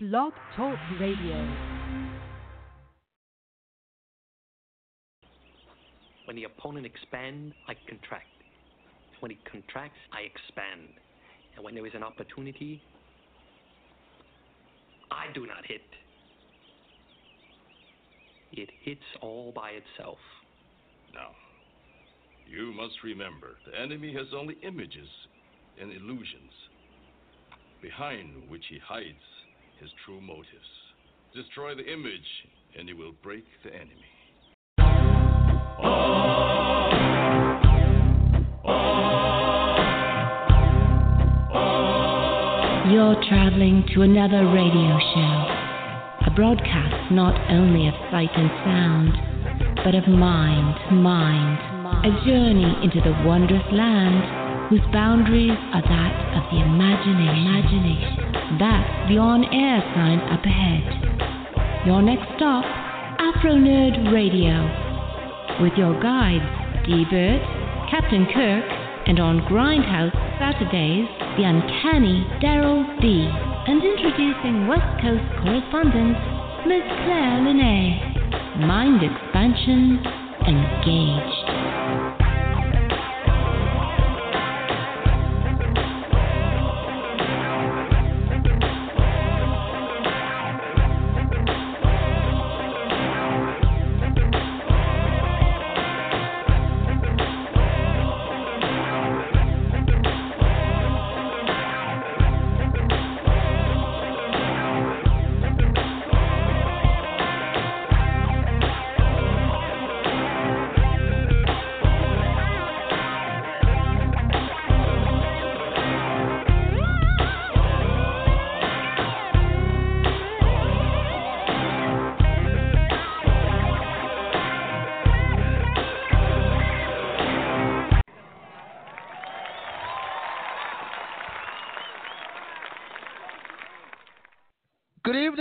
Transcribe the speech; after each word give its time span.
Blog 0.00 0.32
Talk 0.54 0.78
Radio. 1.00 1.34
When 6.24 6.36
the 6.36 6.44
opponent 6.44 6.86
expands, 6.86 7.52
I 7.66 7.74
contract. 7.88 8.28
When 9.18 9.32
he 9.32 9.38
contracts, 9.50 9.98
I 10.12 10.20
expand. 10.20 10.90
And 11.56 11.64
when 11.64 11.74
there 11.74 11.84
is 11.84 11.94
an 11.96 12.04
opportunity, 12.04 12.80
I 15.10 15.32
do 15.34 15.48
not 15.48 15.66
hit. 15.66 15.82
It 18.52 18.70
hits 18.84 19.02
all 19.20 19.50
by 19.50 19.70
itself. 19.70 20.18
Now, 21.12 21.30
you 22.48 22.72
must 22.72 23.02
remember 23.02 23.56
the 23.66 23.76
enemy 23.76 24.14
has 24.14 24.28
only 24.32 24.58
images 24.62 25.08
and 25.80 25.90
illusions, 25.90 26.52
behind 27.82 28.48
which 28.48 28.66
he 28.70 28.78
hides 28.78 29.37
his 29.80 29.90
true 30.04 30.20
motives. 30.20 30.46
Destroy 31.34 31.74
the 31.74 31.86
image, 31.86 32.28
and 32.78 32.88
he 32.88 32.94
will 32.94 33.12
break 33.22 33.44
the 33.64 33.70
enemy. 33.70 34.08
You're 42.92 43.20
traveling 43.28 43.84
to 43.94 44.02
another 44.02 44.46
radio 44.48 44.98
show, 45.14 46.26
a 46.26 46.32
broadcast 46.34 47.12
not 47.12 47.34
only 47.50 47.86
of 47.86 47.94
sight 48.10 48.30
and 48.34 48.50
sound, 48.64 49.12
but 49.84 49.94
of 49.94 50.08
mind, 50.08 51.02
mind, 51.02 51.58
a 52.04 52.26
journey 52.26 52.74
into 52.82 53.00
the 53.00 53.14
wondrous 53.26 53.64
land 53.72 54.68
whose 54.70 54.84
boundaries 54.92 55.56
are 55.72 55.82
that 55.82 56.14
of 56.36 56.50
the 56.50 56.60
imagination. 56.64 57.46
imagination. 57.46 58.27
That's 58.56 59.12
the 59.12 59.20
on 59.20 59.44
air 59.52 59.84
sign 59.92 60.24
up 60.32 60.40
ahead. 60.40 60.80
Your 61.84 62.00
next 62.00 62.24
stop, 62.40 62.64
Afro 63.20 63.52
Nerd 63.60 64.08
Radio, 64.08 64.64
with 65.60 65.76
your 65.76 65.92
guides, 66.00 66.48
Dburt, 66.88 67.44
Captain 67.92 68.24
Kirk, 68.32 68.64
and 69.04 69.20
on 69.20 69.44
Grindhouse 69.52 70.16
Saturdays, 70.40 71.04
the 71.36 71.44
uncanny 71.44 72.24
Daryl 72.40 72.88
B. 73.04 73.28
And 73.68 73.84
introducing 73.84 74.66
West 74.66 74.96
Coast 75.04 75.28
correspondent, 75.44 76.16
Miss 76.64 76.88
Claire 77.04 77.44
Lanay. 77.44 78.00
Mind 78.64 79.04
expansion 79.04 80.00
engaged. 80.48 81.37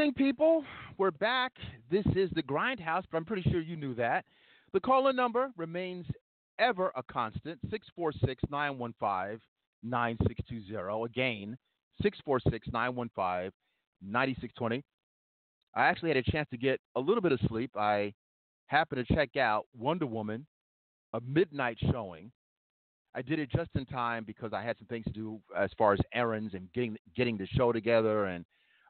Evening, 0.07 0.25
people. 0.25 0.63
We're 0.97 1.12
back. 1.12 1.51
This 1.91 2.06
is 2.16 2.29
the 2.34 2.41
Grindhouse, 2.41 3.03
but 3.12 3.18
I'm 3.18 3.25
pretty 3.25 3.41
sure 3.51 3.59
you 3.59 3.75
knew 3.75 3.94
that. 3.95 4.23
The 4.72 4.79
call 4.79 5.09
in 5.09 5.18
number 5.18 5.50
remains 5.57 6.06
ever 6.59 6.94
a 6.95 7.03
constant 7.03 7.59
646 7.69 8.41
915 8.50 9.41
9620. 9.84 11.03
Again, 11.03 11.57
646 12.01 12.69
915 12.72 13.51
9620. 14.01 14.84
I 15.75 15.85
actually 15.88 16.09
had 16.09 16.18
a 16.18 16.31
chance 16.31 16.47
to 16.51 16.57
get 16.57 16.79
a 16.95 17.01
little 17.01 17.22
bit 17.22 17.34
of 17.34 17.41
sleep. 17.50 17.72
I 17.75 18.13
happened 18.68 19.06
to 19.06 19.13
check 19.13 19.35
out 19.35 19.66
Wonder 19.78 20.07
Woman, 20.07 20.47
a 21.12 21.19
midnight 21.19 21.79
showing. 21.91 22.31
I 23.13 23.22
did 23.22 23.39
it 23.39 23.51
just 23.51 23.72
in 23.75 23.85
time 23.85 24.24
because 24.24 24.53
I 24.53 24.63
had 24.63 24.78
some 24.78 24.88
things 24.88 25.03
to 25.07 25.12
do 25.12 25.41
as 25.57 25.69
far 25.78 25.91
as 25.91 26.00
errands 26.13 26.53
and 26.53 26.72
getting 26.72 26.95
getting 27.13 27.38
the 27.38 27.47
show 27.47 27.74
together 27.74 28.28
and 28.28 28.45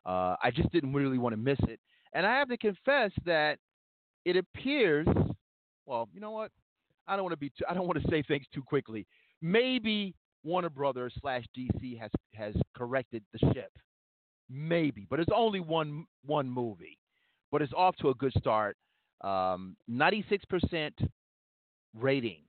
uh, 0.07 0.35
I 0.41 0.51
just 0.51 0.71
didn't 0.71 0.93
really 0.93 1.17
want 1.17 1.33
to 1.33 1.37
miss 1.37 1.59
it. 1.67 1.79
And 2.13 2.25
I 2.25 2.39
have 2.39 2.47
to 2.49 2.57
confess 2.57 3.11
that 3.25 3.59
it 4.25 4.37
appears, 4.37 5.07
well, 5.85 6.09
you 6.13 6.19
know 6.19 6.31
what? 6.31 6.51
I 7.07 7.15
don't 7.15 7.23
want 7.23 7.33
to 7.33 7.37
be. 7.37 7.49
Too, 7.49 7.65
I 7.69 7.73
don't 7.73 7.87
want 7.87 8.01
to 8.01 8.09
say 8.09 8.23
things 8.23 8.45
too 8.53 8.63
quickly. 8.63 9.05
Maybe 9.41 10.15
Warner 10.43 10.69
Brothers 10.69 11.13
slash 11.21 11.43
DC 11.57 11.99
has 11.99 12.11
has 12.33 12.53
corrected 12.75 13.23
the 13.33 13.53
ship. 13.53 13.71
Maybe, 14.49 15.05
but 15.09 15.19
it's 15.19 15.31
only 15.33 15.59
one 15.59 16.05
one 16.25 16.49
movie. 16.49 16.97
But 17.51 17.61
it's 17.61 17.73
off 17.73 17.95
to 17.97 18.09
a 18.09 18.13
good 18.15 18.33
start. 18.37 18.75
Um, 19.21 19.77
96% 19.89 20.91
rating 21.95 22.41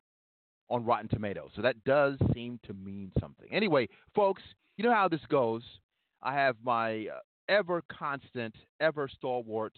on 0.71 0.85
Rotten 0.85 1.09
Tomatoes. 1.09 1.51
So 1.55 1.63
that 1.63 1.83
does 1.85 2.17
seem 2.35 2.59
to 2.67 2.75
mean 2.75 3.13
something. 3.21 3.47
Anyway, 3.51 3.89
folks, 4.15 4.43
you 4.77 4.85
know 4.85 4.93
how 4.93 5.09
this 5.09 5.21
goes. 5.29 5.63
I 6.23 6.35
have 6.35 6.57
my 6.65 7.07
uh, 7.07 7.21
ever 7.49 7.83
constant, 7.91 8.55
ever 8.81 9.09
stalwart 9.09 9.75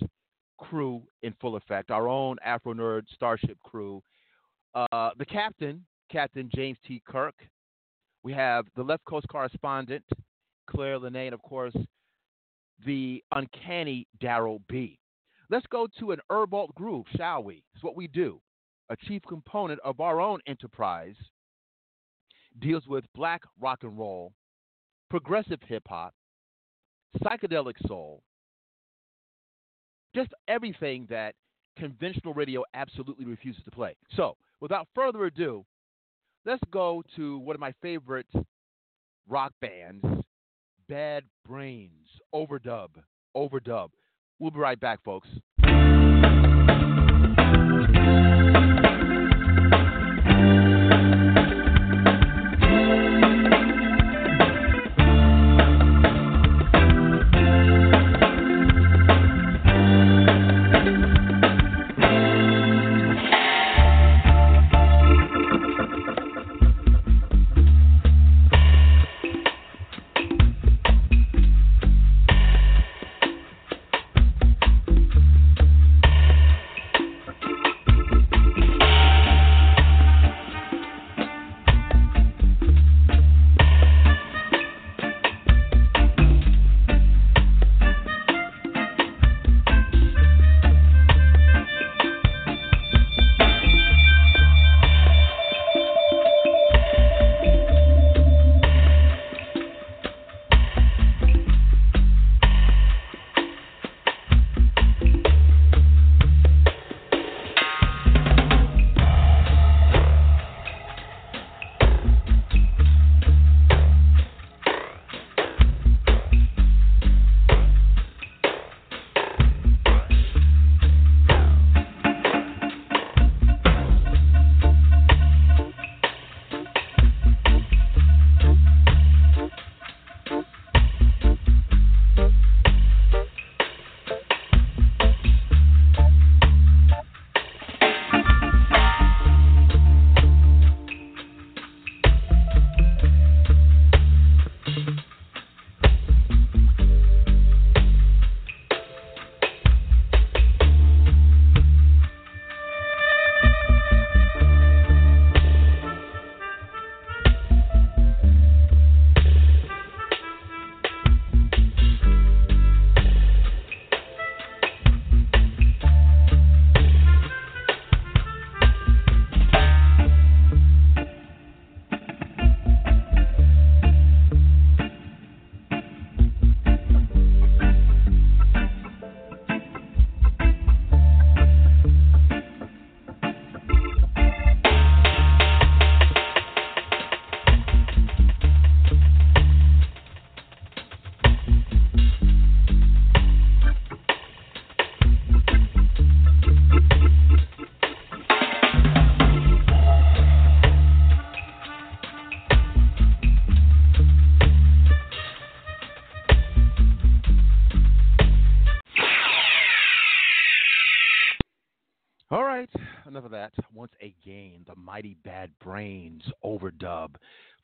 crew 0.59 1.03
in 1.23 1.35
full 1.41 1.57
effect. 1.57 1.91
Our 1.91 2.09
own 2.09 2.37
Afro 2.45 2.75
Nerd 2.75 3.03
Starship 3.15 3.59
crew. 3.63 4.03
Uh, 4.75 5.11
the 5.19 5.25
captain, 5.25 5.85
Captain 6.11 6.51
James 6.55 6.79
T. 6.87 7.03
Kirk. 7.07 7.35
We 8.23 8.33
have 8.35 8.67
the 8.77 8.83
left 8.83 9.05
coast 9.05 9.27
correspondent, 9.29 10.05
Claire 10.69 10.99
Lanay, 10.99 11.27
and 11.27 11.35
of 11.35 11.43
course, 11.43 11.75
the 12.85 13.23
uncanny 13.33 14.07
Daryl 14.23 14.61
B. 14.69 14.99
Let's 15.49 15.67
go 15.67 15.89
to 15.99 16.13
an 16.13 16.21
Herbalt 16.31 16.75
groove, 16.75 17.07
shall 17.17 17.43
we? 17.43 17.65
It's 17.75 17.83
what 17.83 17.97
we 17.97 18.07
do. 18.07 18.41
A 18.91 18.97
chief 18.97 19.23
component 19.27 19.81
of 19.85 20.01
our 20.01 20.21
own 20.21 20.41
enterprise 20.47 21.17
deals 22.61 22.87
with 22.87 23.05
black 23.15 23.43
rock 23.61 23.81
and 23.83 23.99
roll, 23.99 24.33
progressive 25.09 25.61
hip 25.67 25.85
hop, 25.89 26.15
psychedelic 27.19 27.75
soul, 27.87 28.22
just 30.15 30.31
everything 30.48 31.06
that 31.10 31.34
conventional 31.76 32.34
radio 32.34 32.62
absolutely 32.75 33.25
refuses 33.25 33.62
to 33.65 33.71
play. 33.71 33.94
So, 34.16 34.37
without 34.60 34.88
further 34.94 35.25
ado, 35.26 35.65
let's 36.44 36.62
go 36.71 37.03
to 37.16 37.38
one 37.38 37.56
of 37.56 37.60
my 37.60 37.72
favorite 37.82 38.26
rock 39.28 39.53
bands, 39.60 40.04
Bad 40.88 41.25
Brains, 41.47 42.09
Overdub. 42.34 42.88
Overdub. 43.37 43.91
We'll 44.38 44.50
be 44.50 44.59
right 44.59 44.81
back, 44.81 45.03
folks. 45.04 45.28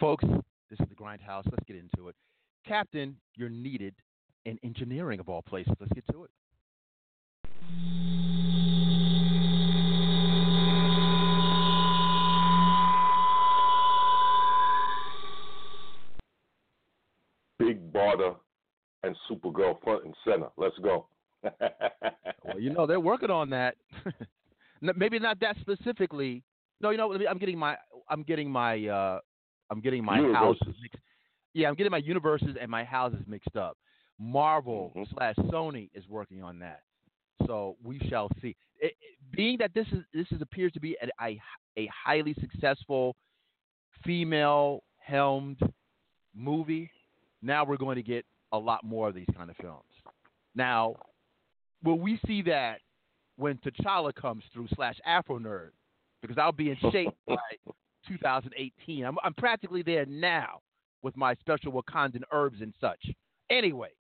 Folks, 0.01 0.25
this 0.71 0.79
is 0.81 0.87
the 0.89 0.95
Grindhouse. 0.95 1.45
Let's 1.51 1.65
get 1.67 1.77
into 1.77 2.09
it. 2.09 2.15
Captain, 2.67 3.17
you're 3.35 3.49
needed 3.49 3.95
in 4.45 4.59
engineering 4.63 5.21
of 5.21 5.29
all 5.29 5.43
places. 5.43 5.73
Let's 5.81 5.93
get 5.93 6.05
to 6.13 6.25
it. 6.25 6.31
Big 17.59 17.93
Barda 17.93 18.37
and 19.03 19.17
Supergirl 19.31 19.83
front 19.83 20.05
and 20.05 20.15
center. 20.25 20.49
Let's 20.57 20.77
go. 20.83 21.07
well, 21.43 22.59
you 22.59 22.71
know 22.71 22.87
they're 22.87 23.01
working 23.01 23.31
on 23.31 23.51
that. 23.51 23.77
Maybe 24.81 25.19
not 25.19 25.41
that 25.41 25.57
specifically. 25.61 26.43
No, 26.81 26.91
you 26.91 26.97
know 26.99 27.13
I'm 27.29 27.39
getting 27.39 27.59
my 27.59 27.77
I'm 28.09 28.23
getting 28.23 28.51
my 28.51 28.87
uh 28.87 29.21
I'm 29.71 29.81
getting 29.81 30.05
my 30.05 30.17
universes. 30.19 30.59
houses 30.61 30.75
mixed. 30.83 30.99
Yeah, 31.55 31.69
I'm 31.69 31.75
getting 31.75 31.91
my 31.91 31.97
universes 31.99 32.57
and 32.61 32.71
my 32.71 32.85
houses 32.85 33.21
mixed 33.27 33.57
up. 33.57 33.77
Marvel 34.19 34.93
Mhm. 34.97 35.09
slash 35.13 35.35
Sony 35.37 35.91
is 35.95 36.07
working 36.09 36.43
on 36.43 36.59
that, 36.61 36.83
so 37.47 37.77
we 37.83 37.99
shall 38.09 38.29
see. 38.41 38.57
It, 38.79 38.87
it- 39.01 39.19
being 39.33 39.59
that 39.59 39.75
this 39.75 39.87
is 39.93 40.05
this 40.15 40.31
is 40.33 40.41
appears 40.41 40.73
to 40.73 40.81
be 40.81 40.97
a, 41.03 41.09
a, 41.25 41.41
a 41.77 41.87
highly 42.05 42.35
successful 42.41 43.17
female 44.05 44.83
helmed 44.99 45.59
movie, 46.35 46.91
now 47.43 47.65
we're 47.65 47.77
going 47.77 47.97
to 47.97 48.03
get 48.03 48.25
a 48.53 48.59
lot 48.59 48.85
more 48.85 49.09
of 49.09 49.15
these 49.15 49.27
kind 49.37 49.51
of 49.51 49.57
films. 49.57 49.83
Now, 50.55 50.95
will 51.83 51.99
we 51.99 52.19
see 52.27 52.43
that 52.43 52.81
when 53.37 53.59
T'Challa 53.59 54.15
comes 54.15 54.45
through 54.53 54.69
slash 54.75 54.97
Afro 55.05 55.39
Nerd? 55.39 55.71
Because 56.27 56.41
I'll 56.41 56.53
be 56.53 56.71
in 56.71 56.77
shape 56.93 57.15
by 57.27 57.37
2018. 58.09 59.05
I'm, 59.05 59.17
I'm 59.23 59.35
practically 59.35 59.83
there 59.83 60.07
now 60.07 60.61
with 61.03 61.17
my 61.17 61.35
special 61.37 61.73
Wakandan 61.73 62.23
herbs 62.33 62.61
and 62.61 62.73
such. 62.81 63.11
Anyway, 63.51 63.91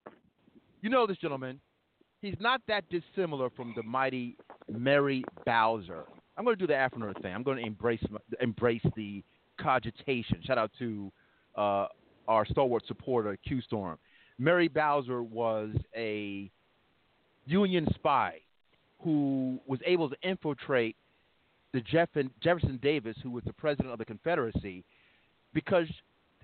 you 0.82 0.90
know 0.90 1.06
this 1.06 1.18
gentleman. 1.18 1.60
He's 2.22 2.36
not 2.40 2.60
that 2.68 2.84
dissimilar 2.90 3.50
from 3.50 3.72
the 3.76 3.82
mighty 3.82 4.36
Mary 4.68 5.24
Bowser. 5.44 6.04
I'm 6.36 6.44
going 6.44 6.56
to 6.56 6.60
do 6.60 6.66
the 6.66 6.74
Afro 6.74 6.98
Nerd 6.98 7.20
thing. 7.22 7.34
I'm 7.34 7.42
going 7.42 7.58
to 7.58 7.64
embrace 7.64 8.02
embrace 8.40 8.82
the 8.96 9.22
cogitation. 9.60 10.40
Shout 10.44 10.58
out 10.58 10.70
to 10.78 11.12
uh, 11.56 11.86
our 12.28 12.44
stalwart 12.46 12.86
supporter, 12.86 13.36
Q 13.46 13.60
Storm. 13.62 13.98
Mary 14.38 14.68
Bowser 14.68 15.22
was 15.22 15.70
a 15.96 16.50
Union 17.46 17.86
spy 17.94 18.40
who 19.02 19.60
was 19.66 19.78
able 19.86 20.10
to 20.10 20.16
infiltrate 20.22 20.96
the 21.76 21.82
Jeff- 21.82 22.08
Jefferson 22.40 22.78
Davis, 22.82 23.18
who 23.22 23.30
was 23.30 23.44
the 23.44 23.52
president 23.52 23.92
of 23.92 23.98
the 23.98 24.04
Confederacy, 24.04 24.82
because 25.52 25.86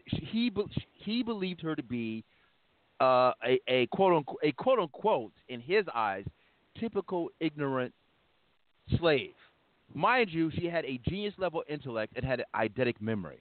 he 0.04 0.52
he 0.92 1.22
believed 1.22 1.62
her 1.62 1.74
to 1.74 1.82
be 1.82 2.22
uh, 3.00 3.32
a, 3.42 3.58
a 3.66 3.86
quote 3.86 4.14
unquote 4.14 4.40
a 4.42 4.52
quote 4.52 4.78
unquote 4.78 5.32
in 5.48 5.58
his 5.58 5.86
eyes 5.94 6.26
typical 6.78 7.30
ignorant 7.40 7.94
slave. 8.98 9.32
Mind 9.94 10.28
you, 10.30 10.50
she 10.50 10.66
had 10.66 10.84
a 10.84 11.00
genius 11.08 11.34
level 11.38 11.62
intellect 11.66 12.12
and 12.14 12.24
had 12.24 12.40
an 12.40 12.46
eidetic 12.54 13.00
memory. 13.00 13.40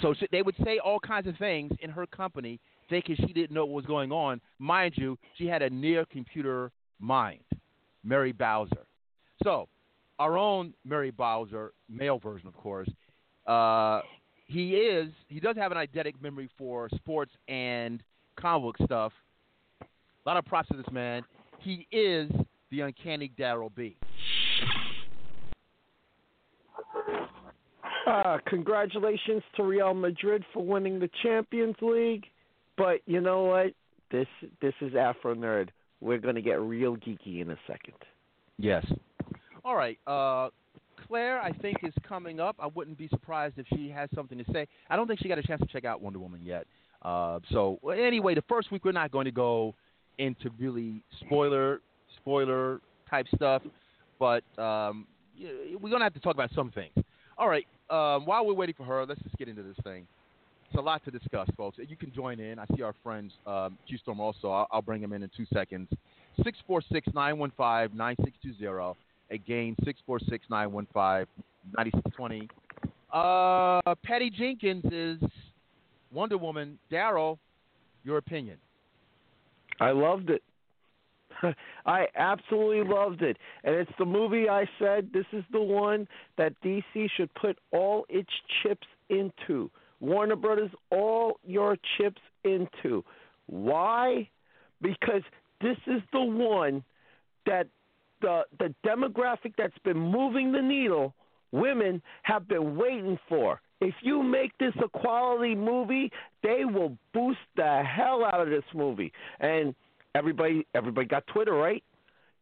So 0.00 0.14
she, 0.14 0.26
they 0.32 0.40
would 0.40 0.56
say 0.64 0.78
all 0.78 0.98
kinds 0.98 1.26
of 1.26 1.36
things 1.36 1.72
in 1.80 1.90
her 1.90 2.06
company, 2.06 2.58
thinking 2.88 3.16
she 3.16 3.34
didn't 3.34 3.52
know 3.52 3.66
what 3.66 3.74
was 3.74 3.86
going 3.86 4.12
on. 4.12 4.40
Mind 4.58 4.94
you, 4.96 5.18
she 5.36 5.46
had 5.46 5.60
a 5.60 5.68
near 5.68 6.06
computer 6.06 6.70
mind, 6.98 7.44
Mary 8.02 8.32
Bowser. 8.32 8.86
So, 9.42 9.68
our 10.20 10.36
own 10.36 10.74
Mary 10.84 11.10
Bowser, 11.10 11.72
male 11.88 12.18
version, 12.18 12.46
of 12.46 12.54
course, 12.54 12.88
uh, 13.46 14.02
he 14.46 14.74
is 14.74 15.10
he 15.28 15.40
does 15.40 15.56
have 15.56 15.72
an 15.72 15.78
eidetic 15.78 16.20
memory 16.22 16.48
for 16.58 16.88
sports 16.94 17.32
and 17.48 18.02
comic 18.38 18.62
book 18.62 18.86
stuff. 18.86 19.12
A 19.80 20.28
lot 20.28 20.36
of 20.36 20.44
props 20.44 20.68
to 20.68 20.76
this 20.76 20.90
man. 20.92 21.22
He 21.60 21.86
is 21.90 22.30
the 22.70 22.82
uncanny 22.82 23.32
Daryl 23.38 23.74
B. 23.74 23.96
Uh, 28.06 28.38
congratulations 28.46 29.42
to 29.56 29.62
Real 29.62 29.94
Madrid 29.94 30.44
for 30.52 30.64
winning 30.64 30.98
the 30.98 31.08
Champions 31.22 31.76
League. 31.80 32.26
But 32.76 33.00
you 33.06 33.20
know 33.20 33.44
what? 33.44 33.68
This 34.10 34.26
this 34.60 34.74
is 34.82 34.94
Afro 34.94 35.34
Nerd. 35.34 35.68
We're 36.00 36.18
gonna 36.18 36.42
get 36.42 36.60
real 36.60 36.96
geeky 36.96 37.40
in 37.40 37.50
a 37.50 37.56
second. 37.66 37.94
Yes. 38.58 38.84
All 39.64 39.76
right. 39.76 39.98
Uh, 40.06 40.48
Claire, 41.06 41.40
I 41.40 41.52
think 41.52 41.78
is 41.82 41.94
coming 42.06 42.40
up. 42.40 42.56
I 42.58 42.66
wouldn't 42.66 42.98
be 42.98 43.08
surprised 43.08 43.58
if 43.58 43.66
she 43.74 43.88
has 43.90 44.08
something 44.14 44.38
to 44.38 44.44
say. 44.52 44.66
I 44.88 44.96
don't 44.96 45.06
think 45.06 45.20
she 45.20 45.28
got 45.28 45.38
a 45.38 45.42
chance 45.42 45.60
to 45.60 45.66
check 45.66 45.84
out 45.84 46.00
Wonder 46.00 46.18
Woman 46.18 46.40
yet. 46.44 46.66
Uh, 47.02 47.40
so 47.50 47.78
anyway, 47.96 48.34
the 48.34 48.44
first 48.48 48.70
week 48.70 48.84
we're 48.84 48.92
not 48.92 49.10
going 49.10 49.24
to 49.24 49.30
go 49.30 49.74
into 50.18 50.50
really 50.58 51.02
spoiler 51.20 51.80
spoiler 52.16 52.80
type 53.08 53.26
stuff, 53.34 53.62
but 54.18 54.42
um, 54.58 55.06
we're 55.80 55.90
gonna 55.90 56.04
have 56.04 56.14
to 56.14 56.20
talk 56.20 56.34
about 56.34 56.50
some 56.54 56.70
things. 56.70 56.92
All 57.38 57.48
right. 57.48 57.66
Um, 57.88 58.26
while 58.26 58.46
we're 58.46 58.54
waiting 58.54 58.74
for 58.76 58.84
her, 58.84 59.04
let's 59.06 59.20
just 59.22 59.36
get 59.36 59.48
into 59.48 59.62
this 59.62 59.76
thing. 59.82 60.06
It's 60.66 60.78
a 60.78 60.80
lot 60.80 61.04
to 61.04 61.10
discuss, 61.10 61.48
folks. 61.56 61.78
You 61.78 61.96
can 61.96 62.12
join 62.12 62.38
in. 62.38 62.58
I 62.58 62.66
see 62.76 62.82
our 62.82 62.94
friends 63.02 63.32
um, 63.46 63.76
Q 63.88 63.98
Storm 63.98 64.20
also. 64.20 64.50
I'll, 64.50 64.68
I'll 64.70 64.82
bring 64.82 65.02
him 65.02 65.12
in 65.12 65.22
in 65.22 65.30
two 65.36 65.46
seconds. 65.52 65.88
646 66.44 67.08
915 67.14 67.96
9620. 67.96 68.94
Again, 69.30 69.76
646 69.84 70.46
915 70.50 71.26
9620. 71.76 72.48
Uh, 73.12 73.94
Patty 74.04 74.30
Jenkins 74.30 74.84
is 74.90 75.30
Wonder 76.12 76.38
Woman. 76.38 76.78
Daryl, 76.90 77.38
your 78.04 78.18
opinion. 78.18 78.56
I 79.80 79.90
loved 79.90 80.30
it. 80.30 80.42
I 81.86 82.06
absolutely 82.16 82.84
loved 82.92 83.22
it. 83.22 83.36
And 83.64 83.74
it's 83.76 83.90
the 83.98 84.04
movie 84.04 84.48
I 84.48 84.66
said 84.78 85.10
this 85.12 85.26
is 85.32 85.44
the 85.52 85.60
one 85.60 86.06
that 86.36 86.52
DC 86.62 87.08
should 87.16 87.32
put 87.34 87.58
all 87.70 88.06
its 88.08 88.30
chips 88.62 88.86
into. 89.08 89.70
Warner 90.00 90.36
Brothers, 90.36 90.70
all 90.90 91.38
your 91.44 91.76
chips 91.98 92.20
into. 92.44 93.04
Why? 93.46 94.28
Because 94.80 95.22
this 95.60 95.76
is 95.86 96.00
the 96.12 96.20
one 96.20 96.82
that 97.46 97.66
the 98.20 98.42
the 98.58 98.74
demographic 98.86 99.54
that's 99.56 99.78
been 99.84 99.98
moving 99.98 100.52
the 100.52 100.62
needle, 100.62 101.14
women 101.52 102.02
have 102.22 102.48
been 102.48 102.76
waiting 102.76 103.18
for. 103.28 103.60
If 103.80 103.94
you 104.02 104.22
make 104.22 104.56
this 104.58 104.74
a 104.84 104.88
quality 104.88 105.54
movie, 105.54 106.10
they 106.42 106.64
will 106.64 106.96
boost 107.14 107.38
the 107.56 107.82
hell 107.82 108.24
out 108.24 108.40
of 108.40 108.48
this 108.48 108.64
movie. 108.74 109.12
And 109.40 109.74
everybody 110.14 110.66
everybody 110.74 111.06
got 111.06 111.26
Twitter, 111.28 111.54
right? 111.54 111.82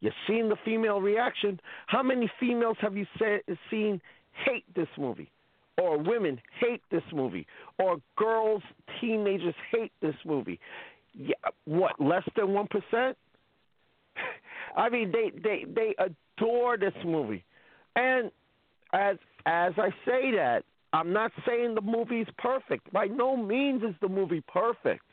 You've 0.00 0.14
seen 0.26 0.48
the 0.48 0.56
female 0.64 1.00
reaction. 1.00 1.60
How 1.86 2.02
many 2.02 2.30
females 2.38 2.76
have 2.80 2.96
you 2.96 3.06
say, 3.18 3.40
seen 3.70 4.00
hate 4.44 4.64
this 4.74 4.88
movie? 4.96 5.30
Or 5.76 5.98
women 5.98 6.40
hate 6.60 6.82
this 6.90 7.02
movie? 7.12 7.46
Or 7.78 7.98
girls, 8.16 8.62
teenagers 9.00 9.54
hate 9.72 9.92
this 10.00 10.14
movie? 10.24 10.60
Yeah, 11.14 11.34
what, 11.64 12.00
less 12.00 12.22
than 12.36 12.46
1%? 12.46 12.66
I 14.76 14.88
mean, 14.88 15.12
they, 15.12 15.30
they, 15.42 15.64
they 15.72 15.94
adore 15.98 16.76
this 16.76 16.94
movie. 17.04 17.44
And 17.96 18.30
as, 18.92 19.16
as 19.46 19.72
I 19.76 19.90
say 20.06 20.32
that, 20.36 20.62
I'm 20.92 21.12
not 21.12 21.32
saying 21.46 21.74
the 21.74 21.82
movie's 21.82 22.26
perfect. 22.38 22.92
By 22.92 23.06
no 23.06 23.36
means 23.36 23.82
is 23.82 23.94
the 24.00 24.08
movie 24.08 24.42
perfect. 24.48 25.04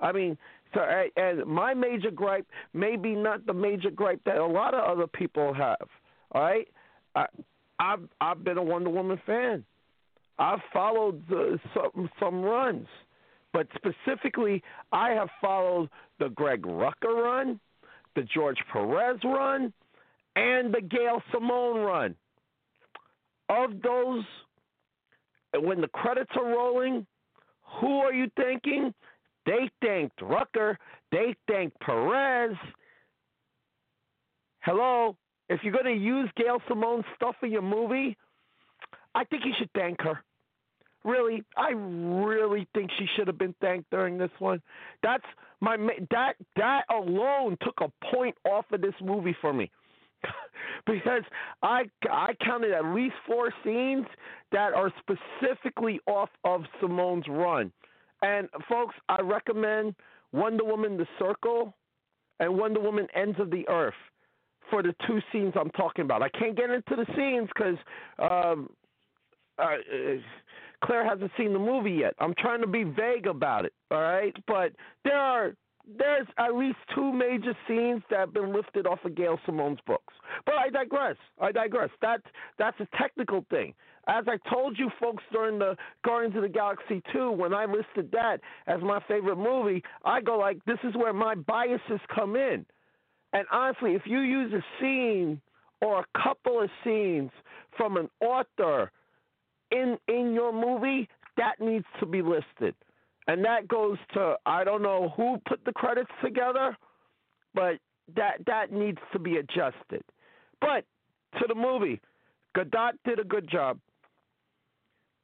I 0.00 0.12
mean, 0.12 0.38
so 0.74 0.80
and 1.16 1.46
my 1.46 1.74
major 1.74 2.10
gripe 2.10 2.46
may 2.72 2.96
be 2.96 3.14
not 3.14 3.46
the 3.46 3.54
major 3.54 3.90
gripe 3.90 4.20
that 4.24 4.36
a 4.36 4.46
lot 4.46 4.74
of 4.74 4.84
other 4.84 5.06
people 5.06 5.52
have. 5.54 5.88
All 6.32 6.42
right, 6.42 6.68
I, 7.14 7.26
I've 7.78 8.08
I've 8.20 8.44
been 8.44 8.58
a 8.58 8.62
Wonder 8.62 8.90
Woman 8.90 9.20
fan. 9.26 9.64
I've 10.38 10.60
followed 10.72 11.26
the, 11.28 11.58
some 11.74 12.10
some 12.20 12.42
runs, 12.42 12.86
but 13.52 13.66
specifically, 13.74 14.62
I 14.92 15.10
have 15.10 15.28
followed 15.40 15.88
the 16.18 16.28
Greg 16.28 16.62
Rucka 16.62 17.06
run, 17.06 17.58
the 18.18 18.24
George 18.34 18.58
Perez 18.72 19.20
run, 19.22 19.72
and 20.34 20.74
the 20.74 20.80
Gail 20.80 21.22
Simone 21.32 21.78
run. 21.78 22.16
Of 23.48 23.80
those, 23.80 24.24
when 25.54 25.80
the 25.80 25.86
credits 25.88 26.32
are 26.34 26.48
rolling, 26.48 27.06
who 27.80 27.98
are 27.98 28.12
you 28.12 28.28
thanking? 28.36 28.92
They 29.46 29.70
thanked 29.80 30.18
Rucka. 30.18 30.76
They 31.12 31.36
thanked 31.48 31.78
Perez. 31.80 32.56
Hello? 34.60 35.16
If 35.48 35.60
you're 35.62 35.72
going 35.72 35.84
to 35.84 36.04
use 36.04 36.28
Gail 36.36 36.58
Simone's 36.68 37.04
stuff 37.14 37.36
in 37.44 37.52
your 37.52 37.62
movie, 37.62 38.16
I 39.14 39.22
think 39.24 39.44
you 39.44 39.52
should 39.58 39.70
thank 39.76 40.00
her. 40.02 40.24
Really, 41.04 41.44
I 41.56 41.70
really 41.70 42.66
think 42.74 42.90
she 42.98 43.06
should 43.16 43.28
have 43.28 43.38
been 43.38 43.54
thanked 43.60 43.90
during 43.90 44.18
this 44.18 44.30
one. 44.38 44.60
That's 45.02 45.24
my 45.60 45.76
that 46.10 46.34
that 46.56 46.82
alone 46.90 47.56
took 47.62 47.80
a 47.80 48.06
point 48.12 48.36
off 48.44 48.64
of 48.72 48.80
this 48.80 48.94
movie 49.02 49.36
for 49.40 49.52
me. 49.52 49.70
because 50.86 51.22
I 51.62 51.84
I 52.10 52.34
counted 52.44 52.72
at 52.72 52.84
least 52.86 53.14
four 53.26 53.52
scenes 53.64 54.06
that 54.52 54.72
are 54.74 54.92
specifically 54.98 56.00
off 56.06 56.30
of 56.44 56.62
Simone's 56.80 57.26
run. 57.28 57.72
And 58.22 58.48
folks, 58.68 58.96
I 59.08 59.20
recommend 59.20 59.94
Wonder 60.32 60.64
Woman: 60.64 60.96
The 60.96 61.06
Circle 61.18 61.74
and 62.40 62.58
Wonder 62.58 62.80
Woman: 62.80 63.06
Ends 63.14 63.38
of 63.38 63.50
the 63.50 63.68
Earth 63.68 63.94
for 64.70 64.82
the 64.82 64.94
two 65.06 65.20
scenes 65.32 65.54
I'm 65.58 65.70
talking 65.70 66.04
about. 66.04 66.22
I 66.22 66.28
can't 66.28 66.56
get 66.56 66.70
into 66.70 66.96
the 66.96 67.06
scenes 67.16 67.48
because 67.54 67.76
um, 68.18 68.68
uh, 69.58 69.76
Claire 70.84 71.08
hasn't 71.08 71.30
seen 71.36 71.52
the 71.52 71.58
movie 71.58 71.92
yet. 71.92 72.14
I'm 72.18 72.34
trying 72.38 72.60
to 72.60 72.66
be 72.66 72.84
vague 72.84 73.26
about 73.26 73.64
it. 73.64 73.72
All 73.90 74.00
right, 74.00 74.34
but 74.46 74.72
there 75.04 75.18
are 75.18 75.52
there's 75.96 76.26
at 76.36 76.54
least 76.54 76.76
two 76.94 77.12
major 77.12 77.56
scenes 77.66 78.02
that 78.10 78.18
have 78.18 78.34
been 78.34 78.52
lifted 78.52 78.86
off 78.86 78.98
of 79.04 79.14
Gail 79.14 79.38
Simone's 79.46 79.78
books. 79.86 80.12
But 80.44 80.56
I 80.56 80.68
digress. 80.68 81.16
I 81.40 81.52
digress. 81.52 81.90
That 82.02 82.20
that's 82.58 82.78
a 82.80 82.88
technical 82.98 83.44
thing. 83.50 83.74
As 84.06 84.24
I 84.26 84.38
told 84.50 84.78
you 84.78 84.90
folks 85.00 85.22
during 85.32 85.58
the 85.58 85.76
Guardians 86.04 86.36
of 86.36 86.42
the 86.42 86.48
Galaxy 86.48 87.02
2, 87.12 87.30
when 87.30 87.52
I 87.52 87.66
listed 87.66 88.10
that 88.12 88.40
as 88.66 88.80
my 88.80 89.00
favorite 89.06 89.36
movie, 89.36 89.82
I 90.04 90.22
go 90.22 90.38
like, 90.38 90.64
this 90.64 90.78
is 90.82 90.94
where 90.94 91.12
my 91.12 91.34
biases 91.34 92.00
come 92.14 92.34
in. 92.34 92.64
And 93.34 93.46
honestly, 93.52 93.94
if 93.94 94.02
you 94.06 94.20
use 94.20 94.52
a 94.54 94.64
scene 94.80 95.40
or 95.82 96.00
a 96.00 96.22
couple 96.22 96.62
of 96.62 96.70
scenes 96.82 97.30
from 97.76 97.98
an 97.98 98.08
author 98.20 98.90
in 99.70 99.98
in 100.08 100.32
your 100.34 100.52
movie, 100.52 101.08
that 101.36 101.60
needs 101.60 101.86
to 102.00 102.06
be 102.06 102.22
listed. 102.22 102.74
And 103.26 103.44
that 103.44 103.68
goes 103.68 103.98
to 104.14 104.36
I 104.46 104.64
don't 104.64 104.82
know 104.82 105.12
who 105.16 105.38
put 105.46 105.64
the 105.64 105.72
credits 105.72 106.10
together, 106.22 106.76
but 107.54 107.78
that 108.16 108.44
that 108.46 108.72
needs 108.72 108.98
to 109.12 109.18
be 109.18 109.36
adjusted. 109.36 110.02
But 110.60 110.84
to 111.38 111.46
the 111.46 111.54
movie, 111.54 112.00
Gadot 112.56 112.92
did 113.04 113.18
a 113.18 113.24
good 113.24 113.48
job. 113.50 113.78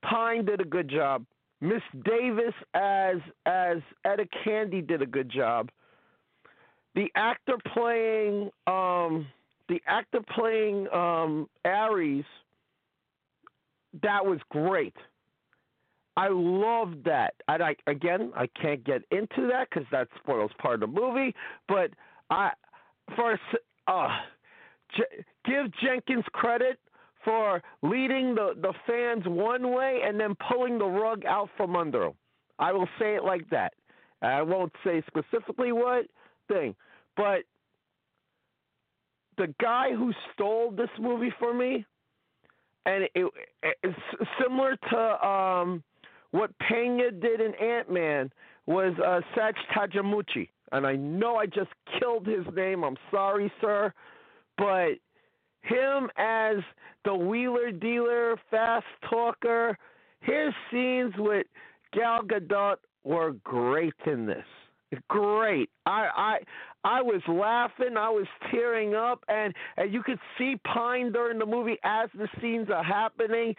Pine 0.03 0.45
did 0.45 0.61
a 0.61 0.65
good 0.65 0.89
job. 0.89 1.25
Miss 1.61 1.83
Davis 2.05 2.55
as 2.75 3.17
as 3.47 3.79
Etta 4.05 4.27
Candy 4.45 4.83
did 4.83 5.01
a 5.01 5.07
good 5.07 5.31
job. 5.31 5.71
The 6.95 7.11
actor 7.15 7.57
playing 7.73 8.51
um, 8.67 9.27
the 9.69 9.81
actor 9.87 10.21
playing 10.35 10.89
um, 10.93 11.49
Ares 11.65 12.27
that 14.03 14.25
was 14.25 14.39
great. 14.51 14.95
I 16.17 16.29
love 16.31 16.95
that. 17.05 17.35
And 17.49 17.63
I 17.63 17.77
again, 17.87 18.33
I 18.37 18.47
can't 18.61 18.85
get 18.85 19.03
into 19.11 19.49
that 19.51 19.69
because 19.71 19.87
that 19.91 20.09
spoils 20.23 20.53
part 20.59 20.83
of 20.83 20.93
the 20.93 21.01
movie. 21.01 21.35
But 21.69 21.91
I, 22.31 22.51
for 23.17 23.39
uh, 23.89 24.09
J- 24.97 25.25
give 25.45 25.67
Jenkins 25.83 26.25
credit 26.33 26.79
for 27.25 27.63
leading 27.83 28.35
the 28.35 28.55
the 28.61 28.73
fans 28.87 29.25
one 29.27 29.73
way 29.73 30.03
and 30.05 30.19
then 30.19 30.35
pulling 30.49 30.79
the 30.79 30.85
rug 30.85 31.25
out 31.25 31.49
from 31.57 31.75
under 31.75 32.01
them. 32.01 32.15
I 32.59 32.73
will 32.73 32.89
say 32.99 33.17
it 33.17 33.25
like 33.25 33.49
that. 33.51 33.75
I 34.23 34.43
won't 34.43 34.73
say 34.85 35.03
specifically 35.07 35.73
what 35.73 36.07
thing, 36.49 36.75
but 37.17 37.41
the 39.37 39.53
guy 39.61 39.93
who 39.93 40.13
stole 40.33 40.71
this 40.71 40.89
movie 41.01 41.33
for 41.39 41.53
me 41.53 41.85
and 42.87 43.05
it, 43.15 43.31
it's 43.83 43.99
similar 44.43 44.77
to 44.91 45.27
um, 45.27 45.83
what 46.31 46.51
Pena 46.59 47.11
did 47.11 47.41
in 47.41 47.55
Ant 47.55 47.91
Man 47.91 48.31
was 48.67 48.95
uh, 49.05 49.21
Sach 49.35 49.55
Tajamuchi, 49.75 50.49
and 50.73 50.87
I 50.87 50.97
know 50.97 51.37
I 51.37 51.47
just 51.47 51.71
killed 51.99 52.27
his 52.27 52.45
name. 52.55 52.85
I'm 52.85 52.97
sorry, 53.11 53.53
sir, 53.61 53.93
but 54.59 54.93
him 55.63 56.11
as 56.17 56.57
the 57.05 57.15
wheeler 57.15 57.71
dealer, 57.73 58.37
fast 58.51 58.87
talker, 59.09 59.79
his 60.21 60.53
scenes 60.71 61.15
with 61.19 61.47
Gal 61.93 62.23
Gadot 62.23 62.77
were 63.05 63.33
great 63.45 63.95
in 64.07 64.27
this. 64.27 64.45
Great. 65.09 65.71
I 65.87 66.09
I 66.15 66.39
I 66.85 67.03
was 67.03 67.23
laughing, 67.27 67.97
I 67.97 68.11
was 68.11 68.27
tearing 68.51 68.95
up, 68.95 69.25
and, 69.29 69.55
and 69.79 69.93
you 69.93 70.03
could 70.03 70.19
see 70.37 70.57
Pine 70.67 71.13
during 71.13 71.39
the 71.39 71.47
movie 71.47 71.79
as 71.83 72.11
the 72.15 72.29
scenes 72.41 72.69
are 72.69 72.85
happening, 72.85 73.55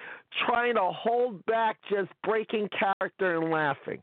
trying 0.46 0.76
to 0.76 0.92
hold 0.92 1.44
back, 1.48 1.78
just 1.90 2.12
breaking 2.24 2.70
character 2.70 3.42
and 3.42 3.52
laughing. 3.52 4.02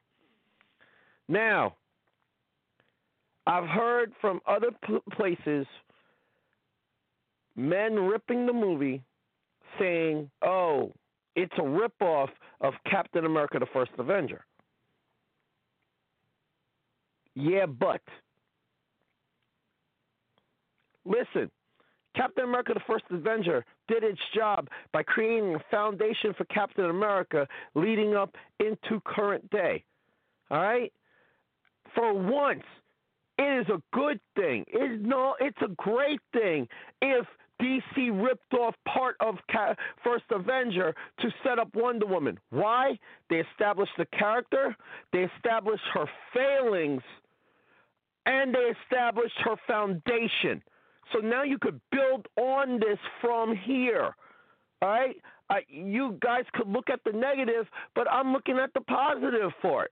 Now, 1.28 1.76
I've 3.46 3.68
heard 3.68 4.12
from 4.20 4.40
other 4.46 4.70
places 5.12 5.66
men 7.54 7.94
ripping 7.94 8.46
the 8.46 8.52
movie 8.52 9.02
saying, 9.78 10.30
oh, 10.44 10.92
it's 11.36 11.54
a 11.58 11.62
ripoff 11.62 12.28
of 12.60 12.74
Captain 12.90 13.24
America 13.24 13.58
the 13.58 13.66
First 13.72 13.92
Avenger. 13.98 14.44
Yeah, 17.34 17.66
but 17.66 18.00
Listen, 21.04 21.50
Captain 22.14 22.44
America 22.44 22.74
the 22.74 22.80
First 22.86 23.04
Avenger 23.10 23.64
did 23.88 24.04
its 24.04 24.20
job 24.34 24.68
by 24.92 25.02
creating 25.02 25.54
a 25.54 25.64
foundation 25.70 26.34
for 26.36 26.44
Captain 26.44 26.84
America 26.86 27.46
leading 27.74 28.14
up 28.14 28.36
into 28.60 29.00
current 29.04 29.48
day. 29.50 29.84
All 30.50 30.60
right? 30.62 30.92
For 31.94 32.12
once, 32.14 32.64
it 33.38 33.60
is 33.62 33.68
a 33.68 33.82
good 33.92 34.20
thing. 34.36 34.64
It, 34.68 35.00
no, 35.00 35.34
it's 35.40 35.58
a 35.62 35.68
great 35.68 36.20
thing 36.32 36.68
if 37.00 37.26
DC 37.60 38.22
ripped 38.22 38.54
off 38.54 38.74
part 38.86 39.16
of 39.20 39.36
First 40.02 40.24
Avenger 40.30 40.94
to 41.20 41.30
set 41.44 41.58
up 41.58 41.74
Wonder 41.74 42.06
Woman. 42.06 42.38
Why? 42.50 42.98
They 43.30 43.36
established 43.52 43.92
the 43.98 44.06
character, 44.06 44.76
they 45.12 45.28
established 45.36 45.84
her 45.94 46.06
failings, 46.34 47.02
and 48.26 48.54
they 48.54 48.72
established 48.82 49.36
her 49.44 49.56
foundation. 49.66 50.62
So 51.12 51.18
now 51.18 51.42
you 51.42 51.58
could 51.58 51.80
build 51.90 52.26
on 52.36 52.78
this 52.78 52.98
from 53.20 53.54
here. 53.56 54.14
All 54.80 54.88
right? 54.88 55.16
Uh, 55.50 55.56
you 55.68 56.18
guys 56.22 56.44
could 56.54 56.68
look 56.68 56.88
at 56.90 57.00
the 57.04 57.12
negative, 57.12 57.66
but 57.94 58.10
I'm 58.10 58.32
looking 58.32 58.58
at 58.58 58.72
the 58.74 58.80
positive 58.80 59.50
for 59.60 59.84
it. 59.84 59.90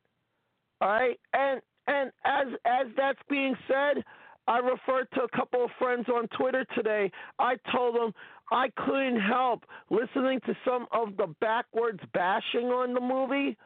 All 0.81 0.89
right? 0.89 1.19
And 1.33 1.61
and 1.87 2.13
as 2.25 2.47
as 2.65 2.87
that's 2.97 3.19
being 3.29 3.57
said, 3.67 4.05
I 4.47 4.59
referred 4.59 5.09
to 5.15 5.23
a 5.23 5.37
couple 5.37 5.65
of 5.65 5.71
friends 5.79 6.07
on 6.09 6.29
Twitter 6.29 6.65
today. 6.75 7.11
I 7.39 7.57
told 7.73 7.97
them 7.97 8.13
I 8.51 8.69
couldn't 8.77 9.21
help 9.21 9.65
listening 9.91 10.41
to 10.47 10.57
some 10.65 10.87
of 10.93 11.17
the 11.17 11.29
backwards 11.41 12.01
bashing 12.13 12.67
on 12.67 12.95
the 12.95 13.01
movie 13.01 13.57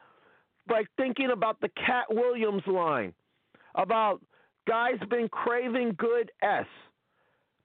by 0.67 0.83
thinking 0.97 1.31
about 1.31 1.59
the 1.61 1.69
Katt 1.69 2.05
Williams 2.09 2.63
line 2.67 3.13
about 3.75 4.21
guys 4.67 4.95
been 5.09 5.29
craving 5.29 5.95
good 5.97 6.31
S. 6.41 6.65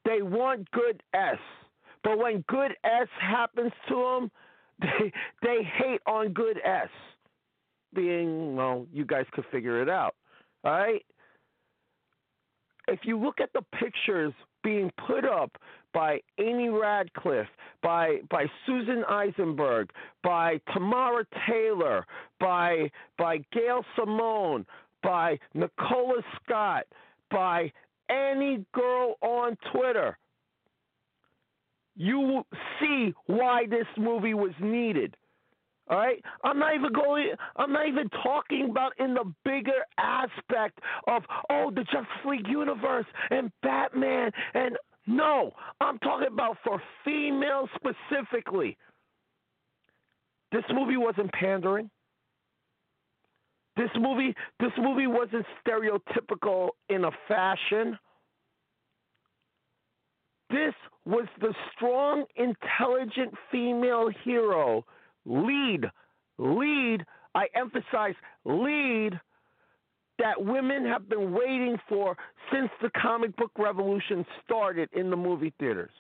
They 0.05 0.23
want 0.23 0.71
good 0.71 1.03
S. 1.15 1.39
But 2.03 2.19
when 2.19 2.45
good 2.49 2.73
S 2.85 3.09
happens 3.21 3.73
to 3.89 3.95
them, 3.95 4.31
they 4.81 5.13
they 5.43 5.63
hate 5.63 6.01
on 6.07 6.33
good 6.33 6.59
S. 6.65 6.89
Being 7.95 8.57
well, 8.57 8.87
you 8.93 9.05
guys 9.05 9.27
could 9.33 9.45
figure 9.51 9.83
it 9.83 9.89
out. 9.89 10.15
All 10.65 10.73
right? 10.73 11.05
If 12.89 13.01
you 13.05 13.19
look 13.19 13.41
at 13.41 13.53
the 13.53 13.63
pictures 13.79 14.33
being 14.63 14.91
put 15.07 15.25
up 15.25 15.57
by 15.93 16.21
Amy 16.39 16.69
Ratcliffe, 16.69 17.49
by 17.83 18.19
by 18.31 18.47
Susan 18.67 19.05
Eisenberg, 19.09 19.91
by 20.23 20.61
Tamara 20.73 21.25
Taylor, 21.49 22.07
by 22.39 22.91
by 23.19 23.39
Gail 23.53 23.85
Simone, 23.97 24.67
by 25.03 25.39
Nicola 25.55 26.23
Scott, 26.43 26.85
by 27.31 27.73
any 28.09 28.65
girl 28.73 29.15
on 29.23 29.57
Twitter, 29.73 30.19
you 31.97 32.43
see 32.81 33.13
why 33.27 33.67
this 33.69 33.87
movie 33.97 34.35
was 34.35 34.53
needed. 34.61 35.17
All 35.89 35.99
right, 35.99 36.23
I'm 36.45 36.59
not 36.59 36.75
even 36.77 36.93
going. 36.93 37.33
I'm 37.57 37.73
not 37.73 37.89
even 37.89 38.09
talking 38.23 38.69
about 38.71 38.93
in 39.01 39.13
the 39.15 39.25
bigger 39.45 39.85
aspect 39.99 40.79
of 41.09 41.23
oh 41.51 41.73
the 41.75 41.83
Justice 41.83 42.25
League 42.25 42.47
universe 42.47 43.07
and 43.31 43.51
Batman 43.63 44.31
and 44.55 44.77
no, 45.07 45.53
I'm 45.81 45.99
talking 45.99 46.29
about 46.29 46.59
for 46.63 46.81
females 47.05 47.69
specifically. 47.75 48.77
This 50.53 50.65
movie 50.73 50.97
wasn't 50.97 51.33
pandering. 51.33 51.91
This 53.81 53.89
movie, 53.99 54.35
this 54.59 54.73
movie 54.77 55.07
wasn't 55.07 55.47
stereotypical 55.67 56.69
in 56.91 57.05
a 57.07 57.11
fashion. 57.27 57.99
This 60.51 60.75
was 61.07 61.27
the 61.41 61.55
strong, 61.75 62.27
intelligent 62.37 63.33
female 63.51 64.11
hero, 64.23 64.85
lead, 65.25 65.87
lead, 66.37 67.07
I 67.35 67.47
emphasize 67.55 68.13
lead, 68.45 69.19
that 70.19 70.45
women 70.45 70.85
have 70.85 71.09
been 71.09 71.33
waiting 71.33 71.79
for 71.89 72.19
since 72.53 72.69
the 72.83 72.91
comic 73.01 73.35
book 73.37 73.53
revolution 73.57 74.27
started 74.45 74.91
in 74.93 75.09
the 75.09 75.17
movie 75.17 75.55
theaters. 75.59 75.93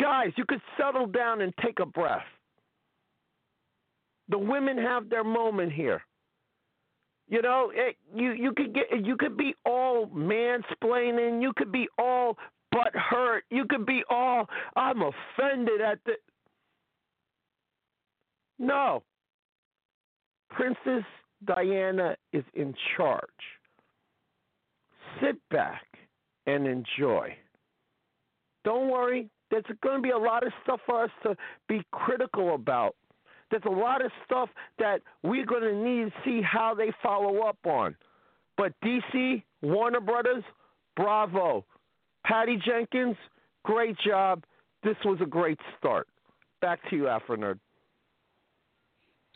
Guys, 0.00 0.32
you 0.36 0.46
could 0.48 0.62
settle 0.78 1.06
down 1.06 1.42
and 1.42 1.52
take 1.62 1.80
a 1.80 1.86
breath. 1.86 2.24
The 4.28 4.38
women 4.38 4.76
have 4.78 5.08
their 5.08 5.24
moment 5.24 5.72
here. 5.72 6.02
You 7.28 7.42
know, 7.42 7.72
it, 7.74 7.96
you 8.14 8.32
you 8.32 8.52
could 8.52 8.72
get 8.72 9.04
you 9.04 9.16
could 9.16 9.36
be 9.36 9.54
all 9.64 10.06
mansplaining, 10.08 11.42
you 11.42 11.52
could 11.56 11.72
be 11.72 11.88
all 11.98 12.38
butt 12.70 12.94
hurt, 12.94 13.44
you 13.50 13.64
could 13.68 13.84
be 13.84 14.02
all 14.08 14.46
I'm 14.76 15.02
offended 15.02 15.80
at 15.80 15.98
the 16.06 16.12
No. 18.58 19.02
Princess 20.50 21.04
Diana 21.44 22.16
is 22.32 22.44
in 22.54 22.74
charge. 22.96 23.20
Sit 25.20 25.36
back 25.50 25.84
and 26.46 26.66
enjoy. 26.66 27.36
Don't 28.64 28.88
worry, 28.88 29.28
there's 29.50 29.64
going 29.82 29.96
to 29.96 30.02
be 30.02 30.10
a 30.10 30.18
lot 30.18 30.46
of 30.46 30.52
stuff 30.62 30.80
for 30.86 31.04
us 31.04 31.10
to 31.22 31.36
be 31.68 31.82
critical 31.92 32.54
about 32.54 32.94
there's 33.50 33.62
a 33.66 33.70
lot 33.70 34.04
of 34.04 34.10
stuff 34.24 34.48
that 34.78 35.02
we're 35.22 35.46
going 35.46 35.62
to 35.62 35.74
need 35.74 36.06
to 36.06 36.12
see 36.24 36.42
how 36.42 36.74
they 36.74 36.92
follow 37.02 37.40
up 37.42 37.58
on. 37.64 37.96
But 38.56 38.72
DC, 38.84 39.42
Warner 39.62 40.00
Brothers, 40.00 40.44
bravo. 40.96 41.64
Patty 42.24 42.58
Jenkins, 42.64 43.16
great 43.64 43.96
job. 44.04 44.44
This 44.82 44.96
was 45.04 45.18
a 45.20 45.26
great 45.26 45.58
start. 45.78 46.08
Back 46.60 46.80
to 46.90 46.96
you, 46.96 47.08
Afro 47.08 47.36
Nerd. 47.36 47.58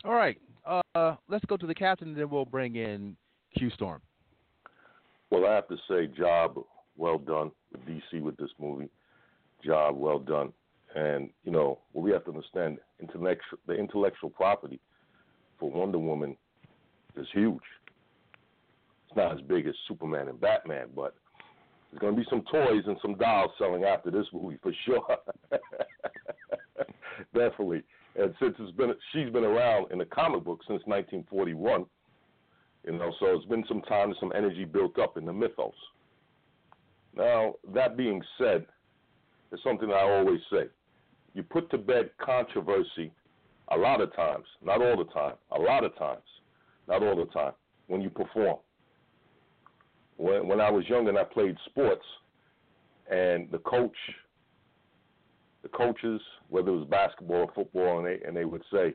All 0.03 0.13
right. 0.13 0.37
Uh, 0.65 1.15
let's 1.27 1.45
go 1.45 1.57
to 1.57 1.67
the 1.67 1.73
captain, 1.73 2.09
and 2.09 2.17
then 2.17 2.29
we'll 2.29 2.45
bring 2.45 2.75
in 2.75 3.15
Q 3.57 3.69
Storm. 3.71 4.01
Well, 5.29 5.45
I 5.45 5.55
have 5.55 5.67
to 5.69 5.77
say, 5.89 6.07
job 6.07 6.59
well 6.97 7.17
done 7.17 7.51
with 7.71 7.81
DC 7.85 8.21
with 8.21 8.35
this 8.37 8.49
movie. 8.59 8.89
Job 9.63 9.95
well 9.97 10.19
done. 10.19 10.51
And 10.95 11.29
you 11.43 11.51
know 11.51 11.79
what 11.93 12.03
we 12.03 12.11
have 12.11 12.25
to 12.25 12.31
understand: 12.31 12.79
intellectual, 12.99 13.59
the 13.67 13.73
intellectual 13.73 14.29
property 14.29 14.79
for 15.59 15.71
Wonder 15.71 15.99
Woman 15.99 16.35
is 17.15 17.27
huge. 17.33 17.61
It's 19.07 19.15
not 19.15 19.33
as 19.33 19.41
big 19.41 19.67
as 19.67 19.73
Superman 19.87 20.27
and 20.27 20.39
Batman, 20.39 20.87
but 20.95 21.15
there's 21.91 22.01
going 22.01 22.15
to 22.15 22.21
be 22.21 22.27
some 22.29 22.43
toys 22.51 22.83
and 22.87 22.97
some 23.01 23.15
dolls 23.15 23.51
selling 23.57 23.83
after 23.83 24.11
this 24.11 24.25
movie 24.33 24.57
for 24.61 24.73
sure. 24.85 25.17
Definitely. 27.33 27.83
And 28.15 28.33
since 28.41 28.55
it's 28.59 28.75
been, 28.75 28.93
she's 29.13 29.31
been 29.31 29.43
around 29.45 29.91
in 29.91 29.99
the 29.99 30.05
comic 30.05 30.43
book 30.43 30.59
since 30.67 30.81
1941. 30.85 31.85
You 32.85 32.93
know, 32.93 33.13
so 33.19 33.27
it's 33.27 33.45
been 33.45 33.63
some 33.67 33.81
time, 33.83 34.09
and 34.09 34.17
some 34.19 34.33
energy 34.35 34.65
built 34.65 34.97
up 34.99 35.15
in 35.15 35.25
the 35.25 35.33
mythos. 35.33 35.73
Now, 37.15 37.55
that 37.73 37.95
being 37.95 38.21
said, 38.37 38.65
it's 39.51 39.63
something 39.63 39.91
I 39.91 40.01
always 40.01 40.39
say 40.51 40.67
you 41.33 41.43
put 41.43 41.69
to 41.71 41.77
bed 41.77 42.11
controversy 42.23 43.11
a 43.69 43.77
lot 43.77 44.01
of 44.01 44.13
times, 44.15 44.45
not 44.63 44.81
all 44.81 44.97
the 44.97 45.11
time, 45.11 45.35
a 45.51 45.59
lot 45.59 45.83
of 45.83 45.95
times, 45.97 46.23
not 46.87 47.03
all 47.03 47.15
the 47.15 47.25
time, 47.31 47.53
when 47.87 48.01
you 48.01 48.09
perform. 48.09 48.57
When, 50.17 50.47
when 50.47 50.59
I 50.59 50.69
was 50.69 50.87
young 50.87 51.07
and 51.07 51.17
I 51.17 51.23
played 51.23 51.55
sports, 51.65 52.05
and 53.09 53.49
the 53.51 53.59
coach, 53.59 53.95
the 55.63 55.69
coaches, 55.69 56.21
whether 56.49 56.69
it 56.69 56.77
was 56.77 56.87
basketball 56.89 57.41
or 57.41 57.51
football, 57.53 57.99
and 57.99 58.07
they, 58.07 58.25
and 58.25 58.35
they 58.35 58.45
would 58.45 58.63
say 58.71 58.93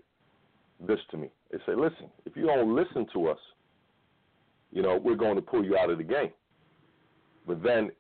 this 0.87 0.99
to 1.11 1.17
me. 1.17 1.31
They 1.51 1.59
say, 1.67 1.75
listen, 1.75 2.11
if 2.25 2.37
you 2.37 2.47
don't 2.47 2.75
listen 2.75 3.07
to 3.13 3.29
us, 3.29 3.39
you 4.73 4.83
know, 4.83 4.97
we're 5.03 5.17
going 5.17 5.37
to 5.37 5.43
pull 5.43 5.65
you 5.65 5.77
out 5.77 5.91
of 5.91 5.99
the 5.99 6.05
game. 6.05 6.31
But 7.47 7.63
then 7.63 7.91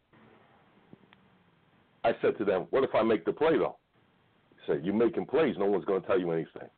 I 2.05 2.13
said 2.21 2.37
to 2.39 2.45
them, 2.45 2.67
what 2.71 2.85
if 2.85 2.95
I 2.95 3.03
make 3.03 3.25
the 3.25 3.33
play, 3.33 3.57
though? 3.57 3.77
You're 4.83 4.95
making 4.95 5.27
plays. 5.27 5.57
No 5.59 5.67
one's 5.67 5.85
going 5.85 6.01
to 6.01 6.07
tell 6.07 6.19
you 6.19 6.31
anything. 6.31 6.69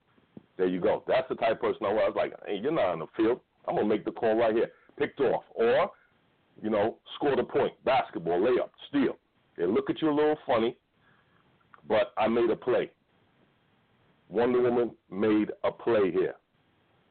There 0.56 0.66
you 0.66 0.80
go. 0.80 1.04
That's 1.06 1.28
the 1.28 1.36
type 1.36 1.52
of 1.52 1.60
person 1.60 1.86
I 1.86 1.92
was. 1.92 2.02
I 2.04 2.08
was 2.08 2.16
like, 2.16 2.32
hey, 2.46 2.58
you're 2.60 2.72
not 2.72 2.86
on 2.86 2.98
the 3.00 3.06
field. 3.16 3.40
I'm 3.66 3.76
going 3.76 3.88
to 3.88 3.94
make 3.94 4.04
the 4.04 4.12
call 4.12 4.36
right 4.36 4.54
here. 4.54 4.70
Picked 4.98 5.20
off. 5.20 5.44
Or, 5.54 5.90
you 6.60 6.70
know, 6.70 6.96
score 7.14 7.36
the 7.36 7.44
point. 7.44 7.72
Basketball, 7.84 8.40
layup, 8.40 8.70
steal. 8.88 9.16
They 9.56 9.66
look 9.66 9.90
at 9.90 10.00
you 10.00 10.10
a 10.10 10.14
little 10.14 10.38
funny, 10.46 10.76
but 11.88 12.12
I 12.16 12.28
made 12.28 12.50
a 12.50 12.56
play. 12.56 12.90
Wonder 14.28 14.60
Woman 14.62 14.92
made 15.10 15.50
a 15.64 15.72
play 15.72 16.10
here. 16.12 16.34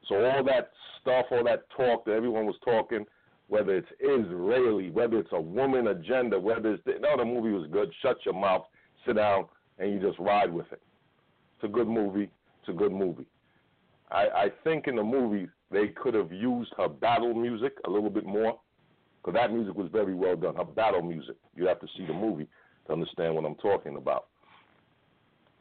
So 0.07 0.15
all 0.23 0.43
that 0.45 0.71
stuff, 1.01 1.25
all 1.31 1.43
that 1.43 1.69
talk 1.75 2.05
that 2.05 2.13
everyone 2.13 2.45
was 2.45 2.55
talking, 2.63 3.05
whether 3.47 3.75
it's 3.75 3.87
Israeli, 3.99 4.91
whether 4.91 5.19
it's 5.19 5.31
a 5.31 5.41
woman 5.41 5.87
agenda, 5.87 6.39
whether 6.39 6.73
it's 6.73 6.83
the, 6.85 6.93
no, 7.01 7.17
the 7.17 7.25
movie 7.25 7.51
was 7.51 7.67
good. 7.71 7.91
Shut 8.01 8.17
your 8.25 8.33
mouth, 8.33 8.65
sit 9.05 9.15
down, 9.15 9.45
and 9.79 9.91
you 9.91 9.99
just 9.99 10.19
ride 10.19 10.51
with 10.51 10.71
it. 10.71 10.81
It's 11.55 11.63
a 11.63 11.67
good 11.67 11.87
movie. 11.87 12.29
It's 12.61 12.69
a 12.69 12.73
good 12.73 12.91
movie. 12.91 13.25
I, 14.11 14.27
I 14.27 14.47
think 14.63 14.87
in 14.87 14.95
the 14.95 15.03
movie 15.03 15.47
they 15.71 15.89
could 15.89 16.13
have 16.13 16.31
used 16.31 16.73
her 16.77 16.87
battle 16.87 17.33
music 17.33 17.73
a 17.85 17.89
little 17.89 18.09
bit 18.09 18.25
more, 18.25 18.59
because 19.21 19.33
that 19.39 19.51
music 19.51 19.75
was 19.75 19.89
very 19.91 20.13
well 20.13 20.35
done. 20.35 20.55
Her 20.55 20.63
battle 20.63 21.01
music. 21.01 21.35
You 21.55 21.67
have 21.67 21.79
to 21.81 21.87
see 21.97 22.05
the 22.05 22.13
movie 22.13 22.47
to 22.85 22.93
understand 22.93 23.35
what 23.35 23.45
I'm 23.45 23.55
talking 23.55 23.97
about. 23.97 24.27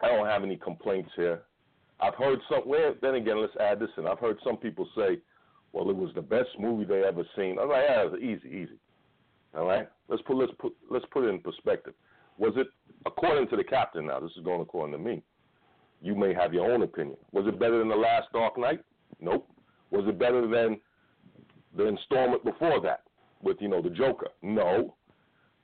I 0.01 0.09
don't 0.09 0.27
have 0.27 0.45
any 0.45 0.57
complaints 0.57 1.11
here. 1.17 1.43
I've 1.99 2.15
heard 2.15 2.39
some. 2.49 2.63
Well, 2.67 2.95
then 3.01 3.15
again, 3.15 3.41
let's 3.41 3.57
add 3.59 3.81
this 3.81 3.89
in. 3.97 4.07
I've 4.07 4.19
heard 4.19 4.39
some 4.45 4.59
people 4.59 4.87
say, 4.95 5.19
"Well, 5.73 5.89
it 5.89 5.97
was 5.97 6.13
the 6.15 6.23
best 6.23 6.51
movie 6.59 6.85
they 6.85 7.03
ever 7.03 7.25
seen." 7.35 7.59
I'm 7.59 7.71
like, 7.71 7.85
"Yeah, 7.89 8.15
easy, 8.17 8.49
easy." 8.49 8.79
All 9.57 9.67
right, 9.67 9.89
let's 10.09 10.23
put 10.23 10.37
let's 10.37 10.53
put 10.59 10.77
let's 10.91 11.07
put 11.11 11.25
it 11.25 11.29
in 11.29 11.41
perspective. 11.41 11.95
Was 12.39 12.53
it, 12.57 12.69
according 13.07 13.49
to 13.49 13.57
the 13.57 13.65
captain 13.65 14.07
now, 14.07 14.21
this 14.21 14.33
is 14.37 14.45
going 14.45 14.61
according 14.61 14.93
to 14.93 14.99
me, 14.99 15.23
you 16.03 16.15
may 16.15 16.35
have 16.35 16.53
your 16.53 16.71
own 16.71 16.83
opinion. 16.83 17.17
Was 17.33 17.47
it 17.47 17.59
better 17.59 17.79
than 17.79 17.89
The 17.89 17.97
Last 17.97 18.29
Dark 18.33 18.59
Knight? 18.59 18.81
Nope. 19.21 19.49
Was 19.91 20.05
it 20.07 20.19
better 20.19 20.43
than 20.43 20.81
the 21.77 21.87
installment 21.87 22.45
before 22.45 22.81
that 22.83 23.03
with, 23.43 23.57
you 23.61 23.69
know, 23.69 23.81
the 23.81 23.91
Joker? 23.91 24.29
No. 24.43 24.95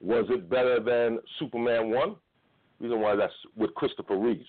Was 0.01 0.27
it 0.31 0.49
better 0.49 0.81
than 0.81 1.19
Superman 1.39 1.91
1? 1.91 2.17
Reason 2.81 3.01
why 3.01 3.15
that's 3.15 3.33
with 3.57 3.75
Christopher 3.75 4.17
Reeves. 4.17 4.49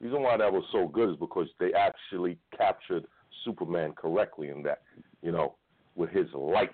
Reason 0.00 0.20
why 0.20 0.36
that 0.36 0.52
was 0.52 0.64
so 0.72 0.88
good 0.88 1.10
is 1.10 1.16
because 1.16 1.46
they 1.58 1.72
actually 1.72 2.36
captured 2.56 3.04
Superman 3.44 3.92
correctly 3.92 4.48
in 4.50 4.62
that, 4.64 4.82
you 5.22 5.32
know, 5.32 5.54
with 5.94 6.10
his 6.10 6.26
light. 6.34 6.70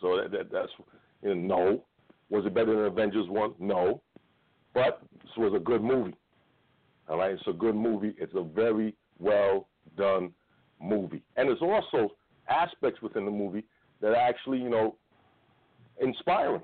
So 0.00 0.16
that, 0.16 0.30
that 0.32 0.52
that's 0.52 0.72
you 1.22 1.34
know, 1.34 1.56
no. 1.56 1.84
Was 2.30 2.44
it 2.46 2.54
better 2.54 2.74
than 2.74 2.84
Avengers 2.84 3.28
1? 3.28 3.54
No. 3.58 4.02
But 4.74 5.02
this 5.22 5.30
was 5.36 5.52
a 5.54 5.58
good 5.58 5.82
movie. 5.82 6.14
All 7.08 7.18
right? 7.18 7.32
It's 7.32 7.42
a 7.46 7.52
good 7.52 7.74
movie. 7.74 8.14
It's 8.18 8.34
a 8.34 8.42
very 8.42 8.94
well 9.18 9.68
done 9.96 10.32
movie. 10.80 11.22
And 11.36 11.48
there's 11.48 11.62
also 11.62 12.14
aspects 12.48 13.00
within 13.02 13.24
the 13.24 13.30
movie 13.30 13.64
that 14.00 14.08
are 14.08 14.16
actually, 14.16 14.58
you 14.58 14.68
know, 14.68 14.96
inspiring. 16.00 16.62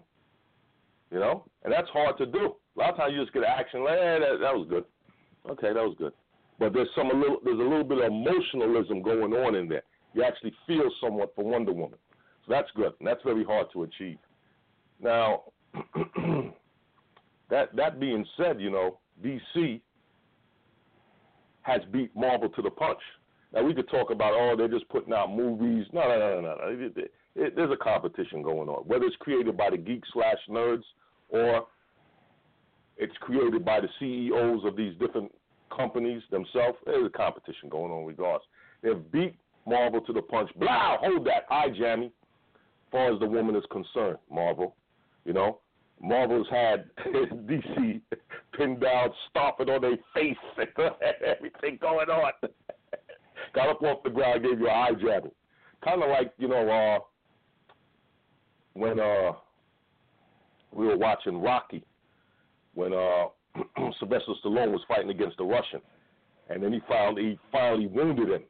You 1.10 1.20
know? 1.20 1.44
And 1.62 1.72
that's 1.72 1.88
hard 1.90 2.18
to 2.18 2.26
do. 2.26 2.54
A 2.76 2.78
lot 2.78 2.90
of 2.90 2.96
times 2.96 3.14
you 3.14 3.22
just 3.22 3.32
get 3.32 3.44
action, 3.44 3.84
like, 3.84 3.98
eh, 3.98 4.18
that, 4.18 4.38
that 4.40 4.54
was 4.54 4.66
good. 4.68 4.84
Okay, 5.48 5.68
that 5.68 5.82
was 5.82 5.94
good. 5.98 6.12
But 6.58 6.72
there's 6.72 6.88
some 6.94 7.10
a 7.10 7.14
little 7.14 7.38
there's 7.44 7.58
a 7.58 7.62
little 7.62 7.84
bit 7.84 7.98
of 7.98 8.04
emotionalism 8.04 9.02
going 9.02 9.32
on 9.32 9.54
in 9.54 9.68
there. 9.68 9.82
You 10.14 10.22
actually 10.22 10.52
feel 10.66 10.88
somewhat 11.00 11.34
for 11.34 11.44
Wonder 11.44 11.72
Woman. 11.72 11.98
So 12.46 12.52
that's 12.52 12.68
good. 12.76 12.92
And 12.98 13.08
that's 13.08 13.22
very 13.24 13.44
hard 13.44 13.66
to 13.72 13.82
achieve. 13.82 14.18
Now, 15.00 15.42
that 17.50 17.74
that 17.76 18.00
being 18.00 18.24
said, 18.36 18.60
you 18.60 18.70
know, 18.70 18.98
DC 19.24 19.80
has 21.62 21.80
beat 21.92 22.14
Marvel 22.14 22.48
to 22.50 22.62
the 22.62 22.70
punch. 22.70 22.98
Now 23.52 23.62
we 23.62 23.74
could 23.74 23.88
talk 23.88 24.10
about 24.10 24.32
oh 24.34 24.54
they're 24.56 24.68
just 24.68 24.88
putting 24.88 25.12
out 25.12 25.34
movies. 25.34 25.86
No, 25.92 26.02
no, 26.02 26.18
no, 26.18 26.40
no, 26.40 26.56
no. 26.56 26.68
It, 26.68 26.96
it, 26.96 27.12
it, 27.34 27.56
there's 27.56 27.72
a 27.72 27.76
competition 27.76 28.42
going 28.42 28.68
on, 28.68 28.84
whether 28.86 29.04
it's 29.04 29.16
created 29.16 29.56
by 29.56 29.70
the 29.70 29.76
geek 29.76 30.02
slash 30.12 30.38
nerds 30.48 30.84
or 31.28 31.66
it's 32.96 33.16
created 33.20 33.64
by 33.64 33.80
the 33.80 33.88
CEOs 33.98 34.64
of 34.64 34.76
these 34.76 34.94
different 34.98 35.32
companies 35.74 36.22
themselves. 36.30 36.78
There's 36.86 37.06
a 37.06 37.10
competition 37.10 37.68
going 37.68 37.90
on 37.90 38.04
regardless. 38.06 38.46
They've 38.82 39.10
beat 39.10 39.34
Marvel 39.66 40.00
to 40.02 40.12
the 40.12 40.22
punch. 40.22 40.50
Blah, 40.56 40.98
hold 40.98 41.26
that, 41.26 41.46
eye 41.50 41.70
jammy. 41.76 42.06
As 42.06 42.12
far 42.92 43.12
as 43.12 43.18
the 43.18 43.26
woman 43.26 43.56
is 43.56 43.64
concerned, 43.72 44.18
Marvel. 44.30 44.76
You 45.24 45.32
know, 45.32 45.60
Marvel's 46.00 46.46
had 46.50 46.90
DC 47.06 48.00
pinned 48.56 48.80
down, 48.80 49.10
stomping 49.30 49.70
on 49.70 49.80
their 49.80 49.96
face, 50.14 50.36
and 50.58 50.68
everything 51.26 51.78
going 51.80 52.10
on. 52.10 52.32
Got 53.54 53.68
up 53.68 53.82
off 53.82 54.02
the 54.02 54.10
ground, 54.10 54.42
gave 54.42 54.58
you 54.58 54.68
an 54.68 54.74
eye 54.74 54.90
jabbing. 55.00 55.30
Kind 55.84 56.02
of 56.02 56.08
like, 56.10 56.32
you 56.38 56.48
know, 56.48 56.68
uh, 56.68 56.98
when 58.74 58.98
uh, 58.98 59.32
we 60.72 60.86
were 60.86 60.96
watching 60.96 61.40
Rocky, 61.40 61.84
when 62.74 62.92
uh, 62.92 63.26
Sylvester 63.98 64.32
Stallone 64.44 64.72
was 64.72 64.82
fighting 64.88 65.10
against 65.10 65.36
the 65.38 65.44
Russian, 65.44 65.80
and 66.50 66.62
then 66.62 66.72
he 66.72 66.80
finally 66.88 67.22
he 67.22 67.38
finally 67.52 67.86
wounded 67.86 68.28
him, 68.28 68.42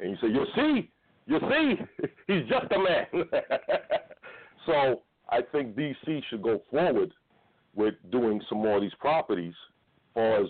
and 0.00 0.10
he 0.10 0.16
said, 0.20 0.30
"You 0.30 0.46
see, 0.56 0.90
you 1.26 1.38
see, 1.40 2.06
he's 2.26 2.48
just 2.48 2.72
a 2.72 2.78
man." 2.78 3.42
so 4.66 5.02
I 5.28 5.40
think 5.52 5.76
DC 5.76 6.22
should 6.30 6.42
go 6.42 6.62
forward 6.70 7.12
with 7.74 7.94
doing 8.10 8.40
some 8.48 8.58
more 8.58 8.76
of 8.76 8.82
these 8.82 8.94
properties 8.98 9.54
as 9.54 10.14
far 10.14 10.42
as 10.42 10.48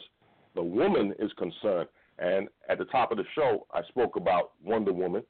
the 0.55 0.63
woman 0.63 1.15
is 1.19 1.31
concerned, 1.35 1.89
and 2.19 2.49
at 2.69 2.79
the 2.79 2.85
top 2.87 3.11
of 3.13 3.19
the 3.19 3.25
show, 3.35 3.67
I 3.73 3.83
spoke 3.89 4.17
about 4.17 4.53
Wonder 4.65 4.93
Woman, 4.93 5.23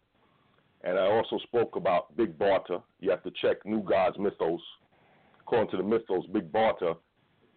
and 0.82 0.98
I 0.98 1.06
also 1.06 1.38
spoke 1.44 1.76
about 1.76 2.16
Big 2.16 2.38
Barda. 2.38 2.82
You 3.00 3.10
have 3.10 3.22
to 3.24 3.30
check 3.42 3.64
New 3.64 3.82
Gods 3.82 4.16
Mythos. 4.18 4.60
According 5.40 5.70
to 5.70 5.76
the 5.78 5.82
mythos, 5.82 6.26
Big 6.32 6.52
Barda, 6.52 6.96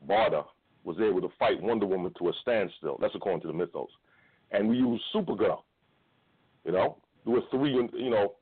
Barda 0.07 0.45
was 0.83 0.97
able 0.99 1.21
to 1.21 1.29
fight 1.37 1.61
Wonder 1.61 1.85
Woman 1.85 2.13
to 2.17 2.29
a 2.29 2.33
standstill. 2.41 2.97
That's 2.99 3.15
according 3.15 3.41
to 3.41 3.47
the 3.47 3.53
mythos. 3.53 3.89
And 4.51 4.67
we 4.67 4.77
used 4.77 5.03
Supergirl. 5.13 5.61
You 6.65 6.71
know, 6.71 6.97
there 7.25 7.33
were 7.33 7.41
three, 7.51 7.73
you 7.73 8.09
know, 8.09 8.35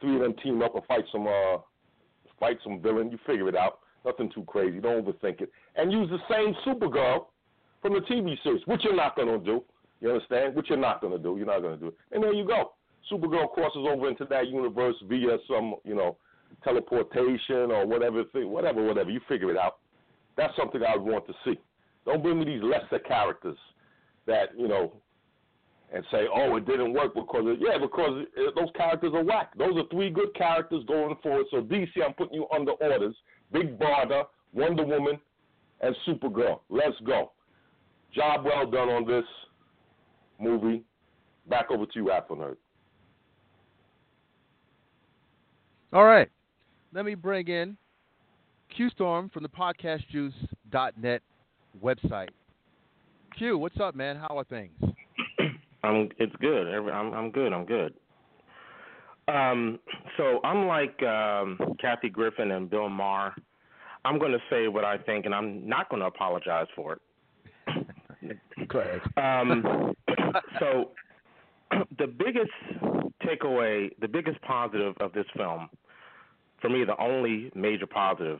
three 0.00 0.16
of 0.16 0.22
them 0.22 0.34
team 0.42 0.62
up 0.62 0.74
and 0.74 0.84
fight 0.86 1.04
some, 1.12 1.26
uh, 1.26 1.58
fight 2.38 2.58
some 2.62 2.80
villain. 2.80 3.10
You 3.10 3.18
figure 3.26 3.48
it 3.48 3.56
out. 3.56 3.80
Nothing 4.04 4.30
too 4.32 4.44
crazy. 4.44 4.78
Don't 4.78 5.04
overthink 5.04 5.40
it. 5.40 5.50
And 5.74 5.90
use 5.90 6.08
the 6.10 6.18
same 6.30 6.54
Supergirl 6.66 7.26
from 7.82 7.94
the 7.94 8.00
TV 8.00 8.36
series, 8.42 8.62
which 8.66 8.82
you're 8.84 8.94
not 8.94 9.16
going 9.16 9.28
to 9.28 9.44
do. 9.44 9.62
You 10.00 10.10
understand? 10.10 10.54
Which 10.54 10.68
you're 10.68 10.78
not 10.78 11.00
going 11.00 11.12
to 11.12 11.18
do. 11.18 11.36
You're 11.36 11.46
not 11.46 11.60
going 11.62 11.74
to 11.74 11.80
do 11.80 11.88
it. 11.88 11.94
And 12.12 12.22
there 12.22 12.32
you 12.32 12.46
go. 12.46 12.72
Supergirl 13.10 13.52
crosses 13.52 13.86
over 13.88 14.08
into 14.08 14.24
that 14.26 14.48
universe 14.48 14.96
via 15.08 15.38
some, 15.48 15.76
you 15.84 15.94
know, 15.94 16.16
teleportation 16.62 17.70
or 17.70 17.86
whatever 17.86 18.24
thing, 18.24 18.50
whatever, 18.50 18.84
whatever. 18.84 19.10
You 19.10 19.20
figure 19.28 19.50
it 19.50 19.56
out. 19.56 19.78
That's 20.36 20.54
something 20.56 20.82
I 20.82 20.96
would 20.96 21.10
want 21.10 21.26
to 21.26 21.34
see. 21.44 21.58
Don't 22.04 22.22
bring 22.22 22.38
me 22.38 22.44
these 22.44 22.62
lesser 22.62 22.98
characters 23.00 23.56
that 24.26 24.50
you 24.56 24.68
know, 24.68 24.92
and 25.92 26.04
say, 26.10 26.26
oh, 26.34 26.56
it 26.56 26.66
didn't 26.66 26.92
work 26.92 27.14
because 27.14 27.46
of, 27.46 27.56
yeah, 27.60 27.78
because 27.80 28.24
those 28.54 28.68
characters 28.76 29.12
are 29.14 29.24
whack. 29.24 29.52
Those 29.56 29.76
are 29.76 29.84
three 29.90 30.10
good 30.10 30.34
characters 30.34 30.84
going 30.86 31.16
forward. 31.22 31.46
So 31.50 31.58
DC, 31.62 31.88
I'm 32.04 32.14
putting 32.14 32.34
you 32.34 32.46
under 32.54 32.72
orders. 32.72 33.14
Big 33.52 33.78
Barda, 33.78 34.24
Wonder 34.52 34.84
Woman, 34.84 35.18
and 35.80 35.94
Supergirl. 36.06 36.60
Let's 36.68 36.96
go. 37.06 37.32
Job 38.12 38.44
well 38.44 38.68
done 38.68 38.88
on 38.88 39.06
this 39.06 39.24
movie. 40.40 40.82
Back 41.48 41.70
over 41.70 41.86
to 41.86 41.92
you, 41.94 42.10
Afro 42.10 42.36
Nerd. 42.36 42.56
All 45.92 46.04
right. 46.04 46.28
Let 46.92 47.04
me 47.04 47.14
bring 47.14 47.46
in 47.48 47.76
Q 48.74 48.90
Storm 48.90 49.28
from 49.28 49.44
the 49.44 49.48
podcastjuice.net 49.48 51.22
website. 51.82 52.28
Q, 53.38 53.58
what's 53.58 53.78
up, 53.80 53.94
man? 53.94 54.16
How 54.16 54.38
are 54.38 54.44
things? 54.44 54.72
I'm. 55.86 56.08
It's 56.18 56.34
good. 56.40 56.68
I'm. 56.68 57.12
I'm 57.12 57.30
good. 57.30 57.52
I'm 57.52 57.64
good. 57.64 57.94
Um, 59.28 59.80
so 60.16 60.40
unlike 60.44 61.02
um, 61.02 61.58
Kathy 61.80 62.08
Griffin 62.08 62.52
and 62.52 62.70
Bill 62.70 62.88
Maher, 62.88 63.34
I'm 64.04 64.18
going 64.18 64.32
to 64.32 64.42
say 64.48 64.68
what 64.68 64.84
I 64.84 64.98
think, 64.98 65.26
and 65.26 65.34
I'm 65.34 65.68
not 65.68 65.88
going 65.88 66.00
to 66.00 66.06
apologize 66.06 66.68
for 66.76 66.94
it. 66.94 68.38
Go 68.68 68.78
ahead. 68.78 69.00
Um, 69.16 69.94
so 70.60 70.90
the 71.98 72.06
biggest 72.06 72.52
takeaway, 73.24 73.90
the 74.00 74.08
biggest 74.08 74.40
positive 74.42 74.94
of 75.00 75.12
this 75.12 75.26
film, 75.36 75.68
for 76.60 76.70
me, 76.70 76.84
the 76.84 77.00
only 77.02 77.50
major 77.54 77.86
positive, 77.86 78.38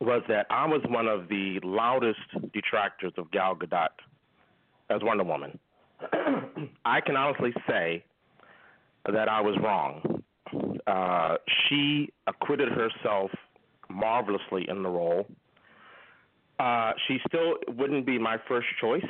was 0.00 0.22
that 0.28 0.46
I 0.50 0.66
was 0.66 0.80
one 0.88 1.06
of 1.06 1.28
the 1.28 1.60
loudest 1.62 2.18
detractors 2.52 3.12
of 3.18 3.30
Gal 3.30 3.54
Gadot 3.54 3.88
as 4.90 5.00
Wonder 5.02 5.24
Woman. 5.24 5.58
I 6.84 7.00
can 7.00 7.16
honestly 7.16 7.52
say 7.68 8.04
that 9.10 9.28
I 9.28 9.40
was 9.40 9.56
wrong. 9.62 10.22
Uh, 10.86 11.36
she 11.68 12.12
acquitted 12.26 12.68
herself 12.68 13.30
marvelously 13.88 14.68
in 14.68 14.82
the 14.82 14.88
role. 14.88 15.26
Uh, 16.58 16.92
she 17.08 17.18
still 17.26 17.56
wouldn't 17.76 18.06
be 18.06 18.18
my 18.18 18.36
first 18.48 18.66
choice 18.80 19.04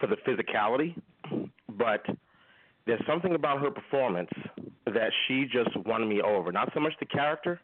for 0.00 0.06
the 0.06 0.16
physicality, 0.26 0.94
but 1.76 2.04
there's 2.86 3.04
something 3.06 3.34
about 3.34 3.60
her 3.60 3.70
performance 3.70 4.30
that 4.86 5.10
she 5.26 5.44
just 5.44 5.76
won 5.84 6.08
me 6.08 6.22
over. 6.22 6.52
Not 6.52 6.70
so 6.72 6.80
much 6.80 6.92
the 7.00 7.06
character, 7.06 7.60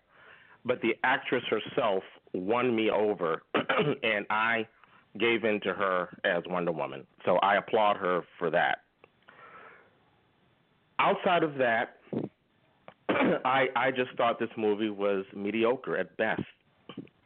but 0.65 0.81
the 0.83 0.95
actress 1.05 1.43
herself 1.49 2.03
won 2.33 2.75
me 2.75 2.91
over, 2.91 3.43
and 3.55 4.27
I 4.29 4.67
gave 5.19 5.45
in 5.45 5.61
to 5.61 5.73
her 5.73 6.09
as 6.25 6.43
Wonder 6.47 6.73
Woman. 6.73 7.07
So 7.25 7.37
I 7.37 7.57
applaud 7.57 7.97
her 7.97 8.23
for 8.39 8.51
that. 8.51 8.79
Outside 10.99 11.43
of 11.43 11.55
that, 11.57 11.99
I 13.45 13.67
I 13.77 13.91
just 13.91 14.11
thought 14.17 14.39
this 14.39 14.49
movie 14.57 14.91
was 14.91 15.25
mediocre 15.35 15.97
at 15.97 16.17
best. 16.17 16.43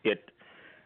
It 0.04 0.30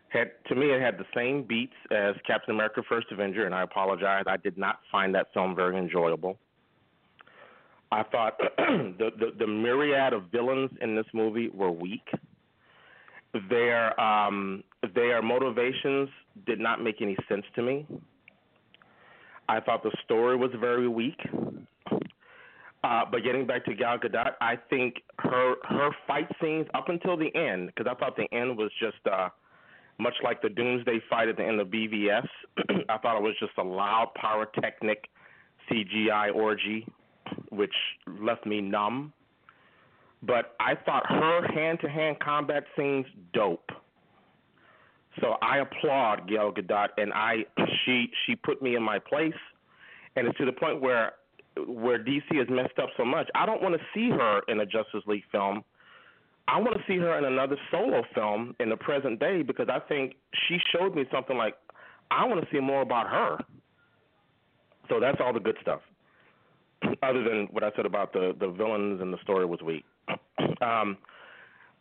had 0.08 0.32
to 0.48 0.54
me 0.54 0.66
it 0.70 0.80
had 0.80 0.98
the 0.98 1.06
same 1.14 1.44
beats 1.44 1.74
as 1.90 2.14
Captain 2.26 2.54
America: 2.54 2.82
First 2.88 3.06
Avenger, 3.10 3.46
and 3.46 3.54
I 3.54 3.62
apologize. 3.62 4.24
I 4.26 4.36
did 4.36 4.58
not 4.58 4.80
find 4.90 5.14
that 5.14 5.32
film 5.32 5.54
very 5.54 5.78
enjoyable. 5.78 6.38
I 7.90 8.02
thought 8.04 8.38
the, 8.58 9.10
the 9.18 9.32
the 9.38 9.46
myriad 9.46 10.12
of 10.12 10.24
villains 10.32 10.70
in 10.80 10.96
this 10.96 11.06
movie 11.12 11.48
were 11.50 11.70
weak. 11.70 12.08
Their 13.48 13.98
um, 13.98 14.62
their 14.94 15.22
motivations 15.22 16.08
did 16.46 16.60
not 16.60 16.82
make 16.82 17.00
any 17.00 17.16
sense 17.28 17.44
to 17.54 17.62
me. 17.62 17.86
I 19.48 19.60
thought 19.60 19.82
the 19.82 19.92
story 20.04 20.36
was 20.36 20.50
very 20.60 20.88
weak. 20.88 21.18
Uh, 22.84 23.04
but 23.10 23.22
getting 23.22 23.46
back 23.46 23.64
to 23.64 23.74
Gal 23.74 23.96
Gadot, 23.98 24.32
I 24.40 24.56
think 24.68 24.96
her 25.18 25.54
her 25.64 25.90
fight 26.06 26.28
scenes 26.40 26.66
up 26.74 26.88
until 26.88 27.16
the 27.16 27.34
end, 27.34 27.68
because 27.68 27.86
I 27.90 27.94
thought 27.94 28.16
the 28.16 28.32
end 28.36 28.56
was 28.56 28.70
just 28.80 29.06
uh, 29.10 29.28
much 29.98 30.14
like 30.24 30.42
the 30.42 30.48
Doomsday 30.48 31.00
fight 31.08 31.28
at 31.28 31.36
the 31.36 31.44
end 31.44 31.60
of 31.60 31.68
BVS. 31.68 32.26
I 32.88 32.98
thought 32.98 33.16
it 33.16 33.22
was 33.22 33.36
just 33.38 33.52
a 33.58 33.62
loud 33.62 34.10
pyrotechnic 34.20 35.04
CGI 35.70 36.34
orgy, 36.34 36.86
which 37.50 37.74
left 38.06 38.46
me 38.46 38.60
numb. 38.60 39.12
But 40.22 40.54
I 40.60 40.74
thought 40.74 41.04
her 41.06 41.46
hand-to-hand 41.52 42.20
combat 42.20 42.64
scenes 42.76 43.06
dope. 43.32 43.70
So 45.20 45.36
I 45.42 45.58
applaud 45.58 46.28
Gal 46.28 46.52
Gadot, 46.52 46.88
and 46.96 47.12
I 47.12 47.44
she 47.84 48.06
she 48.24 48.34
put 48.34 48.62
me 48.62 48.76
in 48.76 48.82
my 48.82 48.98
place, 48.98 49.34
and 50.16 50.26
it's 50.26 50.38
to 50.38 50.46
the 50.46 50.52
point 50.52 50.80
where 50.80 51.12
where 51.66 51.98
DC 51.98 52.34
has 52.36 52.48
messed 52.48 52.78
up 52.78 52.88
so 52.96 53.04
much. 53.04 53.28
I 53.34 53.44
don't 53.44 53.62
want 53.62 53.74
to 53.74 53.80
see 53.92 54.08
her 54.08 54.40
in 54.48 54.60
a 54.60 54.66
Justice 54.66 55.02
League 55.06 55.24
film. 55.30 55.62
I 56.48 56.58
want 56.58 56.74
to 56.76 56.82
see 56.88 56.96
her 56.98 57.18
in 57.18 57.24
another 57.24 57.56
solo 57.70 58.02
film 58.14 58.54
in 58.58 58.70
the 58.70 58.76
present 58.76 59.20
day 59.20 59.42
because 59.42 59.68
I 59.70 59.80
think 59.80 60.14
she 60.48 60.58
showed 60.74 60.94
me 60.94 61.04
something 61.12 61.36
like 61.36 61.56
I 62.10 62.24
want 62.24 62.40
to 62.40 62.48
see 62.50 62.60
more 62.60 62.82
about 62.82 63.08
her. 63.08 63.38
So 64.88 64.98
that's 64.98 65.18
all 65.20 65.32
the 65.32 65.40
good 65.40 65.56
stuff. 65.60 65.80
Other 67.02 67.22
than 67.22 67.48
what 67.50 67.62
I 67.62 67.70
said 67.76 67.86
about 67.86 68.12
the 68.12 68.34
the 68.38 68.48
villains 68.48 69.00
and 69.02 69.12
the 69.12 69.18
story 69.22 69.44
was 69.44 69.60
weak. 69.60 69.84
Um, 70.60 70.96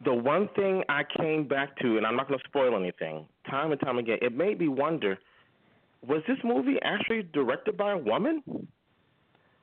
the 0.03 0.13
one 0.13 0.49
thing 0.55 0.83
I 0.89 1.03
came 1.17 1.47
back 1.47 1.77
to, 1.79 1.97
and 1.97 2.05
I'm 2.05 2.15
not 2.15 2.27
going 2.27 2.39
to 2.39 2.45
spoil 2.47 2.75
anything, 2.75 3.25
time 3.49 3.71
and 3.71 3.81
time 3.81 3.97
again, 3.97 4.17
it 4.21 4.35
made 4.35 4.59
me 4.59 4.67
wonder: 4.67 5.17
was 6.07 6.21
this 6.27 6.37
movie 6.43 6.77
actually 6.83 7.23
directed 7.33 7.77
by 7.77 7.91
a 7.91 7.97
woman? 7.97 8.43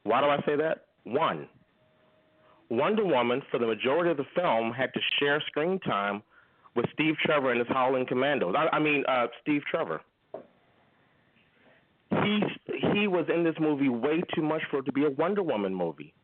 Why 0.05 0.21
do 0.21 0.27
I 0.29 0.39
say 0.47 0.57
that? 0.57 0.87
One, 1.05 1.49
Wonder 2.71 3.05
Woman, 3.05 3.43
for 3.51 3.59
the 3.59 3.67
majority 3.67 4.11
of 4.11 4.17
the 4.17 4.27
film, 4.35 4.73
had 4.73 4.93
to 4.95 5.01
share 5.19 5.43
screen 5.47 5.79
time 5.81 6.23
with 6.77 6.87
Steve 6.93 7.15
Trevor 7.25 7.51
and 7.51 7.59
his 7.59 7.69
Howling 7.69 8.07
Commandos. 8.07 8.55
I, 8.57 8.77
I 8.77 8.79
mean, 8.79 9.05
uh, 9.09 9.27
Steve 9.43 9.63
Trevor. 9.71 10.01
He 12.11 12.41
he 12.93 13.07
was 13.07 13.27
in 13.35 13.45
this 13.45 13.55
movie 13.61 13.89
way 13.89 14.23
too 14.35 14.43
much 14.43 14.63
for 14.71 14.79
it 14.79 14.87
to 14.87 14.93
be 14.93 15.05
a 15.05 15.11
Wonder 15.11 15.43
Woman 15.43 15.75
movie. 15.75 16.15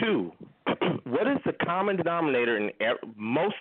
Two, 0.00 0.32
what 1.04 1.26
is 1.26 1.38
the 1.44 1.52
common 1.64 1.96
denominator 1.96 2.56
in 2.56 2.70
most 3.16 3.56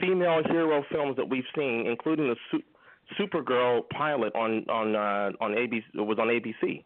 female 0.00 0.42
hero 0.44 0.84
films 0.90 1.16
that 1.16 1.28
we've 1.28 1.44
seen, 1.56 1.86
including 1.86 2.28
the 2.28 2.36
Su- 2.50 2.62
Supergirl 3.18 3.88
pilot 3.90 4.34
on 4.34 4.68
on 4.68 4.96
uh, 4.96 5.30
on 5.40 5.52
ABC 5.52 5.82
was 5.94 6.18
on 6.18 6.28
ABC? 6.28 6.82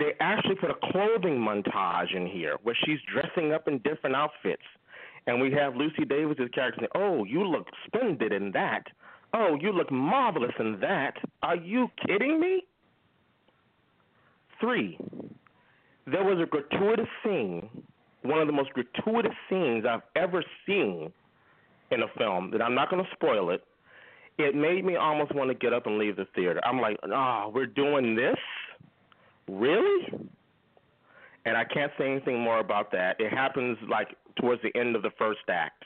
they 0.00 0.14
actually 0.18 0.54
put 0.56 0.70
a 0.70 0.92
clothing 0.92 1.38
montage 1.38 2.16
in 2.16 2.26
here 2.26 2.56
where 2.62 2.76
she's 2.84 2.98
dressing 3.12 3.52
up 3.52 3.68
in 3.68 3.78
different 3.78 4.16
outfits. 4.16 4.62
And 5.26 5.40
we 5.40 5.52
have 5.52 5.76
Lucy 5.76 6.04
Davis's 6.06 6.48
character 6.54 6.80
saying, 6.80 6.88
Oh, 6.94 7.24
you 7.24 7.44
look 7.44 7.66
splendid 7.86 8.32
in 8.32 8.50
that. 8.52 8.84
Oh, 9.34 9.56
you 9.60 9.70
look 9.70 9.92
marvelous 9.92 10.54
in 10.58 10.80
that. 10.80 11.14
Are 11.42 11.56
you 11.56 11.88
kidding 12.06 12.40
me? 12.40 12.64
Three, 14.58 14.98
there 16.06 16.24
was 16.24 16.38
a 16.42 16.46
gratuitous 16.46 17.08
scene, 17.24 17.68
one 18.22 18.40
of 18.40 18.46
the 18.46 18.52
most 18.52 18.70
gratuitous 18.70 19.34
scenes 19.48 19.84
I've 19.88 20.02
ever 20.16 20.42
seen 20.66 21.12
in 21.90 22.02
a 22.02 22.08
film 22.18 22.50
that 22.52 22.62
I'm 22.62 22.74
not 22.74 22.90
going 22.90 23.04
to 23.04 23.10
spoil 23.12 23.50
it. 23.50 23.64
It 24.38 24.54
made 24.54 24.84
me 24.84 24.96
almost 24.96 25.34
want 25.34 25.50
to 25.50 25.54
get 25.54 25.72
up 25.72 25.86
and 25.86 25.98
leave 25.98 26.16
the 26.16 26.26
theater. 26.34 26.60
I'm 26.64 26.80
like, 26.80 26.96
ah, 27.12 27.44
oh, 27.44 27.48
we're 27.50 27.66
doing 27.66 28.14
this? 28.14 28.38
Really? 29.48 30.28
And 31.44 31.56
I 31.56 31.64
can't 31.64 31.92
say 31.98 32.10
anything 32.10 32.40
more 32.40 32.60
about 32.60 32.92
that. 32.92 33.20
It 33.20 33.32
happens 33.32 33.76
like 33.88 34.16
towards 34.40 34.62
the 34.62 34.74
end 34.78 34.96
of 34.96 35.02
the 35.02 35.10
first 35.18 35.40
act. 35.48 35.84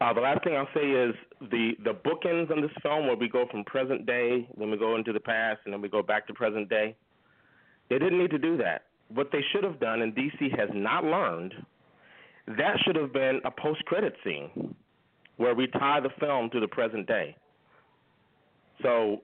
Uh, 0.00 0.12
the 0.12 0.20
last 0.20 0.44
thing 0.44 0.54
I'll 0.56 0.68
say 0.74 0.90
is 0.90 1.14
the 1.40 1.72
the 1.82 1.94
bookends 1.94 2.52
in 2.52 2.60
this 2.60 2.70
film, 2.82 3.06
where 3.06 3.16
we 3.16 3.28
go 3.28 3.46
from 3.50 3.64
present 3.64 4.04
day, 4.04 4.46
then 4.58 4.70
we 4.70 4.76
go 4.76 4.94
into 4.94 5.12
the 5.12 5.20
past, 5.20 5.60
and 5.64 5.72
then 5.72 5.80
we 5.80 5.88
go 5.88 6.02
back 6.02 6.26
to 6.26 6.34
present 6.34 6.68
day. 6.68 6.94
They 7.88 7.98
didn't 7.98 8.18
need 8.18 8.30
to 8.30 8.38
do 8.38 8.56
that. 8.58 8.82
What 9.08 9.30
they 9.30 9.42
should 9.52 9.64
have 9.64 9.78
done, 9.78 10.02
and 10.02 10.14
DC 10.14 10.58
has 10.58 10.68
not 10.74 11.04
learned, 11.04 11.54
that 12.48 12.76
should 12.84 12.96
have 12.96 13.12
been 13.12 13.40
a 13.44 13.50
post-credit 13.50 14.14
scene 14.24 14.74
where 15.36 15.54
we 15.54 15.66
tie 15.68 16.00
the 16.00 16.10
film 16.18 16.50
to 16.50 16.60
the 16.60 16.68
present 16.68 17.06
day. 17.06 17.36
So 18.82 19.22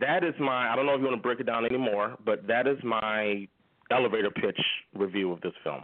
that 0.00 0.24
is 0.24 0.34
my. 0.38 0.72
I 0.72 0.76
don't 0.76 0.86
know 0.86 0.94
if 0.94 1.00
you 1.00 1.06
want 1.06 1.16
to 1.16 1.22
break 1.22 1.40
it 1.40 1.46
down 1.46 1.64
anymore, 1.64 2.16
but 2.24 2.46
that 2.46 2.66
is 2.66 2.78
my 2.82 3.46
elevator 3.90 4.30
pitch 4.30 4.60
review 4.94 5.32
of 5.32 5.40
this 5.40 5.52
film. 5.62 5.82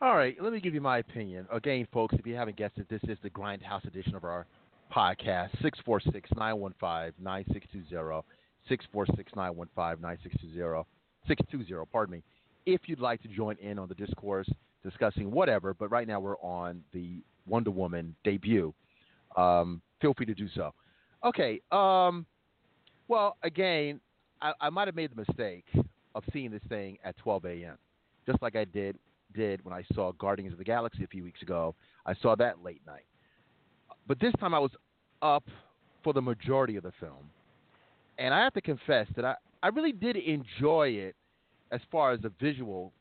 All 0.00 0.16
right, 0.16 0.36
let 0.40 0.52
me 0.52 0.60
give 0.60 0.74
you 0.74 0.80
my 0.80 0.98
opinion. 0.98 1.46
Again, 1.50 1.86
folks, 1.92 2.14
if 2.18 2.26
you 2.26 2.34
haven't 2.34 2.56
guessed 2.56 2.76
it, 2.76 2.88
this 2.90 3.00
is 3.08 3.16
the 3.22 3.30
Grindhouse 3.30 3.86
edition 3.86 4.14
of 4.14 4.24
our 4.24 4.46
podcast, 4.94 5.50
646 5.62 6.30
915 6.36 7.24
9620. 7.24 8.22
646 8.68 9.32
915 9.36 10.02
9620. 10.02 10.84
620, 11.26 11.86
pardon 11.92 12.12
me. 12.12 12.22
If 12.66 12.82
you'd 12.86 13.00
like 13.00 13.22
to 13.22 13.28
join 13.28 13.56
in 13.58 13.78
on 13.78 13.88
the 13.88 13.94
discourse 13.94 14.48
discussing 14.82 15.30
whatever, 15.30 15.74
but 15.74 15.90
right 15.90 16.06
now 16.06 16.20
we're 16.20 16.38
on 16.38 16.82
the 16.92 17.22
Wonder 17.46 17.70
Woman 17.70 18.14
debut, 18.24 18.72
um, 19.36 19.80
feel 20.00 20.14
free 20.14 20.26
to 20.26 20.34
do 20.34 20.48
so. 20.54 20.72
Okay, 21.24 21.60
um, 21.72 22.26
well, 23.08 23.36
again, 23.42 24.00
I, 24.40 24.52
I 24.60 24.70
might 24.70 24.88
have 24.88 24.94
made 24.94 25.10
the 25.10 25.24
mistake 25.26 25.64
of 26.14 26.22
seeing 26.32 26.50
this 26.50 26.62
thing 26.68 26.98
at 27.04 27.16
12 27.18 27.44
a.m., 27.46 27.78
just 28.26 28.40
like 28.42 28.56
I 28.56 28.64
did 28.64 28.98
did 29.34 29.64
when 29.64 29.74
I 29.74 29.84
saw 29.94 30.12
Guardians 30.12 30.52
of 30.52 30.58
the 30.58 30.64
Galaxy 30.64 31.02
a 31.02 31.08
few 31.08 31.24
weeks 31.24 31.42
ago. 31.42 31.74
I 32.06 32.14
saw 32.14 32.36
that 32.36 32.62
late 32.62 32.82
night. 32.86 33.04
But 34.06 34.20
this 34.20 34.32
time 34.38 34.54
I 34.54 34.58
was 34.60 34.70
up 35.22 35.44
for 36.04 36.12
the 36.12 36.22
majority 36.22 36.76
of 36.76 36.84
the 36.84 36.92
film. 37.00 37.30
And 38.18 38.32
I 38.32 38.42
have 38.42 38.54
to 38.54 38.60
confess 38.60 39.06
that 39.16 39.24
I, 39.24 39.34
I 39.62 39.68
really 39.68 39.92
did 39.92 40.16
enjoy 40.16 40.88
it 40.88 41.16
as 41.72 41.80
far 41.90 42.12
as 42.12 42.20
the 42.20 42.32
visual 42.40 42.92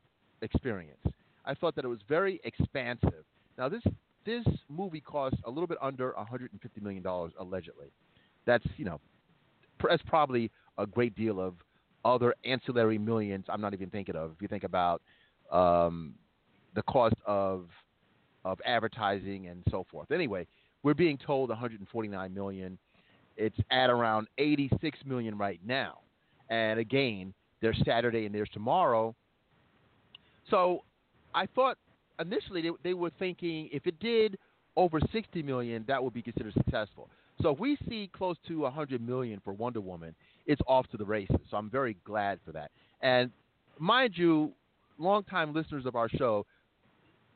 experience. 0.41 0.99
I 1.45 1.54
thought 1.54 1.76
that 1.76 1.86
it 1.86 1.89
was 1.89 1.99
very 2.08 2.39
expansive. 2.43 3.26
Now 3.58 3.69
this 3.69 3.84
this 4.26 4.45
movie 4.69 5.02
cost 5.02 5.36
a 5.43 5.49
little 5.49 5.67
bit 5.67 5.78
under 5.82 6.13
150 6.13 6.82
million 6.82 7.04
dollars 7.04 7.34
allegedly. 7.39 7.88
That's 8.45 8.65
you 8.78 8.86
know 8.86 8.99
that's 9.88 10.04
probably 10.08 10.49
a 10.78 10.88
great 10.88 11.15
deal 11.15 11.39
of 11.39 11.56
other 12.06 12.34
ancillary 12.45 12.97
millions 12.97 13.45
I'm 13.49 13.62
not 13.62 13.73
even 13.73 13.89
thinking 13.89 14.15
of. 14.15 14.32
If 14.32 14.41
you 14.41 14.47
think 14.47 14.63
about 14.63 15.02
um, 15.52 16.15
the 16.76 16.84
cost 16.84 17.15
of 17.26 17.67
of 18.45 18.60
advertising 18.65 19.47
and 19.47 19.63
so 19.71 19.86
forth. 19.89 20.12
Anyway, 20.12 20.45
we're 20.84 20.93
being 20.93 21.17
told 21.17 21.49
149 21.49 22.34
million. 22.34 22.78
It's 23.38 23.58
at 23.72 23.89
around 23.89 24.28
86 24.38 25.00
million 25.06 25.38
right 25.38 25.60
now. 25.65 26.00
And 26.50 26.80
again, 26.80 27.34
there's 27.62 27.82
Saturday 27.86 28.26
and 28.26 28.36
there's 28.36 28.50
tomorrow. 28.50 29.15
So 30.50 30.84
I 31.34 31.48
thought 31.48 31.78
initially 32.19 32.62
they, 32.62 32.69
they 32.84 32.93
were 32.93 33.12
thinking 33.17 33.69
if 33.72 33.88
it 33.88 34.00
did 34.00 34.38
over 34.76 35.00
60 35.12 35.43
million, 35.43 35.86
that 35.88 36.04
would 36.04 36.13
be 36.13 36.22
considered 36.22 36.54
successful. 36.54 37.10
So 37.41 37.50
if 37.52 37.60
we 37.60 37.78
see 37.89 38.10
close 38.15 38.38
to 38.48 38.60
100 38.62 39.02
million 39.06 39.41
for 39.43 39.54
Wonder 39.54 39.82
Woman, 39.82 40.15
it's 40.46 40.62
off 40.67 40.88
to 40.91 40.98
the 40.98 41.06
races. 41.06 41.38
So 41.50 41.58
I'm 41.58 41.69
very 41.69 41.98
glad 42.06 42.39
for 42.46 42.52
that. 42.52 42.72
And 43.02 43.32
mind 43.80 44.13
you, 44.15 44.52
longtime 44.98 45.54
listeners 45.54 45.86
of 45.86 45.96
our 45.96 46.10
show, 46.10 46.46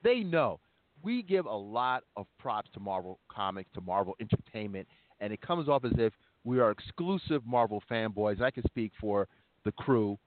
they 0.04 0.20
know 0.20 0.60
we 1.04 1.22
give 1.24 1.46
a 1.46 1.56
lot 1.56 2.04
of 2.16 2.26
props 2.40 2.70
to 2.74 2.80
Marvel 2.80 3.20
Comics, 3.30 3.70
to 3.74 3.82
Marvel 3.82 4.16
Entertainment, 4.20 4.88
and 5.20 5.34
it 5.34 5.42
comes 5.42 5.68
off 5.68 5.86
as 5.86 5.94
if 5.98 6.14
we 6.44 6.60
are 6.60 6.72
exclusive 6.72 7.46
Marvel 7.46 7.84
fanboys. 7.90 8.42
I 8.42 8.52
can 8.52 8.64
speak 8.64 8.92
for 9.00 9.28
the 9.66 9.72
crew, 9.74 10.18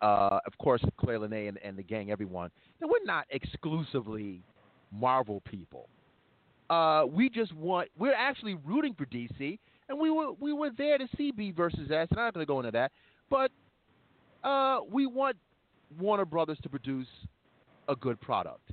uh, 0.00 0.40
of 0.46 0.58
course, 0.58 0.82
Claire 0.98 1.20
Lanay 1.20 1.46
and, 1.46 1.58
and, 1.62 1.76
the 1.76 1.82
gang, 1.82 2.10
everyone. 2.10 2.50
That 2.80 2.88
we're 2.88 3.04
not 3.04 3.26
exclusively 3.30 4.42
Marvel 4.90 5.40
people. 5.48 5.88
Uh, 6.68 7.04
we 7.06 7.28
just 7.28 7.54
want. 7.54 7.88
We're 7.98 8.14
actually 8.14 8.54
rooting 8.64 8.94
for 8.94 9.06
DC, 9.06 9.58
and 9.88 9.98
we 9.98 10.10
were 10.10 10.32
we 10.40 10.52
were 10.52 10.70
there 10.76 10.98
to 10.98 11.06
see 11.16 11.30
B 11.30 11.50
versus 11.50 11.90
S. 11.90 12.08
And 12.10 12.18
I'm 12.18 12.26
not 12.26 12.34
going 12.34 12.46
to 12.46 12.48
go 12.48 12.58
into 12.60 12.70
that, 12.72 12.92
but 13.30 13.50
uh, 14.42 14.80
we 14.90 15.06
want 15.06 15.36
Warner 15.98 16.24
Brothers 16.24 16.58
to 16.62 16.68
produce 16.68 17.08
a 17.88 17.96
good 17.96 18.20
product. 18.20 18.70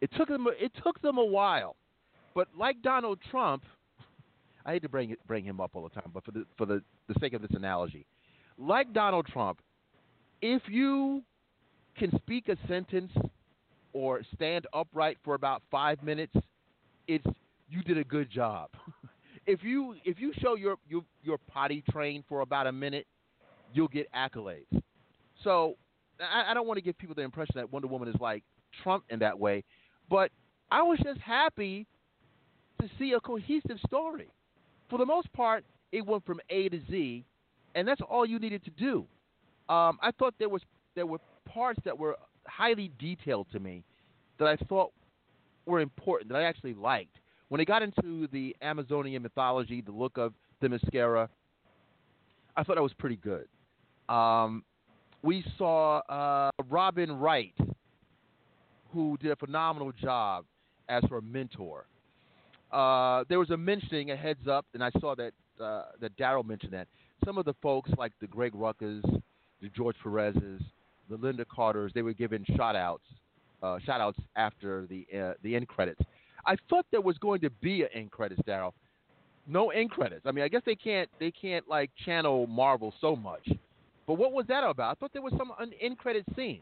It 0.00 0.10
took 0.16 0.28
them 0.28 0.46
it 0.58 0.72
took 0.82 1.00
them 1.02 1.18
a 1.18 1.24
while, 1.24 1.76
but 2.34 2.48
like 2.56 2.80
Donald 2.82 3.18
Trump, 3.30 3.64
I 4.64 4.72
hate 4.72 4.82
to 4.82 4.88
bring 4.88 5.10
it, 5.10 5.18
bring 5.26 5.44
him 5.44 5.60
up 5.60 5.72
all 5.74 5.82
the 5.82 5.90
time, 5.90 6.10
but 6.12 6.24
for 6.24 6.32
the 6.32 6.44
for 6.56 6.66
the, 6.66 6.82
the 7.08 7.14
sake 7.20 7.34
of 7.34 7.42
this 7.42 7.50
analogy, 7.54 8.06
like 8.58 8.92
Donald 8.92 9.26
Trump, 9.26 9.60
if 10.40 10.62
you 10.68 11.22
can 11.96 12.10
speak 12.16 12.48
a 12.48 12.56
sentence 12.66 13.12
or 13.92 14.22
stand 14.34 14.66
upright 14.72 15.18
for 15.24 15.34
about 15.34 15.62
five 15.70 16.02
minutes, 16.02 16.34
it's 17.06 17.26
you 17.68 17.82
did 17.82 17.98
a 17.98 18.04
good 18.04 18.30
job. 18.30 18.70
if 19.46 19.62
you 19.62 19.96
if 20.04 20.18
you 20.18 20.32
show 20.40 20.54
your 20.56 20.76
your 20.88 21.02
your 21.22 21.38
potty 21.38 21.82
trained 21.90 22.24
for 22.28 22.40
about 22.40 22.66
a 22.66 22.72
minute, 22.72 23.06
you'll 23.72 23.88
get 23.88 24.10
accolades. 24.12 24.82
So 25.42 25.76
I, 26.20 26.50
I 26.50 26.54
don't 26.54 26.66
want 26.66 26.78
to 26.78 26.82
give 26.82 26.96
people 26.96 27.14
the 27.14 27.22
impression 27.22 27.54
that 27.56 27.70
Wonder 27.70 27.88
Woman 27.88 28.08
is 28.08 28.16
like 28.20 28.44
Trump 28.82 29.04
in 29.10 29.18
that 29.20 29.38
way, 29.38 29.64
but 30.08 30.30
I 30.70 30.82
was 30.82 30.98
just 31.04 31.20
happy 31.20 31.86
to 32.80 32.88
see 32.98 33.12
a 33.12 33.20
cohesive 33.20 33.78
story. 33.86 34.28
For 34.94 34.98
the 34.98 35.06
most 35.06 35.32
part, 35.32 35.64
it 35.90 36.06
went 36.06 36.24
from 36.24 36.40
A 36.50 36.68
to 36.68 36.80
Z, 36.88 37.24
and 37.74 37.88
that's 37.88 38.00
all 38.08 38.24
you 38.24 38.38
needed 38.38 38.62
to 38.62 38.70
do. 38.70 38.98
Um, 39.68 39.98
I 40.00 40.12
thought 40.16 40.34
there 40.38 40.48
was 40.48 40.62
there 40.94 41.04
were 41.04 41.18
parts 41.44 41.80
that 41.84 41.98
were 41.98 42.16
highly 42.46 42.92
detailed 43.00 43.48
to 43.50 43.58
me 43.58 43.82
that 44.38 44.46
I 44.46 44.54
thought 44.66 44.92
were 45.66 45.80
important 45.80 46.30
that 46.30 46.36
I 46.36 46.44
actually 46.44 46.74
liked. 46.74 47.16
When 47.48 47.60
it 47.60 47.64
got 47.64 47.82
into 47.82 48.28
the 48.28 48.54
Amazonian 48.62 49.20
mythology, 49.20 49.80
the 49.80 49.90
look 49.90 50.16
of 50.16 50.32
Themyscira, 50.62 51.28
I 52.56 52.62
thought 52.62 52.76
that 52.76 52.82
was 52.82 52.94
pretty 52.94 53.16
good. 53.16 53.48
Um, 54.08 54.62
we 55.22 55.44
saw 55.58 56.02
uh, 56.08 56.50
Robin 56.68 57.18
Wright 57.18 57.58
who 58.92 59.18
did 59.20 59.32
a 59.32 59.36
phenomenal 59.36 59.90
job 59.90 60.44
as 60.88 61.02
her 61.10 61.20
mentor. 61.20 61.86
Uh, 62.74 63.22
there 63.28 63.38
was 63.38 63.50
a 63.50 63.56
mentioning, 63.56 64.10
a 64.10 64.16
heads 64.16 64.48
up, 64.48 64.66
and 64.74 64.82
I 64.82 64.90
saw 65.00 65.14
that 65.14 65.32
uh, 65.60 65.84
that 66.00 66.16
Daryl 66.18 66.44
mentioned 66.44 66.72
that 66.72 66.88
some 67.24 67.38
of 67.38 67.44
the 67.44 67.54
folks 67.62 67.90
like 67.96 68.12
the 68.20 68.26
Greg 68.26 68.52
Ruckas, 68.52 69.02
the 69.62 69.68
George 69.76 69.94
Perez's, 70.02 70.60
the 71.08 71.16
Lynda 71.16 71.46
Carters, 71.46 71.92
they 71.94 72.02
were 72.02 72.12
given 72.12 72.44
shout 72.56 72.74
outs, 72.74 73.04
uh, 73.62 73.78
shout 73.86 74.00
outs 74.00 74.18
after 74.34 74.86
the 74.86 75.06
uh, 75.16 75.34
the 75.44 75.54
end 75.54 75.68
credits. 75.68 76.00
I 76.46 76.56
thought 76.68 76.84
there 76.90 77.00
was 77.00 77.16
going 77.18 77.40
to 77.42 77.50
be 77.50 77.82
an 77.82 77.88
end 77.94 78.10
credits, 78.10 78.42
Daryl. 78.42 78.72
No 79.46 79.70
end 79.70 79.90
credits. 79.90 80.22
I 80.26 80.32
mean, 80.32 80.42
I 80.44 80.48
guess 80.48 80.62
they 80.66 80.74
can't 80.74 81.08
they 81.20 81.30
can't 81.30 81.68
like 81.68 81.90
channel 82.04 82.48
Marvel 82.48 82.92
so 83.00 83.14
much. 83.14 83.48
But 84.06 84.14
what 84.14 84.32
was 84.32 84.46
that 84.48 84.64
about? 84.64 84.96
I 84.96 84.98
thought 84.98 85.12
there 85.12 85.22
was 85.22 85.34
some 85.38 85.52
an 85.60 85.70
end 85.80 85.98
credit 85.98 86.24
scene. 86.34 86.60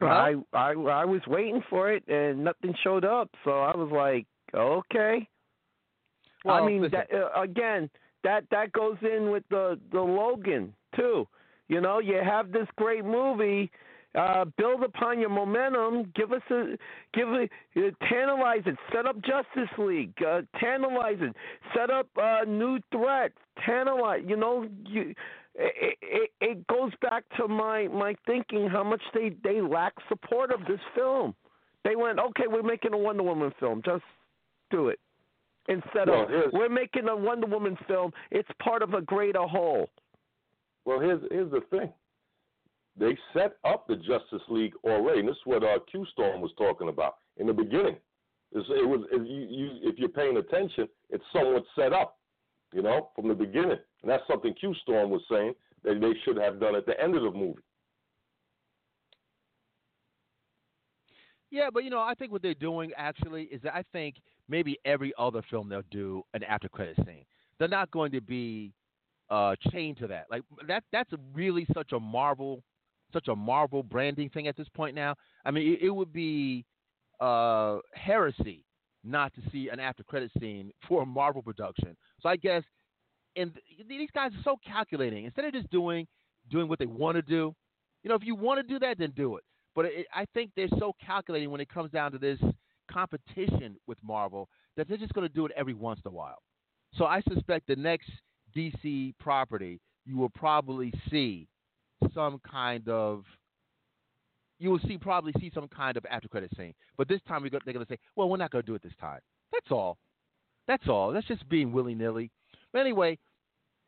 I 0.00 0.34
I 0.52 0.72
I 0.72 1.04
was 1.04 1.22
waiting 1.26 1.62
for 1.68 1.90
it 1.90 2.06
and 2.08 2.44
nothing 2.44 2.72
showed 2.84 3.04
up, 3.04 3.30
so 3.44 3.50
I 3.50 3.76
was 3.76 3.90
like, 3.90 4.26
okay. 4.54 5.28
Well, 6.44 6.62
I 6.62 6.66
mean, 6.66 6.82
listen. 6.82 7.00
that, 7.10 7.16
uh, 7.16 7.40
again, 7.40 7.90
that 8.22 8.44
that 8.50 8.72
goes 8.72 8.96
in 9.02 9.30
with 9.30 9.44
the 9.50 9.78
the 9.92 10.00
Logan 10.00 10.74
too. 10.96 11.26
You 11.68 11.80
know, 11.80 11.98
you 11.98 12.20
have 12.22 12.52
this 12.52 12.68
great 12.76 13.04
movie. 13.04 13.70
Uh, 14.14 14.44
build 14.56 14.84
upon 14.84 15.18
your 15.18 15.28
momentum. 15.28 16.12
Give 16.14 16.30
us 16.30 16.42
a, 16.48 16.76
give 17.14 17.26
a, 17.30 17.48
uh, 17.76 17.90
tantalize 18.08 18.62
it. 18.64 18.76
Set 18.94 19.06
up 19.06 19.16
Justice 19.22 19.76
League. 19.76 20.14
Uh, 20.24 20.42
tantalize 20.60 21.16
it. 21.20 21.34
Set 21.76 21.90
up 21.90 22.06
uh, 22.16 22.44
new 22.46 22.78
threat. 22.92 23.32
Tantalize. 23.66 24.22
You 24.24 24.36
know, 24.36 24.68
you 24.86 25.14
it, 25.56 25.98
it, 26.00 26.30
it 26.40 26.66
goes 26.68 26.92
back 27.00 27.24
to 27.38 27.48
my 27.48 27.88
my 27.88 28.14
thinking 28.26 28.68
how 28.68 28.84
much 28.84 29.02
they 29.14 29.34
they 29.42 29.60
lack 29.60 29.94
support 30.08 30.52
of 30.52 30.60
this 30.66 30.80
film. 30.94 31.34
They 31.84 31.96
went, 31.96 32.18
okay, 32.18 32.44
we're 32.46 32.62
making 32.62 32.94
a 32.94 32.98
Wonder 32.98 33.24
Woman 33.24 33.52
film, 33.60 33.82
just 33.84 34.04
it. 34.88 35.00
Instead 35.68 36.08
Well, 36.08 36.24
of 36.24 36.52
we're 36.52 36.68
making 36.68 37.08
a 37.08 37.16
Wonder 37.16 37.46
Woman 37.46 37.76
film, 37.88 38.12
it's 38.30 38.48
part 38.62 38.82
of 38.82 38.92
a 38.92 39.00
greater 39.00 39.42
whole. 39.42 39.88
Well, 40.84 41.00
here's 41.00 41.22
here's 41.30 41.50
the 41.50 41.62
thing. 41.70 41.90
They 42.96 43.16
set 43.32 43.56
up 43.64 43.86
the 43.88 43.96
Justice 43.96 44.42
League 44.48 44.74
already. 44.84 45.20
And 45.20 45.28
this 45.28 45.36
is 45.36 45.42
what 45.44 45.64
uh, 45.64 45.78
Q 45.90 46.06
Storm 46.12 46.40
was 46.40 46.52
talking 46.58 46.88
about 46.88 47.16
in 47.38 47.46
the 47.46 47.52
beginning. 47.52 47.96
It's, 48.52 48.68
it 48.68 48.86
was 48.86 49.06
if 49.10 49.26
you, 49.26 49.46
you 49.48 49.90
if 49.90 49.98
you're 49.98 50.10
paying 50.10 50.36
attention, 50.36 50.86
it's 51.10 51.24
somewhat 51.32 51.64
set 51.74 51.92
up, 51.92 52.18
you 52.72 52.82
know, 52.82 53.10
from 53.16 53.28
the 53.28 53.34
beginning. 53.34 53.78
And 54.02 54.10
that's 54.10 54.22
something 54.28 54.54
Q 54.54 54.74
Storm 54.82 55.10
was 55.10 55.22
saying 55.30 55.54
that 55.82 56.00
they 56.00 56.12
should 56.24 56.36
have 56.36 56.60
done 56.60 56.76
at 56.76 56.86
the 56.86 57.00
end 57.02 57.16
of 57.16 57.22
the 57.22 57.30
movie. 57.30 57.62
Yeah, 61.54 61.68
but 61.72 61.84
you 61.84 61.90
know, 61.90 62.00
I 62.00 62.14
think 62.14 62.32
what 62.32 62.42
they're 62.42 62.52
doing 62.52 62.90
actually 62.96 63.44
is 63.44 63.62
that 63.62 63.76
I 63.76 63.84
think 63.92 64.16
maybe 64.48 64.76
every 64.84 65.12
other 65.16 65.40
film 65.52 65.68
they'll 65.68 65.82
do 65.88 66.24
an 66.34 66.42
after 66.42 66.68
credit 66.68 66.96
scene. 67.06 67.24
They're 67.60 67.68
not 67.68 67.92
going 67.92 68.10
to 68.10 68.20
be 68.20 68.72
uh, 69.30 69.54
chained 69.70 69.98
to 69.98 70.08
that. 70.08 70.24
Like 70.32 70.42
that 70.66 70.82
that's 70.90 71.12
really 71.32 71.64
such 71.72 71.92
a 71.92 72.00
Marvel 72.00 72.64
such 73.12 73.28
a 73.28 73.36
Marvel 73.36 73.84
branding 73.84 74.30
thing 74.30 74.48
at 74.48 74.56
this 74.56 74.66
point 74.74 74.96
now. 74.96 75.14
I 75.44 75.52
mean, 75.52 75.74
it, 75.74 75.86
it 75.86 75.90
would 75.90 76.12
be 76.12 76.64
uh, 77.20 77.78
heresy 77.92 78.64
not 79.04 79.32
to 79.34 79.40
see 79.52 79.68
an 79.68 79.78
after 79.78 80.02
credit 80.02 80.32
scene 80.40 80.72
for 80.88 81.02
a 81.02 81.06
Marvel 81.06 81.40
production. 81.40 81.96
So 82.20 82.28
I 82.28 82.34
guess 82.34 82.64
and 83.36 83.52
these 83.88 84.10
guys 84.12 84.32
are 84.32 84.42
so 84.42 84.56
calculating. 84.66 85.24
Instead 85.24 85.44
of 85.44 85.52
just 85.52 85.70
doing 85.70 86.08
doing 86.50 86.66
what 86.66 86.80
they 86.80 86.86
want 86.86 87.14
to 87.14 87.22
do, 87.22 87.54
you 88.02 88.08
know, 88.08 88.16
if 88.16 88.24
you 88.24 88.34
want 88.34 88.58
to 88.60 88.66
do 88.66 88.80
that, 88.80 88.98
then 88.98 89.12
do 89.14 89.36
it. 89.36 89.44
But 89.74 89.86
it, 89.86 90.06
I 90.14 90.24
think 90.34 90.50
they're 90.56 90.68
so 90.78 90.94
calculating 91.04 91.50
when 91.50 91.60
it 91.60 91.68
comes 91.68 91.90
down 91.90 92.12
to 92.12 92.18
this 92.18 92.38
competition 92.90 93.76
with 93.86 93.98
Marvel 94.02 94.48
that 94.76 94.88
they're 94.88 94.98
just 94.98 95.14
going 95.14 95.26
to 95.26 95.32
do 95.32 95.46
it 95.46 95.52
every 95.56 95.74
once 95.74 96.00
in 96.04 96.10
a 96.10 96.14
while. 96.14 96.42
So 96.96 97.04
I 97.04 97.22
suspect 97.28 97.66
the 97.66 97.76
next 97.76 98.10
DC 98.56 99.14
property 99.18 99.80
you 100.06 100.16
will 100.16 100.30
probably 100.30 100.92
see 101.10 101.48
some 102.14 102.40
kind 102.48 102.88
of 102.88 103.24
you 104.58 104.70
will 104.70 104.80
see 104.86 104.98
probably 104.98 105.32
see 105.40 105.50
some 105.54 105.68
kind 105.68 105.96
of 105.96 106.06
after 106.08 106.28
credit 106.28 106.50
scene. 106.56 106.74
But 106.96 107.08
this 107.08 107.20
time 107.26 107.42
they're 107.42 107.50
going 107.50 107.84
to 107.84 107.92
say, 107.92 107.98
well, 108.14 108.28
we're 108.28 108.36
not 108.36 108.50
going 108.50 108.62
to 108.62 108.66
do 108.66 108.74
it 108.74 108.82
this 108.82 108.92
time. 109.00 109.20
That's 109.52 109.70
all. 109.70 109.98
That's 110.68 110.88
all. 110.88 111.12
That's 111.12 111.26
just 111.26 111.48
being 111.48 111.72
willy 111.72 111.94
nilly. 111.94 112.30
But 112.72 112.80
anyway, 112.80 113.18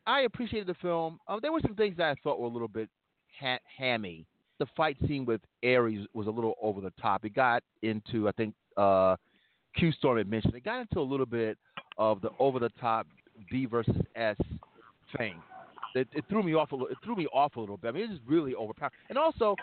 I 0.06 0.22
appreciated 0.22 0.68
the 0.68 0.74
film. 0.74 1.18
Um, 1.28 1.38
there 1.40 1.52
were 1.52 1.60
some 1.64 1.76
things 1.76 1.96
that 1.98 2.10
I 2.10 2.14
thought 2.22 2.40
were 2.40 2.46
a 2.46 2.50
little 2.50 2.68
bit 2.68 2.88
ha- 3.40 3.58
hammy. 3.78 4.26
The 4.58 4.66
fight 4.76 4.96
scene 5.06 5.24
with 5.24 5.40
Ares 5.64 6.06
was 6.14 6.26
a 6.26 6.30
little 6.30 6.54
over 6.62 6.80
the 6.80 6.92
top. 7.00 7.24
It 7.24 7.34
got 7.34 7.62
into, 7.82 8.28
I 8.28 8.32
think, 8.32 8.54
uh, 8.76 9.16
Q 9.76 9.92
Storm 9.92 10.18
had 10.18 10.30
mentioned, 10.30 10.54
it 10.54 10.64
got 10.64 10.80
into 10.80 11.00
a 11.00 11.02
little 11.02 11.26
bit 11.26 11.58
of 11.98 12.20
the 12.20 12.30
over 12.38 12.58
the 12.58 12.70
top 12.80 13.06
B 13.50 13.66
versus 13.66 13.96
S 14.14 14.36
thing. 15.16 15.36
It, 15.94 16.08
it, 16.12 16.24
threw 16.28 16.42
me 16.42 16.54
off 16.54 16.72
a 16.72 16.74
little. 16.74 16.88
It 16.88 16.98
threw 17.02 17.16
me 17.16 17.26
off 17.32 17.56
a 17.56 17.60
little 17.60 17.78
bit. 17.78 17.88
I 17.88 17.92
mean, 17.92 18.04
it 18.04 18.10
was 18.10 18.18
really 18.26 18.54
overpowered. 18.54 18.92
And 19.08 19.16
also, 19.16 19.56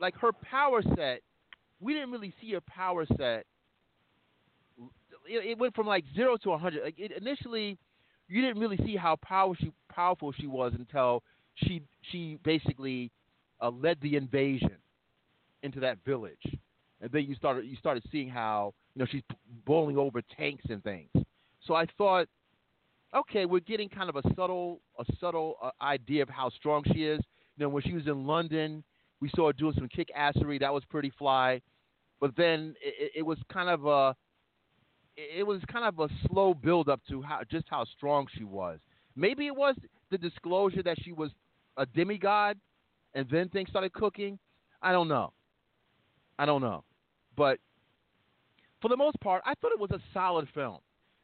like 0.00 0.16
her 0.16 0.32
power 0.32 0.82
set, 0.94 1.22
we 1.80 1.92
didn't 1.92 2.10
really 2.12 2.32
see 2.40 2.52
her 2.52 2.60
power 2.60 3.04
set. 3.16 3.44
It, 5.28 5.44
it 5.44 5.58
went 5.58 5.74
from 5.74 5.86
like 5.86 6.04
zero 6.14 6.36
to 6.44 6.56
hundred. 6.56 6.84
Like 6.84 6.98
it, 6.98 7.12
initially, 7.16 7.78
you 8.28 8.42
didn't 8.42 8.60
really 8.60 8.76
see 8.78 8.96
how 8.96 9.16
power 9.16 9.54
she, 9.58 9.72
powerful 9.92 10.32
she 10.32 10.46
was 10.46 10.72
until 10.78 11.22
she 11.54 11.82
she 12.12 12.38
basically 12.44 13.10
uh, 13.60 13.70
led 13.70 13.98
the 14.00 14.16
invasion 14.16 14.76
into 15.62 15.80
that 15.80 15.98
village, 16.04 16.42
and 17.00 17.10
then 17.12 17.24
you 17.24 17.34
started 17.34 17.66
you 17.66 17.76
started 17.76 18.02
seeing 18.10 18.28
how 18.28 18.74
you 18.94 19.00
know 19.00 19.06
she's 19.10 19.22
bowling 19.64 19.96
over 19.96 20.22
tanks 20.36 20.64
and 20.68 20.82
things. 20.82 21.10
So 21.66 21.74
I 21.74 21.86
thought, 21.98 22.28
okay, 23.14 23.46
we're 23.46 23.60
getting 23.60 23.88
kind 23.88 24.08
of 24.08 24.16
a 24.16 24.22
subtle 24.34 24.80
a 24.98 25.04
subtle 25.20 25.56
uh, 25.62 25.70
idea 25.82 26.22
of 26.22 26.28
how 26.28 26.50
strong 26.50 26.82
she 26.92 27.04
is. 27.04 27.20
You 27.56 27.64
know, 27.64 27.68
when 27.68 27.82
she 27.82 27.92
was 27.92 28.06
in 28.06 28.26
London, 28.26 28.84
we 29.20 29.30
saw 29.34 29.48
her 29.48 29.52
doing 29.52 29.74
some 29.74 29.88
kick 29.88 30.08
assery. 30.16 30.60
That 30.60 30.72
was 30.72 30.84
pretty 30.88 31.12
fly. 31.18 31.60
But 32.20 32.36
then 32.36 32.74
it, 32.82 33.12
it 33.16 33.22
was 33.22 33.38
kind 33.52 33.68
of 33.68 33.86
a 33.86 34.16
it 35.16 35.46
was 35.46 35.60
kind 35.72 35.84
of 35.84 35.98
a 35.98 36.08
slow 36.26 36.54
build 36.54 36.88
up 36.88 37.00
to 37.08 37.22
how 37.22 37.40
just 37.50 37.66
how 37.68 37.84
strong 37.96 38.26
she 38.36 38.44
was. 38.44 38.78
Maybe 39.16 39.46
it 39.46 39.56
was 39.56 39.74
the 40.10 40.18
disclosure 40.18 40.82
that 40.82 40.98
she 41.02 41.12
was 41.12 41.30
a 41.78 41.86
demigod, 41.86 42.58
and 43.16 43.28
then 43.30 43.48
things 43.48 43.68
started 43.70 43.92
cooking. 43.92 44.38
I 44.82 44.92
don't 44.92 45.08
know. 45.08 45.32
I 46.38 46.44
don't 46.44 46.60
know, 46.60 46.84
but 47.34 47.58
for 48.82 48.88
the 48.88 48.96
most 48.96 49.18
part, 49.20 49.42
I 49.46 49.54
thought 49.54 49.72
it 49.72 49.80
was 49.80 49.90
a 49.90 50.00
solid 50.12 50.46
film. 50.54 50.78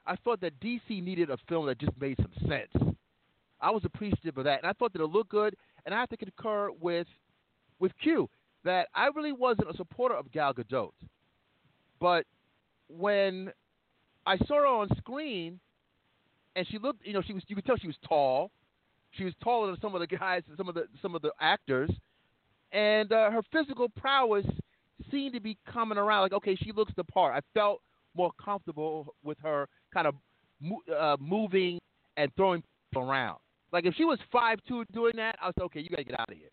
I 0.06 0.16
thought 0.16 0.40
that 0.40 0.58
DC 0.58 1.02
needed 1.02 1.30
a 1.30 1.36
film 1.48 1.66
that 1.66 1.78
just 1.78 1.92
made 2.00 2.16
some 2.16 2.32
sense. 2.48 2.96
I 3.60 3.70
was 3.70 3.82
appreciative 3.84 4.38
of 4.38 4.44
that, 4.44 4.58
and 4.58 4.66
I 4.66 4.72
thought 4.72 4.92
that 4.94 5.02
it 5.02 5.06
looked 5.06 5.30
good. 5.30 5.54
And 5.84 5.94
I 5.94 6.00
have 6.00 6.08
to 6.08 6.16
concur 6.16 6.70
with 6.80 7.06
with 7.78 7.92
Q 8.02 8.28
that 8.64 8.88
I 8.94 9.08
really 9.14 9.32
wasn't 9.32 9.70
a 9.70 9.76
supporter 9.76 10.14
of 10.14 10.32
Gal 10.32 10.54
Gadot, 10.54 10.92
but 12.00 12.24
when 12.88 13.52
I 14.24 14.38
saw 14.38 14.60
her 14.60 14.66
on 14.66 14.88
screen, 14.96 15.60
and 16.56 16.66
she 16.68 16.78
looked, 16.78 17.04
you 17.06 17.12
know, 17.12 17.22
she 17.22 17.34
was 17.34 17.42
you 17.48 17.56
could 17.56 17.66
tell 17.66 17.76
she 17.76 17.86
was 17.86 17.96
tall. 18.08 18.50
She 19.12 19.24
was 19.24 19.34
taller 19.42 19.68
than 19.68 19.80
some 19.80 19.94
of 19.94 20.00
the 20.00 20.06
guys, 20.06 20.42
some 20.56 20.68
of 20.68 20.74
the 20.74 20.86
some 21.00 21.14
of 21.14 21.22
the 21.22 21.32
actors, 21.40 21.90
and 22.72 23.12
uh, 23.12 23.30
her 23.30 23.42
physical 23.52 23.88
prowess 23.90 24.46
seemed 25.10 25.34
to 25.34 25.40
be 25.40 25.58
coming 25.70 25.98
around. 25.98 26.22
Like, 26.22 26.32
okay, 26.32 26.56
she 26.56 26.72
looks 26.72 26.92
the 26.96 27.04
part. 27.04 27.34
I 27.34 27.40
felt 27.58 27.80
more 28.16 28.30
comfortable 28.42 29.14
with 29.22 29.38
her 29.42 29.68
kind 29.92 30.06
of 30.06 30.14
uh, 30.94 31.16
moving 31.20 31.78
and 32.16 32.30
throwing 32.36 32.62
around. 32.96 33.38
Like 33.72 33.86
if 33.86 33.94
she 33.94 34.04
was 34.04 34.18
five 34.30 34.58
two 34.68 34.84
doing 34.92 35.14
that, 35.16 35.36
I 35.40 35.46
was 35.46 35.54
okay. 35.60 35.80
You 35.80 35.88
gotta 35.88 36.04
get 36.04 36.18
out 36.18 36.30
of 36.30 36.36
here. 36.36 36.50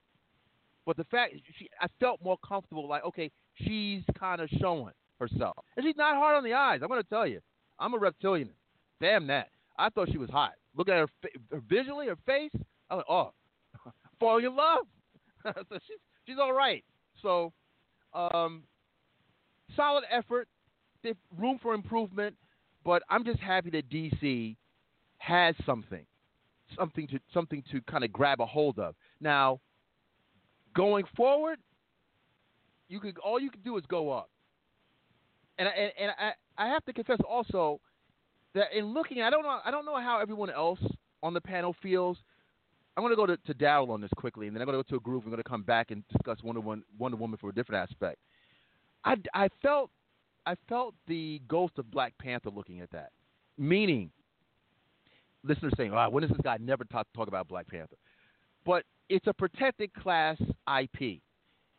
But 0.85 0.97
the 0.97 1.03
fact 1.05 1.35
she, 1.57 1.69
I 1.79 1.87
felt 1.99 2.21
more 2.23 2.37
comfortable. 2.47 2.87
Like 2.87 3.03
okay, 3.05 3.29
she's 3.55 4.03
kind 4.17 4.41
of 4.41 4.49
showing 4.59 4.93
herself, 5.19 5.57
and 5.75 5.85
she's 5.85 5.97
not 5.97 6.15
hard 6.15 6.37
on 6.37 6.43
the 6.43 6.53
eyes. 6.53 6.79
I'm 6.81 6.89
gonna 6.89 7.03
tell 7.03 7.27
you. 7.27 7.41
I'm 7.77 7.93
a 7.93 7.97
reptilian. 7.97 8.49
Damn 9.01 9.27
that. 9.27 9.49
I 9.77 9.89
thought 9.89 10.09
she 10.11 10.17
was 10.17 10.29
hot. 10.29 10.51
Look 10.75 10.89
at 10.89 10.97
her, 10.97 11.07
her 11.51 11.61
visually, 11.67 12.07
her 12.07 12.17
face. 12.25 12.51
I 12.89 12.95
was 12.95 13.03
like, 13.07 13.15
oh, 13.15 13.91
falling 14.19 14.45
in 14.45 14.55
love. 14.55 14.85
so 15.43 15.77
she's 15.87 15.97
she's 16.25 16.37
all 16.39 16.53
right. 16.53 16.83
So, 17.21 17.53
um, 18.13 18.63
solid 19.75 20.03
effort. 20.11 20.47
Room 21.37 21.57
for 21.61 21.73
improvement, 21.73 22.35
but 22.83 23.03
I'm 23.09 23.23
just 23.23 23.39
happy 23.39 23.69
that 23.69 23.89
DC 23.89 24.57
has 25.19 25.55
something, 25.65 26.05
something 26.77 27.07
to 27.07 27.19
something 27.33 27.63
to 27.71 27.79
kind 27.89 28.03
of 28.03 28.11
grab 28.11 28.41
a 28.41 28.45
hold 28.45 28.79
of. 28.79 28.95
Now, 29.21 29.61
going 30.75 31.05
forward, 31.15 31.57
you 32.89 32.99
could 32.99 33.17
all 33.19 33.39
you 33.39 33.49
can 33.49 33.61
do 33.61 33.77
is 33.77 33.85
go 33.87 34.11
up. 34.11 34.29
And 35.57 35.69
and, 35.69 35.91
and 35.97 36.11
I, 36.19 36.31
I 36.57 36.67
have 36.67 36.83
to 36.85 36.93
confess 36.93 37.19
also 37.27 37.79
that 38.59 38.77
in 38.77 38.93
looking, 38.93 39.21
I 39.21 39.29
don't 39.29 39.43
know, 39.43 39.59
I 39.63 39.71
don't 39.71 39.85
know 39.85 39.99
how 39.99 40.19
everyone 40.19 40.49
else 40.49 40.79
on 41.23 41.33
the 41.33 41.41
panel 41.41 41.75
feels. 41.81 42.17
I'm 42.95 43.03
going 43.03 43.11
to 43.11 43.15
go 43.15 43.25
to, 43.25 43.37
to 43.37 43.53
Daryl 43.53 43.89
on 43.89 44.01
this 44.01 44.11
quickly, 44.15 44.47
and 44.47 44.55
then 44.55 44.61
I'm 44.61 44.65
going 44.67 44.77
to 44.77 44.83
go 44.83 44.89
to 44.89 44.97
a 44.97 44.99
group. 44.99 45.23
We're 45.23 45.31
going 45.31 45.43
to 45.43 45.49
come 45.49 45.63
back 45.63 45.91
and 45.91 46.03
discuss 46.09 46.43
Wonder 46.43 46.61
Woman, 46.61 46.83
Wonder 46.97 47.17
Woman 47.17 47.37
for 47.39 47.49
a 47.49 47.53
different 47.53 47.89
aspect. 47.89 48.17
I, 49.05 49.15
I 49.33 49.47
felt 49.61 49.89
I 50.45 50.55
felt 50.67 50.95
the 51.07 51.41
ghost 51.47 51.73
of 51.77 51.89
Black 51.91 52.13
Panther 52.19 52.49
looking 52.49 52.81
at 52.81 52.91
that, 52.91 53.11
meaning 53.57 54.11
listeners 55.43 55.71
saying, 55.77 55.93
"Oh, 55.93 56.09
when 56.09 56.21
does 56.23 56.31
this 56.31 56.41
guy 56.43 56.57
never 56.59 56.83
talk 56.83 57.07
talk 57.15 57.29
about 57.29 57.47
Black 57.47 57.67
Panther?" 57.67 57.95
But 58.65 58.83
it's 59.07 59.27
a 59.27 59.33
protected 59.33 59.93
class 59.93 60.37
IP. 60.67 61.21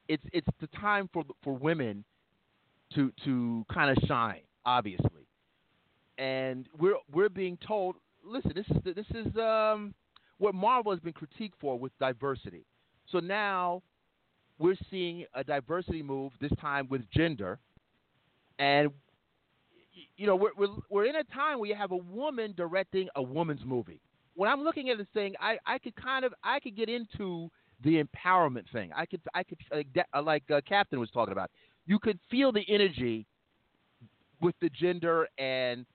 It's 0.09 0.25
it's 0.33 0.49
the 0.61 0.69
time 0.69 1.11
for 1.13 1.25
for 1.45 1.53
women 1.53 2.05
to 2.95 3.13
to 3.25 3.65
kind 3.73 3.91
of 3.91 4.03
shine 4.09 4.41
obviously. 4.65 5.20
And 6.21 6.69
we're 6.79 6.97
we're 7.13 7.31
being 7.31 7.59
told, 7.67 7.97
listen, 8.25 8.53
this 8.55 8.67
is 8.71 8.95
this 8.95 9.07
is 9.15 9.37
um, 9.39 9.95
what 10.39 10.55
Marvel 10.55 10.93
has 10.93 11.01
been 11.01 11.15
critiqued 11.15 11.55
for 11.59 11.79
with 11.79 11.93
diversity. 11.99 12.67
So 13.11 13.21
now 13.21 13.83
we're 14.59 14.77
seeing 14.91 15.25
a 15.35 15.43
diversity 15.43 16.03
move 16.03 16.33
this 16.41 16.53
time 16.61 16.89
with 16.91 17.11
gender, 17.11 17.59
and 18.59 18.91
you 20.19 20.27
know 20.27 20.37
we're 20.37 20.53
we're, 20.59 20.69
we're 20.91 21.07
in 21.07 21.17
a 21.17 21.25
time 21.25 21.59
where 21.59 21.71
you 21.71 21.75
have 21.75 21.93
a 21.93 21.97
woman 21.97 22.53
directing 22.55 23.09
a 23.17 23.23
woman's 23.23 23.65
movie. 23.65 24.01
When 24.35 24.51
I'm 24.51 24.63
looking 24.63 24.91
at 24.91 24.99
this 24.99 25.09
thing, 25.15 25.35
I, 25.41 25.59
I 25.67 25.79
could 25.79 25.97
kind 25.97 26.27
of 26.27 26.35
I 26.45 26.61
could 26.61 26.77
get 26.77 26.91
into 26.91 27.49
the 27.83 28.03
empowerment 28.03 28.71
thing. 28.73 28.91
I 28.95 29.07
could 29.07 29.23
I 29.35 29.43
could 29.43 29.59
like, 29.73 29.87
like 30.23 30.51
uh, 30.51 30.61
Captain 30.69 31.01
was 31.01 31.11
talking 31.11 31.33
about. 31.33 31.51
You 31.87 31.99
could 31.99 32.19
feel 32.31 32.53
the 32.53 32.65
energy 32.69 33.27
with 34.43 34.55
the 34.61 34.71
gender 34.71 35.27
and 35.39 35.87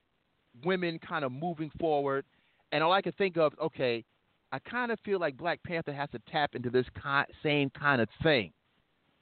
women 0.64 0.98
kind 0.98 1.24
of 1.24 1.32
moving 1.32 1.70
forward. 1.78 2.24
And 2.72 2.82
all 2.82 2.92
I 2.92 3.02
can 3.02 3.12
think 3.12 3.36
of, 3.36 3.52
okay, 3.62 4.04
I 4.52 4.58
kind 4.58 4.92
of 4.92 4.98
feel 5.00 5.18
like 5.18 5.36
Black 5.36 5.62
Panther 5.64 5.92
has 5.92 6.10
to 6.10 6.20
tap 6.30 6.54
into 6.54 6.70
this 6.70 6.86
kind, 7.00 7.26
same 7.42 7.70
kind 7.70 8.00
of 8.00 8.08
thing. 8.22 8.52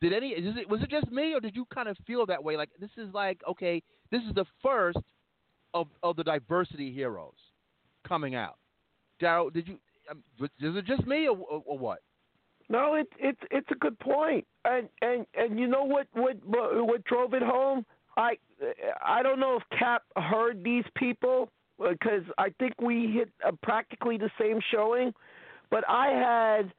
Did 0.01 0.13
any 0.13 0.31
it 0.31 0.69
was 0.69 0.83
it 0.83 0.91
just 0.91 1.11
me 1.11 1.33
or 1.35 1.41
did 1.41 1.57
you 1.57 1.65
kind 1.73 1.89
of 1.89 1.97
feel 2.07 2.27
that 2.27 2.43
way? 2.43 2.57
Like 2.57 2.69
this 2.79 2.91
is 2.99 3.15
like 3.15 3.41
okay, 3.49 3.83
this 4.11 4.21
is 4.29 4.35
the 4.35 4.45
first 4.63 4.99
of 5.73 5.87
of 6.03 6.17
the 6.17 6.25
diversity 6.25 6.93
heroes 6.93 7.33
coming 8.07 8.35
out. 8.35 8.59
Daryl, 9.23 9.53
did 9.53 9.67
you? 9.69 9.79
Um, 10.11 10.23
is 10.41 10.77
it 10.77 10.85
just 10.85 11.07
me 11.07 11.27
or, 11.27 11.37
or, 11.39 11.63
or 11.65 11.79
what? 11.79 12.01
No, 12.69 12.95
it's 12.95 13.13
it's 13.19 13.41
it's 13.51 13.71
a 13.71 13.75
good 13.77 13.99
point, 13.99 14.47
and 14.65 14.89
and 15.03 15.27
and 15.35 15.59
you 15.59 15.67
know 15.67 15.85
what 15.85 16.07
what 16.13 16.37
what 16.45 17.05
drove 17.05 17.35
it 17.35 17.43
home? 17.43 17.85
I 18.17 18.37
I 19.05 19.23
don't 19.23 19.41
know 19.41 19.57
if 19.57 19.79
Cap 19.79 20.03
heard 20.17 20.63
these 20.63 20.85
people 20.97 21.51
because 21.79 22.23
I 22.39 22.51
think 22.59 22.81
we 22.81 23.11
hit 23.13 23.31
uh, 23.47 23.53
practically 23.63 24.17
the 24.17 24.31
same 24.41 24.61
showing, 24.71 25.13
but 25.71 25.85
I 25.89 26.09
had 26.09 26.73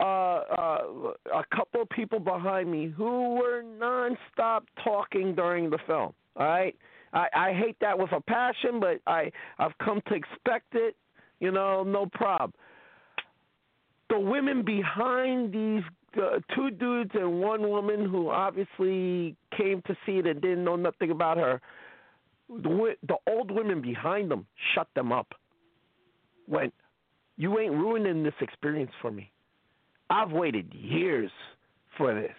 uh, 0.00 0.04
uh, 0.04 1.12
a 1.34 1.44
couple 1.54 1.82
of 1.82 1.88
people 1.90 2.20
behind 2.20 2.70
me 2.70 2.86
who 2.88 3.34
were 3.34 3.62
nonstop 3.62 4.62
talking 4.82 5.34
during 5.34 5.70
the 5.70 5.78
film. 5.86 6.12
All 6.36 6.46
right, 6.46 6.76
I, 7.12 7.26
I 7.34 7.52
hate 7.52 7.76
that 7.80 7.98
with 7.98 8.12
a 8.12 8.20
passion, 8.20 8.80
but 8.80 9.00
I 9.06 9.30
I've 9.58 9.76
come 9.78 10.00
to 10.08 10.14
expect 10.14 10.74
it. 10.74 10.96
You 11.40 11.52
know, 11.52 11.84
no 11.84 12.06
problem. 12.06 12.52
The 14.10 14.18
women 14.18 14.64
behind 14.64 15.52
these 15.52 15.82
two 16.14 16.70
dudes 16.70 17.10
and 17.14 17.40
one 17.40 17.68
woman 17.68 18.08
who 18.08 18.30
obviously 18.30 19.36
came 19.56 19.82
to 19.86 19.96
see 20.04 20.18
it 20.18 20.26
and 20.26 20.40
didn't 20.40 20.64
know 20.64 20.76
nothing 20.76 21.10
about 21.10 21.36
her. 21.36 21.60
The, 22.48 22.94
the 23.06 23.16
old 23.26 23.50
women 23.50 23.82
behind 23.82 24.30
them 24.30 24.46
shut 24.74 24.88
them 24.94 25.12
up. 25.12 25.34
Went, 26.46 26.72
you 27.36 27.58
ain't 27.58 27.72
ruining 27.72 28.22
this 28.22 28.34
experience 28.40 28.92
for 29.02 29.10
me. 29.10 29.30
I've 30.10 30.32
waited 30.32 30.72
years 30.72 31.30
for 31.96 32.14
this. 32.14 32.34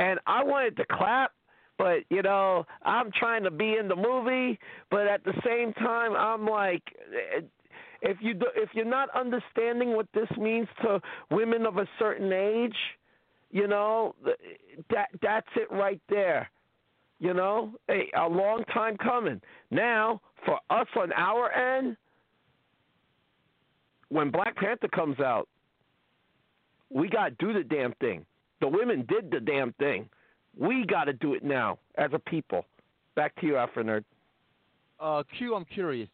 And 0.00 0.18
I 0.26 0.42
wanted 0.42 0.76
to 0.78 0.84
clap, 0.90 1.32
but 1.78 1.98
you 2.08 2.22
know, 2.22 2.64
I'm 2.82 3.10
trying 3.12 3.44
to 3.44 3.50
be 3.50 3.76
in 3.78 3.88
the 3.88 3.96
movie, 3.96 4.58
but 4.90 5.06
at 5.06 5.22
the 5.24 5.34
same 5.44 5.72
time 5.74 6.14
I'm 6.16 6.46
like 6.46 6.82
if 8.02 8.18
you 8.20 8.34
do, 8.34 8.46
if 8.56 8.70
you're 8.74 8.84
not 8.84 9.08
understanding 9.14 9.94
what 9.94 10.06
this 10.12 10.28
means 10.36 10.68
to 10.82 11.00
women 11.30 11.64
of 11.64 11.78
a 11.78 11.86
certain 11.98 12.32
age, 12.32 12.76
you 13.50 13.68
know, 13.68 14.14
that 14.90 15.08
that's 15.22 15.46
it 15.56 15.70
right 15.70 16.00
there. 16.08 16.50
You 17.20 17.34
know, 17.34 17.72
a, 17.88 18.10
a 18.18 18.28
long 18.28 18.64
time 18.74 18.96
coming. 18.96 19.40
Now, 19.70 20.20
for 20.44 20.58
us 20.70 20.88
on 20.96 21.12
our 21.12 21.52
end, 21.52 21.96
when 24.08 24.30
Black 24.30 24.56
Panther 24.56 24.88
comes 24.88 25.20
out, 25.20 25.48
we 26.90 27.08
got 27.08 27.38
to 27.38 27.46
do 27.46 27.52
the 27.52 27.62
damn 27.62 27.92
thing. 27.94 28.26
The 28.60 28.68
women 28.68 29.06
did 29.08 29.30
the 29.30 29.38
damn 29.38 29.72
thing. 29.74 30.08
We 30.58 30.84
got 30.84 31.04
to 31.04 31.12
do 31.12 31.34
it 31.34 31.44
now 31.44 31.78
as 31.96 32.10
a 32.12 32.18
people. 32.18 32.64
Back 33.14 33.34
to 33.40 33.46
you, 33.46 33.54
Afronerd. 33.54 34.04
Uh, 34.98 35.22
Q, 35.38 35.54
I'm 35.54 35.64
curious. 35.64 36.08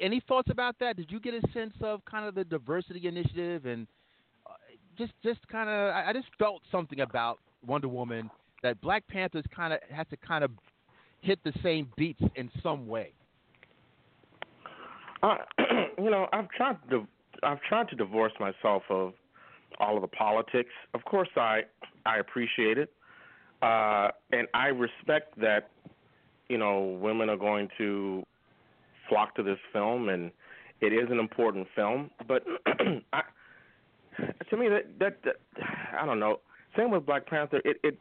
Any 0.00 0.22
thoughts 0.26 0.48
about 0.50 0.76
that? 0.80 0.96
Did 0.96 1.10
you 1.10 1.20
get 1.20 1.34
a 1.34 1.42
sense 1.52 1.74
of 1.82 2.04
kind 2.04 2.26
of 2.26 2.34
the 2.34 2.44
diversity 2.44 3.06
initiative 3.06 3.66
and 3.66 3.86
uh, 4.46 4.52
just 4.96 5.12
just 5.22 5.46
kind 5.48 5.68
of? 5.68 5.94
I, 5.94 6.06
I 6.08 6.12
just 6.12 6.28
felt 6.38 6.62
something 6.72 7.00
about 7.00 7.38
Wonder 7.66 7.88
Woman 7.88 8.30
that 8.62 8.80
Black 8.80 9.06
Panthers 9.08 9.44
kind 9.54 9.72
of 9.72 9.80
had 9.90 10.08
to 10.10 10.16
kind 10.16 10.44
of 10.44 10.50
hit 11.20 11.38
the 11.44 11.52
same 11.62 11.88
beats 11.96 12.22
in 12.36 12.50
some 12.62 12.86
way. 12.86 13.12
Uh, 15.22 15.36
you 15.98 16.10
know, 16.10 16.26
I've 16.32 16.48
tried 16.50 16.76
to 16.90 17.06
I've 17.42 17.60
tried 17.62 17.88
to 17.88 17.96
divorce 17.96 18.32
myself 18.40 18.82
of 18.90 19.12
all 19.78 19.96
of 19.96 20.02
the 20.02 20.08
politics. 20.08 20.70
Of 20.94 21.04
course, 21.04 21.28
I 21.36 21.60
I 22.06 22.18
appreciate 22.18 22.78
it, 22.78 22.92
uh, 23.62 24.08
and 24.32 24.46
I 24.54 24.68
respect 24.68 25.38
that. 25.40 25.70
You 26.48 26.58
know, 26.58 26.98
women 27.00 27.30
are 27.30 27.36
going 27.36 27.68
to 27.78 28.24
flock 29.10 29.34
to 29.34 29.42
this 29.42 29.58
film, 29.74 30.08
and 30.08 30.30
it 30.80 30.94
is 30.94 31.10
an 31.10 31.18
important 31.18 31.66
film. 31.76 32.10
But 32.26 32.44
I, 33.12 33.22
to 34.48 34.56
me, 34.56 34.68
that, 34.68 34.98
that 34.98 35.18
that 35.24 35.36
I 36.00 36.06
don't 36.06 36.18
know. 36.18 36.40
Same 36.76 36.90
with 36.90 37.04
Black 37.04 37.26
Panther. 37.26 37.60
It 37.66 37.76
it 37.82 37.98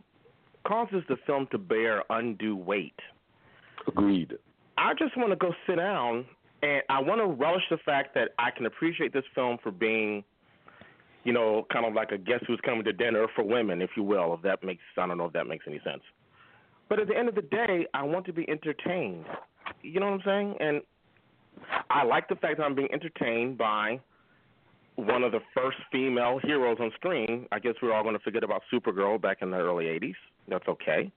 causes 0.66 1.04
the 1.10 1.18
film 1.26 1.48
to 1.52 1.58
bear 1.58 2.04
undue 2.10 2.56
weight. 2.56 3.00
Agreed. 3.88 4.38
I 4.78 4.94
just 4.94 5.18
want 5.18 5.32
to 5.32 5.36
go 5.36 5.54
sit 5.68 5.76
down 5.76 6.26
and 6.62 6.82
I 6.90 7.02
want 7.02 7.22
to 7.22 7.28
relish 7.28 7.64
the 7.70 7.78
fact 7.86 8.14
that 8.16 8.30
I 8.38 8.52
can 8.52 8.66
appreciate 8.66 9.14
this 9.14 9.24
film 9.34 9.58
for 9.62 9.72
being, 9.72 10.24
you 11.24 11.34
know, 11.34 11.66
kind 11.72 11.86
of 11.86 11.94
like 11.94 12.12
a 12.12 12.18
guest 12.18 12.46
who's 12.48 12.60
coming 12.64 12.84
to 12.86 12.94
dinner 12.94 13.28
for 13.36 13.44
women, 13.44 13.82
if 13.82 13.92
you 13.96 14.04
will. 14.04 14.34
If 14.36 14.42
that 14.44 14.64
makes, 14.64 14.82
I 14.98 15.08
don't 15.08 15.18
know 15.18 15.26
if 15.26 15.34
that 15.34 15.48
makes 15.48 15.66
any 15.68 15.82
sense. 15.84 16.02
But 16.88 17.00
at 17.00 17.08
the 17.08 17.18
end 17.18 17.30
of 17.30 17.36
the 17.36 17.44
day, 17.44 17.86
I 17.94 18.04
want 18.04 18.26
to 18.26 18.34
be 18.34 18.50
entertained. 18.50 19.26
You 19.82 20.00
know 20.00 20.08
what 20.08 20.14
I'm 20.14 20.22
saying? 20.26 20.56
And 20.60 20.82
I 21.90 22.04
like 22.04 22.28
the 22.28 22.36
fact 22.36 22.58
that 22.58 22.64
I'm 22.64 22.76
being 22.76 22.92
entertained 22.92 23.58
by 23.58 24.00
one 24.96 25.24
of 25.24 25.32
the 25.32 25.40
first 25.56 25.78
female 25.92 26.40
heroes 26.44 26.78
on 26.80 26.92
screen. 26.96 27.48
I 27.52 27.60
guess 27.60 27.74
we're 27.82 27.94
all 27.94 28.04
going 28.04 28.18
to 28.18 28.24
forget 28.24 28.44
about 28.44 28.62
Supergirl 28.72 29.22
back 29.22 29.38
in 29.42 29.52
the 29.52 29.58
early 29.58 29.86
'80s. 29.86 30.16
That's 30.48 30.68
okay. 30.68 31.12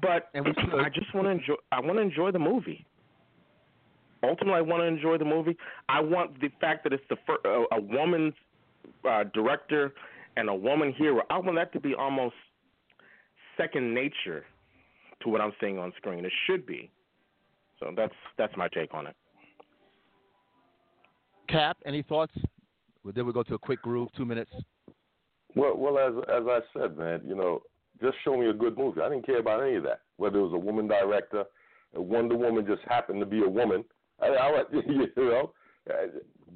But 0.00 0.28
I 0.34 0.88
just 0.88 1.14
want 1.14 1.26
to 1.26 1.30
enjoy. 1.30 1.54
I 1.70 1.80
want 1.80 1.96
to 1.96 2.02
enjoy 2.02 2.30
the 2.30 2.38
movie 2.38 2.86
ultimately 4.22 4.58
I 4.58 4.62
want 4.62 4.82
to 4.82 4.86
enjoy 4.86 5.18
the 5.18 5.24
movie. 5.24 5.56
I 5.88 6.00
want 6.00 6.40
the 6.40 6.50
fact 6.60 6.84
that 6.84 6.92
it's 6.92 7.04
the 7.08 7.16
fir- 7.26 7.40
a, 7.44 7.76
a 7.76 7.80
woman's 7.80 8.34
uh, 9.08 9.24
director 9.34 9.94
and 10.36 10.48
a 10.48 10.54
woman 10.54 10.92
hero. 10.96 11.22
I 11.30 11.38
want 11.38 11.56
that 11.56 11.72
to 11.74 11.80
be 11.80 11.94
almost 11.94 12.34
second 13.56 13.94
nature 13.94 14.44
to 15.22 15.28
what 15.28 15.40
I'm 15.40 15.52
seeing 15.60 15.78
on 15.78 15.92
screen. 15.96 16.24
It 16.24 16.32
should 16.46 16.66
be. 16.66 16.90
So 17.80 17.92
that's 17.96 18.14
that's 18.38 18.56
my 18.56 18.68
take 18.68 18.94
on 18.94 19.06
it. 19.06 19.16
Cap, 21.52 21.76
any 21.84 22.02
thoughts? 22.02 22.32
Well, 23.04 23.12
then 23.14 23.26
we 23.26 23.32
go 23.32 23.42
to 23.42 23.54
a 23.54 23.58
quick 23.58 23.82
groove, 23.82 24.08
two 24.16 24.24
minutes. 24.24 24.50
Well, 25.54 25.76
well, 25.76 25.98
as 25.98 26.14
as 26.34 26.44
I 26.48 26.60
said, 26.72 26.96
man, 26.96 27.20
you 27.26 27.34
know, 27.34 27.60
just 28.00 28.16
show 28.24 28.38
me 28.38 28.48
a 28.48 28.54
good 28.54 28.78
movie. 28.78 29.02
I 29.02 29.10
didn't 29.10 29.26
care 29.26 29.38
about 29.38 29.62
any 29.62 29.76
of 29.76 29.82
that. 29.82 30.00
Whether 30.16 30.38
it 30.38 30.44
was 30.44 30.54
a 30.54 30.58
woman 30.58 30.88
director, 30.88 31.44
Wonder 31.92 32.36
Woman 32.36 32.66
just 32.66 32.80
happened 32.88 33.20
to 33.20 33.26
be 33.26 33.42
a 33.42 33.48
woman. 33.48 33.84
I, 34.20 34.28
I, 34.28 34.62
you 34.72 35.08
know, 35.16 35.52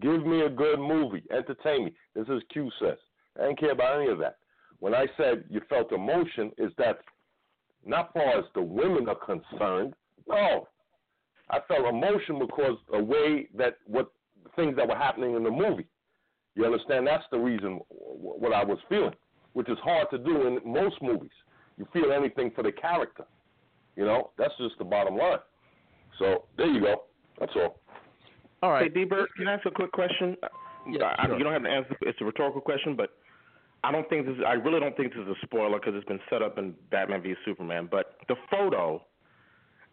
give 0.01 0.27
me 0.27 0.43
a 0.43 0.49
good 0.49 0.79
movie, 0.79 1.25
entertain 1.31 1.87
me. 1.87 1.95
This 2.15 2.27
is 2.29 2.43
Q 2.51 2.71
says. 2.81 2.97
I 3.39 3.49
didn't 3.49 3.61
care 3.61 3.73
about 3.73 4.01
any 4.01 4.11
of 4.11 4.19
that. 4.19 4.39
When 4.79 4.95
I 4.95 5.07
said 5.19 5.45
you 5.51 5.61
felt 5.69 5.93
emotion, 5.93 6.53
is 6.57 6.73
that 6.79 7.01
not 7.85 8.15
far 8.15 8.39
as 8.39 8.45
the 8.55 8.63
women 8.63 9.09
are 9.09 9.15
concerned. 9.15 9.95
No, 10.27 10.69
I 11.51 11.59
felt 11.69 11.87
emotion 11.87 12.39
because 12.39 12.79
a 12.95 13.03
way 13.03 13.49
that 13.57 13.77
what 13.87 14.11
things 14.55 14.77
that 14.77 14.89
were 14.89 14.97
happening 14.97 15.35
in 15.35 15.43
the 15.43 15.51
movie. 15.51 15.87
You 16.55 16.65
understand? 16.65 17.07
That's 17.07 17.25
the 17.31 17.39
reason 17.39 17.81
what 17.91 18.53
I 18.53 18.65
was 18.65 18.79
feeling, 18.89 19.15
which 19.53 19.69
is 19.69 19.79
hard 19.83 20.09
to 20.11 20.19
do 20.19 20.47
in 20.47 20.61
most 20.65 20.97
movies. 21.03 21.31
You 21.77 21.87
feel 21.93 22.13
anything 22.13 22.51
for 22.55 22.63
the 22.63 22.73
character. 22.73 23.25
You 23.97 24.05
know, 24.05 24.31
that's 24.39 24.55
just 24.59 24.79
the 24.79 24.85
bottom 24.85 25.17
line. 25.17 25.39
So 26.19 26.45
there 26.57 26.67
you 26.67 26.81
go. 26.81 27.03
That's 27.39 27.53
all. 27.57 27.81
All 28.63 28.71
right. 28.71 28.91
Hey, 28.93 29.05
Dburt, 29.05 29.27
can 29.37 29.49
I 29.49 29.55
ask 29.55 29.67
a 29.67 29.71
quick 29.71 29.93
question? 29.93 30.37
Yeah, 30.89 31.15
I, 31.19 31.27
sure. 31.27 31.39
You 31.39 31.45
don't 31.45 31.53
have 31.53 31.65
to 31.65 31.69
answer. 31.69 31.97
It's 32.03 32.19
a 32.21 32.25
rhetorical 32.25 32.61
question, 32.61 32.97
but 32.97 33.11
I 33.85 33.93
don't 33.93 34.09
think 34.09 34.27
this. 34.27 34.37
Is, 34.37 34.43
I 34.47 34.55
really 34.55 34.81
don't 34.81 34.97
think 34.97 35.13
this 35.13 35.23
is 35.23 35.29
a 35.29 35.47
spoiler 35.47 35.79
because 35.79 35.95
it's 35.95 36.07
been 36.07 36.21
set 36.31 36.41
up 36.43 36.57
in 36.57 36.75
Batman 36.91 37.23
v 37.23 37.35
Superman. 37.45 37.89
But 37.91 38.17
the 38.29 38.37
photo 38.51 39.03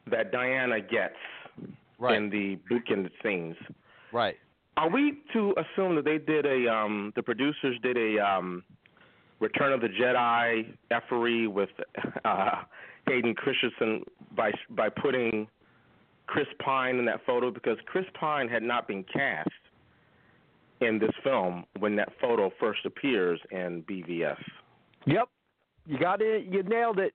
that 0.10 0.32
Diana 0.32 0.80
gets 0.80 1.16
Right. 2.00 2.18
in 2.18 2.30
the 2.30 2.58
bootkin 2.70 3.10
scenes. 3.24 3.56
Right. 4.12 4.36
Are 4.76 4.90
we 4.90 5.20
to 5.34 5.54
assume 5.58 5.96
that 5.96 6.06
they 6.06 6.18
did 6.18 6.46
a 6.46 6.72
um 6.72 7.14
the 7.16 7.24
producers 7.24 7.78
did 7.82 7.98
a 7.98 8.20
um 8.20 8.64
Return 9.40 9.74
of 9.74 9.82
the 9.82 9.90
Jedi 9.90 10.74
effery 10.92 11.48
with 11.48 11.70
uh 12.26 12.64
Hayden 13.08 13.36
Christensen 13.36 14.04
by 14.36 14.52
by 14.70 14.90
putting 14.90 15.48
Chris 16.28 16.48
Pine 16.64 16.98
in 16.98 17.06
that 17.06 17.22
photo 17.26 17.52
because 17.52 17.78
Chris 17.86 18.06
Pine 18.20 18.48
had 18.48 18.64
not 18.64 18.88
been 18.88 19.04
cast 19.14 19.50
in 20.82 21.00
this 21.00 21.12
film 21.24 21.66
when 21.80 21.96
that 21.96 22.10
photo 22.20 22.52
first 22.60 22.86
appears 22.86 23.40
in 23.52 23.84
BVS. 23.84 24.38
Yep, 25.06 25.30
you 25.86 26.00
got 26.00 26.22
it. 26.22 26.46
You 26.46 26.64
nailed 26.64 27.00
it. 27.00 27.14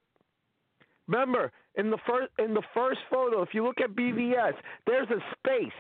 Remember, 1.06 1.50
in 1.76 1.90
the 1.90 1.98
first 2.06 2.30
in 2.38 2.54
the 2.54 2.62
first 2.74 3.00
photo, 3.10 3.42
if 3.42 3.50
you 3.52 3.64
look 3.64 3.80
at 3.80 3.96
BVS, 3.96 4.52
there's 4.86 5.08
a 5.10 5.20
space. 5.38 5.72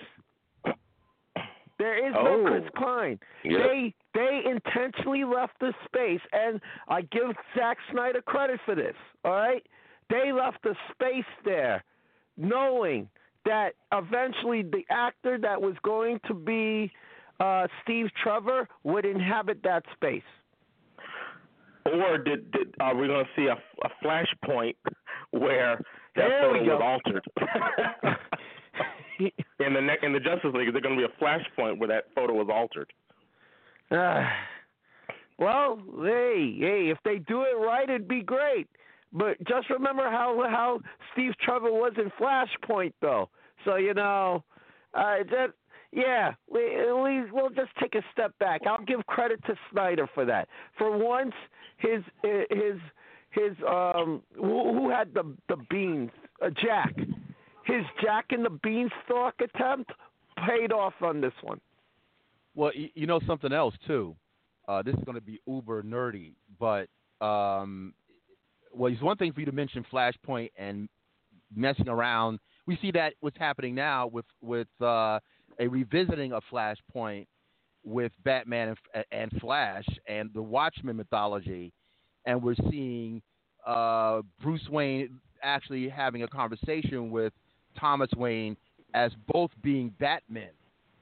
There 1.78 2.06
is 2.06 2.12
no 2.12 2.40
Oh. 2.40 2.44
Chris 2.46 2.70
Pine. 2.74 3.20
Yeah. 3.44 3.58
They 3.58 3.94
they 4.14 4.42
intentionally 4.44 5.24
left 5.24 5.58
the 5.60 5.72
space, 5.84 6.20
and 6.32 6.60
I 6.88 7.02
give 7.02 7.36
Zack 7.56 7.78
Snyder 7.92 8.20
credit 8.22 8.60
for 8.64 8.74
this. 8.74 8.96
All 9.24 9.32
right, 9.32 9.64
they 10.10 10.32
left 10.32 10.62
the 10.62 10.74
space 10.92 11.24
there, 11.44 11.84
knowing 12.36 13.08
that 13.44 13.74
eventually 13.92 14.62
the 14.62 14.84
actor 14.90 15.38
that 15.38 15.60
was 15.60 15.74
going 15.82 16.20
to 16.26 16.34
be 16.34 16.90
uh, 17.40 17.68
Steve 17.82 18.08
Trevor 18.22 18.68
would 18.82 19.04
inhabit 19.04 19.62
that 19.62 19.84
space. 19.94 20.22
Or 21.86 22.18
did, 22.18 22.50
did 22.50 22.74
are 22.80 22.94
we 22.94 23.06
going 23.06 23.24
to 23.24 23.30
see 23.34 23.46
a, 23.46 23.56
a 23.86 23.90
flashpoint 24.04 24.74
where 25.30 25.80
that 26.16 26.28
There 26.28 26.42
photo 26.42 26.62
was 26.64 27.00
altered? 27.06 27.24
in 29.60 29.74
the 29.74 29.80
ne- 29.80 29.98
in 30.02 30.12
the 30.12 30.20
Justice 30.20 30.50
League, 30.54 30.68
is 30.68 30.74
there 30.74 30.80
going 30.80 30.98
to 30.98 31.06
be 31.06 31.12
a 31.12 31.24
flashpoint 31.24 31.78
where 31.78 31.88
that 31.88 32.04
photo 32.14 32.34
was 32.34 32.48
altered? 32.50 32.92
Ah. 33.90 34.30
well, 35.38 35.80
hey, 36.02 36.56
hey, 36.58 36.90
if 36.90 36.98
they 37.04 37.18
do 37.18 37.42
it 37.42 37.56
right, 37.58 37.88
it'd 37.88 38.08
be 38.08 38.22
great. 38.22 38.68
But 39.12 39.38
just 39.46 39.70
remember 39.70 40.10
how 40.10 40.44
how 40.48 40.80
Steve 41.12 41.32
Trevor 41.40 41.72
was 41.72 41.92
in 41.96 42.10
Flashpoint, 42.20 42.92
though. 43.00 43.30
So 43.64 43.76
you 43.76 43.94
know, 43.94 44.44
uh, 44.94 45.18
that 45.30 45.52
yeah, 45.92 46.34
we, 46.50 46.60
we 46.92 47.30
we'll 47.30 47.50
just 47.50 47.70
take 47.80 47.94
a 47.94 48.02
step 48.12 48.38
back. 48.38 48.62
I'll 48.66 48.84
give 48.84 49.04
credit 49.06 49.42
to 49.46 49.54
Snyder 49.72 50.06
for 50.14 50.24
that. 50.26 50.48
For 50.76 50.96
once, 50.96 51.32
his 51.78 52.02
his 52.22 52.78
his 53.30 53.52
um 53.66 54.22
who, 54.36 54.74
who 54.74 54.90
had 54.90 55.14
the 55.14 55.34
the 55.48 55.56
beans 55.70 56.10
uh, 56.42 56.50
Jack, 56.50 56.94
his 57.68 57.84
Jack 58.02 58.26
and 58.30 58.44
the 58.44 58.50
Beanstalk 58.50 59.34
attempt 59.40 59.92
paid 60.46 60.72
off 60.72 60.94
on 61.02 61.20
this 61.20 61.32
one. 61.42 61.60
Well, 62.54 62.72
you, 62.74 63.06
know 63.06 63.20
something 63.26 63.52
else 63.52 63.74
too. 63.86 64.16
Uh, 64.66 64.82
this 64.82 64.94
is 64.94 65.04
going 65.04 65.14
to 65.14 65.20
be 65.20 65.38
uber 65.46 65.82
nerdy, 65.82 66.32
but 66.58 66.88
um, 67.24 67.94
well, 68.74 68.92
it's 68.92 69.02
one 69.02 69.16
thing 69.16 69.32
for 69.32 69.40
you 69.40 69.46
to 69.46 69.52
mention 69.52 69.84
Flashpoint 69.92 70.50
and 70.56 70.88
messing 71.54 71.88
around. 71.88 72.40
We 72.66 72.78
see 72.82 72.90
that 72.92 73.14
what's 73.20 73.38
happening 73.38 73.74
now 73.74 74.08
with 74.08 74.26
with 74.42 74.68
uh, 74.80 75.20
a 75.60 75.68
revisiting 75.68 76.32
of 76.32 76.42
Flashpoint 76.52 77.26
with 77.84 78.12
Batman 78.24 78.74
and, 78.94 79.04
and 79.12 79.40
Flash 79.40 79.86
and 80.06 80.30
the 80.34 80.42
Watchmen 80.42 80.96
mythology, 80.96 81.72
and 82.26 82.42
we're 82.42 82.56
seeing 82.70 83.22
uh, 83.66 84.22
Bruce 84.42 84.68
Wayne 84.68 85.20
actually 85.42 85.88
having 85.88 86.24
a 86.24 86.28
conversation 86.28 87.10
with 87.10 87.32
Thomas 87.78 88.10
Wayne 88.16 88.56
as 88.94 89.12
both 89.32 89.50
being 89.62 89.92
Batmen, 89.98 90.50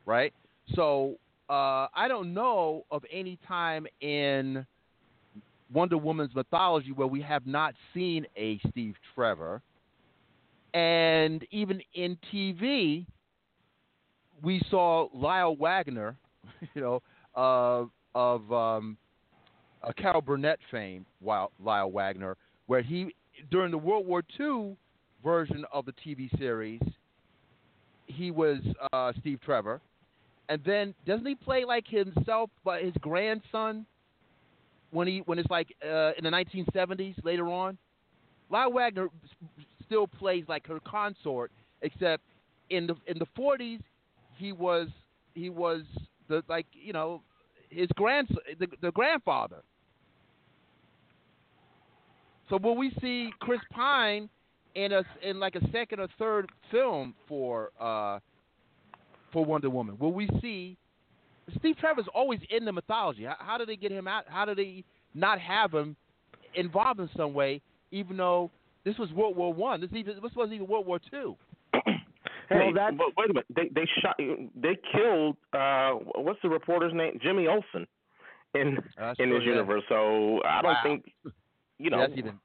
right? 0.05 0.33
So 0.74 1.16
uh, 1.49 1.87
I 1.95 2.07
don't 2.09 2.35
know 2.35 2.85
of 2.91 3.05
any 3.11 3.39
time 3.47 3.87
in 4.01 4.66
Wonder 5.72 5.99
Woman's 5.99 6.35
mythology 6.35 6.93
where 6.93 7.07
we 7.07 7.20
have 7.22 7.47
not 7.47 7.74
seen 7.95 8.27
a 8.37 8.61
Steve 8.70 8.95
Trevor. 9.14 9.62
And 10.74 11.47
even 11.51 11.81
in 11.95 12.18
TV, 12.33 13.07
we 14.43 14.61
saw 14.70 15.09
Lyle 15.14 15.57
Waggoner, 15.57 16.16
you 16.74 16.83
know, 16.83 17.03
uh, 17.35 17.85
of 18.14 18.53
um, 18.53 18.97
a 19.83 19.93
Carol 19.95 20.20
Burnett 20.20 20.59
fame, 20.70 21.07
Lyle 21.22 21.91
Waggoner, 21.91 22.37
where 22.66 22.83
he, 22.83 23.14
during 23.51 23.70
the 23.70 23.79
World 23.79 24.07
War 24.07 24.22
II 24.39 24.77
version 25.22 25.64
of 25.72 25.86
the 25.86 25.92
TV 25.92 26.36
series, 26.38 26.80
he 28.06 28.30
was 28.30 28.58
uh, 28.92 29.12
Steve 29.20 29.40
Trevor. 29.44 29.80
And 30.48 30.62
then 30.64 30.94
doesn't 31.06 31.26
he 31.26 31.34
play 31.34 31.64
like 31.64 31.86
himself, 31.88 32.50
but 32.64 32.82
his 32.82 32.94
grandson 33.00 33.84
when 34.90 35.08
he 35.08 35.22
when 35.26 35.38
it's 35.38 35.50
like 35.50 35.68
uh, 35.84 36.12
in 36.16 36.24
the 36.24 36.30
1970s 36.30 37.16
later 37.24 37.48
on? 37.48 37.76
Lyle 38.48 38.72
Waggoner 38.72 39.08
still 39.84 40.06
plays 40.06 40.44
like 40.48 40.66
her 40.66 40.78
consort, 40.86 41.50
except 41.82 42.22
in 42.70 42.86
the 42.86 42.94
in 43.06 43.18
the 43.18 43.26
40s 43.36 43.80
he 44.36 44.52
was 44.52 44.88
he 45.34 45.50
was 45.50 45.82
the 46.28 46.42
like 46.48 46.66
you 46.72 46.92
know 46.92 47.22
his 47.70 47.88
grand 47.96 48.28
the, 48.58 48.68
the 48.80 48.92
grandfather. 48.92 49.62
So 52.48 52.58
will 52.58 52.76
we 52.76 52.92
see 53.00 53.32
Chris 53.40 53.60
Pine 53.72 54.28
in 54.77 54.93
a 54.93 55.03
in 55.22 55.41
like 55.41 55.57
a 55.57 55.70
second 55.72 55.99
or 56.01 56.07
third 56.18 56.51
film 56.70 57.14
for 57.27 57.70
uh, 57.81 58.20
for 59.33 59.45
Wonder 59.45 59.70
Woman? 59.70 59.97
Will 59.99 60.12
we 60.12 60.29
see 60.41 60.77
Steve 61.59 61.77
Trevor's 61.79 62.07
always 62.14 62.39
in 62.51 62.64
the 62.64 62.72
mythology? 62.72 63.24
How, 63.24 63.37
how 63.39 63.59
did 63.59 63.68
they 63.68 63.77
get 63.77 63.91
him 63.91 64.07
out? 64.07 64.24
How 64.29 64.45
do 64.45 64.55
they 64.55 64.85
not 65.14 65.41
have 65.41 65.72
him 65.72 65.97
involved 66.55 67.01
in 67.01 67.09
some 67.16 67.35
way? 67.35 67.61
Even 67.91 68.16
though 68.18 68.51
this 68.85 68.97
was 68.99 69.11
World 69.12 69.37
War 69.37 69.53
One, 69.53 69.81
this 69.81 69.91
even 69.95 70.16
this 70.22 70.33
wasn't 70.37 70.55
even 70.55 70.66
World 70.68 70.87
War 70.87 71.01
Two. 71.11 71.37
Hey, 72.49 72.59
well, 72.59 72.72
that, 72.74 72.97
but 72.97 73.09
wait 73.16 73.29
a 73.29 73.35
minute. 73.35 73.47
They 73.57 73.68
they 73.74 73.89
shot. 74.01 74.14
They 74.18 74.79
killed. 74.93 75.37
Uh, 75.53 75.95
what's 76.14 76.39
the 76.45 76.49
reporter's 76.49 76.93
name? 76.95 77.18
Jimmy 77.20 77.49
Olsen 77.49 77.89
in 78.55 78.79
That's 78.97 79.18
in 79.18 79.31
true, 79.31 79.39
this 79.39 79.47
yeah. 79.47 79.53
universe. 79.55 79.83
So 79.89 80.41
I 80.45 80.62
don't 80.62 80.74
Wow. 80.74 80.81
think 80.85 81.12
you 81.79 81.91
know. 81.91 81.99
That's 81.99 82.12
even 82.16 82.39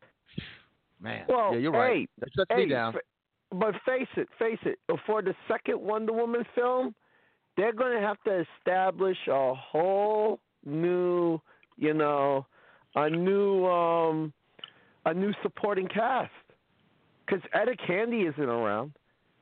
man. 1.02 1.26
Well, 1.28 1.54
yeah, 1.54 1.60
you're 1.60 1.72
right. 1.72 1.92
hey, 1.98 2.08
that 2.20 2.30
shuts 2.36 2.52
hey, 2.54 2.66
me 2.66 2.70
down. 2.70 2.96
but 3.52 3.74
face 3.86 4.08
it, 4.16 4.28
face 4.40 4.60
it. 4.64 4.80
For 5.06 5.22
the 5.22 5.34
second 5.48 5.82
Wonder 5.82 6.14
Woman 6.14 6.44
film, 6.56 6.96
they're 7.58 7.74
going 7.74 8.00
to 8.00 8.06
have 8.06 8.18
to 8.26 8.46
establish 8.60 9.18
a 9.28 9.54
whole 9.54 10.40
new, 10.66 11.40
you 11.78 11.94
know, 11.94 12.46
a 12.96 13.10
new, 13.10 13.66
um, 13.66 14.34
a 15.06 15.14
new 15.14 15.34
supporting 15.44 15.88
cast. 15.88 16.32
Because 17.26 17.44
Etta 17.54 17.76
Candy 17.88 18.22
isn't 18.22 18.42
around. 18.42 18.94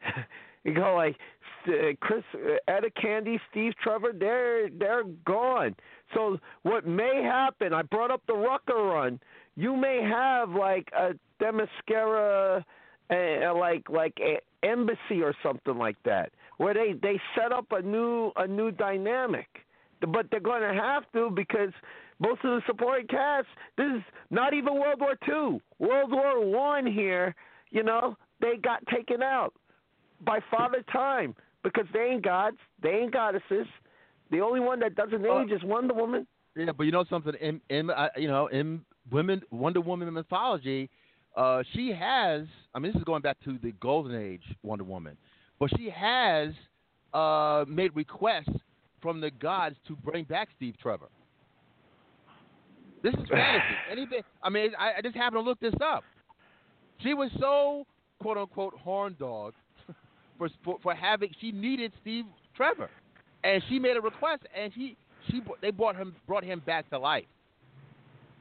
you 0.64 0.74
go 0.74 0.96
like 0.96 1.16
uh, 1.68 1.72
Chris, 2.02 2.24
uh, 2.36 2.56
Etta 2.68 2.90
Candy, 3.02 3.40
Steve 3.50 3.74
Trevor, 3.82 4.14
they're 4.18 4.70
they're 4.70 5.04
gone. 5.26 5.76
So 6.14 6.38
what 6.64 6.88
may 6.88 7.22
happen? 7.24 7.74
I 7.74 7.82
brought 7.84 8.12
up 8.12 8.22
the 8.28 8.34
Rucka 8.34 8.76
run. 8.76 9.20
You 9.60 9.76
may 9.76 10.02
have 10.02 10.52
like 10.52 10.88
a 10.98 11.10
Themyscira, 11.42 12.64
uh, 13.12 13.58
like 13.58 13.90
like 13.90 14.18
a 14.22 14.40
embassy 14.66 15.22
or 15.22 15.34
something 15.44 15.78
like 15.78 15.98
that, 16.06 16.32
where 16.60 16.74
they 16.74 16.94
they 16.94 17.20
set 17.36 17.52
up 17.52 17.66
a 17.72 17.82
new 17.82 18.32
a 18.38 18.48
new 18.48 18.72
dynamic. 18.72 19.48
But 20.00 20.28
they're 20.32 20.40
going 20.40 20.62
to 20.62 20.74
have 20.74 21.04
to 21.12 21.30
because 21.30 21.74
most 22.20 22.40
of 22.46 22.52
the 22.56 22.62
supporting 22.68 23.08
cast. 23.08 23.48
This 23.78 23.88
is 23.98 24.04
not 24.30 24.54
even 24.54 24.76
World 24.76 25.02
War 25.02 25.16
Two, 25.26 25.60
World 25.78 26.12
War 26.12 26.40
One 26.46 26.86
here. 26.86 27.36
You 27.72 27.84
know 27.84 28.16
they 28.40 28.56
got 28.56 28.80
taken 28.88 29.22
out 29.22 29.54
by 30.22 30.40
Father 30.50 30.86
Time 30.90 31.36
because 31.64 31.86
they 31.92 32.00
ain't 32.12 32.24
gods, 32.24 32.58
they 32.82 32.92
ain't 32.92 33.12
goddesses. 33.12 33.68
The 34.32 34.40
only 34.40 34.62
one 34.62 34.80
that 34.80 34.96
doesn't 34.96 35.26
Uh, 35.26 35.42
age 35.42 35.52
is 35.52 35.62
Wonder 35.64 35.96
Woman. 35.96 36.26
Yeah, 36.56 36.72
but 36.72 36.84
you 36.84 36.94
know 36.94 37.04
something? 37.10 37.34
In, 37.42 37.60
in 37.70 37.90
uh, 37.90 38.08
you 38.16 38.30
know, 38.30 38.48
in 38.48 38.86
women 39.12 39.42
Wonder 39.52 39.82
Woman 39.82 40.14
mythology, 40.14 40.90
uh, 41.36 41.64
she 41.74 41.90
has. 41.92 42.46
I 42.74 42.80
mean, 42.80 42.92
this 42.92 43.00
is 43.00 43.06
going 43.06 43.22
back 43.22 43.38
to 43.46 43.58
the 43.62 43.72
Golden 43.74 44.16
Age 44.16 44.44
Wonder 44.64 44.84
Woman, 44.84 45.18
but 45.60 45.70
she 45.78 45.90
has 45.90 46.54
uh, 47.14 47.66
made 47.68 47.96
requests 47.96 48.50
from 49.02 49.22
the 49.22 49.32
gods 49.32 49.76
to 49.88 49.96
bring 49.96 50.26
back 50.26 50.50
Steve 50.58 50.76
Trevor. 50.82 51.08
This 53.02 53.14
is 53.14 53.30
fantasy. 53.30 53.76
Anything? 53.92 54.22
I 54.44 54.50
mean, 54.50 54.72
I, 54.78 54.94
I 54.98 55.02
just 55.02 55.16
happened 55.16 55.44
to 55.44 55.50
look 55.50 55.60
this 55.60 55.74
up. 55.84 56.04
She 57.02 57.14
was 57.14 57.30
so 57.40 57.86
quote 58.22 58.38
unquote 58.38 58.74
horn 58.76 59.16
dog 59.20 59.54
for 60.38 60.50
for, 60.64 60.78
for 60.84 60.94
having. 60.94 61.30
She 61.40 61.52
needed 61.52 61.94
Steve 62.02 62.26
Trevor, 62.56 62.90
and 63.44 63.64
she 63.70 63.80
made 63.80 63.96
a 63.96 64.02
request, 64.02 64.44
and 64.56 64.74
he 64.74 64.98
she 65.30 65.42
they 65.62 65.72
brought 65.72 65.96
him 65.96 66.16
brought 66.28 66.44
him 66.44 66.62
back 66.66 66.90
to 66.90 67.00
life, 67.00 67.26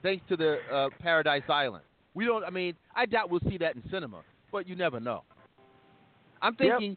thanks 0.02 0.24
to 0.28 0.36
the 0.36 0.58
uh, 0.72 0.88
Paradise 1.00 1.42
Island. 1.48 1.84
We 2.14 2.24
don't. 2.24 2.44
I 2.44 2.50
mean, 2.50 2.74
I 2.96 3.06
doubt 3.06 3.30
we'll 3.30 3.40
see 3.48 3.58
that 3.58 3.76
in 3.76 3.82
cinema, 3.90 4.22
but 4.50 4.68
you 4.68 4.76
never 4.76 5.00
know. 5.00 5.22
I'm 6.40 6.56
Yep. 6.58 6.78
thinking, 6.78 6.96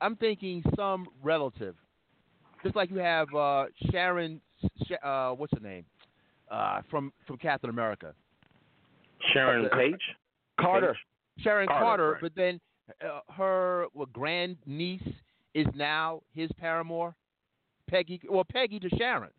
I'm 0.00 0.16
thinking 0.16 0.62
some 0.76 1.08
relative, 1.22 1.74
just 2.62 2.76
like 2.76 2.90
you 2.90 2.98
have 2.98 3.32
uh, 3.34 3.66
Sharon. 3.90 4.40
Uh, 5.02 5.30
what's 5.32 5.52
her 5.52 5.60
name? 5.60 5.84
Uh, 6.50 6.80
from 6.90 7.12
from 7.26 7.36
Captain 7.38 7.70
America. 7.70 8.14
Sharon 9.32 9.68
Page. 9.70 10.00
Carter. 10.60 10.96
Sharon 11.38 11.68
Carter, 11.68 11.84
Carter, 11.84 12.12
right. 12.12 12.22
but 12.22 12.32
then 12.34 12.60
uh, 13.04 13.20
her 13.32 13.86
well, 13.94 14.08
grand 14.12 14.56
niece 14.66 15.02
is 15.54 15.66
now 15.74 16.22
his 16.34 16.50
paramour, 16.58 17.14
Peggy. 17.88 18.20
Well, 18.28 18.44
Peggy 18.44 18.78
to 18.80 18.88
Sharon. 18.96 19.30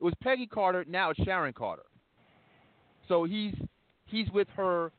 It 0.00 0.04
was 0.04 0.14
Peggy 0.22 0.46
Carter. 0.46 0.84
Now 0.88 1.10
it's 1.10 1.22
Sharon 1.24 1.52
Carter. 1.52 1.82
So 3.08 3.24
he's 3.24 3.54
he's 4.06 4.30
with 4.30 4.48
her 4.56 4.92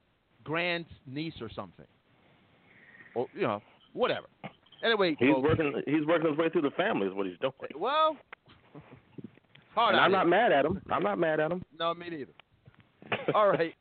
grand 0.44 0.86
niece 1.08 1.34
or 1.42 1.50
something, 1.56 1.86
or 3.16 3.28
you 3.34 3.42
know 3.42 3.62
whatever. 3.94 4.28
Anyway, 4.84 5.16
He's 5.20 5.30
folks, 5.34 5.44
working. 5.44 5.74
He's 5.86 6.06
working 6.06 6.30
his 6.30 6.38
way 6.38 6.50
through 6.50 6.64
the 6.64 6.72
family. 6.72 7.08
Is 7.08 7.14
what 7.14 7.28
he's 7.28 7.38
doing. 7.40 7.54
well, 7.78 8.18
hard 9.76 9.96
And 9.96 10.04
I'm 10.04 10.12
here. 10.12 10.20
not 10.20 10.28
mad 10.28 10.52
at 10.52 10.66
him. 10.66 10.82
I'm 10.92 11.04
not 11.04 11.20
mad 11.20 11.40
at 11.40 11.52
him. 11.52 11.64
No, 11.78 11.94
me 11.94 12.10
neither. 12.10 12.34
All 13.36 13.50
right, 13.50 13.74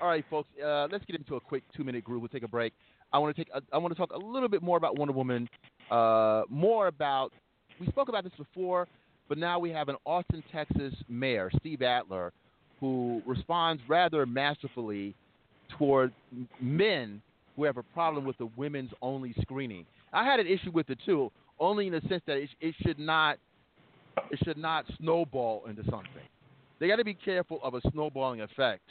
all 0.00 0.08
right, 0.08 0.24
folks. 0.28 0.48
Uh, 0.62 0.88
let's 0.90 1.04
get 1.04 1.14
into 1.16 1.36
a 1.36 1.40
quick 1.40 1.62
two-minute 1.76 2.02
groove. 2.02 2.20
We'll 2.20 2.28
take 2.28 2.42
a 2.42 2.48
break. 2.48 2.72
I 3.12 3.18
want 3.18 3.34
to 3.36 3.44
take. 3.44 3.52
I 3.72 3.78
want 3.78 3.94
to 3.94 3.98
talk 3.98 4.12
a 4.12 4.18
little 4.18 4.48
bit 4.48 4.60
more 4.62 4.76
about 4.76 4.98
Wonder 4.98 5.12
Woman. 5.14 5.48
Uh, 5.90 6.42
more 6.48 6.88
about. 6.88 7.32
We 7.80 7.86
spoke 7.88 8.08
about 8.08 8.24
this 8.24 8.32
before, 8.36 8.88
but 9.34 9.40
now 9.40 9.58
we 9.58 9.70
have 9.70 9.88
an 9.88 9.96
Austin, 10.04 10.44
Texas 10.52 10.94
mayor, 11.08 11.50
Steve 11.58 11.82
Adler, 11.82 12.32
who 12.78 13.20
responds 13.26 13.82
rather 13.88 14.26
masterfully 14.26 15.12
toward 15.76 16.12
men 16.60 17.20
who 17.56 17.64
have 17.64 17.76
a 17.76 17.82
problem 17.82 18.24
with 18.24 18.38
the 18.38 18.48
women's 18.56 18.92
only 19.02 19.34
screening. 19.42 19.86
I 20.12 20.24
had 20.24 20.38
an 20.38 20.46
issue 20.46 20.70
with 20.70 20.88
it 20.88 21.00
too, 21.04 21.32
only 21.58 21.88
in 21.88 21.94
the 21.94 22.00
sense 22.08 22.22
that 22.28 22.36
it, 22.36 22.48
it 22.60 22.76
should 22.86 23.00
not 23.00 23.38
it 24.30 24.38
should 24.44 24.56
not 24.56 24.84
snowball 25.00 25.64
into 25.68 25.82
something. 25.90 26.06
They 26.78 26.86
got 26.86 26.96
to 26.96 27.04
be 27.04 27.14
careful 27.14 27.58
of 27.64 27.74
a 27.74 27.80
snowballing 27.90 28.40
effect. 28.40 28.88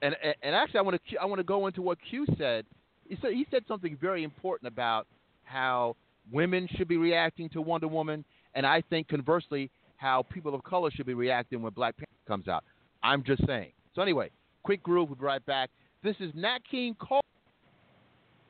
And 0.00 0.14
and, 0.22 0.36
and 0.44 0.54
actually, 0.54 0.78
I 0.78 0.82
want 0.82 1.00
to 1.10 1.16
I 1.16 1.24
want 1.24 1.40
to 1.40 1.44
go 1.44 1.66
into 1.66 1.82
what 1.82 1.98
Q 2.08 2.24
said. 2.38 2.66
He 3.08 3.18
said 3.20 3.32
he 3.32 3.44
said 3.50 3.64
something 3.66 3.98
very 4.00 4.22
important 4.22 4.72
about 4.72 5.08
how 5.42 5.96
women 6.30 6.68
should 6.76 6.86
be 6.86 6.98
reacting 6.98 7.48
to 7.48 7.60
Wonder 7.60 7.88
Woman, 7.88 8.24
and 8.54 8.66
I 8.66 8.82
think 8.90 9.08
conversely 9.08 9.70
how 9.96 10.22
people 10.22 10.54
of 10.54 10.62
color 10.64 10.90
should 10.90 11.06
be 11.06 11.14
reacting 11.14 11.62
when 11.62 11.72
Black 11.72 11.96
Panther 11.96 12.06
comes 12.26 12.48
out. 12.48 12.64
I'm 13.02 13.22
just 13.22 13.46
saying. 13.46 13.72
So 13.94 14.02
anyway, 14.02 14.30
quick 14.62 14.82
groove. 14.82 15.08
We'll 15.08 15.16
be 15.16 15.24
right 15.24 15.44
back. 15.44 15.70
This 16.02 16.16
is 16.20 16.32
Nat 16.34 16.60
King 16.70 16.94
Cole. 16.98 17.20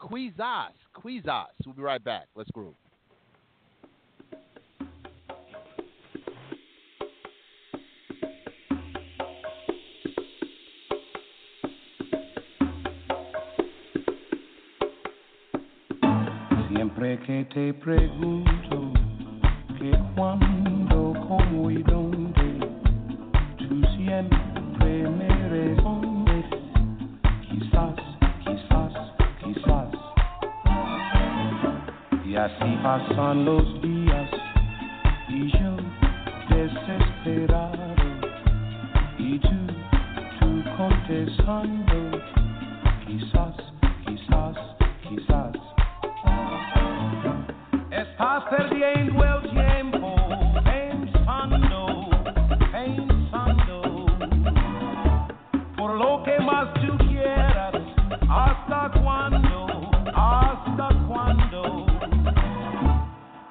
Quizas. 0.00 0.72
Quizas. 0.94 1.46
We'll 1.64 1.74
be 1.74 1.82
right 1.82 2.02
back. 2.02 2.26
Let's 2.34 2.50
groove. 2.50 2.74
Siempre 16.68 17.18
que 17.26 17.44
te 17.52 17.72
pregunto 17.74 18.99
cuando, 20.14 21.12
quizás, 27.48 27.94
quizás, 28.44 28.92
quizás. 29.44 29.88
Y 32.24 32.36
así 32.36 32.78
pasan 32.82 33.44
los 33.44 33.82
días 33.82 34.30
y 35.28 35.50
desesperado 36.48 37.94
y 39.18 39.38
tú, 39.38 39.66
contestando, 40.76 42.20
quizás, 43.06 43.54
quizás, 44.06 44.56
quizás. 45.08 45.56
El 47.90 49.10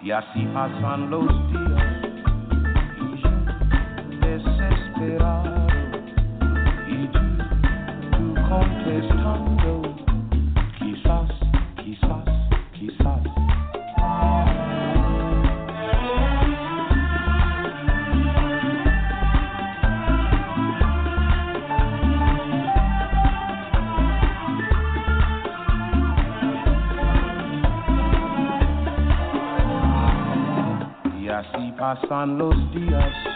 Y 0.09 0.11
así 0.11 0.43
pasan 0.55 1.11
los 1.11 1.27
días 1.51 1.98
así 31.91 32.07
pasan 32.07 32.37
los 32.37 32.55
días 32.73 33.28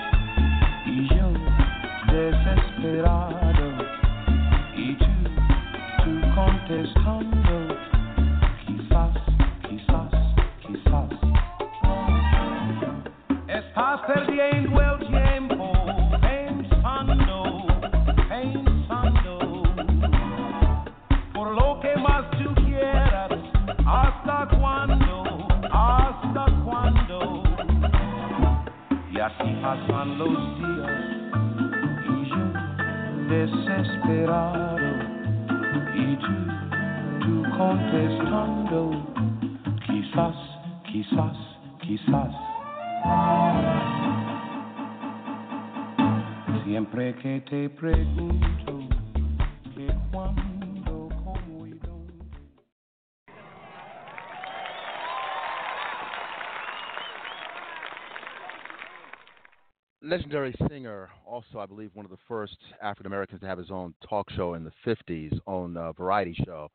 legendary 60.14 60.54
singer, 60.70 61.10
also 61.26 61.58
I 61.58 61.66
believe 61.66 61.90
one 61.96 62.06
of 62.06 62.12
the 62.12 62.20
first 62.28 62.58
African 62.84 63.08
Americans 63.08 63.42
to 63.42 63.48
have 63.48 63.58
his 63.58 63.72
own 63.72 63.96
talk 64.08 64.30
show 64.30 64.54
in 64.54 64.64
the 64.64 64.72
'50s, 64.86 65.36
own 65.48 65.76
uh, 65.76 65.92
variety 65.94 66.36
show. 66.46 66.70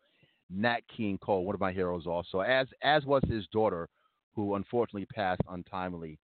Nat 0.51 0.80
King 0.89 1.18
Cole, 1.18 1.45
one 1.45 1.55
of 1.55 1.61
my 1.61 1.70
heroes, 1.70 2.05
also 2.05 2.41
as 2.41 2.66
as 2.82 3.05
was 3.05 3.22
his 3.28 3.47
daughter, 3.53 3.89
who 4.34 4.57
unfortunately 4.57 5.07
passed 5.14 5.41
untimely. 5.49 6.18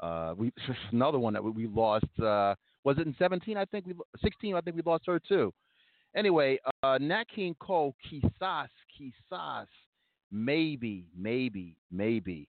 Uh, 0.00 0.32
we 0.38 0.52
another 0.92 1.18
one 1.18 1.34
that 1.34 1.44
we, 1.44 1.50
we 1.50 1.66
lost. 1.66 2.06
Uh, 2.18 2.54
was 2.82 2.96
it 2.98 3.06
in 3.06 3.14
17? 3.18 3.58
I 3.58 3.66
think 3.66 3.86
we 3.86 3.92
16. 4.22 4.54
I 4.54 4.62
think 4.62 4.74
we 4.74 4.82
lost 4.86 5.04
her 5.06 5.20
too. 5.20 5.52
Anyway, 6.16 6.58
uh, 6.82 6.96
Nat 6.98 7.24
King 7.34 7.54
Cole, 7.60 7.94
quizás, 8.10 8.68
quizás, 8.98 9.66
maybe, 10.32 11.04
maybe, 11.14 11.76
maybe. 11.92 12.48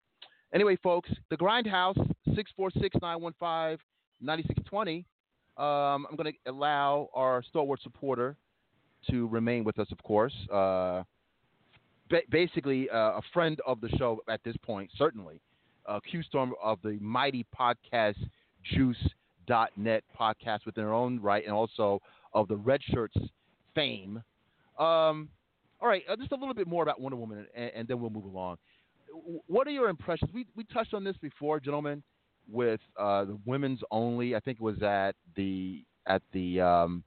Anyway, 0.53 0.77
folks, 0.81 1.09
the 1.29 1.35
Grindhouse, 1.35 1.97
646-915-9620. 4.23 5.05
Um, 5.57 6.05
I'm 6.09 6.15
going 6.17 6.33
to 6.33 6.51
allow 6.51 7.09
our 7.13 7.41
stalwart 7.43 7.81
supporter 7.81 8.35
to 9.09 9.27
remain 9.27 9.63
with 9.63 9.79
us, 9.79 9.87
of 9.91 10.01
course. 10.03 10.33
Uh, 10.51 11.03
ba- 12.09 12.23
basically, 12.29 12.89
uh, 12.89 12.97
a 13.17 13.21
friend 13.33 13.59
of 13.65 13.79
the 13.81 13.89
show 13.97 14.21
at 14.27 14.43
this 14.43 14.55
point, 14.63 14.89
certainly. 14.97 15.39
Uh, 15.85 15.99
Q 16.09 16.23
Storm 16.23 16.53
of 16.61 16.79
the 16.83 16.97
mighty 16.99 17.45
podcast 17.57 18.15
Juice.net 18.73 20.03
podcast 20.19 20.65
within 20.65 20.83
her 20.83 20.93
own 20.93 21.21
right, 21.21 21.43
and 21.45 21.53
also 21.53 22.01
of 22.33 22.47
the 22.47 22.55
Red 22.57 22.81
Shirts 22.83 23.15
fame. 23.75 24.23
Um, 24.79 25.29
all 25.79 25.87
right, 25.87 26.03
uh, 26.09 26.15
just 26.15 26.31
a 26.31 26.35
little 26.35 26.55
bit 26.55 26.67
more 26.67 26.81
about 26.81 26.99
Wonder 26.99 27.17
Woman, 27.17 27.45
and, 27.55 27.71
and 27.75 27.87
then 27.87 28.01
we'll 28.01 28.09
move 28.09 28.25
along 28.25 28.57
what 29.47 29.67
are 29.67 29.71
your 29.71 29.89
impressions? 29.89 30.31
We 30.33 30.45
we 30.55 30.63
touched 30.65 30.93
on 30.93 31.03
this 31.03 31.15
before, 31.17 31.59
gentlemen, 31.59 32.03
with 32.49 32.79
uh, 32.99 33.25
the 33.25 33.37
women's 33.45 33.81
only. 33.91 34.35
I 34.35 34.39
think 34.39 34.57
it 34.59 34.63
was 34.63 34.81
at 34.81 35.15
the 35.35 35.83
at 36.07 36.21
the 36.33 36.61
um, 36.61 37.03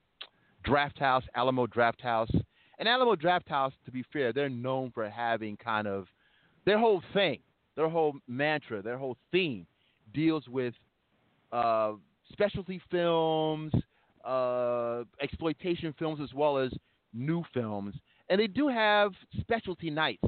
Drafthouse, 0.66 1.22
Alamo 1.34 1.66
Drafthouse, 1.66 2.32
and 2.78 2.88
Alamo 2.88 3.14
Drafthouse. 3.14 3.72
To 3.84 3.90
be 3.90 4.04
fair, 4.12 4.32
they're 4.32 4.48
known 4.48 4.90
for 4.92 5.08
having 5.08 5.56
kind 5.56 5.86
of 5.86 6.06
their 6.64 6.78
whole 6.78 7.02
thing, 7.12 7.40
their 7.76 7.88
whole 7.88 8.14
mantra, 8.26 8.82
their 8.82 8.98
whole 8.98 9.16
theme 9.32 9.66
deals 10.12 10.48
with 10.48 10.74
uh, 11.52 11.92
specialty 12.32 12.80
films, 12.90 13.72
uh, 14.24 15.04
exploitation 15.22 15.94
films, 15.98 16.20
as 16.22 16.34
well 16.34 16.58
as 16.58 16.72
new 17.14 17.42
films, 17.54 17.94
and 18.28 18.40
they 18.40 18.46
do 18.46 18.68
have 18.68 19.12
specialty 19.40 19.90
nights. 19.90 20.22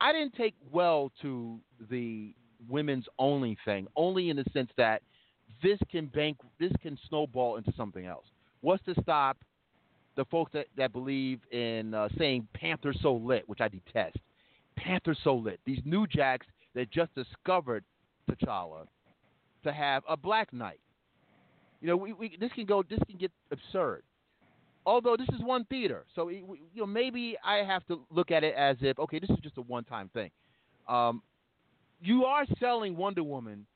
I 0.00 0.12
didn't 0.12 0.34
take 0.34 0.54
well 0.70 1.10
to 1.22 1.58
the 1.90 2.34
women's 2.68 3.06
only 3.18 3.56
thing, 3.64 3.86
only 3.96 4.30
in 4.30 4.36
the 4.36 4.44
sense 4.52 4.70
that 4.76 5.02
this 5.62 5.78
can 5.90 6.06
bank, 6.06 6.38
this 6.58 6.72
can 6.82 6.98
snowball 7.08 7.56
into 7.56 7.72
something 7.76 8.06
else. 8.06 8.26
What's 8.60 8.84
to 8.84 8.94
stop 9.00 9.38
the 10.16 10.24
folks 10.26 10.52
that, 10.52 10.66
that 10.76 10.92
believe 10.92 11.40
in 11.50 11.94
uh, 11.94 12.08
saying 12.18 12.48
Panther 12.54 12.94
so 13.00 13.14
lit, 13.14 13.48
which 13.48 13.60
I 13.60 13.68
detest? 13.68 14.16
Panther 14.76 15.16
so 15.24 15.36
lit. 15.36 15.60
These 15.64 15.80
new 15.84 16.06
jacks 16.06 16.46
that 16.74 16.90
just 16.90 17.14
discovered 17.14 17.84
T'Challa 18.30 18.86
to 19.64 19.72
have 19.72 20.02
a 20.08 20.16
black 20.16 20.52
knight. 20.52 20.80
You 21.80 21.88
know, 21.88 21.96
we, 21.96 22.12
we 22.12 22.36
this 22.40 22.52
can 22.52 22.66
go, 22.66 22.82
this 22.82 22.98
can 23.08 23.18
get 23.18 23.30
absurd 23.50 24.02
although 24.86 25.16
this 25.16 25.28
is 25.34 25.42
one 25.42 25.64
theater, 25.64 26.04
so 26.14 26.28
you 26.28 26.58
know 26.74 26.86
maybe 26.86 27.36
I 27.44 27.56
have 27.56 27.84
to 27.88 28.00
look 28.10 28.30
at 28.30 28.44
it 28.44 28.54
as 28.54 28.76
if 28.80 28.98
okay, 28.98 29.18
this 29.18 29.28
is 29.28 29.38
just 29.42 29.58
a 29.58 29.62
one-time 29.62 30.08
thing. 30.14 30.30
Um, 30.88 31.22
you 32.00 32.24
are 32.24 32.44
selling 32.60 32.96
Wonder 32.96 33.22
Woman 33.22 33.66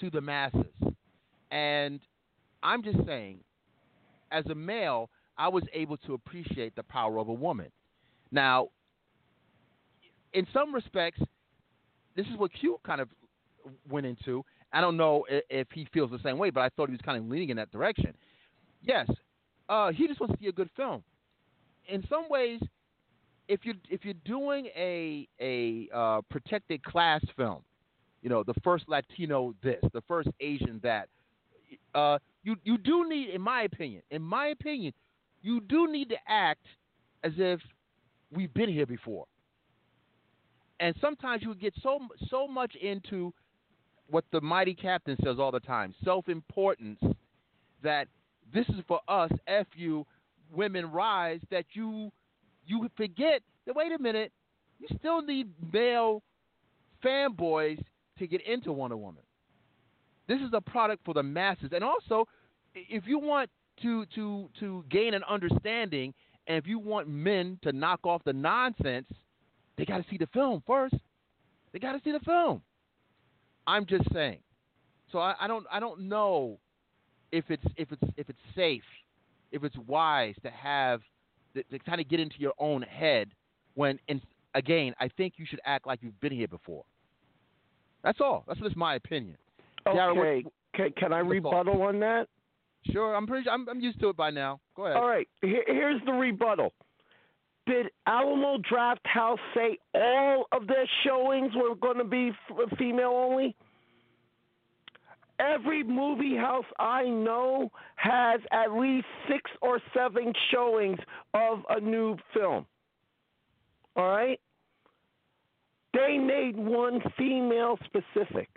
to 0.00 0.10
the 0.10 0.20
masses, 0.20 0.66
and 1.50 2.00
I'm 2.62 2.82
just 2.82 2.98
saying, 3.06 3.40
as 4.30 4.44
a 4.46 4.54
male, 4.54 5.10
I 5.36 5.48
was 5.48 5.64
able 5.72 5.96
to 5.98 6.14
appreciate 6.14 6.76
the 6.76 6.82
power 6.82 7.18
of 7.18 7.28
a 7.28 7.32
woman. 7.32 7.70
Now, 8.30 8.68
in 10.32 10.46
some 10.52 10.74
respects, 10.74 11.20
this 12.16 12.26
is 12.26 12.36
what 12.36 12.52
Q 12.52 12.78
kind 12.84 13.00
of 13.00 13.08
went 13.88 14.06
into. 14.06 14.44
I 14.72 14.80
don't 14.80 14.96
know 14.96 15.24
if, 15.28 15.66
he 15.72 15.88
feels 15.92 16.10
the 16.10 16.20
same 16.22 16.38
way, 16.38 16.50
but 16.50 16.60
I 16.60 16.68
thought 16.68 16.88
he 16.88 16.92
was 16.92 17.00
kind 17.04 17.18
of 17.18 17.28
leaning 17.28 17.50
in 17.50 17.56
that 17.56 17.72
direction. 17.72 18.14
Yes, 18.82 19.08
uh, 19.68 19.90
he 19.90 20.06
just 20.06 20.20
wants 20.20 20.36
to 20.36 20.40
see 20.40 20.48
a 20.48 20.52
good 20.52 20.70
film. 20.76 21.02
In 21.88 22.04
some 22.08 22.28
ways, 22.28 22.60
if 23.50 23.64
you 23.64 23.74
if 23.90 24.04
you're 24.04 24.14
doing 24.24 24.66
a 24.76 25.28
a 25.40 25.88
uh, 25.92 26.20
protected 26.30 26.82
class 26.84 27.20
film, 27.36 27.62
you 28.22 28.30
know, 28.30 28.44
the 28.44 28.54
first 28.62 28.84
Latino 28.88 29.54
this, 29.62 29.82
the 29.92 30.02
first 30.06 30.28
Asian 30.38 30.78
that, 30.84 31.08
uh, 31.94 32.18
you 32.44 32.54
you 32.62 32.78
do 32.78 33.08
need, 33.08 33.30
in 33.30 33.40
my 33.42 33.62
opinion, 33.62 34.02
in 34.12 34.22
my 34.22 34.46
opinion, 34.46 34.92
you 35.42 35.60
do 35.62 35.90
need 35.90 36.08
to 36.10 36.16
act 36.28 36.64
as 37.24 37.32
if 37.36 37.60
we've 38.32 38.54
been 38.54 38.68
here 38.70 38.86
before. 38.86 39.26
And 40.78 40.94
sometimes 41.00 41.42
you 41.42 41.52
get 41.56 41.74
so 41.82 41.98
so 42.28 42.46
much 42.46 42.76
into 42.76 43.34
what 44.06 44.24
the 44.30 44.40
mighty 44.40 44.74
captain 44.74 45.16
says 45.24 45.36
all 45.40 45.50
the 45.50 45.60
time, 45.60 45.92
self-importance, 46.04 47.00
that 47.82 48.06
this 48.54 48.68
is 48.68 48.76
for 48.86 49.00
us, 49.08 49.30
F 49.48 49.66
you, 49.74 50.06
women 50.52 50.90
rise, 50.90 51.40
that 51.50 51.64
you 51.72 52.12
you 52.70 52.88
forget 52.96 53.42
that 53.66 53.74
wait 53.74 53.92
a 53.92 53.98
minute, 53.98 54.32
you 54.78 54.86
still 54.98 55.22
need 55.22 55.48
male 55.72 56.22
fanboys 57.04 57.82
to 58.18 58.26
get 58.26 58.40
into 58.46 58.72
Wonder 58.72 58.96
Woman. 58.96 59.22
This 60.28 60.40
is 60.40 60.50
a 60.52 60.60
product 60.60 61.04
for 61.04 61.14
the 61.14 61.22
masses, 61.22 61.70
and 61.72 61.82
also, 61.82 62.26
if 62.74 63.04
you 63.06 63.18
want 63.18 63.50
to 63.82 64.06
to 64.14 64.48
to 64.60 64.84
gain 64.88 65.14
an 65.14 65.22
understanding, 65.28 66.14
and 66.46 66.56
if 66.56 66.66
you 66.66 66.78
want 66.78 67.08
men 67.08 67.58
to 67.62 67.72
knock 67.72 68.00
off 68.04 68.22
the 68.24 68.32
nonsense, 68.32 69.08
they 69.76 69.84
got 69.84 69.98
to 69.98 70.04
see 70.10 70.18
the 70.18 70.28
film 70.28 70.62
first. 70.66 70.94
They 71.72 71.78
got 71.78 71.92
to 71.92 72.00
see 72.04 72.12
the 72.12 72.20
film. 72.20 72.62
I'm 73.66 73.86
just 73.86 74.04
saying. 74.12 74.38
So 75.12 75.18
I, 75.18 75.34
I 75.40 75.48
don't 75.48 75.66
I 75.70 75.80
don't 75.80 76.02
know 76.02 76.58
if 77.32 77.44
it's 77.48 77.64
if 77.76 77.90
it's 77.92 78.02
if 78.16 78.28
it's 78.28 78.38
safe, 78.54 78.82
if 79.52 79.64
it's 79.64 79.76
wise 79.86 80.34
to 80.42 80.50
have 80.50 81.00
to, 81.54 81.62
to 81.64 81.78
kind 81.80 82.00
of 82.00 82.08
get 82.08 82.20
into 82.20 82.36
your 82.38 82.54
own 82.58 82.82
head 82.82 83.30
when 83.74 83.98
in, 84.08 84.20
again 84.54 84.94
I 84.98 85.08
think 85.08 85.34
you 85.36 85.46
should 85.48 85.60
act 85.64 85.86
like 85.86 86.00
you've 86.02 86.20
been 86.20 86.32
here 86.32 86.48
before. 86.48 86.84
That's 88.02 88.20
all. 88.20 88.44
That's 88.48 88.60
just 88.60 88.76
my 88.76 88.94
opinion. 88.94 89.36
Okay. 89.86 90.42
What, 90.42 90.52
can, 90.74 90.92
can 90.96 91.12
I 91.12 91.18
rebuttal 91.18 91.82
on 91.82 92.00
that? 92.00 92.28
Sure. 92.90 93.14
I'm 93.14 93.26
pretty. 93.26 93.48
I'm, 93.48 93.68
I'm 93.68 93.80
used 93.80 94.00
to 94.00 94.08
it 94.08 94.16
by 94.16 94.30
now. 94.30 94.60
Go 94.74 94.86
ahead. 94.86 94.96
All 94.96 95.06
right. 95.06 95.28
Here, 95.42 95.64
here's 95.66 96.00
the 96.06 96.12
rebuttal. 96.12 96.72
Did 97.66 97.86
Alamo 98.06 98.58
Drafthouse 98.58 99.38
say 99.54 99.78
all 99.94 100.46
of 100.52 100.66
their 100.66 100.88
showings 101.04 101.52
were 101.54 101.74
going 101.74 101.98
to 101.98 102.04
be 102.04 102.32
f- 102.50 102.78
female 102.78 103.10
only? 103.10 103.54
Every 105.40 105.82
movie 105.82 106.36
house 106.36 106.66
I 106.78 107.04
know 107.04 107.70
has 107.96 108.40
at 108.52 108.72
least 108.72 109.06
six 109.26 109.50
or 109.62 109.80
seven 109.96 110.34
showings 110.52 110.98
of 111.32 111.60
a 111.70 111.80
new 111.80 112.16
film. 112.34 112.66
All 113.96 114.08
right? 114.08 114.38
They 115.94 116.18
made 116.18 116.56
one 116.56 117.00
female 117.16 117.78
specific. 117.84 118.48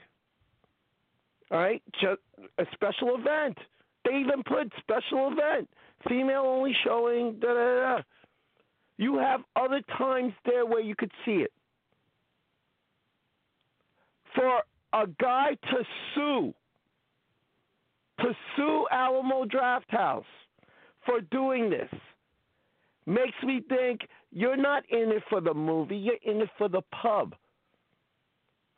All 1.52 1.60
right? 1.60 1.82
Just 2.02 2.20
a 2.58 2.66
special 2.74 3.16
event. 3.18 3.58
They 4.04 4.18
even 4.18 4.44
put 4.44 4.72
special 4.80 5.32
event, 5.32 5.70
female 6.10 6.44
only 6.46 6.76
showing, 6.84 7.40
da 7.40 7.54
da 7.54 7.80
da. 7.80 8.02
You 8.98 9.18
have 9.18 9.42
other 9.56 9.82
times 9.98 10.34
there 10.46 10.66
where 10.66 10.82
you 10.82 10.96
could 10.96 11.12
see 11.26 11.38
it. 11.38 11.54
For 14.36 14.62
a 14.94 15.08
guy 15.20 15.58
to 15.72 15.86
sue 16.14 16.54
to 18.20 18.34
sue 18.56 18.86
Alamo 18.92 19.46
Drafthouse 19.46 20.24
for 21.06 21.22
doing 21.22 21.70
this 21.70 21.90
makes 23.06 23.36
me 23.44 23.62
think 23.68 24.02
you're 24.32 24.58
not 24.58 24.84
in 24.90 25.12
it 25.12 25.24
for 25.30 25.42
the 25.42 25.54
movie, 25.54 25.98
you're 25.98 26.16
in 26.24 26.42
it 26.42 26.50
for 26.58 26.70
the 26.70 26.82
pub. 27.02 27.36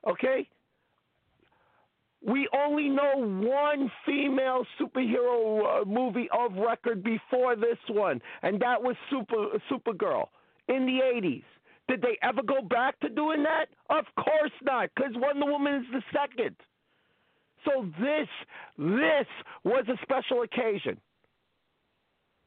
Okay? 0.07 0.47
We 2.25 2.47
only 2.57 2.89
know 2.89 3.13
one 3.17 3.91
female 4.05 4.65
superhero 4.79 5.81
uh, 5.81 5.85
movie 5.85 6.27
of 6.35 6.53
record 6.55 7.03
before 7.03 7.55
this 7.55 7.77
one, 7.87 8.19
and 8.41 8.59
that 8.61 8.81
was 8.81 8.95
Super 9.11 9.59
Supergirl 9.71 10.27
in 10.67 10.87
the 10.87 10.99
80s. 11.03 11.43
Did 11.87 12.01
they 12.01 12.17
ever 12.23 12.41
go 12.41 12.63
back 12.63 12.99
to 13.01 13.09
doing 13.09 13.43
that? 13.43 13.67
Of 13.91 14.05
course 14.15 14.51
not, 14.63 14.89
because 14.95 15.11
Wonder 15.15 15.45
Woman 15.45 15.75
is 15.75 15.85
the 15.91 16.01
second. 16.11 16.55
So 17.65 17.87
this 17.99 18.27
this 18.77 19.27
was 19.63 19.85
a 19.89 19.97
special 20.03 20.43
occasion. 20.43 20.99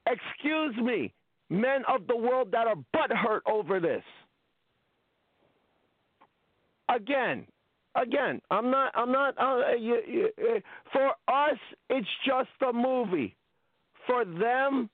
Excuse 0.07 0.77
me, 0.77 1.13
men 1.51 1.83
of 1.93 2.07
the 2.07 2.17
world 2.17 2.51
that 2.53 2.67
are 2.67 2.77
butthurt 2.95 3.41
over 3.47 3.81
this. 3.81 4.03
Again, 6.89 7.47
again, 7.95 8.41
I'm 8.51 8.71
not. 8.71 8.93
I'm 8.95 9.13
not. 9.13 9.35
Uh, 9.39 9.75
you, 9.79 10.01
you, 10.07 10.29
uh, 10.39 10.61
for 10.93 11.09
us, 11.29 11.59
it's 11.91 12.09
just 12.27 12.49
a 12.67 12.73
movie. 12.73 13.37
For 14.07 14.25
them, 14.25 14.89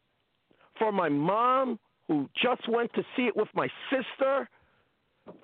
for 0.79 0.91
my 0.91 1.09
mom 1.09 1.79
who 2.09 2.29
just 2.43 2.69
went 2.69 2.93
to 2.95 3.03
see 3.17 3.23
it 3.23 3.37
with 3.37 3.49
my 3.55 3.69
sister, 3.91 4.49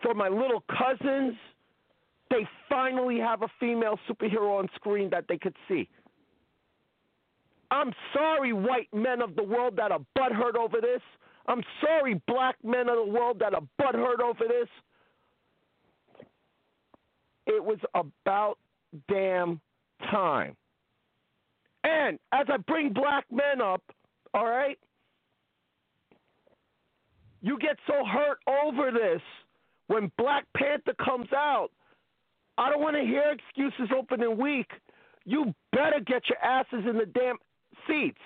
for 0.03 0.15
my 0.15 0.29
little 0.29 0.65
cousins 0.69 1.35
they 2.31 2.47
finally 2.69 3.19
have 3.19 3.43
a 3.43 3.49
female 3.59 3.99
superhero 4.09 4.59
on 4.59 4.69
screen 4.77 5.11
that 5.11 5.25
they 5.29 5.37
could 5.37 5.57
see. 5.69 5.89
I'm 7.71 7.93
sorry, 8.13 8.53
white 8.53 8.89
men 8.93 9.21
of 9.21 9.37
the 9.37 9.43
world 9.43 9.77
that 9.77 9.93
are 9.93 10.01
butthurt 10.19 10.57
over 10.57 10.81
this. 10.81 11.03
I'm 11.47 11.63
sorry, 11.81 12.21
black 12.27 12.57
men 12.65 12.89
of 12.89 12.97
the 13.07 13.13
world 13.13 13.41
that 13.41 13.55
are 13.55 13.63
butthurt 13.81 14.21
over 14.21 14.45
this. 14.49 14.69
It 17.47 17.65
was 17.65 17.79
about 17.95 18.59
damn 19.09 19.61
time. 20.11 20.57
And 21.85 22.19
as 22.33 22.47
I 22.49 22.59
bring 22.59 22.93
black 22.93 23.25
men 23.31 23.61
up, 23.61 23.83
all 24.35 24.47
right, 24.47 24.79
you 27.41 27.59
get 27.59 27.77
so 27.87 28.05
hurt 28.05 28.39
over 28.47 28.91
this 28.91 29.23
when 29.87 30.13
Black 30.19 30.45
Panther 30.57 30.95
comes 31.03 31.29
out 31.35 31.71
I 32.61 32.69
don't 32.69 32.83
want 32.83 32.95
to 32.97 33.03
hear 33.03 33.33
excuses 33.33 33.91
opening 33.99 34.37
week. 34.37 34.71
You 35.25 35.55
better 35.73 35.99
get 36.07 36.23
your 36.29 36.39
asses 36.45 36.85
in 36.87 36.99
the 36.99 37.07
damn 37.07 37.37
seats. 37.89 38.21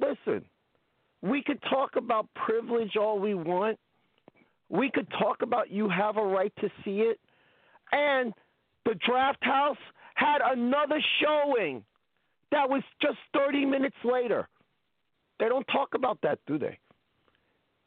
Listen, 0.00 0.44
we 1.20 1.42
could 1.42 1.60
talk 1.68 1.96
about 1.96 2.28
privilege 2.46 2.96
all 2.96 3.18
we 3.18 3.34
want. 3.34 3.80
We 4.68 4.92
could 4.92 5.08
talk 5.18 5.42
about 5.42 5.72
you 5.72 5.88
have 5.88 6.18
a 6.18 6.24
right 6.24 6.52
to 6.60 6.68
see 6.84 7.00
it. 7.00 7.18
And 7.90 8.32
the 8.84 8.94
draft 9.04 9.42
house 9.42 9.76
had 10.14 10.38
another 10.44 11.00
showing 11.20 11.82
that 12.52 12.70
was 12.70 12.82
just 13.02 13.18
30 13.34 13.64
minutes 13.64 13.96
later. 14.04 14.48
They 15.40 15.48
don't 15.48 15.66
talk 15.66 15.94
about 15.94 16.18
that, 16.22 16.38
do 16.46 16.58
they? 16.58 16.78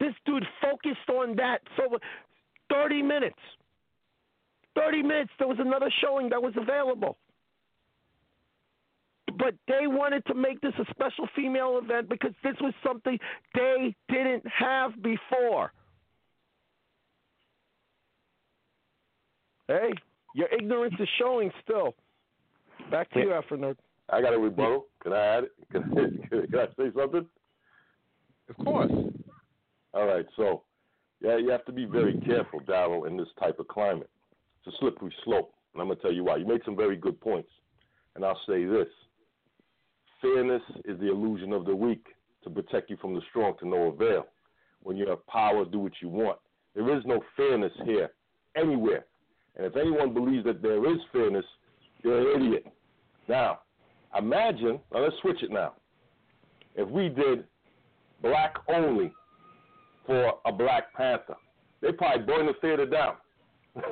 This 0.02 0.14
dude 0.26 0.46
focused 0.62 1.10
on 1.10 1.38
that 1.38 1.60
for 1.78 1.98
30 2.70 3.04
minutes. 3.04 3.40
30 4.76 5.04
minutes, 5.04 5.32
there 5.40 5.48
was 5.48 5.58
another 5.60 5.92
showing 6.02 6.30
that 6.30 6.42
was 6.42 6.54
available. 6.58 7.18
But 9.38 9.56
they 9.68 9.88
wanted 9.88 10.26
to 10.28 10.36
make 10.36 10.62
this 10.62 10.74
a 10.80 10.86
special 10.92 11.28
female 11.36 11.80
event 11.82 12.10
because 12.10 12.34
this 12.44 12.56
was 12.62 12.74
something 12.86 13.18
they 13.56 13.96
didn't 14.10 14.44
have 14.48 14.92
before. 15.02 15.72
Hey, 19.68 19.94
your 20.36 20.48
ignorance 20.54 20.96
is 21.00 21.08
showing 21.20 21.52
still. 21.64 21.96
Back 22.92 23.10
to 23.12 23.20
you, 23.20 23.34
Afro 23.34 23.76
I 24.10 24.22
got 24.22 24.34
a 24.34 24.38
rebuttal. 24.38 24.86
Can 25.02 25.14
I 25.14 25.26
add 25.38 25.44
it? 25.46 25.52
Can, 25.72 26.48
can 26.50 26.60
I 26.60 26.66
say 26.78 26.92
something? 26.96 27.26
Of 28.50 28.66
course. 28.66 28.92
All 29.94 30.06
right. 30.06 30.26
So, 30.36 30.64
yeah, 31.22 31.38
you 31.38 31.50
have 31.50 31.66
to 31.66 31.72
be 31.72 31.86
very 31.86 32.20
careful, 32.26 32.60
Daryl, 32.62 33.08
in 33.08 33.16
this 33.18 33.28
type 33.40 33.60
of 33.60 33.68
climate. 33.68 34.10
It's 34.66 34.76
a 34.76 34.80
slippery 34.80 35.14
slope. 35.24 35.54
And 35.74 35.82
I'm 35.82 35.88
going 35.88 35.98
to 35.98 36.02
tell 36.02 36.14
you 36.14 36.24
why. 36.24 36.38
You 36.38 36.46
made 36.46 36.62
some 36.66 36.76
very 36.76 36.96
good 36.96 37.20
points. 37.20 37.50
And 38.16 38.24
I'll 38.24 38.40
say 38.48 38.66
this 38.66 38.88
fairness 40.22 40.62
is 40.86 40.98
the 41.00 41.10
illusion 41.10 41.52
of 41.52 41.66
the 41.66 41.76
weak 41.76 42.06
to 42.44 42.50
protect 42.50 42.90
you 42.90 42.98
from 42.98 43.14
the 43.14 43.22
strong 43.30 43.54
to 43.60 43.68
no 43.68 43.88
avail. 43.88 44.26
When 44.82 44.96
you 44.96 45.08
have 45.10 45.26
power, 45.28 45.66
do 45.66 45.80
what 45.80 45.94
you 46.02 46.10
want. 46.10 46.40
There 46.76 46.98
is 46.98 47.04
no 47.06 47.22
fairness 47.36 47.72
here, 47.84 48.10
anywhere. 48.56 49.06
And 49.56 49.66
if 49.66 49.76
anyone 49.76 50.14
believes 50.14 50.46
that 50.46 50.62
there 50.62 50.92
is 50.92 51.00
fairness, 51.12 51.46
you're 52.04 52.36
an 52.36 52.42
idiot. 52.42 52.66
Now, 53.28 53.60
imagine, 54.18 54.80
now 54.94 55.04
let's 55.04 55.16
switch 55.22 55.44
it 55.44 55.52
now. 55.52 55.74
If 56.76 56.90
we 56.90 57.10
did 57.10 57.44
black 58.22 58.56
only 58.68 59.14
for 60.06 60.34
a 60.46 60.52
Black 60.52 60.94
Panther, 60.94 61.36
they'd 61.82 61.98
probably 61.98 62.26
burn 62.26 62.48
the 62.48 62.54
theater 62.62 62.86
down. 62.86 63.16
Look, 63.76 63.86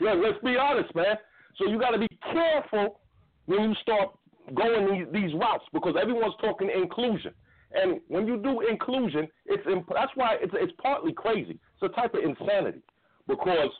let's 0.00 0.38
be 0.44 0.56
honest, 0.56 0.94
man. 0.94 1.16
So 1.58 1.66
you 1.68 1.78
got 1.78 1.90
to 1.90 1.98
be 1.98 2.08
careful 2.32 3.00
when 3.46 3.62
you 3.62 3.74
start 3.82 4.10
going 4.54 4.92
these, 4.92 5.06
these 5.12 5.34
routes 5.34 5.64
because 5.72 5.94
everyone's 6.00 6.34
talking 6.40 6.70
inclusion. 6.74 7.32
And 7.74 8.00
when 8.08 8.26
you 8.26 8.36
do 8.38 8.60
inclusion, 8.60 9.28
it's 9.46 9.66
imp- 9.70 9.88
that's 9.94 10.12
why 10.14 10.36
it's 10.40 10.52
it's 10.56 10.72
partly 10.82 11.12
crazy. 11.12 11.52
It's 11.52 11.82
a 11.82 11.88
type 11.88 12.14
of 12.14 12.20
insanity 12.22 12.82
because 13.26 13.70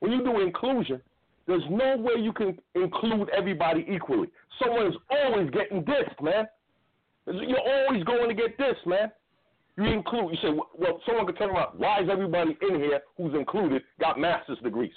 when 0.00 0.12
you 0.12 0.22
do 0.22 0.40
inclusion, 0.40 1.00
there's 1.46 1.64
no 1.68 1.96
way 1.96 2.20
you 2.20 2.32
can 2.32 2.58
include 2.74 3.28
everybody 3.36 3.84
equally. 3.90 4.28
Someone's 4.62 4.94
always 5.10 5.50
getting 5.50 5.82
dissed, 5.84 6.22
man. 6.22 6.46
You're 7.26 7.58
always 7.58 8.04
going 8.04 8.28
to 8.28 8.34
get 8.34 8.56
dissed, 8.58 8.86
man. 8.86 9.10
You 9.80 9.92
include. 9.92 10.32
You 10.32 10.38
say, 10.42 10.60
well, 10.78 11.00
someone 11.06 11.26
could 11.26 11.38
turn 11.38 11.50
around. 11.50 11.78
Why 11.78 12.00
is 12.02 12.08
everybody 12.10 12.56
in 12.68 12.76
here 12.76 13.00
who's 13.16 13.34
included 13.34 13.82
got 13.98 14.18
master's 14.18 14.58
degrees? 14.58 14.92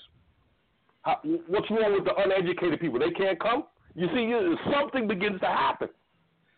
How, 1.04 1.20
what's 1.48 1.70
wrong 1.70 1.94
with 1.94 2.06
the 2.06 2.16
uneducated 2.16 2.80
people? 2.80 3.00
They 3.00 3.12
can't 3.12 3.40
come. 3.40 3.64
You 3.96 4.08
see, 4.14 4.34
something 4.74 5.08
begins 5.08 5.40
to 5.40 5.48
happen. 5.48 5.90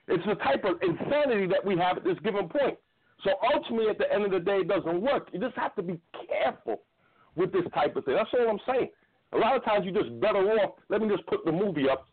It's 0.08 0.26
the 0.26 0.36
type 0.36 0.64
of 0.64 0.82
insanity 0.82 1.48
that 1.48 1.64
we 1.64 1.78
have 1.78 1.98
at 1.98 2.04
this 2.04 2.18
given 2.24 2.48
point. 2.48 2.78
So 3.24 3.32
ultimately, 3.54 3.90
at 3.90 3.98
the 3.98 4.12
end 4.12 4.26
of 4.26 4.32
the 4.32 4.40
day, 4.40 4.58
it 4.58 4.68
doesn't 4.68 5.02
work. 5.02 5.30
You 5.32 5.40
just 5.40 5.56
have 5.56 5.76
to 5.76 5.84
be 5.84 6.00
careful 6.28 6.82
with 7.36 7.52
this 7.52 7.64
type 7.74 7.96
of 7.96 8.06
thing. 8.06 8.16
That's 8.16 8.30
all 8.34 8.50
I'm 8.50 8.60
saying. 8.68 8.90
A 9.34 9.38
lot 9.38 9.56
of 9.56 9.64
times, 9.66 9.86
you're 9.86 10.04
just 10.04 10.20
better 10.20 10.40
off. 10.40 10.76
Let 10.90 11.02
me 11.02 11.10
just 11.10 11.26
put 11.28 11.44
the 11.46 11.52
movie 11.52 11.90
up, 11.90 12.08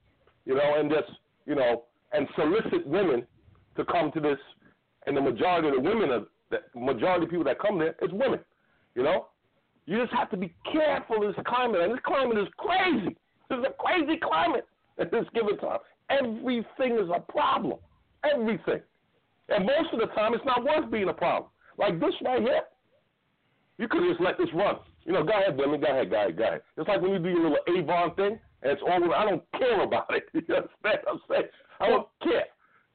you 0.44 0.54
know, 0.54 0.74
and 0.78 0.90
just 0.90 1.10
you 1.46 1.54
know, 1.54 1.84
and 2.12 2.26
solicit 2.36 2.86
women 2.86 3.26
to 3.76 3.84
come 3.84 4.10
to 4.12 4.20
this. 4.20 4.38
And 5.06 5.16
the 5.16 5.20
majority 5.20 5.68
of 5.68 5.74
the 5.74 5.80
women, 5.80 6.10
are, 6.10 6.22
the 6.50 6.60
majority 6.78 7.24
of 7.24 7.30
people 7.30 7.44
that 7.44 7.58
come 7.58 7.78
there, 7.78 7.94
is 8.02 8.10
women. 8.12 8.40
You 8.94 9.02
know, 9.02 9.26
you 9.86 10.00
just 10.00 10.12
have 10.12 10.30
to 10.30 10.36
be 10.36 10.54
careful 10.70 11.22
in 11.22 11.32
this 11.32 11.44
climate, 11.46 11.80
and 11.80 11.92
this 11.92 12.00
climate 12.04 12.38
is 12.38 12.48
crazy. 12.56 13.16
This 13.48 13.58
is 13.58 13.64
a 13.64 13.74
crazy 13.82 14.18
climate 14.22 14.66
at 14.98 15.10
this 15.10 15.24
given 15.34 15.56
time. 15.58 15.78
Everything 16.10 16.98
is 16.98 17.08
a 17.14 17.20
problem. 17.20 17.78
Everything. 18.24 18.80
And 19.48 19.66
most 19.66 19.92
of 19.92 20.00
the 20.00 20.06
time, 20.14 20.34
it's 20.34 20.44
not 20.44 20.64
worth 20.64 20.90
being 20.90 21.08
a 21.08 21.12
problem. 21.12 21.50
Like 21.78 21.98
this 21.98 22.14
right 22.24 22.40
here, 22.40 22.62
you 23.78 23.88
could 23.88 24.02
just 24.08 24.20
let 24.20 24.38
this 24.38 24.48
run. 24.54 24.76
You 25.04 25.12
know, 25.12 25.24
go 25.24 25.32
ahead, 25.32 25.56
Billy. 25.56 25.78
Go 25.78 25.86
ahead, 25.88 26.10
go 26.10 26.16
ahead, 26.16 26.36
go 26.36 26.44
ahead. 26.44 26.60
It's 26.76 26.88
like 26.88 27.00
when 27.00 27.10
you 27.12 27.18
do 27.18 27.28
your 27.30 27.50
little 27.50 27.58
Avon 27.76 28.14
thing, 28.14 28.38
and 28.62 28.72
it's 28.72 28.82
all. 28.82 29.12
I 29.12 29.24
don't 29.24 29.42
care 29.58 29.82
about 29.82 30.06
it. 30.10 30.24
You 30.34 30.54
understand 30.54 30.70
what 30.82 31.08
I'm 31.08 31.20
saying? 31.28 31.48
I 31.80 31.88
don't 31.88 32.08
care. 32.22 32.44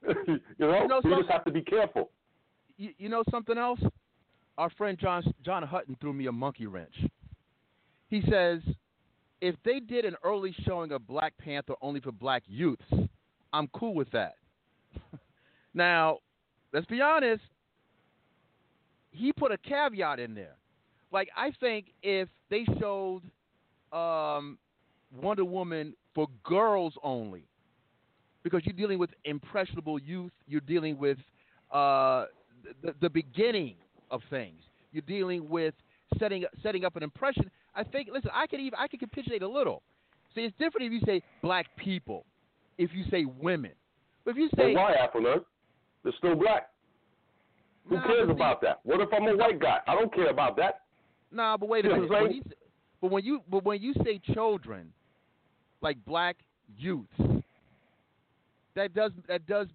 you 0.08 0.40
know, 0.58 0.80
You 0.80 0.88
know 0.88 1.00
you 1.04 1.16
just 1.16 1.30
have 1.30 1.44
to 1.44 1.50
be 1.50 1.62
careful. 1.62 2.10
You, 2.76 2.90
you 2.98 3.08
know 3.08 3.22
something 3.30 3.58
else? 3.58 3.80
Our 4.56 4.70
friend 4.70 4.98
John 4.98 5.22
John 5.44 5.62
Hutton 5.62 5.96
threw 6.00 6.12
me 6.12 6.26
a 6.26 6.32
monkey 6.32 6.66
wrench. 6.66 6.94
He 8.08 8.22
says, 8.30 8.60
if 9.40 9.54
they 9.64 9.80
did 9.80 10.04
an 10.04 10.16
early 10.24 10.54
showing 10.64 10.92
of 10.92 11.06
Black 11.06 11.34
Panther 11.38 11.74
only 11.82 12.00
for 12.00 12.10
black 12.10 12.42
youths, 12.46 12.82
I'm 13.52 13.68
cool 13.68 13.94
with 13.94 14.10
that. 14.12 14.34
now, 15.74 16.18
let's 16.72 16.86
be 16.86 17.00
honest. 17.00 17.42
He 19.10 19.32
put 19.32 19.52
a 19.52 19.58
caveat 19.58 20.20
in 20.20 20.34
there. 20.34 20.56
Like 21.10 21.28
I 21.36 21.52
think 21.60 21.86
if 22.02 22.28
they 22.50 22.64
showed 22.78 23.22
um, 23.92 24.58
Wonder 25.20 25.44
Woman 25.44 25.94
for 26.14 26.28
girls 26.44 26.94
only, 27.02 27.44
because 28.50 28.66
you're 28.66 28.76
dealing 28.76 28.98
with 28.98 29.10
impressionable 29.24 29.98
youth, 29.98 30.32
you're 30.46 30.60
dealing 30.62 30.98
with 30.98 31.18
uh, 31.72 32.26
the, 32.82 32.94
the 33.00 33.10
beginning 33.10 33.74
of 34.10 34.20
things. 34.30 34.62
You're 34.92 35.02
dealing 35.02 35.48
with 35.48 35.74
setting 36.18 36.44
setting 36.62 36.84
up 36.84 36.96
an 36.96 37.02
impression. 37.02 37.50
I 37.74 37.84
think. 37.84 38.08
Listen, 38.12 38.30
I 38.34 38.46
can 38.46 38.60
even 38.60 38.78
I 38.78 38.88
can 38.88 38.98
capitulate 38.98 39.42
a 39.42 39.48
little. 39.48 39.82
See, 40.34 40.42
it's 40.42 40.56
different 40.58 40.86
if 40.86 40.92
you 40.92 41.00
say 41.06 41.22
black 41.42 41.66
people, 41.76 42.24
if 42.78 42.90
you 42.94 43.04
say 43.10 43.24
women, 43.24 43.72
but 44.24 44.32
if 44.32 44.36
you 44.36 44.48
say 44.56 44.74
why, 44.74 44.94
Afro? 44.94 45.44
They're 46.04 46.12
still 46.18 46.36
black. 46.36 46.68
Who 47.88 47.96
Nah, 47.96 48.06
cares 48.06 48.28
see- 48.28 48.32
about 48.32 48.60
that? 48.62 48.80
What 48.84 49.00
if 49.00 49.08
I'm 49.12 49.26
a 49.26 49.36
white 49.36 49.58
guy? 49.58 49.78
I 49.86 49.94
don't 49.94 50.12
care 50.14 50.30
about 50.30 50.56
that. 50.56 50.82
Nah, 51.30 51.56
but 51.56 51.68
wait 51.68 51.84
a 51.84 51.88
minute. 51.88 52.10
When 52.10 52.32
you, 52.32 52.42
but 53.00 53.10
when 53.10 53.24
you 53.24 53.42
but 53.50 53.64
when 53.64 53.82
you 53.82 53.94
say 54.04 54.20
children, 54.32 54.92
like 55.82 56.02
black 56.06 56.36
youths, 56.78 57.12
that 58.78 58.94
does 58.94 59.12
that 59.28 59.46
does 59.46 59.66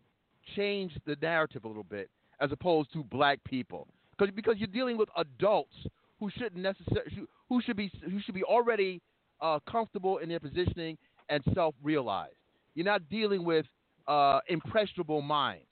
change 0.55 0.91
the 1.05 1.15
narrative 1.21 1.65
a 1.65 1.67
little 1.67 1.83
bit 1.83 2.09
as 2.39 2.51
opposed 2.51 2.91
to 2.93 3.03
black 3.03 3.39
people, 3.43 3.87
because 4.17 4.33
because 4.35 4.55
you're 4.57 4.67
dealing 4.67 4.97
with 4.97 5.09
adults 5.17 5.75
who 6.19 6.29
shouldn't 6.31 6.61
necessarily 6.61 7.11
who 7.49 7.61
should 7.61 7.77
be 7.77 7.91
who 8.09 8.19
should 8.21 8.35
be 8.35 8.43
already 8.43 9.01
uh, 9.41 9.59
comfortable 9.69 10.17
in 10.17 10.29
their 10.29 10.39
positioning 10.39 10.97
and 11.29 11.43
self-realized. 11.53 12.35
You're 12.75 12.85
not 12.85 13.07
dealing 13.09 13.43
with 13.43 13.65
uh, 14.07 14.39
impressionable 14.47 15.21
minds. 15.21 15.67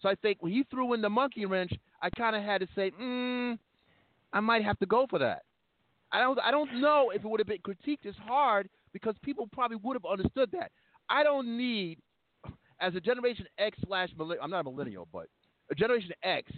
So 0.00 0.08
I 0.08 0.14
think 0.16 0.38
when 0.42 0.52
he 0.52 0.64
threw 0.70 0.92
in 0.92 1.00
the 1.00 1.08
monkey 1.08 1.46
wrench, 1.46 1.72
I 2.02 2.10
kind 2.10 2.36
of 2.36 2.42
had 2.42 2.60
to 2.60 2.68
say, 2.74 2.92
mm, 3.00 3.58
I 4.32 4.40
might 4.40 4.62
have 4.62 4.78
to 4.80 4.86
go 4.86 5.06
for 5.08 5.18
that. 5.20 5.42
I 6.12 6.20
don't 6.20 6.38
I 6.38 6.50
don't 6.50 6.80
know 6.80 7.10
if 7.10 7.24
it 7.24 7.28
would 7.28 7.40
have 7.40 7.46
been 7.46 7.58
critiqued 7.58 8.06
as 8.06 8.14
hard 8.26 8.68
because 8.92 9.14
people 9.22 9.48
probably 9.52 9.78
would 9.82 9.94
have 9.94 10.04
understood 10.04 10.50
that. 10.52 10.70
I 11.08 11.22
don't 11.22 11.56
need 11.56 11.98
as 12.80 12.94
a 12.94 13.00
Generation 13.00 13.46
X 13.58 13.78
slash 13.86 14.10
millenn- 14.18 14.38
I'm 14.42 14.50
not 14.50 14.60
a 14.60 14.64
millennial, 14.64 15.08
but 15.12 15.28
a 15.70 15.74
Generation 15.74 16.12
X 16.22 16.50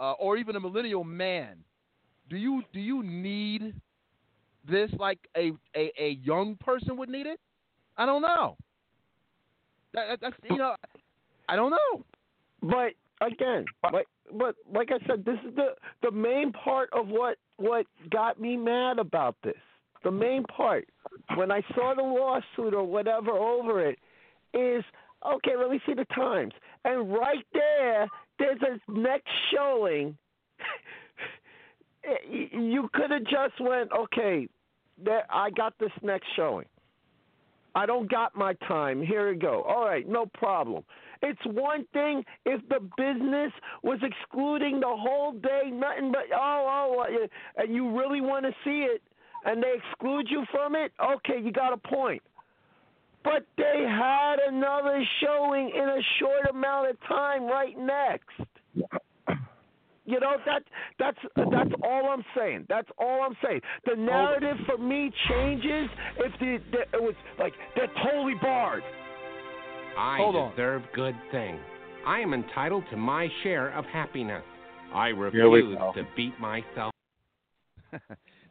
uh, 0.00 0.12
or 0.12 0.36
even 0.36 0.56
a 0.56 0.60
millennial 0.60 1.04
man. 1.04 1.56
Do 2.28 2.36
you 2.36 2.62
do 2.72 2.80
you 2.80 3.02
need 3.02 3.74
this 4.68 4.90
like 4.98 5.18
a, 5.36 5.52
a, 5.76 5.92
a 5.98 6.18
young 6.22 6.56
person 6.56 6.96
would 6.96 7.08
need 7.08 7.26
it? 7.26 7.38
I 7.96 8.06
don't 8.06 8.22
know. 8.22 8.56
That, 9.92 10.06
that, 10.08 10.20
that's 10.20 10.36
you 10.50 10.56
know 10.56 10.74
I 11.48 11.56
don't 11.56 11.70
know. 11.70 12.04
But 12.62 12.92
again, 13.20 13.64
but 13.82 14.06
but 14.32 14.54
like 14.72 14.90
I 14.90 15.04
said, 15.06 15.24
this 15.24 15.38
is 15.46 15.54
the 15.54 15.74
the 16.02 16.10
main 16.10 16.52
part 16.52 16.88
of 16.92 17.08
what 17.08 17.38
what 17.56 17.86
got 18.10 18.40
me 18.40 18.56
mad 18.56 18.98
about 18.98 19.36
this. 19.44 19.54
The 20.02 20.10
main 20.10 20.44
part 20.44 20.88
when 21.36 21.50
I 21.50 21.62
saw 21.74 21.94
the 21.94 22.02
lawsuit 22.02 22.74
or 22.74 22.84
whatever 22.84 23.30
over 23.30 23.86
it 23.86 23.98
is 24.52 24.84
okay. 25.26 25.52
Let 25.56 25.70
me 25.70 25.80
see 25.86 25.94
the 25.94 26.06
times, 26.14 26.52
and 26.84 27.12
right 27.12 27.46
there, 27.52 28.08
there's 28.38 28.60
a 28.62 28.90
next 28.90 29.30
showing. 29.52 30.16
you 32.52 32.88
could 32.92 33.10
have 33.10 33.24
just 33.24 33.60
went 33.60 33.90
okay. 33.92 34.48
There, 35.02 35.24
I 35.30 35.50
got 35.50 35.74
this 35.78 35.90
next 36.02 36.26
showing. 36.36 36.66
I 37.74 37.86
don't 37.86 38.08
got 38.08 38.36
my 38.36 38.54
time. 38.68 39.02
Here 39.02 39.30
we 39.32 39.36
go. 39.36 39.62
All 39.62 39.84
right, 39.84 40.08
no 40.08 40.26
problem. 40.26 40.84
It's 41.22 41.40
one 41.44 41.86
thing 41.92 42.24
if 42.46 42.60
the 42.68 42.80
business 42.96 43.52
was 43.82 43.98
excluding 44.02 44.78
the 44.78 44.86
whole 44.86 45.32
day, 45.32 45.70
nothing 45.72 46.12
but 46.12 46.24
oh 46.34 46.94
oh, 46.96 47.04
uh, 47.04 47.62
and 47.62 47.74
you 47.74 47.98
really 47.98 48.20
want 48.20 48.44
to 48.44 48.52
see 48.64 48.86
it, 48.88 49.02
and 49.44 49.62
they 49.62 49.74
exclude 49.74 50.28
you 50.30 50.44
from 50.52 50.76
it. 50.76 50.92
Okay, 51.02 51.40
you 51.42 51.50
got 51.50 51.72
a 51.72 51.76
point. 51.76 52.22
But 53.24 53.46
they 53.56 53.86
had 53.88 54.36
another 54.46 55.02
showing 55.22 55.70
in 55.70 55.88
a 55.88 56.00
short 56.20 56.50
amount 56.50 56.90
of 56.90 56.96
time 57.08 57.44
right 57.44 57.76
next. 57.78 58.48
You 60.06 60.20
know 60.20 60.36
that 60.44 60.62
that's 60.98 61.16
that's 61.34 61.70
all 61.82 62.10
I'm 62.10 62.24
saying. 62.36 62.66
That's 62.68 62.88
all 62.98 63.22
I'm 63.22 63.34
saying. 63.42 63.62
The 63.86 63.96
narrative 63.96 64.58
for 64.66 64.76
me 64.76 65.10
changes 65.30 65.88
if 66.18 66.32
the, 66.38 66.58
the 66.72 66.80
it 66.98 67.02
was 67.02 67.14
like 67.38 67.54
they're 67.74 67.88
totally 68.04 68.34
barred. 68.42 68.82
I 69.96 70.18
Hold 70.18 70.36
on. 70.36 70.50
deserve 70.50 70.82
good 70.94 71.14
things. 71.32 71.58
I 72.06 72.18
am 72.18 72.34
entitled 72.34 72.84
to 72.90 72.98
my 72.98 73.28
share 73.42 73.70
of 73.70 73.86
happiness. 73.86 74.42
I 74.92 75.08
refuse 75.08 75.78
to 75.94 76.06
beat 76.16 76.38
myself. 76.38 76.92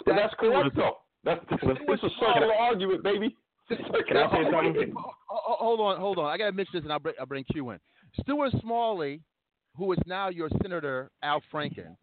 But 0.05 0.15
that's 0.17 0.33
correct, 0.37 0.75
though. 0.75 0.97
That's 1.23 1.39
it's 1.49 2.03
a 2.03 2.09
circular 2.19 2.53
argument, 2.53 3.03
baby. 3.03 3.37
Can 3.69 4.17
I 4.17 4.29
say 4.31 4.43
something? 4.43 4.53
argument. 4.53 4.93
Ho- 4.95 5.11
ho- 5.27 5.55
Hold 5.59 5.79
on, 5.79 5.99
hold 5.99 6.17
on. 6.19 6.25
I 6.25 6.37
gotta 6.37 6.51
mention 6.51 6.71
this, 6.73 6.83
and 6.83 6.91
I'll 6.91 6.99
bring, 6.99 7.15
I'll 7.19 7.25
bring 7.25 7.43
Q 7.45 7.71
in. 7.71 7.79
Stuart 8.21 8.51
Smalley, 8.61 9.21
who 9.77 9.91
is 9.93 9.99
now 10.05 10.29
your 10.29 10.49
Senator 10.61 11.09
Al 11.23 11.41
Franken, 11.51 11.95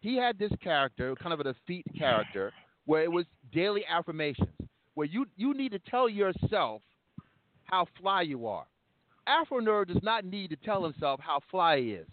he 0.00 0.16
had 0.16 0.38
this 0.38 0.52
character, 0.62 1.14
kind 1.16 1.32
of 1.32 1.40
a 1.40 1.44
defeat 1.44 1.84
character, 1.96 2.52
where 2.84 3.02
it 3.02 3.10
was 3.10 3.24
daily 3.52 3.84
affirmations, 3.86 4.48
where 4.94 5.06
you 5.06 5.26
you 5.36 5.54
need 5.54 5.72
to 5.72 5.78
tell 5.90 6.08
yourself 6.08 6.82
how 7.64 7.86
fly 8.00 8.22
you 8.22 8.46
are. 8.46 8.66
Afronerd 9.26 9.86
does 9.88 10.02
not 10.02 10.24
need 10.24 10.50
to 10.50 10.56
tell 10.56 10.84
himself 10.84 11.18
how 11.20 11.40
fly 11.50 11.78
he 11.80 11.92
is. 11.92 12.06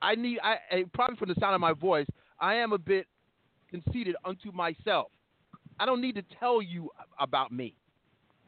I 0.00 0.14
need, 0.14 0.38
I 0.42 0.56
probably 0.94 1.16
from 1.16 1.28
the 1.28 1.34
sound 1.38 1.54
of 1.54 1.60
my 1.60 1.72
voice, 1.72 2.06
I 2.40 2.54
am 2.54 2.72
a 2.72 2.78
bit 2.78 3.06
conceited 3.70 4.16
unto 4.24 4.52
myself. 4.52 5.08
I 5.78 5.84
don't 5.84 6.00
need 6.00 6.14
to 6.14 6.22
tell 6.40 6.62
you 6.62 6.90
about 7.20 7.52
me. 7.52 7.74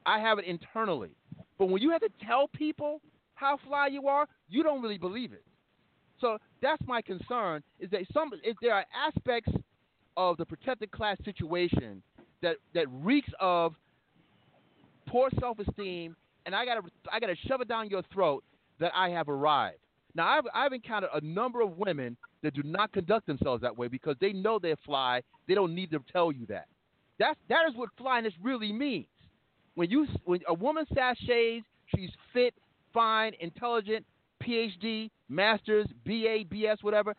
I 0.09 0.19
have 0.21 0.39
it 0.39 0.47
internally. 0.47 1.11
But 1.59 1.67
when 1.67 1.83
you 1.83 1.91
have 1.91 2.01
to 2.01 2.09
tell 2.27 2.49
people 2.49 3.03
how 3.35 3.59
fly 3.69 3.89
you 3.89 4.09
are, 4.09 4.27
you 4.49 4.63
don't 4.63 4.81
really 4.81 4.97
believe 4.97 5.35
it. 5.35 5.45
So 6.19 6.39
that's 6.63 6.83
my 6.87 7.03
concern 7.03 7.63
is 7.79 7.91
that 7.91 8.01
some 8.15 8.31
if 8.43 8.57
there 8.63 8.75
are 8.75 8.87
aspects 9.07 9.53
of 10.17 10.39
the 10.39 10.47
protected 10.47 10.91
class 10.91 11.19
situation 11.27 12.03
that 12.41 12.57
that 12.75 12.87
reeks 12.91 13.29
of 13.39 13.75
poor 15.07 15.29
self-esteem, 15.39 16.17
and 16.47 16.55
I 16.55 16.65
gotta 16.65 16.81
I 17.13 17.21
gotta 17.21 17.37
shove 17.47 17.61
it 17.61 17.69
down 17.69 17.91
your 17.91 18.03
throat 18.11 18.43
that 18.81 18.93
I 18.95 19.11
have 19.11 19.29
arrived. 19.29 19.79
Now 20.15 20.27
I've 20.27 20.45
I've 20.55 20.73
encountered 20.73 21.11
a 21.13 21.21
number 21.21 21.61
of 21.61 21.77
women 21.77 22.17
that 22.43 22.55
do 22.55 22.63
not 22.65 22.93
conduct 22.93 23.27
themselves 23.27 23.61
that 23.61 23.77
way 23.77 23.89
because 23.89 24.17
they 24.23 24.33
know 24.33 24.59
they're 24.59 24.77
fly. 24.87 25.21
They 25.47 25.55
don't 25.55 25.75
need 25.75 25.91
to 25.91 26.01
tell 26.11 26.33
you 26.33 26.47
that. 26.47 26.67
That's 27.19 27.39
that 27.51 27.69
is 27.69 27.77
what 27.77 27.91
flyness 27.99 28.33
really 28.43 28.73
means. 28.73 29.07
When 29.79 29.93
you 29.93 30.09
when 30.25 30.41
a 30.49 30.55
woman 30.55 30.87
sachets, 30.93 31.65
she's 31.95 32.11
fit, 32.33 32.53
fine, 32.93 33.33
intelligent, 33.39 34.05
PhD, 34.43 35.09
masters, 35.29 35.87
BA, 36.05 36.43
BS, 36.53 36.83
whatever. 36.83 37.15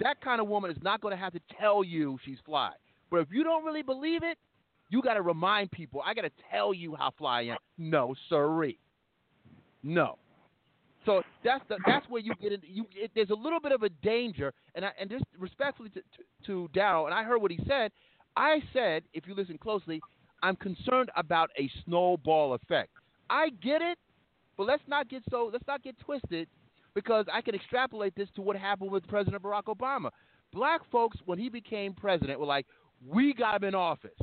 That 0.00 0.20
kind 0.20 0.40
of 0.40 0.48
woman 0.48 0.72
is 0.72 0.76
not 0.82 1.00
going 1.00 1.12
to 1.12 1.16
have 1.16 1.34
to 1.34 1.40
tell 1.60 1.84
you 1.84 2.18
she's 2.24 2.38
fly. 2.44 2.72
But 3.12 3.18
if 3.18 3.28
you 3.30 3.44
don't 3.44 3.64
really 3.64 3.82
believe 3.82 4.24
it, 4.24 4.38
you 4.90 5.02
got 5.02 5.14
to 5.14 5.22
remind 5.22 5.70
people. 5.70 6.02
I 6.04 6.14
got 6.14 6.22
to 6.22 6.32
tell 6.50 6.74
you 6.74 6.96
how 6.96 7.12
fly 7.16 7.42
I 7.42 7.42
am. 7.42 7.58
No, 7.78 8.16
sirree. 8.28 8.80
No. 9.84 10.18
So 11.06 11.22
that's 11.44 11.62
the, 11.68 11.76
that's 11.86 12.08
where 12.08 12.20
you 12.20 12.32
get 12.42 12.50
in. 12.50 12.60
You 12.64 12.86
it, 12.96 13.12
there's 13.14 13.30
a 13.30 13.36
little 13.36 13.60
bit 13.60 13.70
of 13.70 13.84
a 13.84 13.88
danger, 14.02 14.52
and 14.74 14.84
I, 14.84 14.90
and 14.98 15.08
just 15.08 15.26
respectfully 15.38 15.90
to, 15.90 16.00
to, 16.00 16.36
to 16.46 16.68
Daryl, 16.76 17.04
and 17.04 17.14
I 17.14 17.22
heard 17.22 17.40
what 17.40 17.52
he 17.52 17.60
said. 17.68 17.92
I 18.36 18.58
said, 18.72 19.04
if 19.12 19.28
you 19.28 19.34
listen 19.36 19.58
closely, 19.58 20.00
I'm 20.44 20.56
concerned 20.56 21.10
about 21.16 21.50
a 21.58 21.70
snowball 21.84 22.52
effect. 22.52 22.90
I 23.30 23.48
get 23.62 23.80
it, 23.80 23.98
but 24.58 24.66
let's 24.66 24.82
not 24.86 25.08
get 25.08 25.22
so 25.30 25.48
let's 25.50 25.66
not 25.66 25.82
get 25.82 25.98
twisted, 25.98 26.48
because 26.94 27.24
I 27.32 27.40
can 27.40 27.54
extrapolate 27.54 28.14
this 28.14 28.28
to 28.36 28.42
what 28.42 28.54
happened 28.54 28.90
with 28.90 29.08
President 29.08 29.42
Barack 29.42 29.64
Obama. 29.64 30.10
Black 30.52 30.82
folks, 30.92 31.16
when 31.24 31.38
he 31.38 31.48
became 31.48 31.94
president, 31.94 32.38
were 32.38 32.44
like, 32.44 32.66
"We 33.08 33.32
got 33.32 33.56
him 33.56 33.68
in 33.68 33.74
office." 33.74 34.20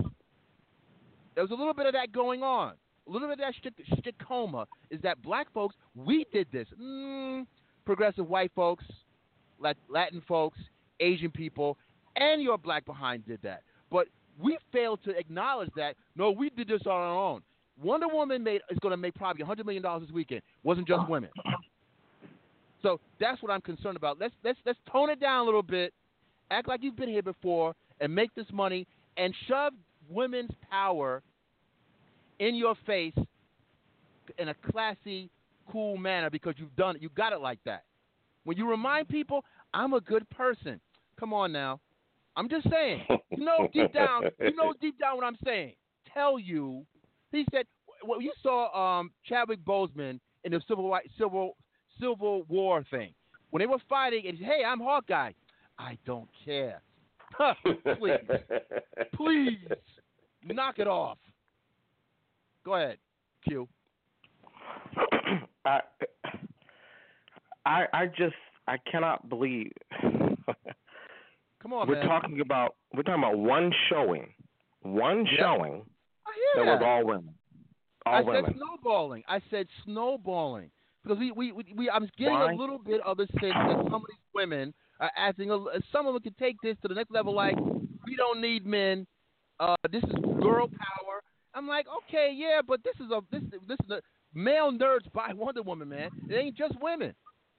There 1.34 1.44
was 1.44 1.50
a 1.50 1.56
little 1.56 1.74
bit 1.74 1.88
of 1.88 1.94
that 1.94 2.12
going 2.12 2.44
on. 2.44 2.76
A 3.08 3.12
little 3.12 3.28
bit 3.28 3.40
of 3.40 3.54
that 3.56 3.98
stigma 3.98 4.68
is 4.92 5.02
that 5.02 5.20
black 5.24 5.52
folks, 5.54 5.76
we 5.96 6.26
did 6.32 6.46
this. 6.52 6.68
Mm, 6.80 7.48
progressive 7.84 8.30
white 8.30 8.52
folks, 8.54 8.86
Latin 9.90 10.22
folks, 10.28 10.60
Asian 11.00 11.32
people, 11.32 11.80
and 12.16 12.44
your 12.44 12.60
black 12.60 12.86
behind 12.86 13.26
did 13.26 13.42
that. 13.42 13.64
But 13.90 14.08
we 14.42 14.58
failed 14.72 15.00
to 15.06 15.12
acknowledge 15.18 15.70
that. 15.76 15.96
No, 16.16 16.32
we 16.32 16.50
did 16.50 16.68
this 16.68 16.82
on 16.86 16.92
our 16.92 17.18
own. 17.18 17.42
Wonder 17.82 18.08
Woman 18.08 18.44
made 18.44 18.62
is 18.70 18.78
going 18.80 18.92
to 18.92 18.98
make 18.98 19.16
probably 19.16 19.44
hundred 19.44 19.66
million 19.66 19.84
dollars 19.84 20.04
this 20.04 20.12
weekend. 20.12 20.42
Wasn't 20.64 20.88
just 20.88 21.02
oh. 21.08 21.10
women. 21.10 21.30
So 22.82 23.00
that's 23.20 23.42
what 23.42 23.52
I'm 23.52 23.62
concerned 23.62 23.96
about. 23.96 24.20
Let's 24.20 24.34
let's 24.44 24.60
let's 24.66 24.80
tone 24.92 25.10
it 25.10 25.20
down 25.20 25.42
a 25.42 25.44
little 25.44 25.64
bit. 25.64 25.94
Act 26.50 26.68
like 26.68 26.82
you've 26.84 26.98
been 26.98 27.10
here 27.10 27.22
before 27.22 27.74
and 28.00 28.14
make 28.14 28.34
this 28.36 28.48
money 28.52 28.88
and 29.18 29.34
shove 29.48 29.74
women's 30.10 30.52
power 30.70 31.22
in 32.40 32.56
your 32.56 32.76
face 32.86 33.14
in 34.38 34.50
a 34.50 34.54
classy, 34.72 35.30
cool 35.72 35.98
manner 35.98 36.30
because 36.30 36.56
you've 36.58 36.76
done 36.76 36.96
it. 36.96 37.02
You 37.02 37.10
got 37.10 37.34
it 37.34 37.40
like 37.40 37.60
that. 37.66 37.84
When 38.44 38.58
you 38.58 38.70
remind 38.70 39.08
people, 39.08 39.46
I'm 39.74 39.94
a 39.94 40.02
good 40.02 40.28
person. 40.32 40.80
Come 41.20 41.34
on 41.34 41.52
now. 41.52 41.80
I'm 42.42 42.50
just 42.50 42.68
saying. 42.72 43.04
You 43.38 43.46
know 43.46 43.70
deep 43.74 43.94
down, 43.94 44.24
you 44.40 44.56
know 44.56 44.74
deep 44.82 45.00
down 45.00 45.16
what 45.16 45.26
I'm 45.26 45.38
saying. 45.44 45.74
Tell 46.14 46.38
you. 46.38 46.86
He 47.32 47.46
said, 47.50 47.66
well, 48.06 48.22
you 48.22 48.34
saw 48.44 49.00
um, 49.00 49.10
Chadwick 49.26 49.64
Boseman 49.66 50.20
in 50.44 50.52
the 50.52 50.62
Civil 50.68 50.96
Civil 51.18 51.56
Civil 52.00 52.44
War 52.50 52.86
thing 52.92 53.14
when 53.50 53.62
they 53.62 53.66
were 53.66 53.80
fighting. 53.90 54.28
And 54.28 54.38
hey, 54.38 54.64
I'm 54.68 54.80
Hawkeye. 54.80 55.32
I 55.80 55.98
don't 56.06 56.28
care. 56.46 56.82
please, 57.98 58.20
please, 59.16 59.58
knock 60.46 60.78
it 60.78 60.88
off. 60.88 61.18
Go 62.66 62.76
ahead, 62.76 62.98
Q. 63.48 63.68
I, 65.66 65.80
I, 67.66 67.86
I 67.94 68.06
just, 68.08 68.36
I 68.68 68.76
cannot 68.92 69.30
believe. 69.30 69.72
Come 71.62 71.74
on, 71.74 71.88
we're 71.88 71.96
man. 71.96 72.08
talking 72.08 72.42
about 72.42 72.76
we're 72.94 73.04
talking 73.04 73.24
about 73.24 73.38
one 73.38 73.72
showing, 73.90 74.34
one 74.82 75.26
Yep. 75.26 75.40
showing 75.40 75.86
hear 76.56 76.66
that 76.66 76.72
was 76.72 76.80
that. 76.80 76.86
all 76.86 77.06
women, 77.06 77.36
all 78.06 78.16
I 78.16 78.22
women. 78.22 78.46
said 78.46 78.56
snowballing. 78.56 79.24
I 79.28 79.42
said 79.50 79.68
snowballing 79.86 80.72
because 81.04 81.20
we 81.20 81.32
we, 81.32 81.52
we, 81.52 81.66
we 81.76 81.90
I'm 81.90 82.10
getting 82.18 82.34
Why? 82.34 82.54
a 82.54 82.56
little 82.56 82.80
bit 82.80 83.02
of 83.02 83.20
a 83.20 83.28
sense 83.28 83.54
that 83.54 83.78
some 83.86 83.96
of 83.96 84.08
these 84.08 84.28
women 84.34 84.74
are 85.00 85.12
acting. 85.16 85.52
A, 85.52 85.58
some 85.92 86.08
of 86.08 86.14
them 86.14 86.24
can 86.24 86.34
take 86.40 86.58
this 86.62 86.78
to 86.82 86.88
the 86.88 86.96
next 86.96 87.12
level. 87.12 87.34
Like 87.36 87.58
we 88.06 88.16
don't 88.16 88.42
need 88.42 88.66
men. 88.66 89.06
Uh, 89.60 89.76
this 89.92 90.04
is 90.04 90.16
girl 90.42 90.68
power. 90.68 91.22
I'm 91.54 91.68
like, 91.68 91.86
okay, 92.08 92.32
yeah, 92.36 92.62
but 92.66 92.82
this 92.84 92.96
is 93.00 93.12
a 93.12 93.22
this 93.32 93.44
this 93.68 93.78
is 93.84 93.92
a 93.92 94.02
male 94.34 94.72
nerds 94.72 95.12
by 95.14 95.34
Wonder 95.34 95.62
Woman, 95.62 95.90
man. 95.90 96.10
It 96.30 96.36
ain't 96.36 96.58
just 96.58 96.74
women. 96.82 97.14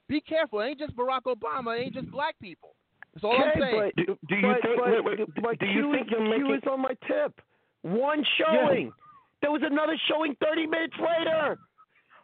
Be 0.08 0.20
careful. 0.20 0.60
It 0.60 0.66
ain't 0.70 0.78
just 0.80 0.96
Barack 0.96 1.22
Obama. 1.26 1.78
It 1.78 1.84
ain't 1.84 1.94
just 1.94 2.10
black 2.10 2.34
people. 2.40 2.74
That's 3.14 3.24
all 3.24 3.32
I'm 3.36 3.50
Okay, 3.50 3.60
saying. 3.60 3.92
but- 3.96 3.96
Do, 3.96 4.18
do 4.28 4.34
you 4.36 4.42
but, 4.42 4.62
think? 4.62 4.76
but, 4.78 4.90
wait, 4.90 5.04
wait, 5.04 5.34
but 5.42 5.58
do 5.58 5.66
you 5.66 5.82
Q 5.82 5.92
think 5.92 6.06
is, 6.06 6.10
you're 6.12 6.20
Q 6.20 6.30
making? 6.48 6.54
is 6.54 6.62
on 6.70 6.80
my 6.80 6.94
tip. 7.06 7.40
One 7.82 8.24
showing. 8.38 8.92
There 9.40 9.50
was 9.50 9.62
another 9.64 9.96
showing 10.08 10.36
30 10.40 10.66
minutes 10.66 10.94
later. 10.98 11.58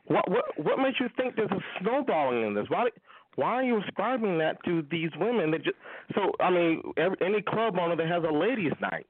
What 0.06 0.28
what 0.30 0.44
what 0.56 0.78
makes 0.78 0.98
you 1.00 1.08
think 1.16 1.36
there's 1.36 1.50
a 1.50 1.60
snowballing 1.80 2.42
in 2.46 2.54
this? 2.54 2.64
Why 2.68 2.88
why 3.34 3.48
are 3.54 3.62
you 3.62 3.82
ascribing 3.82 4.38
that 4.38 4.56
to 4.64 4.82
these 4.90 5.10
women 5.18 5.50
that 5.50 5.62
just 5.64 5.76
so 6.14 6.32
I 6.40 6.48
mean 6.50 6.80
every, 6.96 7.16
any 7.20 7.42
club 7.42 7.76
owner 7.78 7.94
that 7.96 8.06
has 8.08 8.24
a 8.24 8.32
ladies' 8.32 8.72
night? 8.80 9.06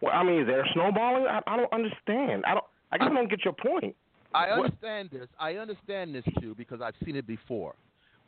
Well, 0.00 0.12
I 0.14 0.22
mean, 0.22 0.42
is 0.42 0.46
there 0.46 0.64
snowballing? 0.74 1.26
I, 1.26 1.40
I 1.48 1.56
don't 1.56 1.72
understand. 1.72 2.44
I 2.46 2.52
don't. 2.54 2.64
I 2.92 2.98
just 2.98 3.10
don't 3.12 3.28
get 3.28 3.44
your 3.44 3.54
point. 3.54 3.96
I 4.32 4.50
What- 4.50 4.66
understand 4.66 5.08
this. 5.10 5.26
I 5.40 5.54
understand 5.54 6.14
this 6.14 6.24
too 6.40 6.54
because 6.54 6.80
I've 6.80 6.94
seen 7.04 7.16
it 7.16 7.26
before. 7.26 7.74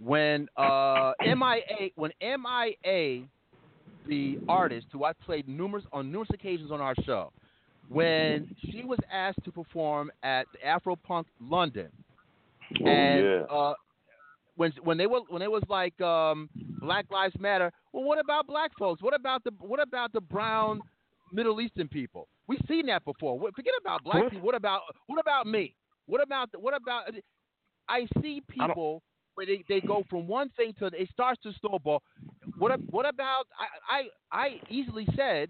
When 0.01 0.49
uh, 0.57 1.13
MIA, 1.21 1.91
when 1.97 2.11
MIA, 2.21 3.27
the 4.07 4.39
artist 4.49 4.87
who 4.93 5.05
I 5.05 5.13
played 5.13 5.49
numerous 5.49 5.85
on 5.93 6.11
numerous 6.11 6.31
occasions 6.33 6.71
on 6.71 6.81
our 6.81 6.95
show, 7.05 7.33
when 7.89 8.47
she 8.71 8.83
was 8.85 8.99
asked 9.13 9.45
to 9.45 9.53
perform 9.53 10.11
at 10.23 10.47
the 10.53 10.59
Afropunk 10.67 11.25
London, 11.41 11.91
Oh, 12.85 12.87
and 12.89 13.25
yeah. 13.25 13.43
uh, 13.51 13.75
when 14.57 14.73
when 14.83 14.97
they 14.99 15.07
were 15.07 15.21
when 15.29 15.43
it 15.43 15.51
was 15.51 15.63
like 15.69 16.01
um, 16.01 16.49
Black 16.81 17.07
Lives 17.11 17.35
Matter, 17.39 17.73
well, 17.93 18.05
what 18.05 18.19
about 18.19 18.47
black 18.47 18.71
folks? 18.79 19.03
What 19.03 19.15
about 19.15 19.45
the 19.45 19.53
what 19.61 19.81
about 19.81 20.13
the 20.13 20.21
brown 20.21 20.81
Middle 21.33 21.61
Eastern 21.61 21.89
people? 21.89 22.29
We've 22.47 22.61
seen 22.69 22.87
that 22.87 23.05
before. 23.05 23.39
Forget 23.55 23.75
about 23.81 24.03
black 24.05 24.23
What? 24.23 24.31
people. 24.31 24.47
What 24.47 24.55
about 24.55 24.83
what 25.07 25.21
about 25.21 25.47
me? 25.47 25.75
What 26.07 26.23
about 26.23 26.49
what 26.59 26.75
about? 26.75 27.05
I 27.89 28.07
see 28.23 28.41
people 28.49 29.03
where 29.41 29.47
they, 29.47 29.65
they 29.69 29.81
go 29.81 30.05
from 30.11 30.27
one 30.29 30.51
thing 30.51 30.75
to 30.79 30.87
it 30.87 31.09
starts 31.13 31.41
to 31.43 31.53
snowball. 31.61 32.03
What 32.59 32.79
what 32.91 33.09
about? 33.09 33.47
I 33.91 33.97
I, 33.97 34.45
I 34.45 34.61
easily 34.69 35.07
said 35.17 35.49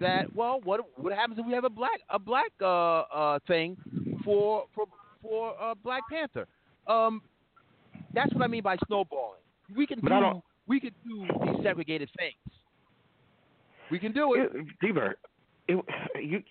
that. 0.00 0.34
Well, 0.34 0.60
what 0.64 0.80
what 0.96 1.12
happens 1.12 1.38
if 1.38 1.44
we 1.44 1.52
have 1.52 1.64
a 1.64 1.70
black 1.70 2.00
a 2.08 2.18
black 2.18 2.50
uh, 2.62 3.00
uh, 3.00 3.38
thing 3.46 3.76
for 4.24 4.64
for 4.74 4.86
for 5.20 5.54
uh, 5.60 5.74
Black 5.84 6.02
Panther? 6.10 6.46
Um, 6.86 7.20
that's 8.14 8.32
what 8.32 8.42
I 8.42 8.46
mean 8.46 8.62
by 8.62 8.76
snowballing. 8.86 9.40
We 9.76 9.86
can 9.86 10.00
do 10.00 10.42
we 10.66 10.80
can 10.80 10.92
do 11.06 11.26
these 11.44 11.62
segregated 11.62 12.08
things. 12.16 12.56
We 13.90 13.98
can 13.98 14.12
do 14.12 14.34
it. 14.34 14.50
Dburt, 14.82 15.14
it, 15.68 15.84
you, 16.22 16.42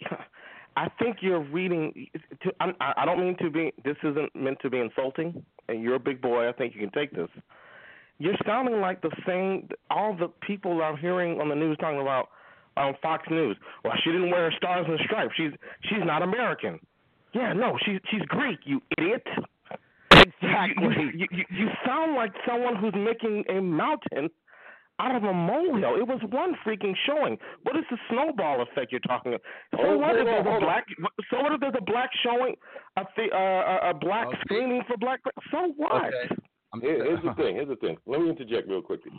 I 0.78 0.90
think 1.00 1.18
you're 1.22 1.44
reading. 1.44 2.08
To, 2.44 2.52
I'm, 2.60 2.74
I 2.80 3.06
don't 3.06 3.20
mean 3.20 3.38
to 3.42 3.50
be. 3.50 3.74
This 3.84 3.96
isn't 4.04 4.36
meant 4.36 4.60
to 4.62 4.70
be 4.70 4.80
insulting. 4.80 5.44
And 5.68 5.82
you're 5.82 5.96
a 5.96 6.00
big 6.00 6.22
boy. 6.22 6.48
I 6.48 6.52
think 6.52 6.76
you 6.76 6.82
can 6.82 6.92
take 6.92 7.12
this. 7.12 7.30
You're 8.18 8.36
sounding 8.46 8.82
like 8.82 9.02
the 9.02 9.12
same. 9.26 9.70
All 9.90 10.16
the 10.16 10.32
people 10.46 10.82
I'm 10.82 10.98
hearing 10.98 11.40
on 11.42 11.50
the 11.50 11.56
news 11.56 11.78
talking 11.80 12.02
about 12.02 12.30
on 12.78 12.96
Fox 13.02 13.24
News. 13.30 13.58
Well, 13.84 13.94
she 14.04 14.12
didn't 14.12 14.30
wear 14.30 14.54
stars 14.58 14.86
and 14.88 15.00
stripes. 15.06 15.34
She's 15.38 15.52
she's 15.84 16.04
not 16.04 16.22
American. 16.22 16.80
Yeah, 17.34 17.54
no, 17.54 17.78
she's 17.86 18.00
she's 18.12 18.22
Greek. 18.24 18.60
You 18.66 18.82
idiot. 18.98 19.26
Exactly. 20.12 20.96
You, 20.98 21.12
you, 21.16 21.28
you, 21.32 21.46
you 21.50 21.68
sound 21.86 22.16
like 22.16 22.32
someone 22.48 22.76
who's 22.76 22.94
making 22.96 23.44
a 23.50 23.62
mountain 23.62 24.30
out 25.00 25.16
of 25.16 25.24
a 25.24 25.34
molehill. 25.34 25.96
It 25.96 26.08
was 26.08 26.20
one 26.30 26.56
freaking 26.66 26.94
showing. 27.06 27.38
What 27.64 27.76
is 27.76 27.84
the 27.92 27.98
snowball 28.10 28.62
effect 28.62 28.92
you're 28.92 29.02
talking 29.02 29.34
about? 29.34 29.42
So 29.72 29.78
Hold- 29.84 30.02
what 30.02 30.16
if 30.18 30.26
there's 30.26 30.46
a 30.46 30.60
black? 30.60 30.86
So 31.30 31.42
what 31.42 31.52
if 31.52 31.60
there's 31.60 31.76
a 31.78 31.84
black 31.84 32.10
showing? 32.24 32.56
A 32.98 33.06
the, 33.18 33.24
uh, 33.34 33.38
a- 33.38 33.90
a 33.90 33.94
black 33.94 34.28
Okay. 34.28 34.38
screening 34.42 34.84
for 34.88 34.98
black. 34.98 35.20
So 35.52 35.74
what? 35.78 36.06
Okay. 36.06 36.36
Here, 36.82 37.04
here's 37.04 37.24
the 37.24 37.34
thing. 37.42 37.56
Here's 37.56 37.68
the 37.68 37.76
thing. 37.78 37.98
Let 38.06 38.22
me 38.22 38.30
interject 38.30 38.68
real 38.70 38.82
quickly. 38.82 39.12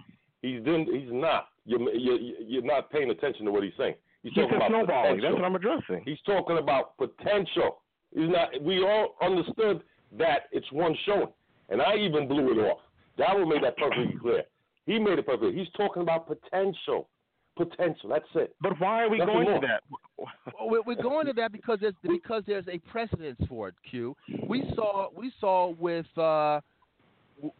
He's 0.42 0.62
doing. 0.62 0.86
He's 0.92 1.12
not. 1.12 1.48
You're, 1.64 1.80
you're 1.94 2.18
you're 2.18 2.62
not 2.62 2.90
paying 2.90 3.10
attention 3.10 3.44
to 3.46 3.50
what 3.52 3.62
he's 3.64 3.72
saying. 3.78 3.94
He's 4.22 4.32
talking 4.34 4.50
said 4.50 4.56
about 4.56 4.70
snowballing. 4.70 5.20
That's 5.20 5.34
what 5.34 5.44
I'm 5.44 5.54
addressing. 5.56 6.02
He's 6.04 6.20
talking 6.26 6.58
about 6.58 6.96
potential. 6.96 7.82
He's 8.14 8.28
not. 8.28 8.48
We 8.62 8.82
all 8.84 9.16
understood 9.22 9.82
that 10.18 10.44
it's 10.52 10.70
one 10.72 10.96
showing, 11.06 11.28
and 11.68 11.82
I 11.82 11.96
even 11.96 12.28
blew 12.28 12.52
it 12.52 12.64
off. 12.64 12.78
Daryl 13.18 13.48
made 13.48 13.62
that 13.64 13.76
perfectly 13.76 14.16
clear. 14.20 14.42
He 14.86 14.98
made 14.98 15.18
it 15.18 15.26
perfect. 15.26 15.56
He's 15.56 15.68
talking 15.76 16.02
about 16.02 16.26
potential. 16.26 17.08
potential. 17.56 18.08
That's 18.10 18.24
it. 18.34 18.54
But 18.60 18.78
why 18.80 19.02
are 19.04 19.08
we 19.10 19.18
Nothing 19.18 19.34
going 19.34 19.50
more. 19.50 19.60
to 19.60 19.66
that? 19.66 19.82
We're, 20.60 20.82
we're 20.82 21.02
going 21.02 21.26
to 21.26 21.32
that 21.34 21.52
because 21.52 21.78
there's 21.80 21.94
because 22.02 22.42
there's 22.46 22.66
a 22.68 22.78
precedence 22.90 23.38
for 23.48 23.68
it. 23.68 23.74
Q. 23.90 24.16
We 24.48 24.64
saw 24.74 25.08
we 25.14 25.30
saw 25.40 25.70
with 25.78 26.06
uh, 26.16 26.60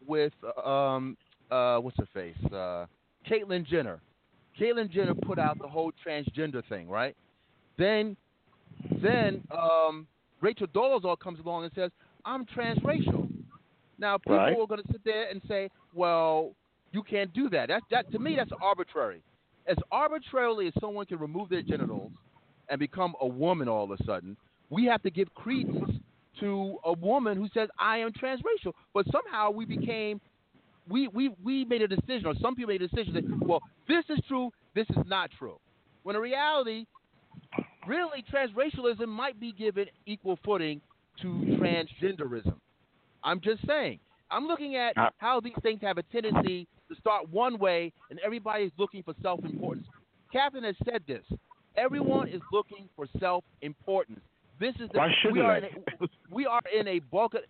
with 0.07 0.33
um 0.65 1.17
uh 1.51 1.79
what's 1.79 1.97
her 1.99 2.09
face 2.15 2.53
uh 2.53 2.87
Caitlyn 3.29 3.67
Jenner. 3.67 4.01
Caitlyn 4.59 4.91
Jenner 4.91 5.15
put 5.15 5.39
out 5.39 5.59
the 5.61 5.69
whole 5.69 5.93
transgender 6.07 6.67
thing, 6.69 6.89
right? 6.89 7.15
Then 7.77 8.17
then 9.03 9.43
um 9.51 10.07
Rachel 10.41 10.67
Dolezal 10.69 11.19
comes 11.19 11.39
along 11.41 11.65
and 11.65 11.73
says 11.75 11.91
I'm 12.25 12.47
transracial. 12.47 13.29
Now 13.99 14.17
people 14.19 14.37
Right. 14.37 14.53
are 14.59 14.67
going 14.67 14.83
to 14.83 14.93
sit 14.93 15.03
there 15.05 15.29
and 15.31 15.41
say, 15.49 15.69
well, 15.95 16.53
you 16.93 17.03
can't 17.03 17.33
do 17.33 17.49
that. 17.51 17.69
That 17.69 17.83
that 17.91 18.11
to 18.13 18.19
me 18.19 18.37
that's 18.37 18.51
arbitrary. 18.63 19.23
As 19.67 19.77
arbitrarily 19.91 20.69
as 20.69 20.73
someone 20.81 21.07
can 21.07 21.19
remove 21.19 21.49
their 21.49 21.63
genitals 21.63 22.13
and 22.69 22.79
become 22.79 23.15
a 23.21 23.27
woman 23.27 23.69
all 23.69 23.85
of 23.85 23.91
a 23.91 24.05
sudden, 24.05 24.37
we 24.71 24.85
have 24.87 25.03
to 25.03 25.11
give 25.11 25.33
credence 25.35 25.91
to 26.41 26.77
a 26.85 26.93
woman 26.93 27.37
who 27.37 27.49
says 27.55 27.69
I 27.79 27.99
am 27.99 28.13
transracial. 28.13 28.73
But 28.95 29.07
somehow 29.11 29.51
we 29.51 29.65
became 29.65 30.21
we 30.89 31.09
we 31.09 31.31
we 31.43 31.65
made 31.65 31.83
a 31.83 31.89
decision, 31.89 32.27
or 32.27 32.35
some 32.41 32.55
people 32.55 32.73
made 32.73 32.83
a 32.83 32.89
decision 32.89 33.15
that 33.15 33.25
well 33.47 33.61
this 33.89 34.05
is 34.09 34.21
true, 34.29 34.51
this 34.75 34.87
is 34.91 35.05
not 35.07 35.31
true. 35.39 35.59
When 36.03 36.17
in 36.17 36.23
reality, 36.23 36.87
really 37.87 38.25
transracialism 38.33 39.09
might 39.09 39.41
be 39.41 39.53
given 39.53 39.87
equal 40.07 40.39
footing 40.45 40.81
to 41.23 41.29
transgenderism. 41.61 42.55
I'm 43.25 43.41
just 43.41 43.67
saying. 43.67 43.99
I'm 44.31 44.47
looking 44.47 44.77
at 44.77 44.97
Uh, 44.97 45.11
how 45.19 45.41
these 45.41 45.55
things 45.63 45.81
have 45.83 45.99
a 45.99 46.03
tendency 46.05 46.67
to 46.89 46.95
start 46.97 47.29
one 47.31 47.59
way, 47.59 47.93
and 48.11 48.19
everybody's 48.21 48.73
looking 48.79 49.03
for 49.03 49.15
self-importance. 49.23 49.87
Captain 50.33 50.65
has 50.65 50.77
said 50.85 51.03
this. 51.07 51.25
Everyone 51.77 52.29
is 52.29 52.41
looking 52.53 52.89
for 52.97 53.07
self-importance. 53.21 54.21
This 54.59 54.75
is 54.77 54.89
the, 54.93 54.99
Why 54.99 55.09
we 55.09 55.15
shouldn't 55.23 55.45
are 55.45 55.61
they? 55.61 55.67
in 55.69 55.75
a, 56.03 56.09
we 56.31 56.47
are 56.47 56.63
in 56.75 56.89
a 56.89 56.99
bulk. 56.99 57.35
Of, 57.35 57.43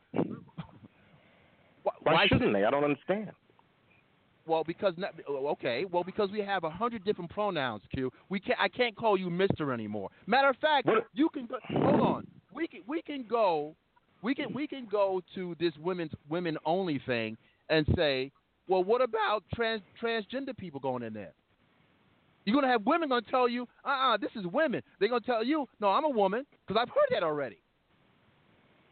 why, 1.83 1.93
Why, 2.03 2.23
should- 2.27 2.39
shouldn't 2.39 2.53
they? 2.53 2.65
I 2.65 2.71
don't 2.71 2.85
understand. 2.85 3.31
well, 4.47 4.65
because 4.65 4.95
not, 4.97 5.15
okay, 5.29 5.85
well, 5.91 6.03
because 6.05 6.31
we 6.31 6.41
have 6.41 6.65
a 6.65 6.71
hundred 6.71 7.05
different 7.05 7.31
pronouns. 7.31 7.83
Q. 7.95 8.11
We 8.29 8.41
can 8.41 8.57
I 8.59 8.69
can't 8.69 8.97
call 8.97 9.17
you 9.17 9.31
Mister 9.31 9.73
anymore. 9.73 10.11
Matter 10.27 10.49
of 10.51 10.57
fact, 10.57 10.87
What- 10.87 11.07
you 11.15 11.29
can 11.29 11.47
go, 11.47 11.59
hold 11.69 12.01
on. 12.01 12.27
We 12.53 12.67
can 12.67 12.81
we 12.87 13.03
can 13.03 13.25
go, 13.29 13.77
we 14.27 14.35
can 14.35 14.53
we 14.53 14.67
can 14.67 14.89
go 14.91 15.23
to 15.37 15.55
this 15.61 15.73
women's 15.81 16.11
women 16.29 16.59
only 16.65 17.01
thing 17.07 17.37
and 17.71 17.87
say, 17.95 18.33
well, 18.67 18.83
what 18.83 19.01
about 19.01 19.45
trans 19.55 19.83
transgender 20.03 20.55
people 20.57 20.81
going 20.81 21.05
in 21.05 21.15
there? 21.15 21.33
You're 22.45 22.57
gonna 22.61 22.73
have 22.73 22.85
women 22.85 23.09
gonna 23.09 23.23
tell 23.31 23.49
you, 23.49 23.69
uh-uh, 23.85 24.17
this 24.17 24.33
is 24.35 24.45
women. 24.47 24.83
They're 24.99 25.09
gonna 25.09 25.21
tell 25.21 25.45
you, 25.45 25.69
no, 25.81 25.91
I'm 25.91 26.05
a 26.05 26.09
woman, 26.09 26.45
because 26.67 26.81
I've 26.81 26.89
heard 26.89 27.07
that 27.13 27.23
already. 27.23 27.59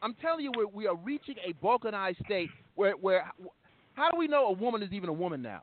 I'm 0.03 0.15
telling 0.23 0.45
you, 0.45 0.53
we're, 0.57 0.69
we 0.69 0.87
are 0.87 0.95
reaching 0.95 1.35
a 1.45 1.53
balkanized 1.55 2.25
state 2.25 2.51
where 2.77 2.93
where 2.93 3.33
how 3.95 4.13
do 4.13 4.17
we 4.17 4.29
know 4.29 4.47
a 4.47 4.53
woman 4.53 4.85
is 4.85 4.93
even 4.93 5.09
a 5.09 5.13
woman 5.13 5.43
now? 5.43 5.63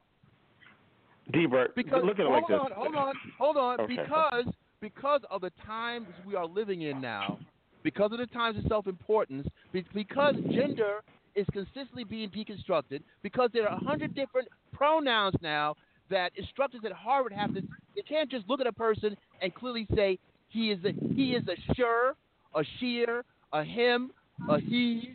Dburt, 1.33 1.75
Because 1.75 2.01
look 2.03 2.19
at 2.19 2.25
it 2.25 2.27
hold 2.27 2.43
like 2.43 2.47
this. 2.49 2.59
on, 2.59 2.71
hold 2.75 2.95
on, 2.95 3.13
hold 3.37 3.55
on. 3.55 3.79
Okay. 3.79 3.95
Because 3.95 4.53
because 4.81 5.21
of 5.31 5.39
the 5.39 5.51
times 5.65 6.07
we 6.25 6.35
are 6.35 6.45
living 6.45 6.81
in 6.81 6.99
now, 6.99 7.39
because 7.83 8.11
of 8.11 8.17
the 8.19 8.27
times 8.27 8.57
of 8.57 8.63
self-importance, 8.67 9.47
because 9.93 10.35
gender 10.51 11.01
is 11.35 11.45
consistently 11.53 12.03
being 12.03 12.29
deconstructed, 12.29 13.01
because 13.23 13.49
there 13.53 13.67
are 13.67 13.75
a 13.75 13.83
hundred 13.83 14.13
different 14.15 14.47
pronouns 14.73 15.35
now 15.41 15.75
that 16.09 16.31
instructors 16.35 16.81
at 16.85 16.91
Harvard 16.91 17.31
have 17.33 17.53
to. 17.53 17.61
They 17.95 18.01
can't 18.01 18.29
just 18.29 18.47
look 18.49 18.59
at 18.59 18.67
a 18.67 18.73
person 18.73 19.15
and 19.41 19.53
clearly 19.55 19.87
say 19.95 20.19
he 20.49 20.71
is 20.71 20.79
a 20.83 20.91
he 21.15 21.33
is 21.35 21.43
a 21.47 21.73
sure, 21.73 22.15
a 22.55 22.63
sheer, 22.79 23.23
a 23.53 23.63
him, 23.63 24.11
a 24.49 24.59
he's. 24.59 25.05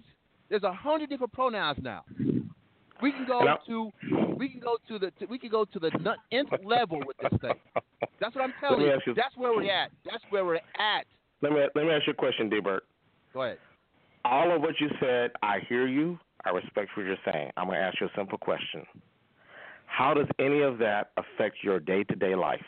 There's 0.49 0.63
a 0.63 0.73
hundred 0.73 1.11
different 1.11 1.33
pronouns 1.35 1.79
now. 1.83 2.05
We 3.03 3.13
can 3.13 3.27
go 3.27 3.45
to 3.67 3.93
we 4.39 4.49
can 4.49 4.61
go 4.61 4.79
to 4.89 4.99
the 4.99 5.11
to, 5.19 5.27
we 5.27 5.39
can 5.39 5.51
go 5.51 5.67
to 5.67 5.79
the 5.79 5.91
nth 6.33 6.51
level 6.65 7.01
with 7.07 7.17
this 7.19 7.39
thing. 7.43 7.55
That's 8.21 8.35
what 8.35 8.43
I'm 8.45 8.55
telling 8.61 8.81
you- 8.87 8.93
That's 9.15 9.37
where 9.37 9.53
we're 9.53 9.71
at. 9.71 9.91
That's 10.11 10.25
where 10.31 10.47
we're 10.47 10.55
at. 10.79 11.05
Let 11.43 11.53
me 11.53 11.61
let 11.75 11.85
me 11.85 11.91
ask 11.91 12.07
you 12.07 12.13
a 12.13 12.17
question, 12.17 12.51
Dburt. 12.51 12.81
Go 13.33 13.43
ahead. 13.43 13.59
All 14.25 14.55
of 14.55 14.63
what 14.63 14.75
you 14.81 14.89
said, 15.01 15.31
I 15.43 15.61
hear 15.69 15.87
you. 15.87 16.19
I 16.45 16.51
respect 16.51 16.91
what 16.97 17.07
you're 17.07 17.17
saying. 17.31 17.51
I'm 17.57 17.67
going 17.67 17.79
to 17.79 17.85
ask 17.85 18.01
you 18.01 18.07
a 18.07 18.11
simple 18.17 18.39
question. 18.39 18.85
How 19.87 20.15
does 20.15 20.27
any 20.39 20.63
of 20.63 20.79
that 20.79 21.11
affect 21.17 21.57
your 21.63 21.79
day-to-day 21.81 22.35
life? 22.35 22.61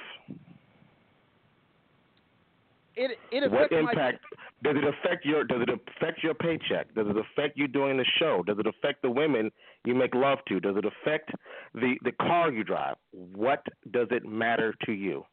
It 2.97 3.19
it 3.31 3.51
What 3.51 3.67
affects 3.67 3.73
my 3.73 3.91
impact 3.91 4.25
does 4.65 4.75
it 4.77 4.85
affect 4.85 5.25
your 5.25 5.45
does 5.45 5.63
it 5.63 5.69
affect 5.69 6.23
your 6.23 6.35
paycheck? 6.35 6.93
Does 6.95 7.07
it 7.09 7.17
affect 7.17 7.57
you 7.57 7.69
doing 7.69 7.97
the 7.97 8.05
show? 8.19 8.43
Does 8.45 8.59
it 8.59 8.67
affect 8.67 9.03
the 9.03 9.11
women 9.11 9.53
you 9.85 9.95
make 9.95 10.15
love 10.15 10.39
to? 10.49 10.59
Does 10.59 10.77
it 10.77 10.85
affect 10.85 11.31
the 11.75 11.95
the 12.03 12.13
car 12.13 12.51
you 12.51 12.65
drive? 12.65 12.97
What 13.13 13.65
does 13.93 14.09
it 14.11 14.27
matter 14.27 14.75
to 14.87 14.93
you? 14.93 15.25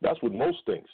That's 0.00 0.20
with 0.22 0.32
most 0.32 0.58
things. 0.64 0.86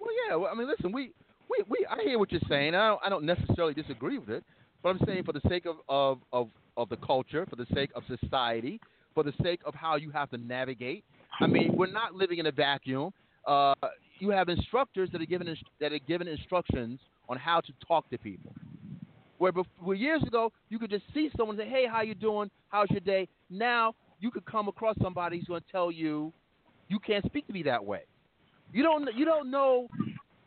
Well, 0.00 0.10
yeah. 0.28 0.36
Well, 0.36 0.50
I 0.52 0.54
mean, 0.54 0.68
listen, 0.68 0.92
we, 0.92 1.12
we, 1.48 1.64
we 1.68 1.86
I 1.90 2.02
hear 2.02 2.18
what 2.18 2.30
you're 2.32 2.40
saying. 2.48 2.74
I 2.74 2.88
don't, 2.88 3.00
I 3.04 3.08
don't 3.08 3.24
necessarily 3.24 3.74
disagree 3.74 4.18
with 4.18 4.30
it, 4.30 4.44
but 4.82 4.90
I'm 4.90 5.00
saying 5.06 5.24
for 5.24 5.32
the 5.32 5.40
sake 5.48 5.66
of, 5.66 5.76
of, 5.88 6.18
of, 6.32 6.48
of 6.76 6.88
the 6.88 6.96
culture, 6.96 7.46
for 7.48 7.56
the 7.56 7.66
sake 7.74 7.90
of 7.94 8.02
society, 8.20 8.80
for 9.14 9.22
the 9.22 9.32
sake 9.42 9.60
of 9.64 9.74
how 9.74 9.96
you 9.96 10.10
have 10.10 10.30
to 10.30 10.38
navigate. 10.38 11.04
I 11.40 11.46
mean, 11.46 11.76
we're 11.76 11.90
not 11.90 12.14
living 12.14 12.38
in 12.38 12.46
a 12.46 12.52
vacuum. 12.52 13.12
Uh, 13.46 13.74
you 14.18 14.30
have 14.30 14.48
instructors 14.48 15.08
that 15.12 15.22
are 15.22 15.26
given 15.26 15.48
ins- 15.48 15.62
that 15.80 15.92
are 15.92 15.98
given 16.00 16.28
instructions 16.28 17.00
on 17.28 17.36
how 17.36 17.60
to 17.60 17.72
talk 17.86 18.08
to 18.10 18.18
people. 18.18 18.52
Where 19.38 19.52
before 19.52 19.94
years 19.94 20.22
ago, 20.24 20.52
you 20.68 20.78
could 20.78 20.90
just 20.90 21.04
see 21.14 21.30
someone 21.36 21.58
and 21.58 21.66
say, 21.66 21.70
"Hey, 21.70 21.86
how 21.86 22.02
you 22.02 22.14
doing? 22.14 22.50
How's 22.68 22.90
your 22.90 23.00
day?" 23.00 23.28
Now 23.50 23.94
you 24.20 24.30
could 24.30 24.44
come 24.44 24.66
across 24.68 24.96
somebody 25.00 25.38
who's 25.38 25.46
going 25.46 25.60
to 25.60 25.72
tell 25.72 25.92
you, 25.92 26.32
"You 26.88 26.98
can't 26.98 27.24
speak 27.26 27.46
to 27.46 27.52
me 27.52 27.62
that 27.64 27.84
way." 27.84 28.02
You 28.72 28.82
don't. 28.82 29.08
You 29.16 29.24
don't 29.24 29.50
know. 29.50 29.88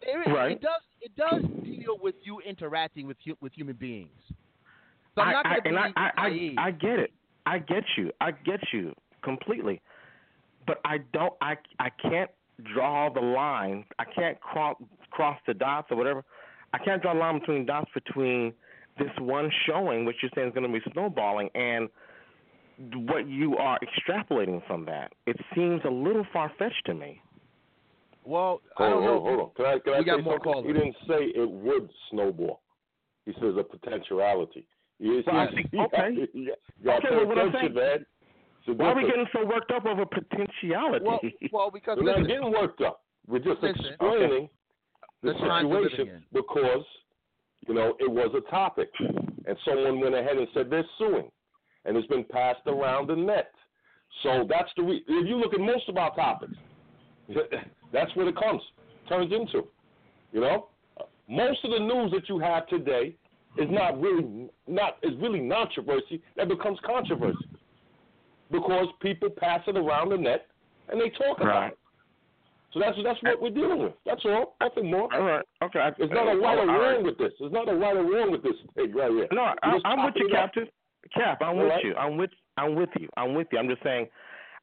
It, 0.02 0.30
Right. 0.30 0.54
it 0.54 0.62
does. 0.62 0.82
It 1.02 1.16
does 1.16 1.42
deal 1.64 1.98
with 2.02 2.16
you 2.24 2.40
interacting 2.42 3.08
with 3.08 3.18
hu- 3.26 3.38
with 3.42 3.54
human 3.54 3.76
beings. 3.76 4.10
So 5.16 5.22
I'm 5.22 5.30
I, 5.30 5.32
not 5.32 5.46
I, 5.46 5.50
going 5.60 5.76
to 5.76 5.82
and 5.82 5.94
be 5.96 6.02
I, 6.02 6.12
I. 6.18 6.64
I, 6.64 6.68
I 6.68 6.72
get 6.72 7.00
it. 7.00 7.12
I 7.46 7.60
get 7.60 7.84
you. 7.98 8.12
I 8.22 8.32
get 8.32 8.60
you 8.72 8.94
completely. 9.24 9.82
But 10.68 10.80
I 10.86 11.00
don't. 11.14 11.34
I 11.42 11.58
I 11.80 11.90
can't 12.02 12.30
draw 12.74 13.10
the 13.10 13.22
line. 13.22 13.86
I 14.00 14.06
can't 14.06 14.40
cross 14.42 14.76
cross 15.10 15.40
the 15.48 15.54
dots 15.54 15.88
or 15.92 15.98
whatever. 15.98 16.24
I 16.74 16.78
can't 16.78 17.02
draw 17.02 17.14
a 17.14 17.18
line 17.20 17.40
between 17.40 17.66
dots 17.66 17.90
between 17.94 18.54
this 18.98 19.12
one 19.20 19.52
showing, 19.66 20.06
which 20.06 20.18
you're 20.22 20.32
saying 20.36 20.50
is 20.50 20.54
going 20.54 20.72
to 20.72 20.80
be 20.80 20.84
snowballing, 20.94 21.50
and 21.56 21.90
what 22.78 23.28
you 23.28 23.58
are 23.58 23.80
extrapolating 23.80 24.66
from 24.68 24.86
that. 24.86 25.14
It 25.28 25.38
seems 25.56 25.82
a 25.86 25.90
little 25.90 26.26
far 26.34 26.52
fetched 26.58 26.86
to 26.86 26.94
me. 26.94 27.22
well, 28.24 28.62
I 28.78 28.84
Hold 28.90 28.92
don't 28.94 29.04
on, 29.04 29.06
know. 29.16 29.22
hold 29.22 29.40
on. 29.40 29.50
Can 29.56 29.66
I, 29.66 29.80
can 29.80 29.94
I 29.94 30.00
We 30.00 30.06
got 30.06 30.24
more 30.24 30.34
something? 30.36 30.54
callers. 30.54 30.68
He 30.68 30.74
didn't 30.74 30.96
say 31.08 31.40
it 31.42 31.50
would 31.50 31.90
snowball. 32.10 32.62
He 33.26 33.34
says 33.34 33.56
a 33.58 33.64
potentiality. 33.64 34.66
Yes, 35.00 35.24
Well, 35.28 35.36
I 35.38 35.48
think- 35.54 35.68
okay. 35.74 36.28
You 36.34 36.54
got 36.84 37.04
Okay, 37.06 37.16
well, 37.16 37.28
what 37.28 37.38
I'm 37.38 37.52
saying- 37.54 37.74
man. 37.74 38.06
It's 38.68 38.78
Why 38.80 38.92
are 38.92 38.96
we 38.96 39.02
getting 39.02 39.26
so 39.34 39.44
worked 39.44 39.72
up 39.72 39.86
over 39.88 40.06
potentiality? 40.06 41.04
Well, 41.04 41.20
well, 41.52 41.72
because 41.72 41.98
We're 42.00 42.16
not 42.20 42.28
getting 42.28 42.52
worked 42.52 42.82
up. 42.82 43.02
We're 43.28 43.40
just 43.40 43.60
Listen. 43.64 43.86
explaining 43.88 44.50
the 45.24 45.34
The 45.34 45.40
times 45.40 45.68
we're 45.68 45.82
living 45.82 45.90
situation 45.90 46.24
because, 46.32 46.86
you 47.68 47.74
know, 47.74 47.96
it 48.00 48.10
was 48.12 48.30
a 48.36 48.42
topic. 48.52 48.90
And 49.00 49.58
someone 49.66 50.00
went 50.00 50.14
ahead 50.14 50.38
and 50.38 50.48
said 50.54 50.70
they're 50.70 50.86
suing. 51.00 51.32
And 51.86 51.98
it's 51.98 52.08
been 52.08 52.24
passed 52.24 52.62
around 52.68 53.08
the 53.08 53.16
net. 53.16 53.52
So 54.24 54.46
that's 54.48 54.70
the 54.78 54.84
re- 54.84 55.04
if 55.08 55.28
you 55.28 55.38
look 55.38 55.54
at 55.54 55.60
most 55.60 55.90
of 55.90 55.98
our 55.98 56.14
topics, 56.16 56.54
that's 57.94 58.16
what 58.16 58.28
it 58.28 58.36
comes, 58.36 58.62
turns 59.08 59.32
into. 59.32 59.68
You 60.32 60.42
know? 60.42 60.68
Most 61.28 61.64
of 61.64 61.72
the 61.72 61.80
news 61.80 62.12
that 62.12 62.28
you 62.30 62.40
have 62.40 62.68
today 62.68 63.16
is 63.58 63.68
not 63.70 64.00
really 64.00 64.50
not 64.68 64.98
is 65.04 65.12
really 65.20 65.48
controversy 65.50 66.22
that 66.38 66.48
becomes 66.48 66.80
controversy. 66.86 67.48
Because 68.52 68.88
people 69.02 69.30
pass 69.30 69.62
it 69.68 69.78
around 69.78 70.10
the 70.10 70.18
net 70.18 70.48
and 70.90 71.00
they 71.00 71.10
talk 71.10 71.40
about 71.40 71.48
Right. 71.48 71.72
it. 71.72 71.78
So 72.74 72.80
that's 72.80 72.98
that's 73.04 73.22
what 73.24 73.42
we're 73.42 73.50
dealing 73.50 73.80
with. 73.80 73.94
That's 74.06 74.22
all. 74.26 74.56
Nothing 74.62 74.92
more. 74.92 75.14
All 75.14 75.22
right. 75.22 75.46
Okay. 75.64 75.90
There's 75.98 76.12
not 76.12 76.28
a 76.28 76.32
uh, 76.32 76.36
right 76.36 76.58
or 76.58 76.68
wrong 76.68 77.04
with 77.04 77.18
this. 77.18 77.32
There's 77.40 77.52
not 77.52 77.68
a 77.68 77.76
right 77.76 77.96
or 77.96 78.04
wrong 78.04 78.32
with 78.32 78.44
this 78.44 78.56
thing 78.76 78.94
right 78.94 79.12
here. 79.12 79.28
No, 79.32 79.54
I, 79.64 79.78
I'm 79.84 80.06
with 80.06 80.16
you. 80.16 80.30
Captain. 80.32 80.68
Cap, 81.14 81.42
I'm 81.42 81.58
with 81.58 81.68
right. 81.70 81.84
you. 81.84 81.96
I'm 81.96 82.18
with 82.18 82.30
I'm 82.58 82.76
with 82.76 82.90
you. 83.00 83.10
I'm 83.18 83.34
with 83.34 83.48
you. 83.52 83.58
I'm 83.60 83.68
just 83.68 83.84
saying, 83.84 84.08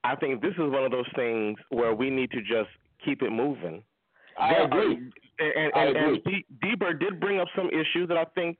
I 0.04 0.14
think 0.16 0.40
this 0.40 0.52
is 0.52 0.58
one 0.70 0.84
of 0.84 0.90
those 0.92 1.08
things 1.16 1.56
where 1.70 1.94
we 1.94 2.10
need 2.10 2.30
to 2.32 2.40
just 2.40 2.68
keep 3.04 3.22
it 3.22 3.30
moving. 3.30 3.82
I 4.38 4.54
There 4.54 4.64
agree. 4.64 4.94
Are, 5.40 5.46
and 5.46 5.72
I 5.74 5.84
and, 5.86 5.96
and 5.96 6.16
agree. 6.16 6.44
D- 6.60 6.76
Dburt 6.76 7.00
did 7.00 7.18
bring 7.20 7.40
up 7.40 7.48
some 7.56 7.68
issues 7.70 8.08
that 8.08 8.16
I 8.16 8.24
think 8.34 8.56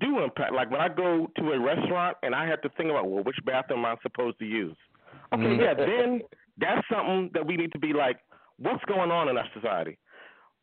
do 0.00 0.20
impact. 0.22 0.52
Like 0.52 0.70
when 0.70 0.80
I 0.80 0.88
go 0.88 1.30
to 1.38 1.52
a 1.52 1.58
restaurant 1.60 2.16
and 2.22 2.34
I 2.34 2.46
have 2.46 2.60
to 2.62 2.68
think 2.70 2.90
about, 2.90 3.08
well, 3.08 3.22
which 3.24 3.36
bathroom 3.44 3.80
am 3.80 3.86
I 3.86 3.96
supposed 4.02 4.38
to 4.40 4.44
use? 4.44 4.76
Okay, 5.32 5.42
Mhm. 5.42 5.60
yeah, 5.60 5.74
then 5.74 6.20
that's 6.58 6.86
something 6.88 7.30
that 7.34 7.46
we 7.46 7.56
need 7.56 7.72
to 7.72 7.78
be 7.78 7.92
like, 7.92 8.18
what's 8.58 8.84
going 8.84 9.10
on 9.10 9.28
in 9.28 9.36
our 9.38 9.48
society? 9.54 9.98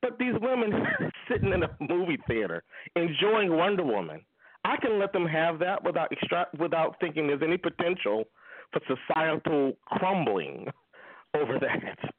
But 0.01 0.17
these 0.17 0.33
women 0.41 0.71
sitting 1.27 1.53
in 1.53 1.63
a 1.63 1.69
movie 1.79 2.17
theater 2.27 2.63
enjoying 2.95 3.55
Wonder 3.55 3.83
Woman, 3.83 4.21
I 4.63 4.77
can 4.77 4.99
let 4.99 5.13
them 5.13 5.25
have 5.25 5.59
that 5.59 5.83
without 5.83 6.11
extra- 6.11 6.47
without 6.57 6.99
thinking 6.99 7.27
there's 7.27 7.41
any 7.43 7.57
potential 7.57 8.25
for 8.71 8.81
societal 8.88 9.73
crumbling 9.85 10.67
over 11.35 11.59
that. 11.59 12.11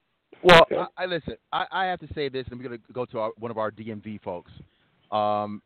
Well, 0.42 0.66
I, 0.96 1.04
I 1.04 1.06
listen. 1.06 1.34
I, 1.52 1.66
I 1.70 1.84
have 1.86 2.00
to 2.00 2.08
say 2.14 2.28
this, 2.28 2.46
and 2.50 2.58
we're 2.58 2.68
going 2.68 2.80
to 2.80 2.92
go 2.92 3.04
to 3.06 3.18
our, 3.20 3.30
one 3.38 3.50
of 3.50 3.58
our 3.58 3.70
DMV 3.70 4.22
folks. 4.22 4.50
Um, 5.12 5.62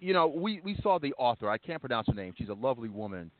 you 0.00 0.12
know, 0.12 0.28
we 0.28 0.60
we 0.62 0.76
saw 0.82 0.98
the 0.98 1.12
author. 1.14 1.50
I 1.50 1.58
can't 1.58 1.80
pronounce 1.80 2.06
her 2.06 2.14
name. 2.14 2.34
She's 2.38 2.50
a 2.50 2.54
lovely 2.54 2.88
woman, 2.88 3.30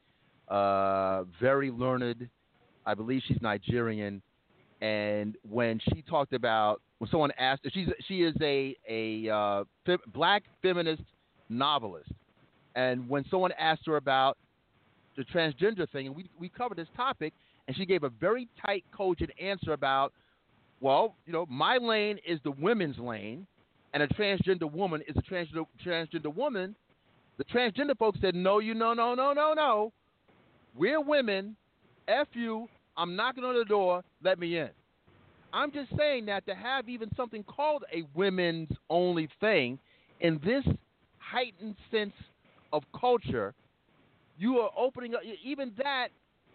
uh, 0.48 1.24
very 1.40 1.70
learned. 1.70 2.28
I 2.84 2.94
believe 2.94 3.22
she's 3.28 3.40
Nigerian. 3.40 4.22
And 4.80 5.36
when 5.48 5.80
she 5.92 6.02
talked 6.02 6.32
about 6.32 6.80
when 6.98 7.10
someone 7.10 7.30
asked, 7.38 7.62
she's 7.72 7.88
she 8.06 8.22
is 8.22 8.34
a 8.40 8.76
a 8.88 9.28
uh, 9.32 9.64
black 10.12 10.44
feminist 10.62 11.02
novelist. 11.48 12.10
And 12.74 13.08
when 13.08 13.24
someone 13.30 13.52
asked 13.58 13.86
her 13.86 13.96
about 13.96 14.36
the 15.16 15.24
transgender 15.24 15.90
thing, 15.90 16.06
and 16.06 16.16
we 16.16 16.30
we 16.38 16.48
covered 16.48 16.78
this 16.78 16.88
topic, 16.96 17.32
and 17.66 17.76
she 17.76 17.84
gave 17.84 18.04
a 18.04 18.08
very 18.08 18.48
tight, 18.64 18.84
cogent 18.96 19.30
answer 19.40 19.72
about, 19.72 20.12
well, 20.80 21.14
you 21.26 21.32
know, 21.32 21.46
my 21.48 21.76
lane 21.76 22.18
is 22.26 22.38
the 22.44 22.52
women's 22.52 22.98
lane, 22.98 23.46
and 23.94 24.02
a 24.02 24.08
transgender 24.08 24.70
woman 24.70 25.02
is 25.08 25.16
a 25.16 25.22
transgender 25.22 25.66
transgender 25.84 26.34
woman. 26.34 26.74
The 27.38 27.44
transgender 27.44 27.96
folks 27.96 28.18
said, 28.20 28.34
no, 28.34 28.58
you 28.58 28.74
no, 28.74 28.94
no, 28.94 29.14
no, 29.14 29.32
no, 29.32 29.54
no. 29.54 29.92
We're 30.74 31.00
women. 31.00 31.56
F 32.08 32.26
you. 32.32 32.68
I'm 32.96 33.14
knocking 33.14 33.44
on 33.44 33.56
the 33.56 33.64
door. 33.64 34.02
Let 34.24 34.40
me 34.40 34.58
in. 34.58 34.70
I'm 35.52 35.70
just 35.72 35.90
saying 35.96 36.26
that 36.26 36.46
to 36.46 36.54
have 36.54 36.88
even 36.88 37.10
something 37.16 37.44
called 37.44 37.84
a 37.92 38.02
women's 38.14 38.70
only 38.90 39.28
thing 39.40 39.78
in 40.20 40.40
this 40.44 40.64
heightened 41.30 41.76
sense 41.90 42.14
of 42.72 42.82
culture, 42.98 43.54
you 44.38 44.58
are 44.58 44.70
opening 44.76 45.14
up 45.14 45.20
even 45.44 45.72
that, 45.78 46.08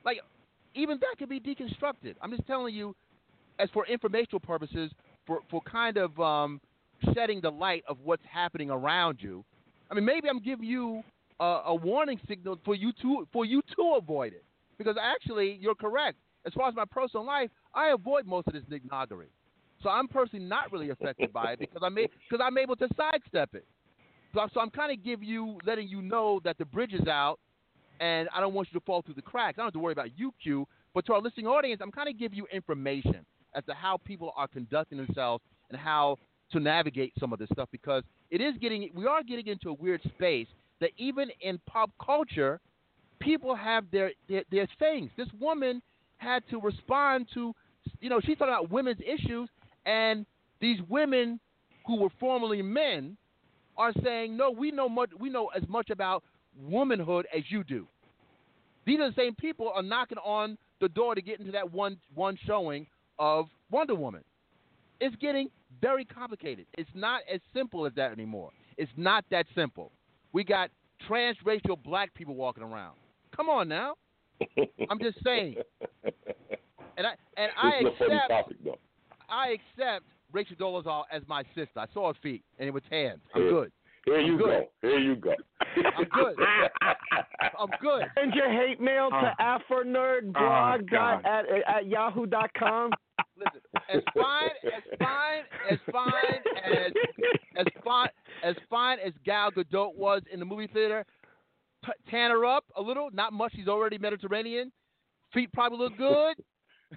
like 0.05 0.17
even 0.73 0.97
that 0.99 1.15
could 1.19 1.29
be 1.29 1.39
deconstructed. 1.39 2.15
I'm 2.21 2.31
just 2.31 2.47
telling 2.47 2.73
you, 2.73 2.95
as 3.59 3.69
for 3.73 3.85
informational 3.85 4.39
purposes, 4.39 4.91
for 5.27 5.39
for 5.49 5.61
kind 5.61 5.97
of 5.97 6.19
um, 6.19 6.59
shedding 7.13 7.41
the 7.41 7.51
light 7.51 7.83
of 7.87 7.97
what's 8.03 8.23
happening 8.31 8.69
around 8.69 9.17
you. 9.19 9.43
I 9.91 9.95
mean, 9.95 10.05
maybe 10.05 10.29
I'm 10.29 10.39
giving 10.39 10.65
you 10.65 11.03
a, 11.39 11.61
a 11.67 11.75
warning 11.75 12.19
signal 12.27 12.59
for 12.65 12.75
you 12.75 12.91
to 13.01 13.27
for 13.31 13.45
you 13.45 13.61
to 13.75 13.95
avoid 13.97 14.33
it, 14.33 14.43
because 14.77 14.95
actually 15.01 15.57
you're 15.61 15.75
correct. 15.75 16.17
As 16.45 16.53
far 16.53 16.67
as 16.67 16.75
my 16.75 16.85
personal 16.85 17.25
life, 17.25 17.49
I 17.73 17.89
avoid 17.89 18.25
most 18.25 18.47
of 18.47 18.53
this 18.53 18.63
nignoggary. 18.71 19.27
So 19.81 19.89
I'm 19.89 20.07
personally 20.07 20.45
not 20.45 20.71
really 20.71 20.89
affected 20.89 21.31
by 21.31 21.53
it 21.53 21.59
because 21.59 21.81
I'm 21.83 21.95
because 21.95 22.41
I'm 22.41 22.57
able 22.57 22.75
to 22.77 22.87
sidestep 22.97 23.53
it. 23.53 23.65
So, 24.33 24.47
so 24.53 24.59
I'm 24.59 24.69
kind 24.69 24.91
of 24.91 25.03
give 25.03 25.23
you 25.23 25.59
letting 25.65 25.87
you 25.87 26.01
know 26.01 26.41
that 26.43 26.57
the 26.57 26.65
bridge 26.65 26.93
is 26.93 27.07
out, 27.07 27.39
and 27.99 28.27
I 28.33 28.39
don't 28.39 28.53
want 28.53 28.69
you 28.71 28.79
to 28.79 28.85
fall 28.85 29.01
through 29.01 29.13
the 29.15 29.21
cracks. 29.21 29.57
I 29.57 29.61
don't 29.61 29.67
have 29.67 29.73
to 29.73 29.79
worry 29.79 29.93
about 29.93 30.17
you, 30.17 30.33
Q. 30.41 30.67
But 30.93 31.05
to 31.07 31.13
our 31.13 31.21
listening 31.21 31.47
audience, 31.47 31.81
I'm 31.83 31.91
kind 31.91 32.09
of 32.09 32.17
give 32.17 32.33
you 32.33 32.47
information 32.51 33.25
as 33.55 33.63
to 33.65 33.73
how 33.73 33.97
people 33.97 34.33
are 34.35 34.47
conducting 34.47 34.97
themselves 34.97 35.43
and 35.69 35.79
how 35.79 36.17
to 36.51 36.59
navigate 36.59 37.13
some 37.19 37.33
of 37.33 37.39
this 37.39 37.49
stuff 37.51 37.69
because 37.71 38.03
it 38.29 38.41
is 38.41 38.55
getting 38.59 38.89
we 38.93 39.05
are 39.05 39.23
getting 39.23 39.47
into 39.47 39.69
a 39.69 39.73
weird 39.73 40.01
space 40.03 40.47
that 40.81 40.91
even 40.97 41.29
in 41.41 41.59
pop 41.67 41.91
culture, 42.03 42.59
people 43.19 43.55
have 43.55 43.85
their 43.91 44.11
their, 44.27 44.43
their 44.51 44.67
things. 44.79 45.09
This 45.17 45.29
woman 45.39 45.81
had 46.17 46.43
to 46.49 46.59
respond 46.59 47.27
to, 47.33 47.53
you 47.99 48.09
know, 48.09 48.19
she's 48.19 48.37
talking 48.37 48.53
about 48.53 48.71
women's 48.71 48.99
issues, 49.01 49.49
and 49.85 50.25
these 50.59 50.79
women 50.89 51.39
who 51.85 51.97
were 51.97 52.09
formerly 52.19 52.61
men 52.61 53.17
are 53.77 53.93
saying, 54.03 54.35
no, 54.37 54.51
we 54.51 54.71
know 54.71 54.89
much, 54.89 55.09
we 55.19 55.29
know 55.29 55.47
as 55.47 55.63
much 55.67 55.89
about 55.89 56.23
womanhood 56.57 57.25
as 57.35 57.43
you 57.49 57.63
do. 57.63 57.87
These 58.85 58.99
are 58.99 59.09
the 59.09 59.15
same 59.15 59.35
people 59.35 59.71
are 59.73 59.83
knocking 59.83 60.17
on 60.19 60.57
the 60.81 60.89
door 60.89 61.15
to 61.15 61.21
get 61.21 61.39
into 61.39 61.51
that 61.53 61.71
one 61.71 61.97
one 62.13 62.37
showing 62.45 62.85
of 63.17 63.47
Wonder 63.71 63.95
Woman. 63.95 64.23
It's 64.99 65.15
getting 65.17 65.49
very 65.81 66.05
complicated. 66.05 66.65
It's 66.77 66.89
not 66.93 67.21
as 67.33 67.39
simple 67.53 67.85
as 67.85 67.93
that 67.95 68.11
anymore. 68.11 68.51
It's 68.77 68.91
not 68.97 69.23
that 69.31 69.45
simple. 69.55 69.91
We 70.33 70.43
got 70.43 70.69
transracial 71.09 71.81
black 71.81 72.13
people 72.13 72.35
walking 72.35 72.63
around. 72.63 72.95
Come 73.35 73.49
on 73.49 73.67
now. 73.67 73.95
I'm 74.89 74.99
just 74.99 75.23
saying. 75.23 75.55
And 76.97 77.07
I 77.07 77.13
and 77.37 77.51
I 77.61 77.69
a 77.69 77.97
funny 77.97 78.15
accept. 78.15 78.53
I 79.29 79.47
accept 79.49 80.05
Rachel 80.33 80.55
Dolezal 80.57 81.03
as 81.11 81.21
my 81.27 81.43
sister. 81.55 81.77
I 81.77 81.85
saw 81.93 82.11
her 82.11 82.19
feet 82.21 82.43
and 82.59 82.67
it 82.67 82.71
was 82.73 82.83
tan. 82.89 83.21
I'm 83.35 83.49
good. 83.49 83.71
Here 84.05 84.19
I'm 84.19 84.25
you 84.25 84.37
good. 84.37 84.45
go. 84.81 84.89
Here 84.89 84.99
you 84.99 85.15
go. 85.15 85.33
I'm 85.77 86.03
good. 86.13 86.35
I'm 87.57 87.69
good. 87.81 88.03
Send 88.19 88.33
your 88.33 88.51
hate 88.51 88.81
mail 88.81 89.09
to 89.09 89.15
Uh, 89.15 89.57
afronerdblog 89.71 90.89
dot 90.89 91.25
at, 91.25 91.45
at 91.67 91.87
yahoo 91.87 92.25
dot 92.25 92.49
com. 92.57 92.91
Listen, 93.37 93.61
as 93.93 94.01
fine 94.13 94.49
as 94.65 94.83
fine 94.99 95.43
as 95.71 95.79
fine 95.91 96.43
as 96.65 96.91
as 97.57 97.65
fine 97.83 98.09
as 98.43 98.55
fine 98.69 98.97
as 98.99 99.13
Gal 99.23 99.51
Gadot 99.51 99.95
was 99.95 100.21
in 100.31 100.39
the 100.39 100.45
movie 100.45 100.67
theater, 100.67 101.05
t- 101.85 101.91
tan 102.11 102.31
her 102.31 102.45
up 102.45 102.65
a 102.75 102.81
little. 102.81 103.09
Not 103.13 103.31
much. 103.33 103.53
She's 103.55 103.67
already 103.67 103.97
Mediterranean. 103.97 104.71
Feet 105.33 105.51
probably 105.53 105.77
look 105.79 105.97
good. 105.97 106.35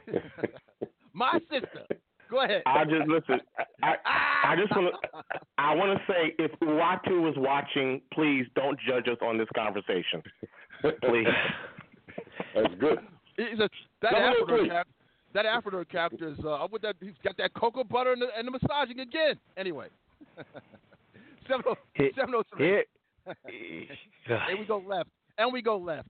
My 1.12 1.38
sister. 1.50 1.86
Go 2.30 2.42
ahead. 2.44 2.62
I 2.66 2.84
just 2.84 3.06
listen. 3.08 3.40
I 3.82 3.94
I 4.44 4.56
just 4.56 4.70
want 4.74 4.92
to. 4.92 5.10
I 5.58 5.74
want 5.74 5.98
to 5.98 6.12
say, 6.12 6.34
if 6.38 6.50
Uatu 6.60 7.28
is 7.30 7.34
watching, 7.38 8.00
please 8.12 8.46
don't 8.54 8.78
judge 8.86 9.06
us 9.08 9.18
on 9.22 9.38
this 9.38 9.48
conversation. 9.54 10.22
Please. 11.02 11.26
That's 12.54 12.74
good. 12.80 12.98
He's 13.36 13.58
a, 13.60 13.68
that 14.02 14.10
Come 14.12 14.22
Afro 14.22 14.46
please. 14.46 14.68
character. 14.68 14.92
That 15.34 15.46
Afro 15.46 15.84
character 15.84 16.28
is 16.28 16.38
uh, 16.44 16.66
with 16.70 16.82
that. 16.82 16.96
He's 17.00 17.12
got 17.22 17.36
that 17.36 17.52
cocoa 17.54 17.84
butter 17.84 18.12
and 18.12 18.22
the, 18.22 18.28
and 18.36 18.46
the 18.48 18.52
massaging 18.52 19.00
again. 19.00 19.36
Anyway, 19.56 19.88
seven 21.48 21.64
oh 21.68 21.74
Hit- 21.94 22.14
seven 22.16 22.34
oh 22.34 22.42
three. 22.56 22.66
hit- 22.66 22.88
And 24.28 24.58
we 24.58 24.64
go 24.66 24.82
left. 24.86 25.08
And 25.38 25.52
we 25.52 25.60
go 25.62 25.76
left. 25.76 26.08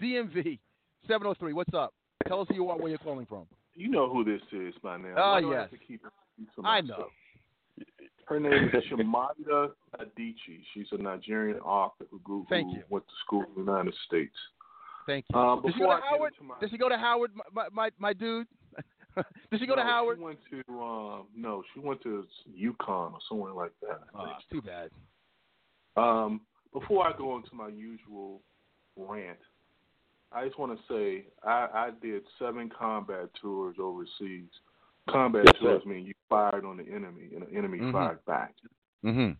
DMV 0.00 0.58
seven 1.06 1.26
oh 1.26 1.34
three. 1.38 1.52
What's 1.52 1.74
up? 1.74 1.92
Tell 2.26 2.40
us 2.40 2.46
who 2.48 2.54
you 2.54 2.68
are, 2.70 2.76
where 2.78 2.88
you're 2.88 2.98
calling 2.98 3.26
from. 3.26 3.46
You 3.78 3.88
know 3.88 4.12
who 4.12 4.24
this 4.24 4.42
is 4.50 4.74
by 4.82 4.96
now. 4.96 5.14
Oh, 5.16 5.30
Why 5.34 5.40
do 5.40 5.54
I 5.54 5.60
yes. 5.60 5.70
to 5.70 5.78
keep 5.78 6.02
it 6.04 6.48
I 6.64 6.80
know. 6.80 7.06
Her 8.26 8.40
name 8.40 8.70
is 8.72 8.84
Chimamanda 8.90 9.70
Adichie. 10.00 10.60
She's 10.74 10.86
a 10.90 10.98
Nigerian 10.98 11.58
author 11.60 12.04
who, 12.10 12.18
grew, 12.20 12.44
Thank 12.50 12.66
who 12.66 12.78
you. 12.78 12.82
went 12.90 13.06
to 13.06 13.14
school 13.24 13.44
in 13.56 13.64
the 13.64 13.70
United 13.70 13.94
States. 14.06 14.34
Thank 15.06 15.26
you. 15.32 15.38
Um, 15.38 15.62
Did 15.62 15.74
she 15.74 15.80
go 15.80 15.86
to 15.96 16.02
Howard? 16.02 16.32
my- 16.42 16.58
Did 16.60 16.70
she 16.70 16.76
go 16.76 16.88
to 16.88 16.98
Howard, 16.98 17.30
my 17.54 17.68
my, 17.72 17.90
my 17.98 18.12
dude? 18.12 18.48
Did 19.50 19.60
she 19.60 19.66
go 19.66 19.76
to 19.76 19.82
Howard? 19.82 20.18
She 20.18 20.24
went 20.24 20.38
to 20.50 20.80
um, 20.82 21.26
no, 21.36 21.62
she 21.72 21.80
went 21.80 22.02
to 22.02 22.26
UConn 22.60 23.12
or 23.12 23.18
somewhere 23.28 23.52
like 23.52 23.72
that. 23.82 24.00
Oh, 24.14 24.26
it's 24.36 24.44
too 24.50 24.60
bad. 24.60 24.90
Um, 25.96 26.40
before 26.72 27.06
I 27.06 27.16
go 27.16 27.36
into 27.36 27.54
my 27.54 27.68
usual 27.68 28.42
rant, 28.96 29.38
I 30.32 30.44
just 30.46 30.58
want 30.58 30.78
to 30.78 30.84
say 30.92 31.24
I, 31.42 31.68
I 31.72 31.90
did 32.02 32.22
seven 32.38 32.68
combat 32.68 33.28
tours 33.40 33.76
overseas. 33.80 34.48
Combat 35.08 35.44
Yes, 35.46 35.54
tours 35.60 35.82
sir. 35.82 35.88
mean 35.88 36.04
you 36.04 36.12
fired 36.28 36.64
on 36.64 36.76
the 36.76 36.84
enemy 36.84 37.30
and 37.34 37.46
the 37.46 37.56
enemy 37.56 37.78
Mhm. 37.78 37.92
fired 37.92 38.24
back. 38.26 38.54
Mm-hmm. 39.04 39.32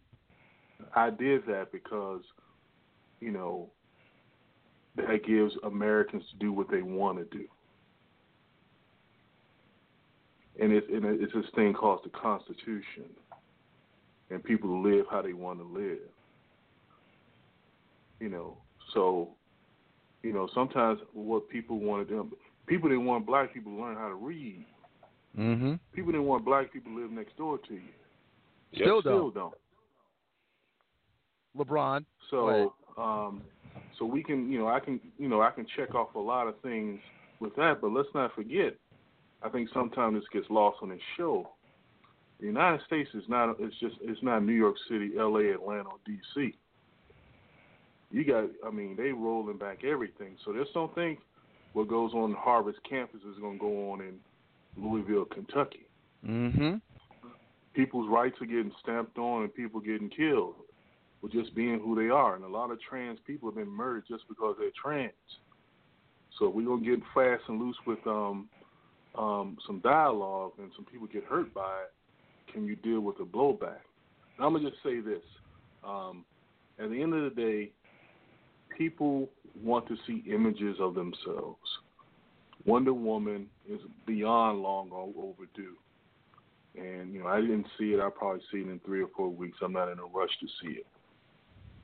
I 0.94 1.10
did 1.10 1.44
that 1.47 1.70
because, 1.73 2.23
you 3.20 3.31
know, 3.31 3.70
that 4.97 5.24
gives 5.27 5.55
Americans 5.65 6.24
to 6.31 6.36
do 6.39 6.52
what 6.52 6.70
they 6.70 6.82
want 6.82 7.19
to 7.19 7.24
do. 7.36 7.47
And 10.60 10.73
it's, 10.73 10.86
and 10.89 11.05
it's 11.05 11.32
this 11.32 11.44
thing 11.55 11.73
called 11.74 12.01
the 12.05 12.10
Constitution, 12.10 13.05
and 14.31 14.43
people 14.43 14.82
live 14.82 15.06
how 15.10 15.23
they 15.23 15.32
want 15.35 15.60
to 15.60 15.65
live. 15.65 15.98
You 18.19 18.28
know, 18.28 18.56
so, 18.93 19.36
you 20.22 20.32
know, 20.32 20.48
sometimes 20.54 21.00
what 21.12 21.48
people 21.48 21.78
want 21.78 22.08
to 22.08 22.14
do, 22.14 22.36
people 22.66 22.88
didn't 22.88 23.06
want 23.06 23.26
black 23.26 23.54
people 23.54 23.72
to 23.72 23.80
learn 23.80 23.96
how 23.96 24.08
to 24.08 24.14
read. 24.14 24.64
Mm-hmm. 25.38 25.74
People 25.94 26.12
didn't 26.12 26.26
want 26.26 26.44
black 26.44 26.72
people 26.72 26.92
to 26.92 27.00
live 27.00 27.10
next 27.10 27.36
door 27.36 27.58
to 27.68 27.74
you. 27.74 27.80
Still 28.74 29.00
Still 29.00 29.30
don't. 29.30 29.34
don't. 29.34 29.54
LeBron. 31.56 32.04
So, 32.30 32.74
um, 32.96 33.42
so 33.98 34.04
we 34.04 34.22
can, 34.22 34.50
you 34.50 34.58
know, 34.58 34.68
I 34.68 34.80
can, 34.80 35.00
you 35.18 35.28
know, 35.28 35.40
I 35.40 35.50
can 35.50 35.66
check 35.76 35.94
off 35.94 36.14
a 36.14 36.18
lot 36.18 36.46
of 36.46 36.60
things 36.60 37.00
with 37.40 37.54
that, 37.56 37.80
but 37.80 37.92
let's 37.92 38.08
not 38.14 38.34
forget. 38.34 38.74
I 39.42 39.48
think 39.48 39.70
sometimes 39.72 40.16
this 40.16 40.24
gets 40.32 40.46
lost 40.50 40.78
on 40.82 40.90
this 40.90 41.00
show. 41.16 41.48
The 42.40 42.46
United 42.46 42.80
States 42.86 43.08
is 43.14 43.24
not. 43.28 43.56
It's 43.58 43.74
just. 43.80 43.96
It's 44.00 44.22
not 44.22 44.44
New 44.44 44.52
York 44.52 44.76
City, 44.88 45.12
L.A., 45.18 45.54
Atlanta, 45.54 45.88
or 45.88 45.98
D.C. 46.06 46.54
You 48.10 48.24
got. 48.24 48.44
I 48.66 48.70
mean, 48.70 48.97
they 48.97 49.10
rolling 49.10 49.59
back 49.59 49.85
everything. 49.85 50.36
So 50.44 50.52
just 50.52 50.72
don't 50.74 50.94
think 50.94 51.18
what 51.72 51.89
goes 51.89 52.12
on 52.14 52.30
in 52.30 52.36
Harvard's 52.36 52.78
campus 52.89 53.20
is 53.20 53.39
going 53.40 53.59
to 53.59 53.60
go 53.60 53.93
on 53.93 54.01
in 54.01 54.14
Louisville, 54.76 55.26
Kentucky. 55.26 55.86
Mm-hmm. 56.26 56.76
People's 57.74 58.09
rights 58.10 58.36
are 58.40 58.47
getting 58.47 58.72
stamped 58.82 59.18
on, 59.18 59.43
and 59.43 59.55
people 59.55 59.80
getting 59.80 60.09
killed 60.09 60.55
for 61.20 61.28
just 61.28 61.55
being 61.55 61.80
who 61.80 61.94
they 61.94 62.09
are. 62.09 62.35
And 62.35 62.44
a 62.44 62.48
lot 62.48 62.70
of 62.70 62.78
trans 62.80 63.18
people 63.26 63.48
have 63.48 63.56
been 63.56 63.70
murdered 63.70 64.05
just 64.09 64.24
because 64.28 64.56
they're 64.59 64.70
trans. 64.80 65.12
So 66.39 66.48
we're 66.48 66.66
gonna 66.66 66.85
get 66.85 67.01
fast 67.14 67.43
and 67.48 67.60
loose 67.60 67.76
with 67.86 67.98
um, 68.06 68.48
um, 69.16 69.59
some 69.66 69.80
dialogue, 69.80 70.52
and 70.59 70.70
some 70.76 70.85
people 70.85 71.06
get 71.06 71.24
hurt 71.24 71.52
by 71.52 71.82
it. 71.82 72.52
Can 72.52 72.64
you 72.64 72.76
deal 72.76 73.01
with 73.01 73.18
the 73.18 73.24
blowback? 73.24 73.82
And 74.36 74.47
I'm 74.47 74.52
gonna 74.52 74.70
just 74.70 74.82
say 74.82 75.01
this: 75.01 75.22
um, 75.85 76.24
at 76.78 76.90
the 76.90 77.02
end 77.02 77.14
of 77.14 77.24
the 77.24 77.40
day, 77.40 77.72
people 78.78 79.28
want 79.62 79.88
to 79.88 79.96
see 80.06 80.22
images 80.32 80.76
of 80.80 80.94
themselves. 80.94 81.59
Wonder 82.64 82.94
Woman 82.94 83.46
is 83.68 83.80
beyond 84.06 84.62
long 84.62 84.90
overdue. 84.92 85.74
And, 86.76 87.12
you 87.12 87.20
know, 87.20 87.26
I 87.26 87.40
didn't 87.40 87.66
see 87.78 87.86
it. 87.86 88.00
I'll 88.00 88.10
probably 88.10 88.42
see 88.52 88.59
it 88.59 88.68
in 88.68 88.80
three 88.84 89.02
or 89.02 89.09
four 89.16 89.28
weeks. 89.28 89.59
I'm 89.62 89.72
not 89.72 89.90
in 89.90 89.98
a 89.98 90.05
rush 90.05 90.30
to 90.40 90.46
see 90.62 90.74
it. 90.74 90.86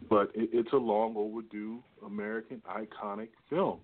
But 0.09 0.31
it, 0.35 0.51
it's 0.53 0.73
a 0.73 0.77
long 0.77 1.15
overdue 1.16 1.83
American 2.07 2.62
iconic 2.71 3.29
film. 3.51 3.81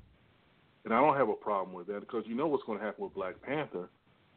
And 0.84 0.94
I 0.94 1.00
don't 1.00 1.16
have 1.16 1.28
a 1.28 1.34
problem 1.34 1.74
with 1.74 1.88
that 1.88 2.00
because 2.00 2.24
you 2.26 2.34
know 2.34 2.46
what's 2.46 2.64
going 2.64 2.78
to 2.78 2.84
happen 2.84 3.04
with 3.04 3.14
Black 3.14 3.40
Panther, 3.42 3.88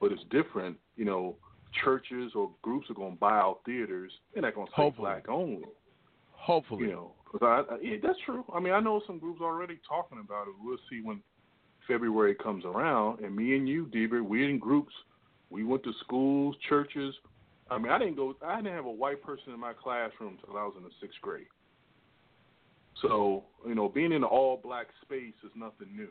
but 0.01 0.11
it's 0.11 0.23
different. 0.29 0.77
You 0.97 1.05
know, 1.05 1.35
churches 1.83 2.31
or 2.35 2.49
groups 2.61 2.89
are 2.89 2.95
going 2.95 3.13
to 3.13 3.19
buy 3.19 3.37
out 3.37 3.59
theaters. 3.65 4.11
They're 4.33 4.41
not 4.41 4.55
going 4.55 4.67
to 4.67 4.71
say 4.71 4.75
Hopefully. 4.81 5.05
black 5.05 5.29
only. 5.29 5.63
Hopefully. 6.31 6.83
You 6.85 6.91
know, 6.91 7.11
because 7.33 7.65
I, 7.69 7.73
I 7.73 7.77
yeah, 7.81 7.97
that's 8.01 8.19
true. 8.25 8.45
I 8.53 8.59
mean, 8.59 8.73
I 8.73 8.79
know 8.79 9.01
some 9.07 9.17
groups 9.17 9.41
already 9.41 9.79
talking 9.87 10.19
about 10.23 10.47
it. 10.47 10.53
We'll 10.63 10.77
see 10.89 11.01
when 11.01 11.19
February 11.87 12.35
comes 12.35 12.63
around. 12.63 13.19
And 13.21 13.35
me 13.35 13.55
and 13.55 13.67
you, 13.67 13.87
Dburt, 13.87 14.23
we 14.23 14.45
in 14.45 14.59
groups. 14.59 14.93
We 15.49 15.63
went 15.63 15.83
to 15.83 15.91
schools, 16.03 16.55
churches. 16.69 17.13
I 17.69 17.77
mean, 17.77 17.91
I 17.91 17.97
didn't 17.97 18.15
go. 18.15 18.35
I 18.45 18.57
didn't 18.57 18.75
have 18.75 18.85
a 18.85 18.91
white 18.91 19.21
person 19.23 19.53
in 19.53 19.59
my 19.59 19.73
classroom 19.73 20.37
until 20.39 20.57
I 20.57 20.63
was 20.63 20.75
in 20.77 20.83
the 20.83 20.91
sixth 21.01 21.19
grade. 21.21 21.47
So 23.01 23.43
you 23.67 23.75
know, 23.75 23.89
being 23.89 24.11
in 24.11 24.17
an 24.17 24.23
all-black 24.23 24.87
space 25.01 25.33
is 25.43 25.51
nothing 25.55 25.95
new. 25.95 26.09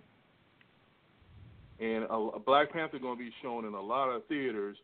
And 1.79 2.05
a, 2.05 2.15
a 2.15 2.39
Black 2.39 2.73
Panther 2.73 2.99
going 2.99 3.19
to 3.19 3.25
be 3.25 3.33
shown 3.43 3.65
in 3.65 3.75
a 3.75 3.81
lot 3.81 4.09
of 4.09 4.27
theaters 4.27 4.77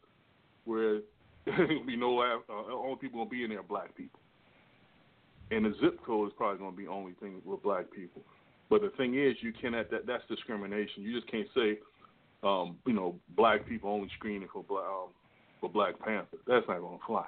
where 0.65 1.01
there'll 1.47 1.85
be 1.85 1.97
no 1.97 2.21
uh, 2.21 2.53
only 2.73 2.97
people 2.97 3.19
going 3.19 3.29
to 3.29 3.31
be 3.31 3.45
in 3.45 3.51
there 3.51 3.63
black 3.63 3.95
people. 3.97 4.21
And 5.51 5.65
the 5.65 5.75
zip 5.81 5.99
code 6.05 6.29
is 6.29 6.35
probably 6.37 6.59
going 6.59 6.73
to 6.73 6.77
be 6.77 6.85
the 6.85 6.91
only 6.91 7.13
thing 7.21 7.41
with 7.45 7.63
black 7.63 7.91
people. 7.91 8.23
But 8.71 8.83
the 8.83 8.91
thing 8.99 9.15
is, 9.15 9.35
you 9.41 9.53
cannot. 9.59 9.91
That, 9.91 10.07
that's 10.07 10.23
discrimination. 10.29 11.03
You 11.03 11.15
just 11.19 11.31
can't 11.31 11.49
say, 11.55 11.79
um, 12.43 12.77
you 12.87 12.93
know, 12.93 13.15
black 13.37 13.67
people 13.67 13.91
only 13.91 14.11
screening 14.19 14.49
for 14.53 14.63
black 14.63 14.85
um, 14.85 15.09
for 15.61 15.69
Black 15.71 15.99
Panther. 15.99 16.37
That's 16.47 16.67
not 16.69 16.81
going 16.81 16.99
to 16.99 17.05
fly. 17.07 17.25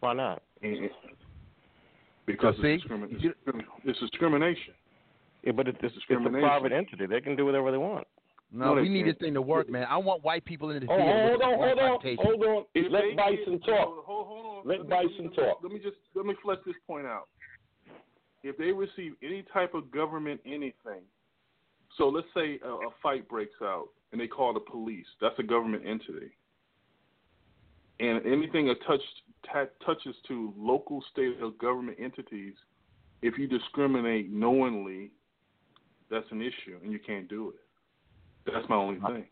Why 0.00 0.14
not? 0.14 0.42
And, 0.62 0.88
because 2.26 2.54
see, 2.60 2.68
it's, 2.68 2.84
discrimin- 2.84 3.08
it's, 3.12 3.22
discrimin- 3.24 3.64
it's 3.84 4.00
discrimination. 4.00 4.74
Yeah, 5.44 5.52
but 5.52 5.68
it's, 5.68 5.78
it's, 5.82 5.94
it's 5.96 6.26
a 6.26 6.30
private 6.40 6.72
entity. 6.72 7.06
They 7.06 7.20
can 7.20 7.36
do 7.36 7.44
whatever 7.46 7.70
they 7.70 7.78
want. 7.78 8.06
No, 8.52 8.74
No, 8.74 8.82
we 8.82 8.88
need 8.88 9.06
this 9.06 9.16
thing 9.20 9.34
to 9.34 9.42
work, 9.42 9.68
man. 9.68 9.86
I 9.88 9.98
want 9.98 10.24
white 10.24 10.44
people 10.44 10.70
in 10.70 10.80
the 10.84 10.90
Oh, 10.90 10.96
theater. 10.96 11.28
hold 11.28 11.42
on, 11.42 11.54
hold 11.58 11.78
on, 11.78 12.16
hold 12.18 12.44
on. 12.44 12.64
If 12.74 12.90
Let 12.90 13.02
they 13.02 13.14
Bison 13.14 13.58
get- 13.58 13.66
talk. 13.66 14.04
Hold, 14.64 14.76
hold 14.76 14.80
on. 14.80 14.88
Let 14.88 15.02
me- 15.02 15.08
Bison 15.08 15.26
me, 15.30 15.36
talk. 15.36 15.62
Let 15.62 15.72
me 15.72 15.78
just 15.78 15.96
let 16.14 16.26
me 16.26 16.34
flesh 16.42 16.58
this 16.66 16.74
point 16.86 17.06
out. 17.06 17.28
If 18.42 18.56
they 18.56 18.72
receive 18.72 19.14
any 19.22 19.42
type 19.52 19.74
of 19.74 19.90
government 19.90 20.40
anything, 20.44 21.02
so 21.96 22.08
let's 22.08 22.26
say 22.34 22.60
a, 22.64 22.68
a 22.68 22.90
fight 23.02 23.28
breaks 23.28 23.60
out 23.62 23.88
and 24.12 24.20
they 24.20 24.28
call 24.28 24.54
the 24.54 24.60
police. 24.60 25.06
That's 25.20 25.38
a 25.38 25.42
government 25.42 25.84
entity. 25.86 26.30
And 28.00 28.24
anything 28.24 28.68
that 28.68 28.76
touched 28.86 29.02
ta 29.44 29.66
touches 29.84 30.14
to 30.28 30.54
local, 30.56 31.02
state, 31.10 31.36
or 31.42 31.50
government 31.50 31.98
entities, 32.00 32.54
if 33.22 33.36
you 33.36 33.48
discriminate 33.48 34.30
knowingly, 34.30 35.10
that's 36.10 36.30
an 36.30 36.40
issue, 36.40 36.78
and 36.82 36.92
you 36.92 37.00
can't 37.00 37.28
do 37.28 37.50
it. 37.50 38.52
That's 38.52 38.68
my 38.68 38.76
only 38.76 39.00
thing. 39.00 39.26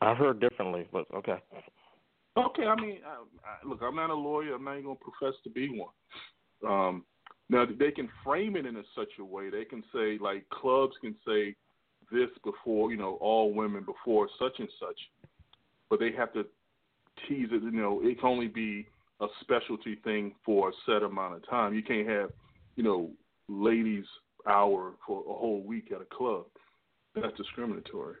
I 0.00 0.14
heard 0.14 0.40
differently, 0.40 0.86
but 0.92 1.06
okay. 1.14 1.38
Okay, 2.38 2.66
I 2.66 2.80
mean, 2.80 2.98
I, 3.04 3.14
I, 3.14 3.68
look, 3.68 3.80
I'm 3.82 3.96
not 3.96 4.10
a 4.10 4.14
lawyer. 4.14 4.54
I'm 4.54 4.64
not 4.64 4.74
even 4.74 4.84
going 4.84 4.96
to 4.96 5.02
profess 5.02 5.38
to 5.42 5.50
be 5.50 5.68
one. 5.68 5.90
Um, 6.66 7.04
now 7.48 7.64
they 7.66 7.90
can 7.90 8.08
frame 8.24 8.56
it 8.56 8.64
in 8.64 8.76
a 8.76 8.82
such 8.94 9.08
a 9.18 9.24
way. 9.24 9.50
They 9.50 9.64
can 9.64 9.82
say 9.92 10.18
like 10.20 10.48
clubs 10.50 10.94
can 11.00 11.16
say 11.26 11.56
this 12.12 12.28
before 12.44 12.90
you 12.90 12.96
know 12.96 13.18
all 13.20 13.52
women 13.52 13.84
before 13.84 14.28
such 14.38 14.58
and 14.58 14.68
such, 14.78 14.98
but 15.90 15.98
they 15.98 16.12
have 16.12 16.32
to 16.34 16.44
tease 17.26 17.48
it. 17.50 17.62
You 17.62 17.70
know, 17.70 18.00
it 18.02 18.20
can 18.20 18.28
only 18.28 18.48
be 18.48 18.86
a 19.20 19.26
specialty 19.40 19.96
thing 20.04 20.34
for 20.44 20.68
a 20.68 20.72
set 20.86 21.02
amount 21.02 21.34
of 21.34 21.48
time. 21.48 21.74
You 21.74 21.82
can't 21.82 22.08
have 22.08 22.30
you 22.76 22.84
know 22.84 23.10
ladies 23.48 24.04
hour 24.46 24.92
for 25.06 25.20
a 25.20 25.34
whole 25.34 25.62
week 25.66 25.90
at 25.92 26.00
a 26.00 26.16
club. 26.16 26.44
That's 27.14 27.36
discriminatory. 27.36 28.16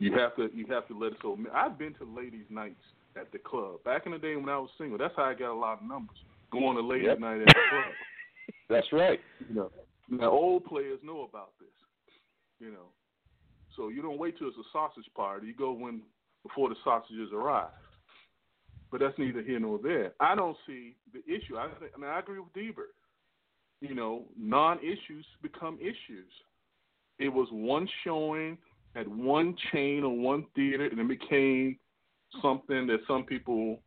You 0.00 0.14
have 0.18 0.34
to 0.36 0.48
you 0.54 0.64
have 0.70 0.88
to 0.88 0.98
let 0.98 1.12
it 1.12 1.18
so. 1.20 1.38
I've 1.54 1.78
been 1.78 1.92
to 1.94 2.04
ladies' 2.04 2.46
nights 2.48 2.80
at 3.16 3.30
the 3.32 3.38
club 3.38 3.84
back 3.84 4.06
in 4.06 4.12
the 4.12 4.18
day 4.18 4.34
when 4.34 4.48
I 4.48 4.56
was 4.56 4.70
single. 4.78 4.96
That's 4.96 5.14
how 5.14 5.24
I 5.24 5.34
got 5.34 5.52
a 5.52 5.54
lot 5.54 5.82
of 5.82 5.88
numbers 5.88 6.16
going 6.50 6.76
to 6.76 6.82
ladies' 6.82 7.08
Yep. 7.08 7.20
night 7.20 7.40
at 7.42 7.46
the 7.46 7.60
club. 7.70 7.94
That's 8.70 8.86
right. 8.92 9.20
You 9.46 9.54
know, 9.54 9.70
now 10.08 10.30
old 10.30 10.64
players 10.64 10.98
know 11.02 11.28
about 11.28 11.52
this. 11.60 11.68
You 12.60 12.72
know, 12.72 12.86
so 13.76 13.88
you 13.88 14.00
don't 14.00 14.18
wait 14.18 14.38
till 14.38 14.48
it's 14.48 14.56
a 14.56 14.68
sausage 14.72 15.08
party. 15.14 15.48
You 15.48 15.54
go 15.54 15.72
when 15.72 16.00
before 16.42 16.70
the 16.70 16.76
sausages 16.82 17.28
arrive. 17.34 17.68
But 18.90 19.00
that's 19.00 19.18
neither 19.18 19.42
here 19.42 19.60
nor 19.60 19.78
there. 19.78 20.14
I 20.18 20.34
don't 20.34 20.56
see 20.66 20.96
the 21.12 21.20
issue. 21.30 21.56
I, 21.56 21.66
I 21.66 22.00
mean, 22.00 22.10
I 22.10 22.18
agree 22.18 22.40
with 22.40 22.52
Dburt. 22.54 22.96
You 23.80 23.94
know, 23.94 24.24
non-issues 24.36 25.26
become 25.42 25.78
issues. 25.80 26.32
It 27.18 27.28
was 27.28 27.48
one 27.52 27.88
showing 28.02 28.58
at 28.96 29.06
one 29.06 29.56
chain 29.72 30.02
or 30.02 30.16
one 30.16 30.46
theater, 30.54 30.86
and 30.86 30.98
it 30.98 31.08
became 31.08 31.78
something 32.42 32.86
that 32.86 32.98
some 33.06 33.24
people 33.24 33.80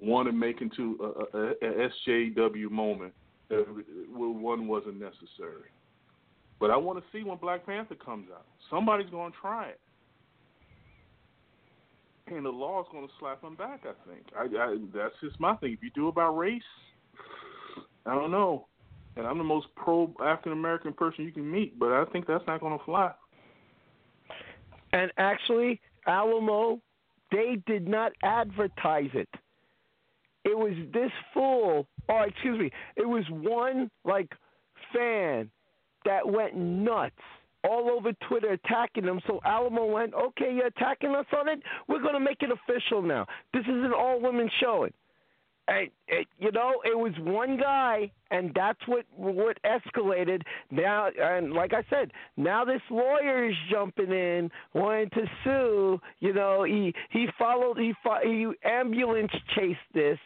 want 0.00 0.26
to 0.26 0.32
make 0.32 0.60
into 0.60 0.98
a, 1.00 1.36
a, 1.36 1.50
a 1.50 1.88
SJW 2.08 2.70
moment 2.70 3.12
where 3.48 4.30
one 4.30 4.66
wasn't 4.66 4.98
necessary. 4.98 5.70
But 6.58 6.70
I 6.70 6.76
want 6.76 6.98
to 6.98 7.04
see 7.12 7.24
when 7.24 7.38
Black 7.38 7.66
Panther 7.66 7.96
comes 7.96 8.28
out. 8.32 8.46
Somebody's 8.70 9.10
going 9.10 9.32
to 9.32 9.38
try 9.38 9.68
it. 9.68 9.80
And 12.28 12.46
the 12.46 12.50
law 12.50 12.80
is 12.80 12.86
going 12.92 13.06
to 13.06 13.12
slap 13.18 13.42
them 13.42 13.56
back, 13.56 13.80
I 13.84 14.08
think. 14.08 14.26
I, 14.36 14.44
I, 14.44 14.76
that's 14.94 15.14
just 15.22 15.38
my 15.40 15.56
thing. 15.56 15.72
If 15.72 15.82
you 15.82 15.90
do 15.94 16.08
about 16.08 16.38
race, 16.38 16.62
I 18.06 18.14
don't 18.14 18.30
know. 18.30 18.68
And 19.16 19.26
I'm 19.26 19.38
the 19.38 19.44
most 19.44 19.66
pro 19.76 20.14
African 20.24 20.52
American 20.52 20.92
person 20.94 21.24
you 21.24 21.32
can 21.32 21.50
meet, 21.50 21.78
but 21.78 21.92
I 21.92 22.04
think 22.12 22.26
that's 22.26 22.46
not 22.46 22.60
going 22.60 22.78
to 22.78 22.84
fly. 22.84 23.10
And 24.92 25.10
actually, 25.16 25.80
Alamo, 26.06 26.80
they 27.30 27.58
did 27.66 27.88
not 27.88 28.12
advertise 28.22 29.10
it. 29.14 29.28
It 30.44 30.56
was 30.56 30.74
this 30.92 31.10
fool, 31.32 31.86
or 32.08 32.26
excuse 32.26 32.58
me, 32.58 32.70
it 32.96 33.08
was 33.08 33.24
one 33.30 33.90
like 34.04 34.28
fan 34.92 35.50
that 36.04 36.26
went 36.28 36.56
nuts 36.56 37.14
all 37.64 37.90
over 37.90 38.12
Twitter 38.28 38.52
attacking 38.52 39.06
them. 39.06 39.20
So 39.26 39.40
Alamo 39.44 39.86
went, 39.86 40.14
okay, 40.14 40.52
you're 40.52 40.66
attacking 40.66 41.14
us 41.14 41.26
on 41.38 41.48
it. 41.48 41.60
We're 41.88 42.02
going 42.02 42.14
to 42.14 42.20
make 42.20 42.42
it 42.42 42.50
official 42.50 43.02
now. 43.02 43.26
This 43.54 43.62
is 43.62 43.84
an 43.84 43.92
all 43.96 44.20
women 44.20 44.50
showing. 44.60 44.92
And 45.68 45.90
it, 46.08 46.26
you 46.38 46.50
know, 46.50 46.82
it 46.84 46.98
was 46.98 47.12
one 47.20 47.56
guy, 47.56 48.10
and 48.30 48.52
that's 48.54 48.80
what 48.86 49.06
what 49.16 49.58
escalated. 49.64 50.42
Now, 50.70 51.08
and 51.16 51.52
like 51.52 51.72
I 51.72 51.84
said, 51.88 52.10
now 52.36 52.64
this 52.64 52.80
lawyer 52.90 53.48
is 53.48 53.54
jumping 53.70 54.10
in, 54.10 54.50
wanting 54.74 55.10
to 55.10 55.26
sue. 55.44 56.00
You 56.18 56.32
know, 56.32 56.64
he 56.64 56.92
he 57.10 57.28
followed, 57.38 57.78
he 57.78 57.94
he 58.24 58.48
ambulance 58.64 59.30
chased 59.54 59.78
this, 59.94 60.18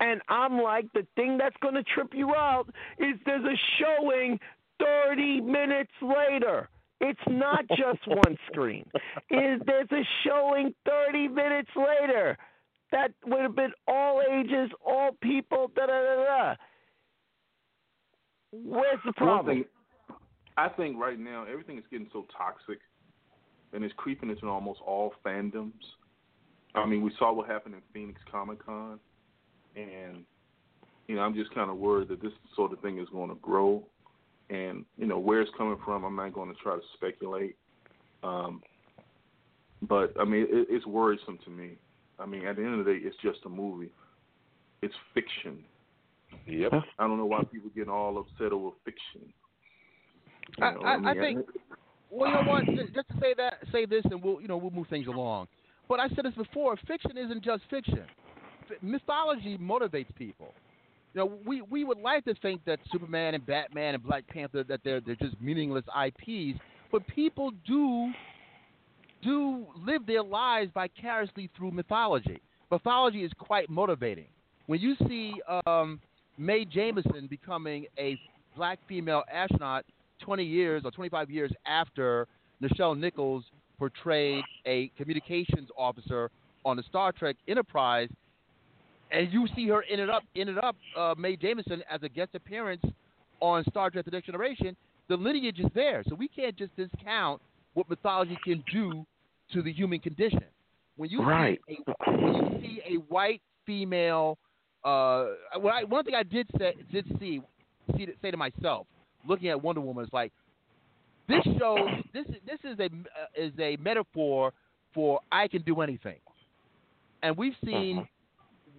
and 0.00 0.20
I'm 0.28 0.58
like, 0.58 0.92
the 0.92 1.06
thing 1.14 1.38
that's 1.38 1.56
going 1.62 1.74
to 1.74 1.84
trip 1.84 2.12
you 2.12 2.34
out 2.34 2.66
is 2.98 3.14
there's 3.24 3.44
a 3.44 3.56
showing 3.78 4.38
30 4.80 5.40
minutes 5.42 5.92
later. 6.02 6.68
It's 7.00 7.20
not 7.28 7.64
just 7.68 8.00
one 8.06 8.38
screen. 8.50 8.84
Is 9.30 9.60
there's 9.66 9.92
a 9.92 10.02
showing 10.24 10.74
30 10.86 11.28
minutes 11.28 11.70
later 11.76 12.38
that 12.96 13.12
would 13.26 13.42
have 13.42 13.54
been 13.54 13.72
all 13.86 14.22
ages, 14.22 14.70
all 14.84 15.10
people, 15.22 15.70
da 15.76 15.84
da 15.84 15.92
da 15.92 16.24
da. 16.24 16.54
Where's 18.52 19.00
the 19.04 19.12
problem? 19.12 19.56
thing, 19.56 19.64
I 20.56 20.70
think 20.70 20.98
right 20.98 21.18
now 21.18 21.44
everything 21.44 21.76
is 21.76 21.84
getting 21.90 22.08
so 22.10 22.26
toxic, 22.36 22.78
and 23.74 23.84
it's 23.84 23.92
creeping 23.98 24.30
into 24.30 24.48
almost 24.48 24.80
all 24.84 25.12
fandoms. 25.24 25.72
I 26.74 26.86
mean, 26.86 27.02
we 27.02 27.12
saw 27.18 27.34
what 27.34 27.48
happened 27.48 27.74
in 27.74 27.82
Phoenix 27.92 28.18
Comic 28.30 28.64
Con, 28.64 28.98
and 29.76 30.24
you 31.06 31.16
know, 31.16 31.20
I'm 31.20 31.34
just 31.34 31.54
kind 31.54 31.70
of 31.70 31.76
worried 31.76 32.08
that 32.08 32.22
this 32.22 32.32
sort 32.54 32.72
of 32.72 32.80
thing 32.80 32.98
is 32.98 33.08
going 33.12 33.28
to 33.28 33.36
grow. 33.36 33.84
And 34.48 34.86
you 34.96 35.06
know, 35.06 35.18
where 35.18 35.42
it's 35.42 35.50
coming 35.58 35.76
from, 35.84 36.02
I'm 36.02 36.16
not 36.16 36.32
going 36.32 36.48
to 36.48 36.56
try 36.62 36.76
to 36.76 36.82
speculate. 36.94 37.56
Um, 38.22 38.62
but 39.82 40.14
I 40.18 40.24
mean, 40.24 40.46
it, 40.48 40.68
it's 40.70 40.86
worrisome 40.86 41.38
to 41.44 41.50
me. 41.50 41.76
I 42.18 42.26
mean, 42.26 42.46
at 42.46 42.56
the 42.56 42.62
end 42.62 42.78
of 42.78 42.84
the 42.84 42.92
day, 42.92 42.98
it's 43.02 43.16
just 43.22 43.38
a 43.44 43.48
movie. 43.48 43.90
It's 44.82 44.94
fiction. 45.14 45.58
Yep. 46.46 46.72
I 46.98 47.06
don't 47.06 47.18
know 47.18 47.26
why 47.26 47.44
people 47.44 47.70
get 47.74 47.88
all 47.88 48.18
upset 48.18 48.52
over 48.52 48.70
fiction. 48.84 49.32
You 50.58 50.64
I, 50.64 50.74
know, 50.74 50.80
I, 50.80 50.92
I 50.92 51.14
mean, 51.14 51.22
think. 51.22 51.46
Well, 52.10 52.30
you 52.30 52.36
know 52.36 52.52
what? 52.52 52.64
Ju- 52.66 52.88
Just 52.94 53.08
to 53.08 53.14
say 53.20 53.34
that, 53.36 53.54
say 53.72 53.86
this, 53.86 54.02
and 54.04 54.22
we'll 54.22 54.40
you 54.40 54.48
know 54.48 54.56
we'll 54.56 54.70
move 54.70 54.88
things 54.88 55.06
along. 55.06 55.48
But 55.88 56.00
I 56.00 56.08
said 56.08 56.24
this 56.24 56.34
before: 56.34 56.76
fiction 56.86 57.16
isn't 57.16 57.44
just 57.44 57.62
fiction. 57.70 58.04
F- 58.70 58.82
mythology 58.82 59.58
motivates 59.58 60.14
people. 60.16 60.54
You 61.14 61.20
know, 61.20 61.32
we 61.46 61.62
we 61.62 61.84
would 61.84 61.98
like 61.98 62.24
to 62.26 62.34
think 62.34 62.60
that 62.66 62.78
Superman 62.92 63.34
and 63.34 63.46
Batman 63.46 63.94
and 63.94 64.02
Black 64.02 64.26
Panther 64.28 64.62
that 64.64 64.80
they're 64.84 65.00
they're 65.00 65.16
just 65.16 65.40
meaningless 65.40 65.84
IPs, 66.06 66.58
but 66.92 67.06
people 67.08 67.52
do 67.66 68.12
do 69.22 69.66
live 69.84 70.06
their 70.06 70.22
lives 70.22 70.70
vicariously 70.74 71.50
through 71.56 71.70
mythology. 71.70 72.40
Mythology 72.70 73.24
is 73.24 73.32
quite 73.38 73.70
motivating. 73.70 74.26
When 74.66 74.80
you 74.80 74.96
see 75.08 75.34
um, 75.66 76.00
Mae 76.38 76.64
Jemison 76.64 77.28
becoming 77.28 77.86
a 77.98 78.18
black 78.56 78.78
female 78.88 79.22
astronaut 79.32 79.84
20 80.20 80.44
years 80.44 80.82
or 80.84 80.90
25 80.90 81.30
years 81.30 81.52
after 81.66 82.26
Nichelle 82.62 82.98
Nichols 82.98 83.44
portrayed 83.78 84.42
a 84.66 84.90
communications 84.96 85.68
officer 85.76 86.30
on 86.64 86.76
the 86.76 86.82
Star 86.84 87.12
Trek 87.12 87.36
Enterprise, 87.46 88.08
and 89.12 89.32
you 89.32 89.46
see 89.54 89.68
her 89.68 89.84
ended 89.90 90.10
up 90.10 90.24
ended 90.34 90.58
up 90.58 90.74
uh, 90.98 91.14
Mae 91.16 91.36
Jemison 91.36 91.82
as 91.90 92.02
a 92.02 92.08
guest 92.08 92.30
appearance 92.34 92.82
on 93.40 93.62
Star 93.70 93.90
Trek: 93.90 94.04
The 94.04 94.10
Next 94.10 94.26
Generation. 94.26 94.76
The 95.08 95.16
lineage 95.16 95.60
is 95.60 95.70
there, 95.74 96.02
so 96.08 96.16
we 96.16 96.26
can't 96.26 96.56
just 96.56 96.74
discount 96.76 97.40
what 97.76 97.88
mythology 97.90 98.38
can 98.42 98.64
do 98.72 99.06
to 99.52 99.62
the 99.62 99.70
human 99.70 100.00
condition. 100.00 100.44
When 100.96 101.10
you 101.10 101.22
Right. 101.22 101.60
see 101.68 101.78
a, 101.86 102.20
when 102.22 102.34
you 102.34 102.60
see 102.60 102.80
a 102.88 102.94
white 103.12 103.42
female, 103.66 104.38
uh, 104.82 105.26
what 105.60 105.74
I, 105.74 105.84
one 105.84 106.02
thing 106.04 106.14
I 106.14 106.22
did 106.22 106.48
say 106.58 106.74
did 106.90 107.04
see, 107.20 107.42
see 107.94 108.08
say 108.22 108.30
to 108.30 108.36
myself, 108.38 108.86
looking 109.28 109.48
at 109.48 109.62
Wonder 109.62 109.82
Woman, 109.82 110.04
is 110.04 110.12
like 110.12 110.32
this 111.28 111.44
shows 111.58 111.90
this 112.14 112.24
this 112.46 112.58
is 112.64 112.78
a 112.80 112.86
uh, 112.86 113.26
is 113.36 113.52
a 113.58 113.76
metaphor 113.76 114.52
for 114.94 115.20
I 115.30 115.46
can 115.46 115.60
do 115.62 115.82
anything, 115.82 116.18
and 117.22 117.36
we've 117.36 117.56
seen 117.62 118.08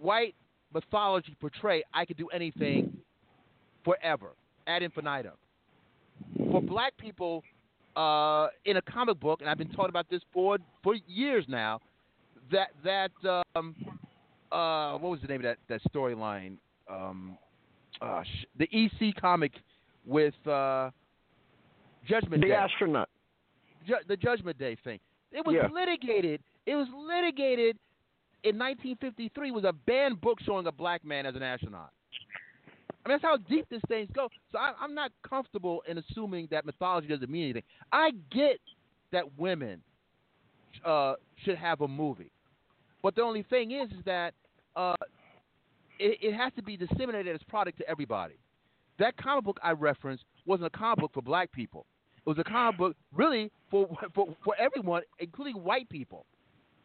white 0.00 0.34
mythology 0.74 1.36
portray 1.40 1.84
I 1.94 2.04
can 2.04 2.16
do 2.16 2.26
anything 2.28 2.90
forever 3.84 4.30
ad 4.66 4.82
infinitum. 4.82 5.34
For 6.50 6.62
black 6.62 6.96
people, 6.96 7.44
uh, 7.96 8.48
in 8.64 8.76
a 8.76 8.82
comic 8.82 9.18
book, 9.20 9.40
and 9.40 9.48
I've 9.50 9.58
been 9.58 9.70
talking 9.70 9.90
about 9.90 10.08
this 10.10 10.22
for 10.32 10.58
for 10.82 10.94
years 11.06 11.44
now, 11.48 11.80
that 12.52 12.68
that 12.84 13.10
um, 13.56 13.74
uh, 14.52 14.92
what 14.98 15.10
was 15.10 15.20
the 15.20 15.28
name 15.28 15.40
of 15.40 15.42
that 15.44 15.58
that 15.68 15.80
storyline? 15.92 16.56
Um, 16.90 17.36
uh, 18.00 18.22
the 18.58 18.68
EC 18.72 19.14
comic 19.20 19.52
with 20.06 20.34
uh, 20.46 20.90
Judgment 22.06 22.42
The 22.42 22.48
Day. 22.48 22.54
astronaut. 22.54 23.08
Ju- 23.86 23.94
the 24.06 24.16
Judgment 24.16 24.58
Day 24.58 24.76
thing. 24.84 25.00
It 25.32 25.44
was 25.44 25.56
Yeah. 25.56 25.68
litigated. 25.68 26.40
It 26.66 26.74
was 26.76 26.86
litigated 26.94 27.76
in 28.44 28.56
1953. 28.58 29.50
Was 29.50 29.64
a 29.64 29.72
banned 29.72 30.20
book 30.20 30.38
showing 30.40 30.66
a 30.66 30.72
black 30.72 31.04
man 31.04 31.26
as 31.26 31.34
an 31.34 31.42
astronaut. 31.42 31.90
Mean, 33.08 33.18
that's 33.20 33.24
how 33.24 33.38
deep 33.48 33.66
these 33.70 33.80
things 33.88 34.08
go. 34.14 34.28
So 34.52 34.58
I, 34.58 34.72
I'm 34.78 34.94
not 34.94 35.12
comfortable 35.26 35.82
in 35.88 35.96
assuming 35.96 36.46
that 36.50 36.66
mythology 36.66 37.08
doesn't 37.08 37.30
mean 37.30 37.44
anything. 37.44 37.62
I 37.90 38.10
get 38.30 38.60
that 39.12 39.24
women 39.38 39.80
uh, 40.84 41.14
should 41.42 41.56
have 41.56 41.80
a 41.80 41.88
movie, 41.88 42.30
but 43.02 43.14
the 43.14 43.22
only 43.22 43.44
thing 43.44 43.72
is, 43.72 43.88
is 43.90 44.04
that 44.04 44.34
uh, 44.76 44.94
it, 45.98 46.18
it 46.20 46.34
has 46.34 46.52
to 46.56 46.62
be 46.62 46.76
disseminated 46.76 47.34
as 47.34 47.40
product 47.48 47.78
to 47.78 47.88
everybody. 47.88 48.34
That 48.98 49.16
comic 49.16 49.44
book 49.44 49.58
I 49.62 49.70
referenced 49.70 50.24
wasn't 50.44 50.66
a 50.66 50.78
comic 50.78 50.98
book 50.98 51.12
for 51.14 51.22
black 51.22 51.50
people. 51.50 51.86
It 52.26 52.28
was 52.28 52.38
a 52.38 52.44
comic 52.44 52.76
book 52.76 52.96
really 53.14 53.50
for 53.70 53.88
for, 54.14 54.26
for 54.44 54.54
everyone, 54.58 55.02
including 55.18 55.64
white 55.64 55.88
people. 55.88 56.26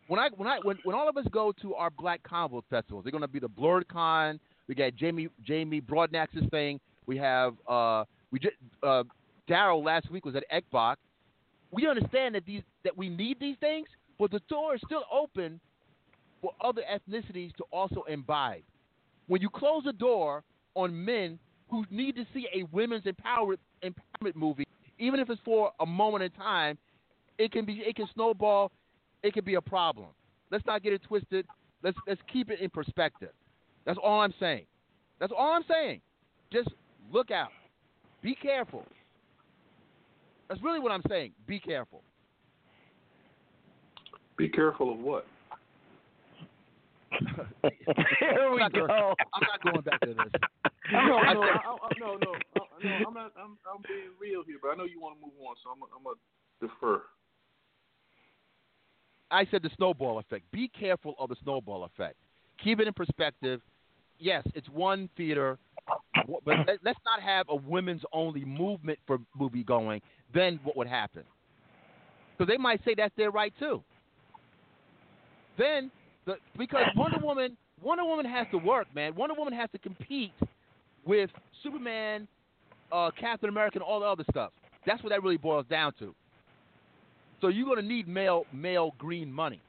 When 0.08 0.20
I 0.20 0.30
when 0.38 0.48
I 0.48 0.60
when, 0.64 0.78
when 0.86 0.96
all 0.96 1.10
of 1.10 1.18
us 1.18 1.26
go 1.32 1.52
to 1.62 1.76
our 1.76 1.90
black 1.90 2.24
comic 2.24 2.52
book 2.52 2.66
festivals, 2.70 3.04
they're 3.04 3.12
going 3.12 3.24
to 3.24 3.28
be 3.28 3.40
the 3.40 3.50
BlerdCon. 3.50 4.40
We 4.68 4.76
got 4.76 4.96
Jamie 4.96 5.28
Jamie 5.44 5.82
Broadnax's 5.82 6.48
thing. 6.52 6.80
We 7.06 7.18
have 7.18 7.56
uh 7.68 8.06
we 8.32 8.40
just 8.40 8.56
uh 8.84 9.04
Daryl 9.50 9.84
last 9.84 10.10
week 10.12 10.26
was 10.26 10.36
at 10.36 10.44
ECBACC. 10.54 10.96
We 11.72 11.88
understand 11.88 12.36
that 12.36 12.46
these 12.46 12.62
that 12.84 12.98
we 12.98 13.10
need 13.10 13.40
these 13.40 13.58
things, 13.60 13.88
but 14.20 14.32
the 14.32 14.42
door 14.50 14.76
is 14.76 14.82
still 14.86 15.04
open 15.12 15.60
for 16.42 16.52
other 16.62 16.82
ethnicities 16.92 17.54
to 17.56 17.64
also 17.72 18.04
imbibe. 18.10 18.64
When 19.28 19.42
you 19.42 19.50
close 19.50 19.84
the 19.86 19.94
door 19.94 20.44
on 20.76 21.06
men 21.06 21.40
who 21.70 21.86
need 21.90 22.16
to 22.16 22.26
see 22.34 22.48
a 22.54 22.64
women's 22.72 23.06
empower, 23.06 23.56
empowerment 23.84 24.36
movie, 24.36 24.66
even 25.00 25.20
if 25.20 25.30
it's 25.30 25.42
for 25.46 25.72
a 25.80 25.86
moment 25.86 26.24
in 26.24 26.32
time, 26.32 26.78
it 27.38 27.52
can 27.52 27.66
be 27.66 27.82
it 27.86 27.96
can 27.96 28.08
snowball. 28.14 28.72
It 29.24 29.34
can 29.34 29.46
be 29.46 29.56
a 29.56 29.62
problem. 29.62 30.08
Let's 30.52 30.66
not 30.66 30.84
get 30.84 30.94
it 30.94 31.02
twisted. 31.04 31.46
Let's 31.84 31.98
let's 32.08 32.22
keep 32.32 32.50
it 32.52 32.60
in 32.60 32.70
perspective. 32.70 33.32
That's 33.86 34.00
all 34.02 34.22
I'm 34.22 34.34
saying. 34.40 34.66
That's 35.20 35.34
all 35.38 35.54
I'm 35.54 35.64
saying. 35.70 36.02
Just 36.52 36.70
look 37.12 37.32
out. 37.32 37.50
Be 38.22 38.36
careful. 38.36 38.86
That's 40.50 40.62
really 40.62 40.80
what 40.80 40.92
I'm 40.92 41.02
saying. 41.10 41.32
Be 41.48 41.60
careful. 41.60 42.04
Be 44.38 44.50
careful 44.50 44.92
of 44.94 45.00
what? 45.00 45.26
There 47.62 48.52
we 48.52 48.56
I'm 48.56 48.60
not 48.60 48.74
go. 48.74 48.88
Gonna, 48.88 49.14
I'm 49.34 49.42
not 49.44 49.62
going 49.64 49.82
back 49.82 50.00
to 50.02 50.08
this. 50.14 50.18
No, 50.92 51.16
I 51.18 51.34
no, 51.34 51.42
said- 51.42 51.50
I, 51.50 51.72
I, 51.72 51.90
no, 51.98 52.08
no, 52.18 52.18
no, 52.18 52.66
no. 52.84 52.90
I'm 53.08 53.14
not. 53.14 53.32
I'm, 53.40 53.58
I'm 53.66 53.82
being 53.88 54.12
real 54.20 54.44
here, 54.46 54.58
but 54.62 54.70
I 54.72 54.76
know 54.76 54.84
you 54.84 55.00
want 55.00 55.16
to 55.18 55.26
move 55.26 55.32
on, 55.48 55.56
so 55.64 55.70
I'm, 55.72 55.80
I'm 55.96 56.04
gonna 56.04 56.18
defer. 56.62 57.02
I 59.32 59.46
said 59.50 59.64
the 59.64 59.70
snowball 59.78 60.20
effect. 60.20 60.44
Be 60.52 60.68
careful 60.68 61.16
of 61.18 61.30
the 61.30 61.38
snowball 61.42 61.86
effect. 61.86 62.18
Keep 62.62 62.82
it 62.82 62.88
in 62.88 62.94
perspective. 62.94 63.62
Yes, 64.24 64.44
it's 64.56 64.70
one 64.70 65.10
theater, 65.18 65.60
but 66.46 66.48
let- 66.66 66.82
let's 66.82 67.00
not 67.04 67.22
have 67.22 67.50
a 67.50 67.56
women's 67.58 68.06
only 68.14 68.46
movement 68.46 68.98
for 69.06 69.20
movie 69.36 69.66
going. 69.66 70.02
Then 70.34 70.62
what 70.64 70.78
would 70.78 70.88
happen? 70.88 71.26
Because 72.32 72.50
they 72.50 72.58
might 72.58 72.82
say 72.86 72.94
that's 72.96 73.14
their 73.16 73.32
right 73.32 73.54
too. 73.60 73.84
Then, 75.58 75.92
the, 76.26 76.38
because 76.58 76.86
Wonder 76.96 77.20
Woman, 77.20 77.58
Wonder 77.82 78.06
Woman 78.06 78.26
has 78.26 78.48
to 78.52 78.58
work, 78.58 78.88
man. 78.96 79.14
Wonder 79.14 79.36
Woman 79.36 79.54
has 79.54 79.70
to 79.72 79.78
compete 79.78 80.32
with 81.06 81.30
Superman, 81.62 82.26
uh, 82.94 83.12
Captain 83.12 83.50
America, 83.50 83.76
and 83.76 83.84
all 83.84 84.00
the 84.00 84.06
other 84.06 84.24
stuff. 84.32 84.54
That's 84.86 85.04
what 85.04 85.10
that 85.10 85.22
really 85.22 85.38
boils 85.38 85.66
down 85.68 85.94
to. 86.00 86.16
So 87.42 87.50
you're 87.50 87.66
going 87.66 87.82
to 87.82 87.86
need 87.86 88.08
male 88.08 88.46
male 88.54 88.96
green 88.98 89.32
money. 89.32 89.60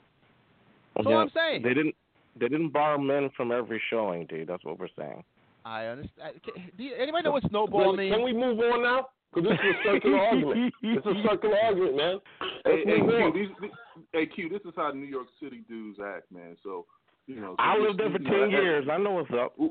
That's 0.94 1.06
all 1.06 1.12
Yeah, 1.12 1.18
I'm 1.18 1.30
saying. 1.30 1.62
They 1.62 1.74
didn't. 1.74 1.96
They 2.38 2.48
didn't 2.48 2.70
borrow 2.70 2.98
men 2.98 3.30
from 3.36 3.52
every 3.52 3.80
showing, 3.90 4.26
dude. 4.26 4.48
That's 4.48 4.64
what 4.64 4.78
we're 4.78 4.88
saying. 4.98 5.22
I 5.64 5.86
understand. 5.86 6.34
Do 6.76 6.82
you, 6.84 6.94
anybody 6.98 7.24
know 7.24 7.32
what 7.32 7.48
snowball 7.48 7.92
Can, 7.92 7.96
means? 7.96 8.14
can 8.14 8.22
we 8.24 8.32
move 8.32 8.58
on 8.58 8.82
now? 8.82 9.08
Because 9.32 9.50
this 9.50 9.58
is 9.60 9.74
a 9.80 9.88
circular 9.92 10.18
argument. 10.18 10.74
It's 10.82 11.06
a 11.06 11.14
circular 11.28 11.56
argument, 11.58 11.96
man. 11.96 12.18
Hey, 12.64 12.82
hey, 12.84 13.00
Q, 13.00 13.32
these, 13.34 13.48
these, 13.60 13.70
hey, 14.12 14.26
Q, 14.26 14.48
this 14.48 14.60
is 14.64 14.72
how 14.76 14.90
New 14.92 15.06
York 15.06 15.26
City 15.42 15.62
dudes 15.68 15.98
act, 16.04 16.30
man. 16.30 16.56
So, 16.62 16.86
you 17.26 17.36
know. 17.40 17.54
so 17.58 17.62
I 17.62 17.78
lived 17.78 17.98
there 17.98 18.10
for 18.10 18.18
you 18.20 18.24
know, 18.24 18.30
ten 18.30 18.50
that- 18.52 18.62
years. 18.62 18.86
I 18.90 18.98
know 18.98 19.12
what's 19.12 19.30
up. 19.32 19.54
when 19.58 19.70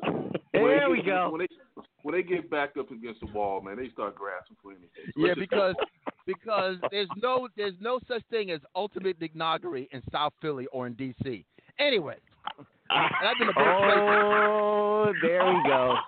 There 0.51 0.79
they 0.81 0.87
we 0.91 0.97
get- 0.97 1.05
go. 1.05 1.29
When 1.31 1.39
they 1.41 1.47
when 2.01 2.15
they 2.15 2.23
get 2.23 2.49
backed 2.49 2.77
up 2.77 2.91
against 2.91 3.21
the 3.21 3.27
wall, 3.27 3.61
man, 3.61 3.77
they 3.77 3.89
start 3.89 4.15
grasping 4.15 4.57
for 4.61 4.71
anything. 4.71 4.89
So 5.15 5.25
Yeah, 5.25 5.33
because 5.37 5.75
because 6.25 6.75
there's 6.91 7.07
no 7.21 7.47
there's 7.55 7.75
no 7.79 7.99
such 8.07 8.23
thing 8.29 8.51
as 8.51 8.59
ultimate 8.75 9.19
Nignoggery 9.19 9.87
in 9.91 10.01
South 10.11 10.33
Philly 10.41 10.65
or 10.73 10.87
in 10.87 10.93
D.C. 10.93 11.45
Anyway, 11.79 12.15
and 12.15 12.32
I've 12.89 13.37
been 13.39 13.47
to 13.47 13.53
both 13.53 13.79
places. 13.83 14.03
Oh, 14.03 15.13
there 15.21 15.45
we 15.45 15.63
go. 15.67 15.95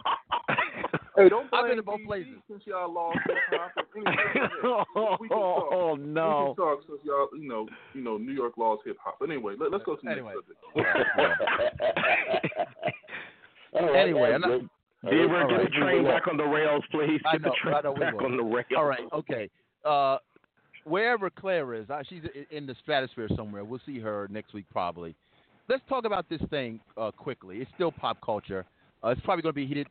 Hey, 1.18 1.30
don't 1.30 1.48
I've 1.54 1.68
been 1.68 1.78
to 1.78 1.82
both 1.84 2.02
DC 2.02 2.06
places. 2.08 2.34
since 2.50 2.64
y'all 2.66 2.92
lost 2.94 3.18
hip 3.26 3.38
hop. 3.52 3.72
Anyway, 3.96 4.12
we 4.34 4.34
can 4.34 4.50
talk. 4.62 4.88
oh 5.72 5.96
We 5.98 6.10
can 6.10 6.56
talk 6.58 6.80
since 6.90 7.00
y'all, 7.06 7.30
you 7.40 7.48
know, 7.48 7.70
you 7.94 8.02
know, 8.02 8.18
New 8.18 8.34
York 8.34 8.58
lost 8.58 8.82
hip 8.84 8.98
hop. 9.02 9.16
But 9.22 9.30
anyway, 9.30 9.54
let, 9.58 9.74
us 9.74 9.80
go 9.86 9.96
to 9.96 10.02
the 10.04 10.12
Anyway. 10.12 10.34
next 10.36 10.48
subject. 10.76 11.26
All 13.74 13.92
right, 13.94 13.96
Anyway, 14.02 14.34
I'm 14.34 14.42
not- 14.42 14.50
good. 14.50 14.70
Dburt, 15.06 15.44
All 15.44 15.50
get 15.50 15.56
right, 15.56 15.72
the 15.72 15.80
train 15.80 16.04
back 16.04 16.28
on 16.28 16.36
the 16.36 16.44
rails, 16.44 16.84
please. 16.92 17.22
I 17.26 17.34
Get 17.38 17.44
the 17.44 17.52
train 17.62 17.76
I 17.76 17.82
know 17.82 17.94
back 17.94 18.16
on 18.22 18.36
the 18.38 18.44
rails. 18.44 18.66
All 18.76 18.86
right, 18.86 19.00
okay. 19.14 19.50
Uh, 19.86 20.18
wherever 20.84 21.30
Claire 21.30 21.76
is, 21.76 21.90
uh, 21.90 22.02
she's 22.10 22.24
in 22.52 22.66
the 22.66 22.76
stratosphere 22.82 23.30
somewhere. 23.38 23.64
We'll 23.64 23.80
see 23.86 24.00
her 24.00 24.28
next 24.32 24.54
week 24.54 24.66
probably. 24.72 25.16
Let's 25.68 25.82
talk 25.90 26.06
about 26.06 26.30
this 26.30 26.42
thing 26.50 26.80
uh, 26.98 27.12
quickly. 27.12 27.58
It's 27.58 27.72
still 27.76 27.92
pop 27.92 28.18
culture. 28.24 28.66
Uh, 29.04 29.10
it's 29.10 29.22
probably 29.22 29.42
going 29.42 29.54
to 29.54 29.56
be 29.56 29.66
heated 29.68 29.88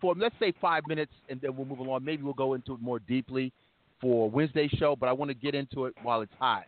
for 0.00 0.14
let's 0.14 0.34
say 0.40 0.52
five 0.60 0.82
minutes, 0.88 1.12
and 1.28 1.40
then 1.40 1.56
we'll 1.56 1.66
move 1.66 1.80
along. 1.80 2.04
Maybe 2.04 2.22
we'll 2.22 2.34
go 2.34 2.54
into 2.54 2.74
it 2.74 2.80
more 2.80 2.98
deeply. 3.00 3.52
for 4.00 4.30
Wednesday's 4.30 4.70
show, 4.78 4.94
but 4.96 5.08
I 5.08 5.12
want 5.12 5.30
to 5.30 5.34
get 5.34 5.54
into 5.54 5.86
it 5.86 5.94
while 6.02 6.20
it's 6.20 6.32
hot. 6.38 6.64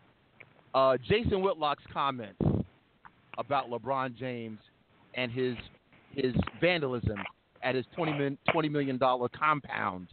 Uh, 0.74 0.96
Jason 1.08 1.42
Whitlock's 1.42 1.82
comments 1.92 2.40
about 3.38 3.70
LeBron 3.70 4.16
James 4.16 4.58
and 5.14 5.30
his 5.32 5.56
his 6.12 6.34
vandalism 6.60 7.18
at 7.62 7.74
his 7.74 7.84
20 7.94 8.12
million, 8.12 8.38
$20 8.52 8.70
million 8.70 8.98
compound. 8.98 10.08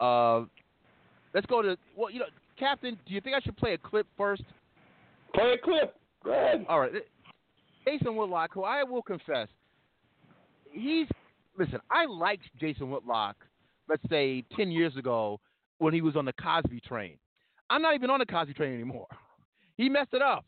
Uh, 0.00 0.40
let's 1.32 1.46
go 1.46 1.62
to 1.62 1.76
well, 1.96 2.10
you 2.10 2.18
know, 2.18 2.26
Captain. 2.58 2.98
Do 3.06 3.14
you 3.14 3.20
think 3.20 3.36
I 3.36 3.40
should 3.40 3.56
play 3.56 3.74
a 3.74 3.78
clip 3.78 4.06
first? 4.16 4.42
Play 5.34 5.54
a 5.54 5.58
clip. 5.58 5.96
Go 6.24 6.32
ahead. 6.32 6.64
All 6.68 6.80
right. 6.80 6.92
Jason 7.84 8.16
Whitlock, 8.16 8.52
who 8.52 8.62
I 8.62 8.82
will 8.82 9.02
confess, 9.02 9.48
he's 10.70 11.06
listen. 11.58 11.80
I 11.90 12.06
liked 12.06 12.44
Jason 12.58 12.90
Whitlock. 12.90 13.36
Let's 13.88 14.02
say 14.08 14.44
ten 14.56 14.70
years 14.70 14.96
ago 14.96 15.40
when 15.78 15.92
he 15.92 16.00
was 16.00 16.16
on 16.16 16.24
the 16.24 16.32
Cosby 16.34 16.80
train. 16.80 17.18
I'm 17.70 17.82
not 17.82 17.94
even 17.94 18.10
on 18.10 18.20
the 18.20 18.26
Cosby 18.26 18.54
train 18.54 18.74
anymore. 18.74 19.06
He 19.76 19.88
messed 19.88 20.14
it 20.14 20.22
up. 20.22 20.44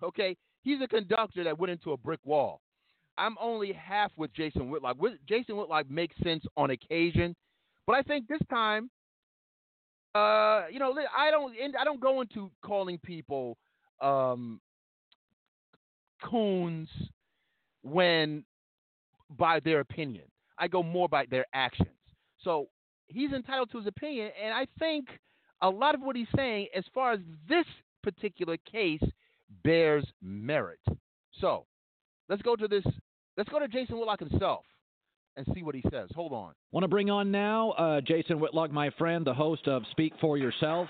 Okay, 0.00 0.36
he's 0.62 0.80
a 0.80 0.86
conductor 0.86 1.42
that 1.42 1.58
went 1.58 1.72
into 1.72 1.90
a 1.90 1.96
brick 1.96 2.20
wall. 2.24 2.60
I'm 3.18 3.36
only 3.40 3.72
half 3.72 4.12
with 4.16 4.32
Jason 4.32 4.70
Whitlock. 4.70 4.96
Jason 5.28 5.56
Whitlock 5.56 5.90
makes 5.90 6.14
sense 6.22 6.44
on 6.56 6.70
occasion, 6.70 7.34
but 7.84 7.94
I 7.94 8.02
think 8.02 8.28
this 8.28 8.40
time, 8.48 8.90
uh, 10.14 10.66
you 10.70 10.78
know, 10.78 10.94
I 11.18 11.32
don't 11.32 11.52
I 11.76 11.82
don't 11.82 12.00
go 12.00 12.20
into 12.20 12.48
calling 12.64 12.98
people 12.98 13.56
um, 14.00 14.60
coons 16.30 16.88
when 17.82 18.44
by 19.30 19.60
their 19.60 19.80
opinion. 19.80 20.24
I 20.58 20.68
go 20.68 20.82
more 20.82 21.08
by 21.08 21.26
their 21.30 21.46
actions. 21.52 21.88
So 22.42 22.68
he's 23.08 23.32
entitled 23.32 23.70
to 23.72 23.78
his 23.78 23.86
opinion, 23.86 24.30
and 24.42 24.54
I 24.54 24.66
think 24.78 25.08
a 25.62 25.68
lot 25.68 25.94
of 25.94 26.00
what 26.00 26.16
he's 26.16 26.28
saying, 26.36 26.68
as 26.76 26.84
far 26.94 27.12
as 27.12 27.20
this 27.48 27.66
particular 28.02 28.56
case, 28.70 29.02
bears 29.62 30.04
merit. 30.22 30.80
So 31.40 31.66
let's 32.28 32.42
go 32.42 32.56
to 32.56 32.68
this. 32.68 32.84
Let's 33.36 33.48
go 33.48 33.58
to 33.58 33.68
Jason 33.68 33.96
Whitlock 33.96 34.20
himself 34.20 34.64
and 35.36 35.46
see 35.54 35.62
what 35.62 35.74
he 35.74 35.82
says. 35.90 36.08
Hold 36.14 36.32
on. 36.32 36.52
Want 36.70 36.84
to 36.84 36.88
bring 36.88 37.10
on 37.10 37.30
now 37.30 37.72
uh, 37.72 38.00
Jason 38.00 38.38
Whitlock, 38.38 38.70
my 38.70 38.90
friend, 38.98 39.26
the 39.26 39.34
host 39.34 39.66
of 39.66 39.82
Speak 39.90 40.12
for 40.20 40.38
Yourself. 40.38 40.88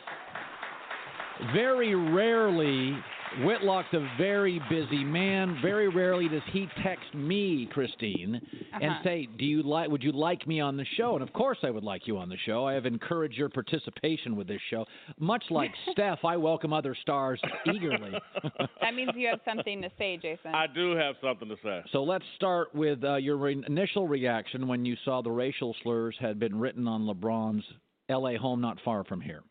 Very 1.54 1.94
rarely 1.94 2.96
Whitlock's 3.42 3.92
a 3.92 4.08
very 4.16 4.60
busy 4.70 5.02
man. 5.02 5.58
Very 5.60 5.88
rarely 5.88 6.28
does 6.28 6.42
he 6.52 6.68
text 6.82 7.14
me, 7.14 7.68
Christine, 7.72 8.36
uh-huh. 8.36 8.78
and 8.80 8.94
say, 9.02 9.28
"Do 9.38 9.44
you 9.44 9.62
like? 9.62 9.90
Would 9.90 10.02
you 10.02 10.12
like 10.12 10.46
me 10.46 10.60
on 10.60 10.76
the 10.76 10.84
show?" 10.96 11.14
And 11.14 11.22
of 11.22 11.32
course, 11.32 11.58
I 11.62 11.70
would 11.70 11.82
like 11.84 12.06
you 12.06 12.18
on 12.18 12.28
the 12.28 12.36
show. 12.46 12.66
I 12.66 12.74
have 12.74 12.86
encouraged 12.86 13.36
your 13.36 13.48
participation 13.48 14.36
with 14.36 14.46
this 14.46 14.60
show. 14.70 14.84
Much 15.18 15.44
like 15.50 15.72
Steph, 15.92 16.24
I 16.24 16.36
welcome 16.36 16.72
other 16.72 16.96
stars 17.02 17.40
eagerly. 17.66 18.12
that 18.80 18.94
means 18.94 19.10
you 19.16 19.28
have 19.28 19.40
something 19.44 19.82
to 19.82 19.90
say, 19.98 20.16
Jason. 20.16 20.54
I 20.54 20.66
do 20.66 20.94
have 20.96 21.16
something 21.22 21.48
to 21.48 21.56
say. 21.62 21.82
So 21.92 22.04
let's 22.04 22.24
start 22.36 22.74
with 22.74 23.02
uh, 23.02 23.16
your 23.16 23.36
re- 23.36 23.64
initial 23.66 24.06
reaction 24.06 24.68
when 24.68 24.84
you 24.84 24.96
saw 25.04 25.22
the 25.22 25.30
racial 25.30 25.74
slurs 25.82 26.16
had 26.20 26.38
been 26.38 26.58
written 26.58 26.86
on 26.86 27.02
LeBron's 27.02 27.64
L.A. 28.08 28.36
home, 28.36 28.60
not 28.60 28.78
far 28.84 29.04
from 29.04 29.20
here. 29.20 29.42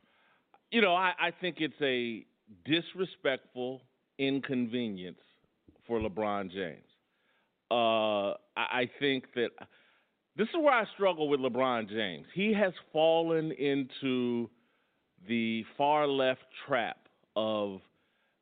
You 0.72 0.82
know, 0.82 0.96
I, 0.96 1.14
I 1.20 1.32
think 1.40 1.58
it's 1.60 1.80
a 1.82 2.26
disrespectful 2.66 3.82
inconvenience 4.20 5.18
for 5.88 6.00
LeBron 6.00 6.52
James. 6.52 6.88
Uh, 7.72 8.36
I 8.56 8.90
think 9.00 9.26
that 9.36 9.50
this 10.36 10.48
is 10.48 10.56
where 10.56 10.74
I 10.74 10.86
struggle 10.94 11.28
with 11.28 11.40
LeBron 11.40 11.90
James. 11.90 12.26
He 12.34 12.54
has 12.54 12.74
fallen 12.92 13.52
into 13.52 14.50
the 15.28 15.64
far 15.78 16.08
left 16.08 16.44
trap 16.68 16.98
of 17.36 17.82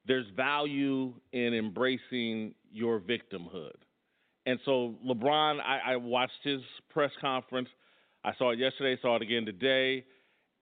there's 0.06 0.26
value 0.36 1.14
in 1.32 1.54
embracing 1.54 2.54
your 2.72 3.00
victimhood. 3.00 3.76
And 4.46 4.60
so 4.66 4.96
LeBron, 5.06 5.60
I, 5.62 5.94
I 5.94 5.96
watched 5.98 6.40
his 6.44 6.62
press 6.90 7.12
conference. 7.22 7.70
I 8.24 8.32
saw 8.38 8.52
it 8.52 8.60
yesterday, 8.60 9.00
saw 9.02 9.16
it 9.16 9.22
again 9.22 9.46
today, 9.46 10.04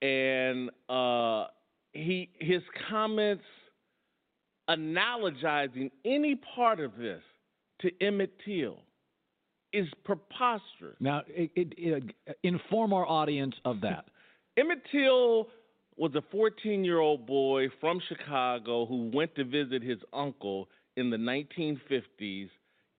and 0.01 0.69
uh, 0.89 1.45
he 1.94 2.30
his 2.40 2.61
comments 2.90 3.44
analogizing 4.70 5.90
any 6.06 6.36
part 6.56 6.80
of 6.80 6.95
this 6.98 7.22
to 7.82 7.91
Emmett 8.02 8.32
Till 8.45 8.80
is 9.74 9.88
preposterous. 10.03 10.95
Now, 10.99 11.22
it, 11.28 11.52
it, 11.56 11.74
it, 11.78 12.36
inform 12.44 12.94
our 12.94 13.06
audience 13.06 13.56
of 13.66 13.82
that. 13.82 14.06
Emmett 14.57 14.82
Till 14.91 15.48
was 15.95 16.14
a 16.16 16.24
14 16.32 16.84
year 16.84 16.99
old 16.99 17.26
boy 17.26 17.68
from 17.80 17.99
Chicago 18.07 18.86
who 18.86 19.11
went 19.14 19.36
to 19.36 19.44
visit 19.44 19.84
his 19.84 19.99
uncle 20.14 20.70
in 20.98 21.10
the 21.10 21.18
1950s 21.18 22.49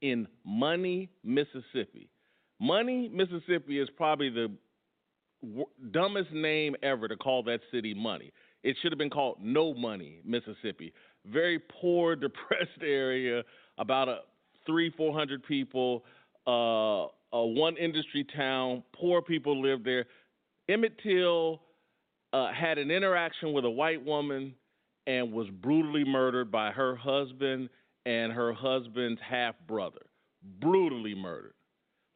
in 0.03 0.27
Money, 0.45 1.09
Mississippi. 1.25 2.09
Money, 2.61 3.11
Mississippi 3.12 3.79
is 3.79 3.89
probably 3.97 4.31
the 4.31 4.51
w- 5.43 5.67
dumbest 5.91 6.31
name 6.33 6.77
ever 6.83 7.09
to 7.09 7.17
call 7.17 7.43
that 7.45 7.61
city 7.73 7.95
Money. 7.95 8.33
It 8.62 8.77
should 8.81 8.93
have 8.93 8.99
been 8.99 9.11
called 9.11 9.39
No 9.41 9.74
Money, 9.74 10.20
Mississippi. 10.24 10.93
Very 11.27 11.59
poor, 11.81 12.16
depressed 12.16 12.82
area, 12.82 13.43
about 13.78 14.09
a 14.09 14.19
three, 14.66 14.91
four 14.91 15.12
hundred 15.12 15.43
people, 15.45 16.05
uh, 16.47 17.07
a 17.32 17.47
one 17.47 17.77
industry 17.77 18.27
town. 18.37 18.82
Poor 18.93 19.23
people 19.23 19.61
live 19.61 19.85
there. 19.85 20.07
Emmett 20.69 20.99
Till 21.03 21.61
uh, 22.32 22.53
had 22.53 22.78
an 22.78 22.91
interaction 22.91 23.53
with 23.53 23.65
a 23.65 23.70
white 23.70 24.05
woman 24.05 24.55
and 25.07 25.32
was 25.32 25.49
brutally 25.49 26.05
murdered 26.05 26.51
by 26.51 26.70
her 26.70 26.95
husband 26.95 27.69
and 28.07 28.32
her 28.32 28.53
husband's 28.53 29.20
half 29.20 29.55
brother. 29.66 30.07
Brutally 30.61 31.15
murdered. 31.15 31.55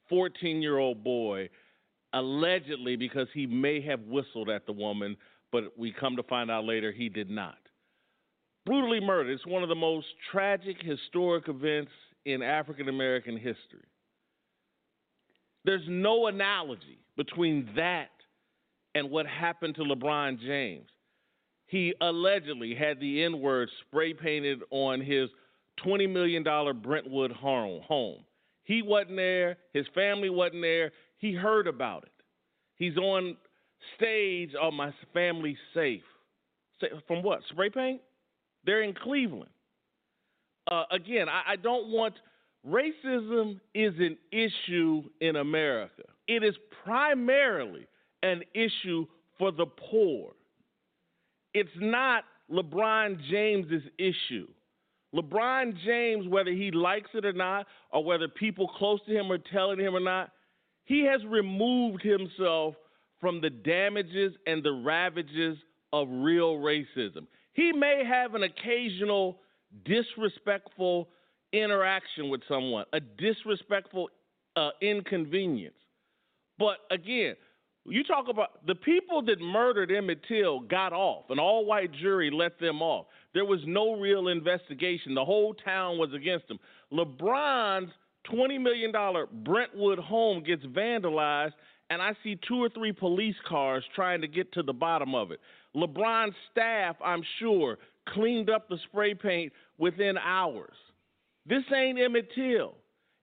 14 0.09 0.63
year 0.63 0.79
old 0.79 1.03
boy, 1.03 1.49
allegedly 2.13 2.97
because 2.97 3.27
he 3.35 3.47
may 3.47 3.81
have 3.81 4.01
whistled 4.03 4.49
at 4.49 4.67
the 4.67 4.73
woman 4.73 5.17
but 5.55 5.79
we 5.79 5.93
come 5.93 6.17
to 6.17 6.25
find 6.25 6.51
out 6.51 6.65
later 6.65 6.91
he 6.91 7.09
did 7.09 7.31
not. 7.31 7.55
Brutally 8.67 8.99
murdered. 8.99 9.31
It's 9.31 9.47
one 9.47 9.63
of 9.63 9.69
the 9.69 9.77
most 9.77 10.09
tragic 10.33 10.79
historic 10.83 11.49
events 11.49 11.93
in 12.25 12.43
African 12.43 12.89
American 12.89 13.37
history. 13.37 13.87
There's 15.65 15.85
no 15.87 16.27
analogy 16.27 16.99
between 17.17 17.71
that 17.77 18.11
and 18.97 19.13
what 19.13 19.27
happened 19.27 19.77
to 19.77 19.83
LeBron 19.83 20.41
James. 20.41 20.89
He 21.67 21.95
allegedly 22.01 22.75
had 22.75 22.99
the 22.99 23.23
N 23.23 23.41
word 23.41 23.69
spray 23.87 24.13
painted 24.13 24.59
on 24.73 25.01
his 25.01 25.31
$20 25.87 26.13
million 26.13 26.43
Brentwood 26.83 27.31
home. 27.31 28.25
He 28.65 28.83
wasn't 28.83 29.15
there, 29.15 29.59
his 29.73 29.87
family 29.95 30.31
wasn't 30.31 30.63
there, 30.63 30.91
he 31.19 31.33
heard 31.33 31.69
about 31.69 32.03
it. 32.03 32.25
He's 32.75 32.97
on 32.97 33.37
stage 33.97 34.51
are 34.61 34.73
my 34.73 34.93
family 35.13 35.57
safe? 35.73 36.03
From 37.07 37.23
what? 37.23 37.41
Spray 37.51 37.71
paint? 37.71 38.01
They're 38.65 38.83
in 38.83 38.95
Cleveland. 38.95 39.51
Uh, 40.71 40.85
again, 40.91 41.29
I, 41.29 41.53
I 41.53 41.57
don't 41.57 41.91
want 41.91 42.15
racism 42.67 43.61
is 43.75 43.95
an 43.99 44.17
issue 44.33 45.03
in 45.21 45.37
America. 45.37 46.03
It 46.27 46.43
is 46.43 46.55
primarily 46.85 47.87
an 48.23 48.43
issue 48.55 49.07
for 49.39 49.53
the 49.53 49.67
poor. 49.67 50.33
It's 51.53 51.71
not 51.77 52.25
LeBron 52.51 53.21
James's 53.31 53.83
issue. 53.99 54.47
LeBron 55.15 55.77
James, 55.85 56.27
whether 56.27 56.51
he 56.51 56.71
likes 56.71 57.11
it 57.15 57.25
or 57.25 57.33
not, 57.33 57.67
or 57.93 58.05
whether 58.05 58.27
people 58.27 58.69
close 58.69 59.01
to 59.07 59.13
him 59.13 59.31
are 59.31 59.39
telling 59.39 59.79
him 59.79 59.95
or 59.95 60.01
not, 60.01 60.31
he 60.85 61.05
has 61.05 61.21
removed 61.27 62.03
himself 62.03 62.75
from 63.25 63.41
the 63.41 63.49
damages 63.49 64.35
and 64.47 64.63
the 64.63 64.83
ravages 64.85 65.57
of 65.95 66.07
real 66.11 66.57
racism. 66.57 67.27
He 67.55 67.73
may 67.73 68.03
have 68.07 68.35
an 68.35 68.43
occasional 68.43 69.39
disrespectful 69.87 71.09
interaction 71.51 72.29
with 72.29 72.43
someone, 72.47 72.85
a 72.93 73.01
disrespectful 73.01 74.11
uh, 74.57 74.73
inconvenience. 74.83 75.75
But 76.59 76.81
again, 76.91 77.37
you 77.87 78.05
talk 78.05 78.27
about 78.29 78.67
the 78.67 78.75
people 78.75 79.23
that 79.23 79.41
murdered 79.41 79.91
Emmett 79.91 80.21
Till 80.29 80.61
got 80.61 80.93
off. 80.93 81.25
An 81.31 81.39
all 81.39 81.65
white 81.65 81.93
jury 81.93 82.31
let 82.31 82.61
them 82.61 82.83
off. 82.83 83.07
There 83.33 83.47
was 83.47 83.61
no 83.67 83.99
real 83.99 84.29
investigation. 84.29 85.15
The 85.15 85.25
whole 85.25 85.55
town 85.55 85.97
was 85.97 86.13
against 86.13 86.47
them. 86.49 86.59
LeBron's 86.93 87.91
$20 88.31 88.61
million 88.61 88.93
Brentwood 89.45 89.99
home 89.99 90.43
gets 90.43 90.65
vandalized, 90.67 91.53
and 91.91 92.01
I 92.01 92.13
see 92.23 92.39
two 92.49 92.63
or 92.63 92.69
three 92.69 92.93
police 92.93 93.37
cars 93.49 93.85
trying 93.95 94.21
to 94.23 94.29
get 94.29 94.53
to 94.53 94.63
the 94.63 94.73
bottom 94.73 95.15
of 95.15 95.31
it. 95.31 95.41
LeBron's 95.77 96.35
staff, 96.51 96.97
I'm 97.05 97.23
sure, 97.39 97.79
cleaned 98.09 98.51
up 98.51 98.69
the 98.69 98.79
spray 98.85 99.15
paint 99.15 99.53
within 99.79 100.17
hours. 100.19 100.75
This 101.47 101.63
ain't 101.75 101.99
Emmett 101.99 102.29
Till, 102.35 102.75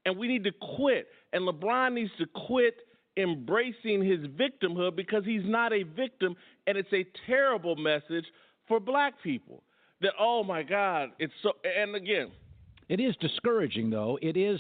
and 0.06 0.18
we 0.18 0.28
need 0.28 0.44
to 0.44 0.52
quit. 0.78 1.08
And 1.34 1.48
LeBron 1.48 1.94
needs 1.94 2.12
to 2.20 2.26
quit 2.48 2.76
embracing 3.18 4.04
his 4.04 4.20
victimhood 4.28 4.96
because 4.96 5.26
he's 5.26 5.46
not 5.46 5.74
a 5.74 5.84
victim, 5.84 6.36
and 6.68 6.78
it's 6.78 6.92
a 6.94 7.06
terrible 7.26 7.76
message 7.76 8.26
for 8.68 8.80
black 8.80 9.16
people. 9.24 9.64
That 10.02 10.14
oh 10.20 10.44
my 10.44 10.64
God, 10.64 11.10
it's 11.20 11.34
so. 11.44 11.54
And 11.64 11.96
again, 11.96 12.32
it 12.90 13.00
is 13.00 13.16
discouraging 13.18 13.90
though. 13.90 14.18
It 14.22 14.38
is. 14.38 14.60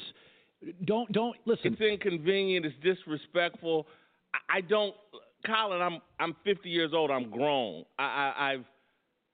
Don't 0.85 1.11
don't 1.11 1.35
listen. 1.45 1.73
It's 1.73 1.81
inconvenient. 1.81 2.65
It's 2.65 2.75
disrespectful. 2.83 3.87
I, 4.49 4.61
don't, 4.61 4.95
Colin. 5.45 5.81
I'm 5.81 5.99
I'm 6.19 6.35
50 6.43 6.69
years 6.69 6.91
old. 6.93 7.11
I'm 7.11 7.29
grown. 7.29 7.83
I, 7.97 8.03
I 8.03 8.51
I've 8.51 8.65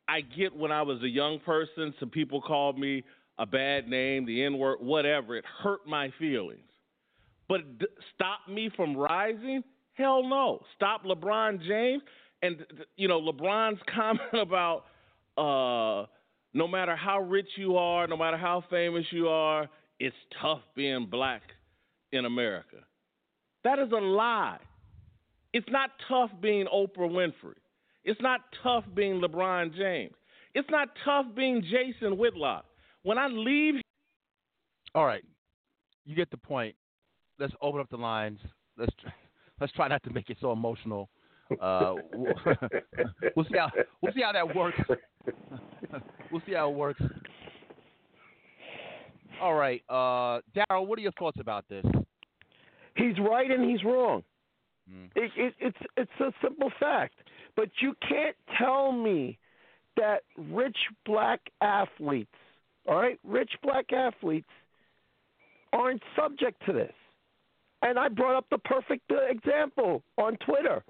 I 0.07 0.21
get 0.21 0.55
when 0.55 0.71
I 0.71 0.81
was 0.81 1.01
a 1.03 1.07
young 1.07 1.39
person, 1.39 1.93
some 1.99 2.09
people 2.09 2.41
called 2.41 2.79
me 2.79 3.03
a 3.37 3.45
bad 3.45 3.87
name, 3.87 4.25
the 4.25 4.43
N 4.43 4.57
word, 4.57 4.77
whatever. 4.79 5.35
It 5.35 5.45
hurt 5.61 5.85
my 5.85 6.11
feelings. 6.17 6.61
But 7.49 7.79
d- 7.79 7.87
stop 8.15 8.39
me 8.49 8.69
from 8.75 8.95
rising? 8.95 9.63
Hell 9.93 10.23
no. 10.23 10.61
Stop 10.75 11.03
LeBron 11.03 11.61
James. 11.65 12.03
And, 12.41 12.65
you 12.95 13.07
know, 13.07 13.19
LeBron's 13.19 13.79
comment 13.95 14.21
about 14.33 14.85
uh, 15.37 16.07
no 16.53 16.67
matter 16.67 16.95
how 16.95 17.21
rich 17.21 17.49
you 17.55 17.77
are, 17.77 18.07
no 18.07 18.17
matter 18.17 18.37
how 18.37 18.63
famous 18.69 19.05
you 19.11 19.27
are, 19.27 19.67
it's 19.99 20.15
tough 20.41 20.61
being 20.75 21.07
black 21.09 21.41
in 22.11 22.25
America. 22.25 22.77
That 23.63 23.79
is 23.79 23.91
a 23.91 23.99
lie. 23.99 24.59
It's 25.53 25.67
not 25.69 25.91
tough 26.07 26.29
being 26.41 26.65
Oprah 26.73 27.09
Winfrey. 27.09 27.55
It's 28.03 28.21
not 28.21 28.41
tough 28.63 28.85
being 28.93 29.21
LeBron 29.21 29.75
James. 29.75 30.13
It's 30.53 30.69
not 30.69 30.89
tough 31.03 31.25
being 31.35 31.61
Jason 31.61 32.17
Whitlock. 32.17 32.65
When 33.03 33.17
I 33.17 33.27
leave. 33.27 33.75
All 34.95 35.05
right. 35.05 35.23
You 36.05 36.15
get 36.15 36.31
the 36.31 36.37
point. 36.37 36.75
Let's 37.39 37.53
open 37.61 37.81
up 37.81 37.89
the 37.89 37.97
lines. 37.97 38.39
Let's 38.77 38.93
try, 39.01 39.13
let's 39.59 39.73
try 39.73 39.87
not 39.87 40.03
to 40.03 40.09
make 40.11 40.29
it 40.29 40.37
so 40.39 40.51
emotional. 40.51 41.09
Uh, 41.61 41.95
we'll, 42.13 42.33
we'll 43.35 43.45
see 43.45 43.57
how 43.57 43.69
we'll 44.01 44.13
see 44.13 44.21
how 44.21 44.31
that 44.33 44.55
works. 44.55 44.77
we'll 46.31 46.41
see 46.45 46.53
how 46.53 46.69
it 46.69 46.75
works. 46.75 47.01
All 49.41 49.53
right, 49.53 49.83
uh, 49.89 50.41
Daryl, 50.55 50.87
what 50.87 50.97
are 50.97 51.01
your 51.01 51.11
thoughts 51.13 51.37
about 51.39 51.65
this? 51.69 51.85
He's 52.95 53.13
right 53.19 53.49
and 53.49 53.69
he's 53.69 53.83
wrong. 53.83 54.23
Mm. 54.91 55.09
It, 55.15 55.31
it, 55.35 55.53
it's 55.59 55.77
it's 55.95 56.19
a 56.19 56.31
simple 56.41 56.71
fact. 56.79 57.13
But 57.55 57.69
you 57.81 57.93
can't 58.07 58.35
tell 58.57 58.91
me 58.91 59.37
that 59.95 60.21
rich 60.51 60.77
black 61.05 61.39
athletes, 61.61 62.33
all 62.87 62.95
right, 62.95 63.19
rich 63.23 63.51
black 63.63 63.91
athletes 63.91 64.49
aren't 65.73 66.01
subject 66.15 66.61
to 66.65 66.73
this. 66.73 66.93
And 67.81 67.99
I 67.99 68.07
brought 68.07 68.35
up 68.35 68.45
the 68.49 68.57
perfect 68.59 69.11
uh, 69.11 69.25
example 69.29 70.03
on 70.17 70.37
Twitter. 70.37 70.83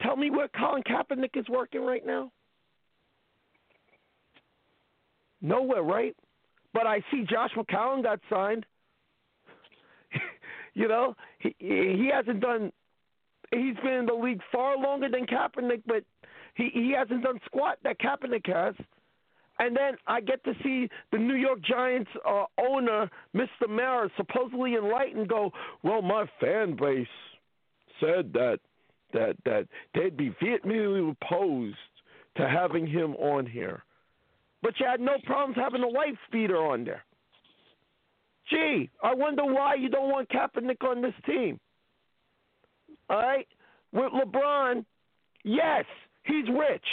Tell 0.00 0.16
me 0.16 0.30
where 0.30 0.48
Colin 0.48 0.82
Kaepernick 0.84 1.36
is 1.38 1.48
working 1.48 1.82
right 1.82 2.06
now. 2.06 2.30
Nowhere, 5.42 5.82
right? 5.82 6.16
But 6.78 6.86
I 6.86 7.00
see 7.10 7.24
Josh 7.28 7.50
McCown 7.56 8.04
got 8.04 8.20
signed. 8.30 8.64
you 10.74 10.86
know, 10.86 11.16
he 11.40 11.52
he 11.58 12.08
hasn't 12.14 12.38
done 12.38 12.70
he's 13.50 13.74
been 13.82 13.94
in 13.94 14.06
the 14.06 14.14
league 14.14 14.40
far 14.52 14.78
longer 14.78 15.08
than 15.08 15.26
Kaepernick, 15.26 15.82
but 15.86 16.04
he 16.54 16.70
he 16.72 16.94
hasn't 16.96 17.24
done 17.24 17.40
squat 17.46 17.78
that 17.82 17.98
Kaepernick 17.98 18.46
has. 18.46 18.76
And 19.58 19.76
then 19.76 19.96
I 20.06 20.20
get 20.20 20.44
to 20.44 20.52
see 20.62 20.88
the 21.10 21.18
New 21.18 21.34
York 21.34 21.58
Giants 21.62 22.10
uh, 22.24 22.44
owner, 22.60 23.10
Mr. 23.34 23.68
Mara, 23.68 24.08
supposedly 24.16 24.76
enlightened, 24.76 25.26
go, 25.28 25.50
"Well, 25.82 26.00
my 26.00 26.26
fan 26.40 26.76
base 26.76 27.08
said 27.98 28.32
that 28.34 28.60
that 29.12 29.34
that 29.44 29.66
they'd 29.96 30.16
be 30.16 30.32
vehemently 30.40 31.16
opposed 31.20 31.76
to 32.36 32.48
having 32.48 32.86
him 32.86 33.16
on 33.16 33.46
here, 33.46 33.82
but 34.62 34.78
you 34.80 34.86
had 34.86 35.00
no 35.00 35.18
problems 35.24 35.56
having 35.56 35.82
a 35.82 35.88
wife 35.88 36.18
beater 36.30 36.58
on 36.58 36.84
there." 36.84 37.04
Gee, 38.50 38.90
I 39.02 39.14
wonder 39.14 39.44
why 39.44 39.74
you 39.74 39.88
don't 39.88 40.10
want 40.10 40.30
Kaepernick 40.30 40.82
on 40.82 41.02
this 41.02 41.14
team. 41.26 41.60
All 43.10 43.18
right? 43.18 43.46
With 43.92 44.12
LeBron, 44.12 44.84
yes, 45.44 45.84
he's 46.24 46.48
rich. 46.48 46.86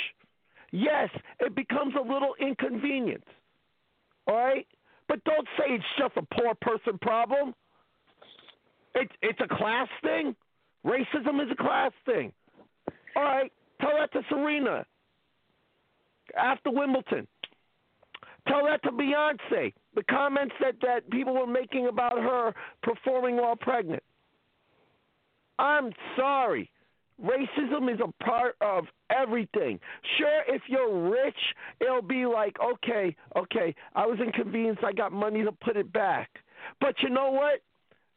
Yes, 0.72 1.10
it 1.40 1.56
becomes 1.56 1.96
a 1.96 2.02
little 2.02 2.36
inconvenient. 2.40 3.24
All 4.28 4.36
right? 4.36 4.68
But 5.08 5.24
don't 5.24 5.48
say 5.58 5.66
it's 5.76 5.86
just 5.98 6.18
a 6.18 6.24
poor 6.36 6.56
person 6.56 6.98
problem. 6.98 7.54
It's 8.96 9.12
it's 9.22 9.40
a 9.42 9.48
class 9.48 9.88
thing. 10.02 10.36
Racism 10.86 11.44
is 11.44 11.52
a 11.52 11.56
class 11.56 11.92
thing. 12.06 12.32
All 13.16 13.24
right, 13.24 13.52
tell 13.82 13.92
that 14.00 14.12
to 14.14 14.22
Serena 14.30 14.86
after 16.38 16.72
Wimbledon. 16.72 17.28
Tell 18.47 18.65
that 18.65 18.84
to 18.84 18.91
Beyonce. 18.91 19.73
The 19.95 20.03
comments 20.03 20.53
that, 20.59 20.76
that 20.81 21.09
people 21.09 21.34
were 21.34 21.47
making 21.47 21.88
about 21.88 22.17
her 22.17 22.53
performing 22.84 23.38
while 23.38 23.55
pregnant. 23.55 24.03
I'm 25.57 25.91
sorry. 26.15 26.69
Racism 27.23 27.93
is 27.93 27.99
a 28.01 28.23
part 28.23 28.55
of 28.59 28.85
everything. 29.09 29.80
Sure, 30.17 30.41
if 30.47 30.61
you're 30.67 31.09
rich, 31.09 31.38
it'll 31.80 32.01
be 32.01 32.26
like, 32.26 32.57
okay, 32.59 33.15
okay, 33.38 33.73
I 33.95 34.05
was 34.05 34.19
inconvenienced, 34.19 34.84
I 34.84 34.91
got 34.91 35.13
money 35.13 35.43
to 35.43 35.51
put 35.51 35.77
it 35.77 35.91
back. 35.93 36.30
But 36.81 36.95
you 37.01 37.09
know 37.09 37.31
what? 37.31 37.61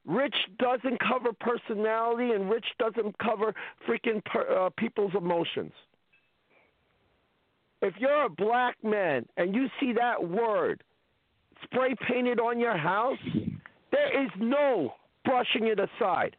Rich 0.05 0.34
doesn't 0.59 0.98
cover 1.00 1.32
personality, 1.32 2.32
and 2.32 2.50
rich 2.50 2.64
doesn't 2.78 3.16
cover 3.18 3.55
freaking 3.86 4.24
per, 4.24 4.40
uh, 4.48 4.70
people's 4.76 5.12
emotions. 5.14 5.72
If 7.82 7.94
you're 7.98 8.24
a 8.24 8.30
black 8.30 8.76
man 8.82 9.26
and 9.36 9.55
you 9.55 9.68
see 9.80 9.92
that 9.92 10.28
word 10.28 10.82
spray 11.62 11.94
painted 12.09 12.40
on 12.40 12.59
your 12.59 12.76
house, 12.76 13.18
there 13.92 14.24
is 14.24 14.30
no 14.38 14.94
brushing 15.24 15.68
it 15.68 15.78
aside. 15.78 16.36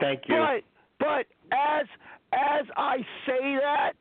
Thank 0.00 0.22
you. 0.28 0.36
But 0.36 0.64
but 0.98 1.26
as 1.52 1.86
as 2.32 2.66
I 2.76 2.98
say 3.26 3.56
that, 3.60 3.92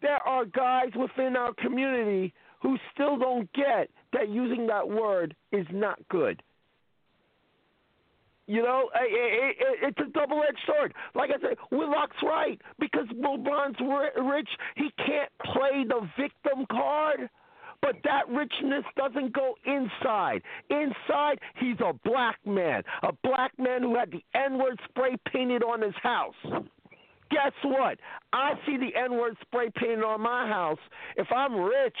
there 0.00 0.26
are 0.26 0.44
guys 0.44 0.90
within 0.96 1.36
our 1.36 1.52
community 1.54 2.32
who 2.62 2.76
still 2.94 3.18
don't 3.18 3.52
get 3.52 3.90
that 4.12 4.28
using 4.28 4.66
that 4.66 4.88
word 4.88 5.34
is 5.52 5.66
not 5.72 5.98
good. 6.08 6.42
You 8.50 8.62
know, 8.62 8.90
it, 8.96 9.56
it, 9.60 9.78
it's 9.80 10.00
a 10.00 10.10
double-edged 10.10 10.58
sword. 10.66 10.92
Like 11.14 11.30
I 11.30 11.40
said, 11.40 11.56
Whitlock's 11.70 12.16
right 12.20 12.60
because 12.80 13.06
LeBron's 13.14 13.78
rich. 14.34 14.48
He 14.74 14.90
can't 14.96 15.30
play 15.44 15.84
the 15.86 16.00
victim 16.18 16.66
card. 16.68 17.30
But 17.80 17.94
that 18.02 18.28
richness 18.28 18.84
doesn't 18.96 19.32
go 19.32 19.54
inside. 19.64 20.42
Inside, 20.68 21.38
he's 21.60 21.76
a 21.78 21.92
black 22.04 22.38
man, 22.44 22.82
a 23.04 23.12
black 23.22 23.52
man 23.56 23.82
who 23.82 23.94
had 23.94 24.10
the 24.10 24.22
N 24.34 24.58
word 24.58 24.80
spray 24.88 25.16
painted 25.32 25.62
on 25.62 25.80
his 25.80 25.94
house. 26.02 26.34
Guess 27.30 27.52
what? 27.62 27.98
I 28.32 28.54
see 28.66 28.76
the 28.76 28.98
N 28.98 29.12
word 29.12 29.36
spray 29.42 29.70
painted 29.76 30.02
on 30.02 30.20
my 30.20 30.48
house. 30.48 30.80
If 31.16 31.28
I'm 31.34 31.54
rich, 31.54 31.96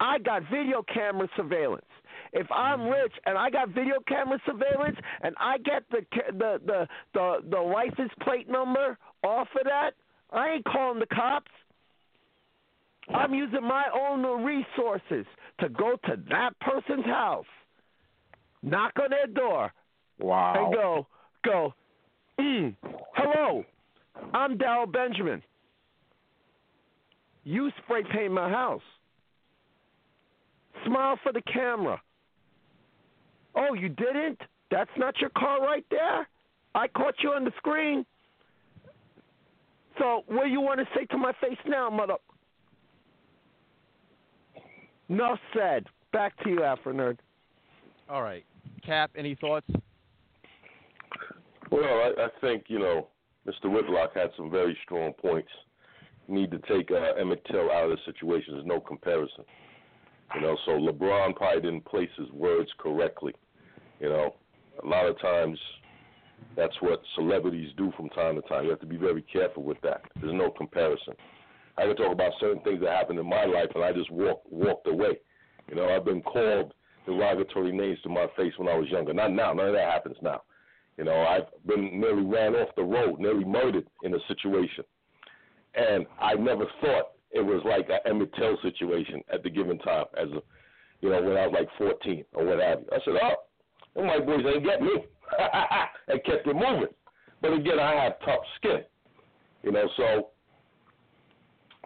I 0.00 0.18
got 0.18 0.42
video 0.50 0.82
camera 0.92 1.28
surveillance. 1.36 1.86
If 2.34 2.50
I'm 2.50 2.88
rich 2.88 3.12
and 3.26 3.38
I 3.38 3.48
got 3.48 3.68
video 3.68 3.94
camera 4.08 4.40
surveillance 4.44 4.96
and 5.22 5.36
I 5.38 5.56
get 5.58 5.84
the 5.90 6.00
the 6.32 6.60
the 6.66 6.88
the, 7.14 7.36
the 7.48 7.60
license 7.60 8.12
plate 8.22 8.50
number 8.50 8.98
off 9.22 9.48
of 9.58 9.64
that, 9.64 9.92
I 10.32 10.54
ain't 10.54 10.64
calling 10.64 10.98
the 10.98 11.06
cops. 11.06 11.50
I'm 13.14 13.34
using 13.34 13.62
my 13.62 13.84
own 13.94 14.22
resources 14.44 15.26
to 15.60 15.68
go 15.68 15.96
to 16.06 16.16
that 16.30 16.58
person's 16.60 17.04
house, 17.04 17.44
knock 18.62 18.92
on 19.00 19.10
their 19.10 19.26
door, 19.26 19.70
wow. 20.18 20.54
and 20.56 20.74
go, 20.74 21.06
go, 21.44 21.74
mm, 22.40 22.74
hello, 23.14 23.62
I'm 24.32 24.56
Daryl 24.56 24.90
Benjamin. 24.90 25.42
You 27.44 27.70
spray 27.84 28.02
paint 28.10 28.32
my 28.32 28.48
house. 28.48 28.82
Smile 30.86 31.18
for 31.22 31.32
the 31.32 31.42
camera. 31.42 32.00
Oh, 33.56 33.74
you 33.74 33.88
didn't? 33.88 34.40
That's 34.70 34.90
not 34.96 35.20
your 35.20 35.30
car 35.30 35.60
right 35.60 35.84
there? 35.90 36.28
I 36.74 36.88
caught 36.88 37.14
you 37.22 37.30
on 37.30 37.44
the 37.44 37.52
screen. 37.58 38.04
So, 39.98 40.24
what 40.26 40.44
do 40.44 40.50
you 40.50 40.60
want 40.60 40.80
to 40.80 40.86
say 40.96 41.04
to 41.06 41.18
my 41.18 41.32
face 41.40 41.58
now, 41.66 41.88
mother? 41.88 42.14
Enough 45.08 45.38
said. 45.56 45.86
Back 46.12 46.36
to 46.42 46.50
you, 46.50 46.62
Afro 46.62 46.92
Nerd. 46.92 47.18
All 48.08 48.22
right. 48.22 48.44
Cap, 48.84 49.10
any 49.16 49.34
thoughts? 49.34 49.66
Well, 51.70 51.84
I, 51.84 52.12
I 52.24 52.28
think, 52.40 52.64
you 52.68 52.78
know, 52.78 53.08
Mr. 53.46 53.70
Whitlock 53.70 54.14
had 54.14 54.30
some 54.36 54.50
very 54.50 54.76
strong 54.84 55.12
points. 55.12 55.48
Need 56.28 56.50
to 56.52 56.58
take 56.58 56.90
uh, 56.90 57.20
Emmett 57.20 57.44
Till 57.50 57.70
out 57.70 57.90
of 57.90 57.90
the 57.90 58.12
situation. 58.12 58.54
There's 58.54 58.66
no 58.66 58.80
comparison. 58.80 59.44
You 60.34 60.40
know, 60.40 60.56
so 60.64 60.72
LeBron 60.72 61.36
probably 61.36 61.62
didn't 61.62 61.84
place 61.84 62.08
his 62.16 62.30
words 62.32 62.70
correctly. 62.78 63.34
You 64.00 64.08
know, 64.08 64.34
a 64.82 64.86
lot 64.86 65.06
of 65.06 65.18
times 65.20 65.58
That's 66.56 66.74
what 66.80 67.02
celebrities 67.14 67.70
do 67.76 67.92
from 67.96 68.08
time 68.10 68.36
to 68.36 68.42
time. 68.42 68.64
You 68.64 68.70
have 68.70 68.80
to 68.80 68.86
be 68.86 68.96
very 68.96 69.22
careful 69.22 69.62
with 69.62 69.80
that. 69.82 70.02
There's 70.20 70.34
no 70.34 70.50
comparison. 70.50 71.14
I 71.76 71.82
can 71.86 71.96
talk 71.96 72.12
about 72.12 72.32
certain 72.40 72.62
things 72.62 72.80
that 72.82 72.90
happened 72.90 73.18
in 73.18 73.28
my 73.28 73.44
life, 73.44 73.70
and 73.74 73.82
I 73.84 73.92
just 73.92 74.10
walked 74.10 74.46
walked 74.52 74.86
away. 74.86 75.18
You 75.68 75.74
know, 75.74 75.88
I've 75.88 76.04
been 76.04 76.22
called 76.22 76.74
derogatory 77.06 77.72
names 77.72 77.98
to 78.02 78.08
my 78.08 78.26
face 78.36 78.52
when 78.56 78.68
I 78.68 78.76
was 78.76 78.88
younger. 78.88 79.12
Not 79.12 79.32
now. 79.32 79.52
None 79.52 79.68
of 79.68 79.74
that 79.74 79.90
happens 79.90 80.16
now. 80.22 80.42
You 80.96 81.04
know, 81.04 81.16
I've 81.22 81.48
been 81.66 82.00
nearly 82.00 82.22
ran 82.22 82.54
off 82.54 82.68
the 82.76 82.84
road, 82.84 83.18
nearly 83.18 83.44
murdered 83.44 83.86
in 84.04 84.14
a 84.14 84.18
situation, 84.28 84.84
and 85.74 86.06
I 86.20 86.34
never 86.34 86.66
thought 86.80 87.12
it 87.32 87.40
was 87.40 87.62
like 87.64 87.88
an 87.88 87.98
Emmett 88.06 88.32
Till 88.36 88.56
situation 88.62 89.22
at 89.32 89.42
the 89.42 89.50
given 89.50 89.78
time. 89.80 90.04
As 90.16 90.28
a, 90.28 90.42
you 91.00 91.10
know, 91.10 91.20
when 91.20 91.36
I 91.36 91.46
was 91.48 91.56
like 91.58 91.68
14 91.78 92.24
or 92.34 92.44
what 92.44 92.60
have 92.60 92.80
you. 92.80 92.86
I 92.92 92.98
said, 93.04 93.14
oh, 93.20 93.34
them 93.94 94.06
white 94.06 94.26
boys 94.26 94.44
ain't 94.46 94.64
get 94.64 94.80
me. 94.80 95.04
and 96.08 96.24
kept 96.24 96.46
it 96.46 96.54
moving. 96.54 96.92
But 97.40 97.52
again, 97.54 97.78
I 97.78 97.94
have 97.94 98.20
tough 98.20 98.44
skin. 98.56 98.82
You 99.62 99.72
know, 99.72 99.88
so 99.96 100.28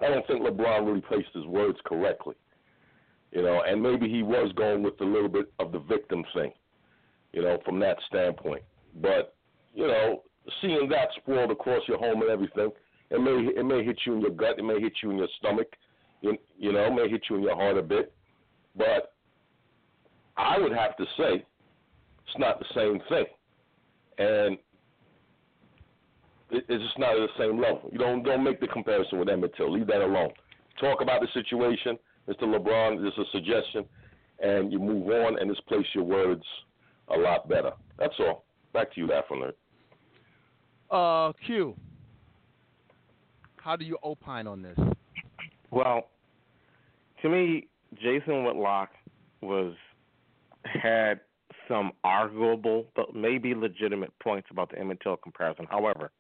I 0.04 0.08
don't 0.08 0.26
think 0.26 0.42
LeBron 0.42 0.86
really 0.86 1.00
placed 1.00 1.28
his 1.34 1.46
words 1.46 1.78
correctly. 1.84 2.34
You 3.32 3.42
know, 3.42 3.62
and 3.66 3.82
maybe 3.82 4.08
he 4.08 4.22
was 4.22 4.52
going 4.56 4.82
with 4.82 5.00
a 5.00 5.04
little 5.04 5.28
bit 5.28 5.52
of 5.58 5.70
the 5.70 5.80
victim 5.80 6.24
thing, 6.34 6.52
you 7.32 7.42
know, 7.42 7.58
from 7.64 7.78
that 7.80 7.98
standpoint. 8.08 8.62
But, 9.02 9.34
you 9.74 9.86
know, 9.86 10.22
seeing 10.62 10.88
that 10.88 11.08
sprawled 11.16 11.50
across 11.50 11.82
your 11.86 11.98
home 11.98 12.22
and 12.22 12.30
everything, 12.30 12.70
it 13.10 13.20
may 13.20 13.60
it 13.60 13.64
may 13.64 13.84
hit 13.84 13.98
you 14.06 14.14
in 14.14 14.20
your 14.22 14.30
gut, 14.30 14.58
it 14.58 14.64
may 14.64 14.80
hit 14.80 14.94
you 15.02 15.10
in 15.10 15.18
your 15.18 15.28
stomach, 15.38 15.68
you, 16.22 16.36
you 16.58 16.72
know, 16.72 16.86
it 16.86 16.94
may 16.94 17.08
hit 17.08 17.22
you 17.28 17.36
in 17.36 17.42
your 17.42 17.54
heart 17.54 17.76
a 17.76 17.82
bit. 17.82 18.12
But 18.76 19.14
I 20.36 20.58
would 20.58 20.72
have 20.72 20.96
to 20.96 21.04
say 21.18 21.44
it's 22.28 22.38
not 22.38 22.58
the 22.58 22.66
same 22.74 23.00
thing. 23.08 23.24
And 24.18 24.58
it's 26.50 26.82
just 26.82 26.98
not 26.98 27.10
at 27.16 27.28
the 27.28 27.28
same 27.38 27.60
level. 27.60 27.88
You 27.92 27.98
don't 27.98 28.22
don't 28.22 28.44
make 28.44 28.60
the 28.60 28.66
comparison 28.66 29.18
with 29.18 29.28
Emmett 29.28 29.54
Till. 29.56 29.72
Leave 29.72 29.86
that 29.86 30.00
alone. 30.02 30.30
Talk 30.80 31.00
about 31.00 31.20
the 31.20 31.28
situation, 31.34 31.98
Mr. 32.28 32.42
LeBron. 32.42 33.02
This 33.02 33.12
is 33.14 33.26
a 33.26 33.30
suggestion, 33.32 33.84
and 34.40 34.72
you 34.72 34.78
move 34.78 35.08
on 35.08 35.38
and 35.38 35.50
just 35.50 35.66
place 35.66 35.86
your 35.94 36.04
words 36.04 36.42
a 37.08 37.18
lot 37.18 37.48
better. 37.48 37.72
That's 37.98 38.14
all. 38.20 38.44
Back 38.72 38.92
to 38.94 39.00
you, 39.00 39.12
Afro 39.12 39.52
Uh, 40.90 41.32
Q. 41.46 41.74
How 43.56 43.76
do 43.76 43.84
you 43.84 43.98
opine 44.02 44.46
on 44.46 44.62
this? 44.62 44.78
Well, 45.70 46.08
to 47.22 47.28
me, 47.28 47.68
Jason 47.94 48.44
Whitlock 48.44 48.90
was 49.42 49.74
had 50.64 51.20
some 51.68 51.92
arguable 52.04 52.86
but 52.96 53.14
maybe 53.14 53.54
legitimate 53.54 54.12
points 54.20 54.48
about 54.50 54.70
the 54.70 54.78
Emmett 54.78 55.00
Till 55.00 55.16
comparison. 55.16 55.66
However, 55.70 56.10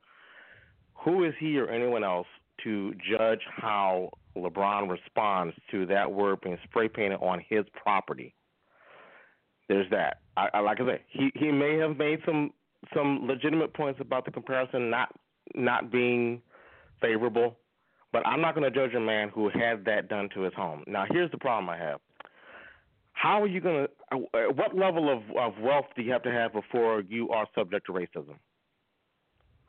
who 0.94 1.24
is 1.24 1.34
he 1.38 1.58
or 1.58 1.68
anyone 1.68 2.04
else 2.04 2.26
to 2.64 2.94
judge 3.10 3.40
how 3.50 4.10
LeBron 4.36 4.90
responds 4.90 5.54
to 5.70 5.86
that 5.86 6.10
word 6.10 6.40
being 6.42 6.58
spray 6.64 6.88
painted 6.88 7.20
on 7.20 7.42
his 7.48 7.64
property? 7.72 8.34
There's 9.68 9.88
that. 9.90 10.20
I, 10.36 10.48
I 10.54 10.60
like 10.60 10.80
I 10.80 10.86
say, 10.86 11.02
he 11.08 11.30
he 11.34 11.50
may 11.52 11.76
have 11.78 11.96
made 11.96 12.20
some 12.24 12.52
some 12.94 13.26
legitimate 13.26 13.74
points 13.74 14.00
about 14.00 14.24
the 14.24 14.30
comparison 14.30 14.90
not 14.90 15.14
not 15.54 15.90
being 15.90 16.42
favorable, 17.00 17.56
but 18.12 18.26
I'm 18.26 18.40
not 18.40 18.54
going 18.54 18.70
to 18.70 18.76
judge 18.76 18.94
a 18.94 19.00
man 19.00 19.28
who 19.28 19.48
had 19.48 19.84
that 19.84 20.08
done 20.08 20.28
to 20.34 20.42
his 20.42 20.54
home. 20.54 20.84
Now, 20.86 21.04
here's 21.10 21.30
the 21.30 21.38
problem 21.38 21.68
I 21.68 21.76
have. 21.76 22.00
How 23.20 23.42
are 23.42 23.46
you 23.46 23.60
going 23.60 23.86
to? 23.86 24.16
Uh, 24.16 24.52
what 24.52 24.76
level 24.76 25.12
of 25.12 25.22
of 25.36 25.60
wealth 25.60 25.86
do 25.96 26.02
you 26.02 26.12
have 26.12 26.22
to 26.22 26.30
have 26.30 26.52
before 26.52 27.02
you 27.08 27.30
are 27.30 27.46
subject 27.54 27.86
to 27.86 27.92
racism? 27.92 28.36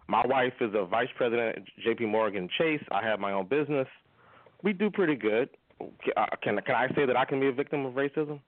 My 0.07 0.25
wife 0.25 0.53
is 0.61 0.71
a 0.75 0.85
vice 0.85 1.07
president 1.17 1.57
at 1.57 1.63
J.P. 1.83 2.05
Morgan 2.05 2.49
Chase. 2.57 2.81
I 2.91 3.03
have 3.03 3.19
my 3.19 3.31
own 3.31 3.47
business. 3.47 3.87
We 4.63 4.73
do 4.73 4.89
pretty 4.89 5.15
good. 5.15 5.49
Uh, 5.81 6.25
can 6.43 6.59
can 6.65 6.75
I 6.75 6.87
say 6.95 7.05
that 7.05 7.17
I 7.17 7.25
can 7.25 7.39
be 7.39 7.47
a 7.47 7.51
victim 7.51 7.85
of 7.85 7.93
racism? 7.93 8.39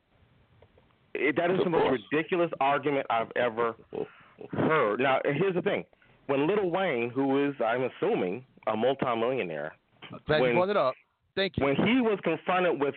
It, 1.14 1.36
that 1.36 1.52
is 1.52 1.60
the 1.64 1.70
most 1.70 2.00
ridiculous 2.12 2.52
argument 2.60 3.06
I've 3.10 3.32
ever 3.36 3.76
heard. 4.52 5.00
Now, 5.00 5.20
here's 5.24 5.56
the 5.56 5.62
thing: 5.62 5.84
when 6.28 6.48
Lil 6.48 6.70
Wayne, 6.70 7.10
who 7.10 7.48
is, 7.50 7.56
I'm 7.66 7.90
assuming, 7.90 8.46
a 8.68 8.78
multimillionaire, 8.78 9.74
Glad 10.28 10.42
when, 10.42 10.50
you 10.52 10.56
brought 10.56 10.70
it 10.70 10.78
up. 10.78 10.94
Thank 11.36 11.54
you. 11.58 11.66
when 11.66 11.76
he 11.76 12.02
was 12.02 12.20
confronted 12.24 12.80
with, 12.80 12.96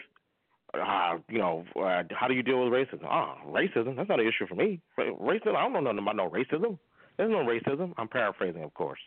uh, 0.81 1.19
you 1.29 1.39
know, 1.39 1.65
uh, 1.77 2.03
how 2.11 2.29
do 2.29 2.35
you 2.35 2.43
deal 2.43 2.65
with 2.65 2.73
racism? 2.73 3.05
Ah, 3.07 3.37
racism. 3.47 3.97
That's 3.97 4.09
not 4.09 4.21
an 4.21 4.27
issue 4.27 4.47
for 4.47 4.55
me. 4.55 4.81
Racism. 4.99 5.57
I 5.57 5.63
don't 5.63 5.73
know 5.73 5.81
nothing 5.81 5.99
about 5.99 6.17
no 6.17 6.31
racism. 6.31 6.79
There's 7.17 7.31
no 7.31 7.45
racism. 7.45 7.93
I'm 7.97 8.09
paraphrasing, 8.09 8.63
of 8.63 8.75
course. 8.75 9.01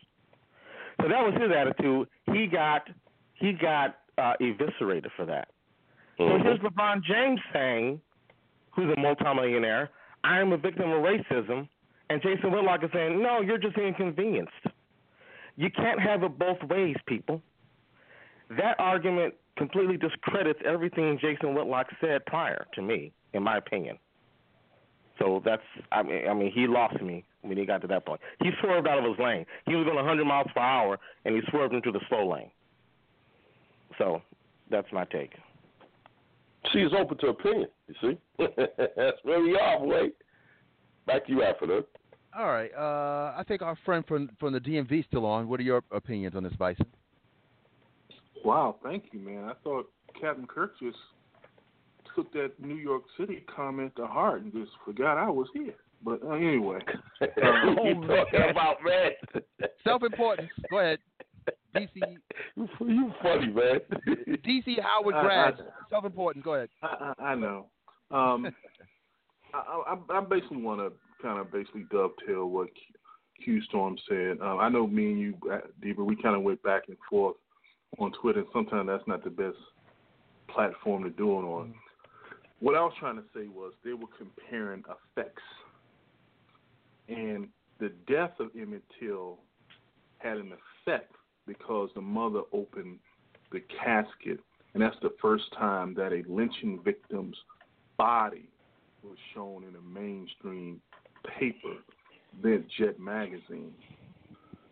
So 1.00 1.08
that 1.08 1.22
was 1.22 1.34
his 1.34 1.50
attitude. 1.54 2.08
He 2.32 2.46
got 2.46 2.88
he 3.34 3.52
got 3.52 3.98
uh, 4.16 4.34
eviscerated 4.40 5.10
for 5.16 5.26
that. 5.26 5.48
Mm-hmm. 6.18 6.38
So 6.38 6.42
here's 6.42 6.58
LeBron 6.60 7.02
James 7.04 7.40
saying, 7.52 8.00
who's 8.74 8.92
a 8.96 9.00
multimillionaire, 9.00 9.90
I 10.24 10.40
am 10.40 10.52
a 10.52 10.56
victim 10.56 10.90
of 10.90 11.02
racism, 11.02 11.68
and 12.10 12.20
Jason 12.22 12.50
Whitlock 12.50 12.82
is 12.82 12.90
saying, 12.92 13.22
no, 13.22 13.40
you're 13.40 13.58
just 13.58 13.76
inconvenienced. 13.76 14.52
You 15.56 15.70
can't 15.70 16.00
have 16.00 16.22
it 16.22 16.38
both 16.38 16.62
ways, 16.68 16.96
people. 17.06 17.42
That 18.50 18.76
argument 18.78 19.34
completely 19.58 19.96
discredits 19.96 20.60
everything 20.64 21.18
Jason 21.20 21.54
Whitlock 21.54 21.88
said 22.00 22.24
prior 22.26 22.66
to 22.74 22.82
me, 22.82 23.12
in 23.34 23.42
my 23.42 23.58
opinion. 23.58 23.98
So 25.18 25.42
that's 25.44 25.62
I 25.92 26.02
mean 26.02 26.28
I 26.28 26.34
mean 26.34 26.52
he 26.52 26.66
lost 26.66 27.00
me 27.02 27.24
when 27.42 27.58
he 27.58 27.66
got 27.66 27.82
to 27.82 27.88
that 27.88 28.06
point. 28.06 28.20
He 28.40 28.50
swerved 28.60 28.86
out 28.86 28.98
of 28.98 29.04
his 29.04 29.18
lane. 29.18 29.44
He 29.66 29.74
was 29.74 29.84
going 29.84 29.96
100 29.96 30.24
miles 30.24 30.46
per 30.54 30.60
hour 30.60 30.98
and 31.24 31.34
he 31.34 31.42
swerved 31.50 31.74
into 31.74 31.90
the 31.90 32.00
slow 32.08 32.32
lane. 32.32 32.50
So 33.98 34.22
that's 34.70 34.86
my 34.92 35.04
take. 35.04 35.32
See, 36.72 36.80
it's 36.80 36.94
open 36.96 37.18
to 37.18 37.28
opinion. 37.28 37.68
You 37.88 37.94
see, 38.00 38.18
that's 38.38 39.18
where 39.22 39.40
we 39.40 39.56
are, 39.56 39.78
boy. 39.78 40.08
Back 41.06 41.26
to 41.26 41.32
you 41.32 41.42
after 41.42 41.66
that. 41.66 41.86
All 42.36 42.48
right. 42.48 42.70
Uh, 42.76 43.34
I 43.36 43.42
think 43.48 43.62
our 43.62 43.76
friend 43.84 44.04
from 44.06 44.30
from 44.38 44.52
the 44.52 44.60
DMV 44.60 45.00
is 45.00 45.04
still 45.06 45.24
on. 45.24 45.48
What 45.48 45.58
are 45.60 45.64
your 45.64 45.82
opinions 45.90 46.36
on 46.36 46.42
this, 46.42 46.52
Bison? 46.58 46.86
Wow, 48.44 48.76
thank 48.82 49.04
you, 49.12 49.20
man. 49.20 49.44
I 49.44 49.52
thought 49.64 49.90
Captain 50.20 50.46
Kirk 50.46 50.78
just 50.80 50.96
took 52.14 52.32
that 52.32 52.52
New 52.60 52.74
York 52.76 53.02
City 53.18 53.44
comment 53.54 53.92
to 53.96 54.06
heart 54.06 54.42
and 54.42 54.52
just 54.52 54.72
forgot 54.84 55.18
I 55.18 55.28
was 55.30 55.48
here. 55.54 55.74
But 56.04 56.22
uh, 56.22 56.30
anyway, 56.30 56.78
What 57.18 57.32
you 57.36 58.06
talking 58.06 58.50
about, 58.50 58.76
man? 58.84 59.42
Self-importance. 59.84 60.48
Go 60.70 60.78
ahead. 60.78 60.98
DC. 61.74 61.88
You 62.56 63.12
funny, 63.22 63.48
man. 63.48 63.80
DC 64.46 64.80
Howard 64.80 65.14
I- 65.16 65.22
grad. 65.22 65.54
I- 65.54 65.88
Self-important. 65.90 66.44
Go 66.44 66.54
ahead. 66.54 66.68
I, 66.82 67.12
I, 67.18 67.24
I 67.30 67.34
know. 67.34 67.66
Um, 68.10 68.46
I, 69.54 69.94
I, 69.94 70.18
I 70.18 70.20
basically 70.20 70.58
want 70.62 70.80
to 70.80 70.92
kind 71.22 71.40
of 71.40 71.50
basically 71.50 71.84
dovetail 71.90 72.46
what 72.46 72.68
Q, 72.74 73.44
Q 73.44 73.62
Storm 73.62 73.96
said. 74.08 74.38
Um, 74.40 74.58
I 74.60 74.68
know 74.68 74.86
me 74.86 75.06
and 75.12 75.18
you, 75.20 75.34
uh, 75.52 75.58
Diva, 75.82 76.04
we 76.04 76.14
kind 76.16 76.36
of 76.36 76.42
went 76.42 76.62
back 76.62 76.82
and 76.88 76.96
forth 77.10 77.36
on 77.98 78.12
Twitter, 78.20 78.40
and 78.40 78.48
sometimes 78.52 78.88
that's 78.88 79.06
not 79.06 79.24
the 79.24 79.30
best 79.30 79.56
platform 80.48 81.04
to 81.04 81.10
do 81.10 81.30
it 81.32 81.42
on. 81.42 81.68
Mm-hmm. 81.68 81.72
What 82.60 82.74
I 82.74 82.80
was 82.80 82.92
trying 82.98 83.16
to 83.16 83.24
say 83.34 83.46
was 83.46 83.72
they 83.84 83.92
were 83.92 84.08
comparing 84.18 84.82
effects, 85.16 85.42
and 87.08 87.48
the 87.78 87.92
death 88.08 88.32
of 88.40 88.50
Emmett 88.60 88.82
Till 88.98 89.38
had 90.18 90.38
an 90.38 90.52
effect 90.84 91.12
because 91.46 91.90
the 91.94 92.00
mother 92.00 92.42
opened 92.52 92.98
the 93.52 93.60
casket, 93.82 94.40
and 94.74 94.82
that's 94.82 94.96
the 95.02 95.14
first 95.22 95.44
time 95.56 95.94
that 95.94 96.12
a 96.12 96.22
lynching 96.28 96.80
victim's 96.84 97.36
body 97.96 98.48
was 99.02 99.16
shown 99.34 99.64
in 99.64 99.74
a 99.76 99.80
mainstream 99.80 100.80
paper, 101.38 101.76
then 102.42 102.64
Jet 102.78 102.98
magazine. 102.98 103.72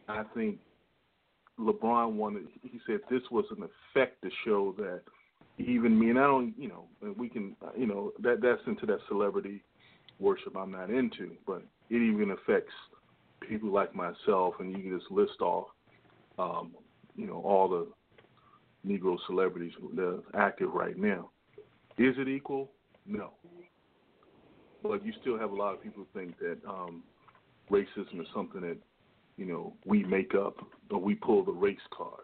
I 0.09 0.25
think 0.35 0.59
LeBron 1.59 2.13
wanted. 2.13 2.47
He 2.63 2.81
said 2.87 3.01
this 3.11 3.23
was 3.31 3.45
an 3.57 3.65
effect 3.65 4.23
to 4.23 4.31
show 4.45 4.75
that 4.79 5.03
even 5.59 5.99
me, 5.99 6.11
and 6.11 6.19
I 6.19 6.25
don't, 6.25 6.55
you 6.59 6.69
know, 6.69 6.85
we 7.17 7.29
can, 7.29 7.57
you 7.77 7.87
know, 7.87 8.13
that 8.23 8.41
that's 8.43 8.61
into 8.67 8.85
that 8.87 8.99
celebrity 9.09 9.63
worship 10.19 10.57
I'm 10.57 10.73
not 10.73 10.91
into, 10.91 11.33
but 11.47 11.63
it 11.91 11.97
even 11.97 12.31
affects 12.33 12.73
people 13.49 13.73
like 13.73 13.95
myself, 13.95 14.55
and 14.61 14.71
you 14.71 14.79
can 14.79 14.99
just 14.99 15.11
list 15.11 15.41
off, 15.41 15.69
um, 16.39 16.73
you 17.15 17.27
know, 17.27 17.41
all 17.43 17.69
the 17.69 17.87
Negro 18.87 19.17
celebrities 19.27 19.73
that 19.95 20.03
are 20.35 20.41
active 20.41 20.73
right 20.73 20.97
now. 20.97 21.31
Is 21.99 22.15
it 22.19 22.29
equal? 22.29 22.71
No. 23.07 23.31
But 24.83 25.05
you 25.05 25.13
still 25.21 25.39
have 25.39 25.51
a 25.51 25.55
lot 25.55 25.75
of 25.75 25.83
people 25.83 26.07
think 26.15 26.39
that 26.39 26.59
um, 26.69 27.03
racism 27.71 28.21
is 28.21 28.27
something 28.35 28.61
that, 28.61 28.77
you 29.37 29.47
know, 29.47 29.73
we 29.85 30.05
make 30.05 30.35
up 30.35 30.57
or 30.91 30.99
we 30.99 31.15
pull 31.15 31.45
the 31.45 31.53
race 31.53 31.79
card. 31.97 32.21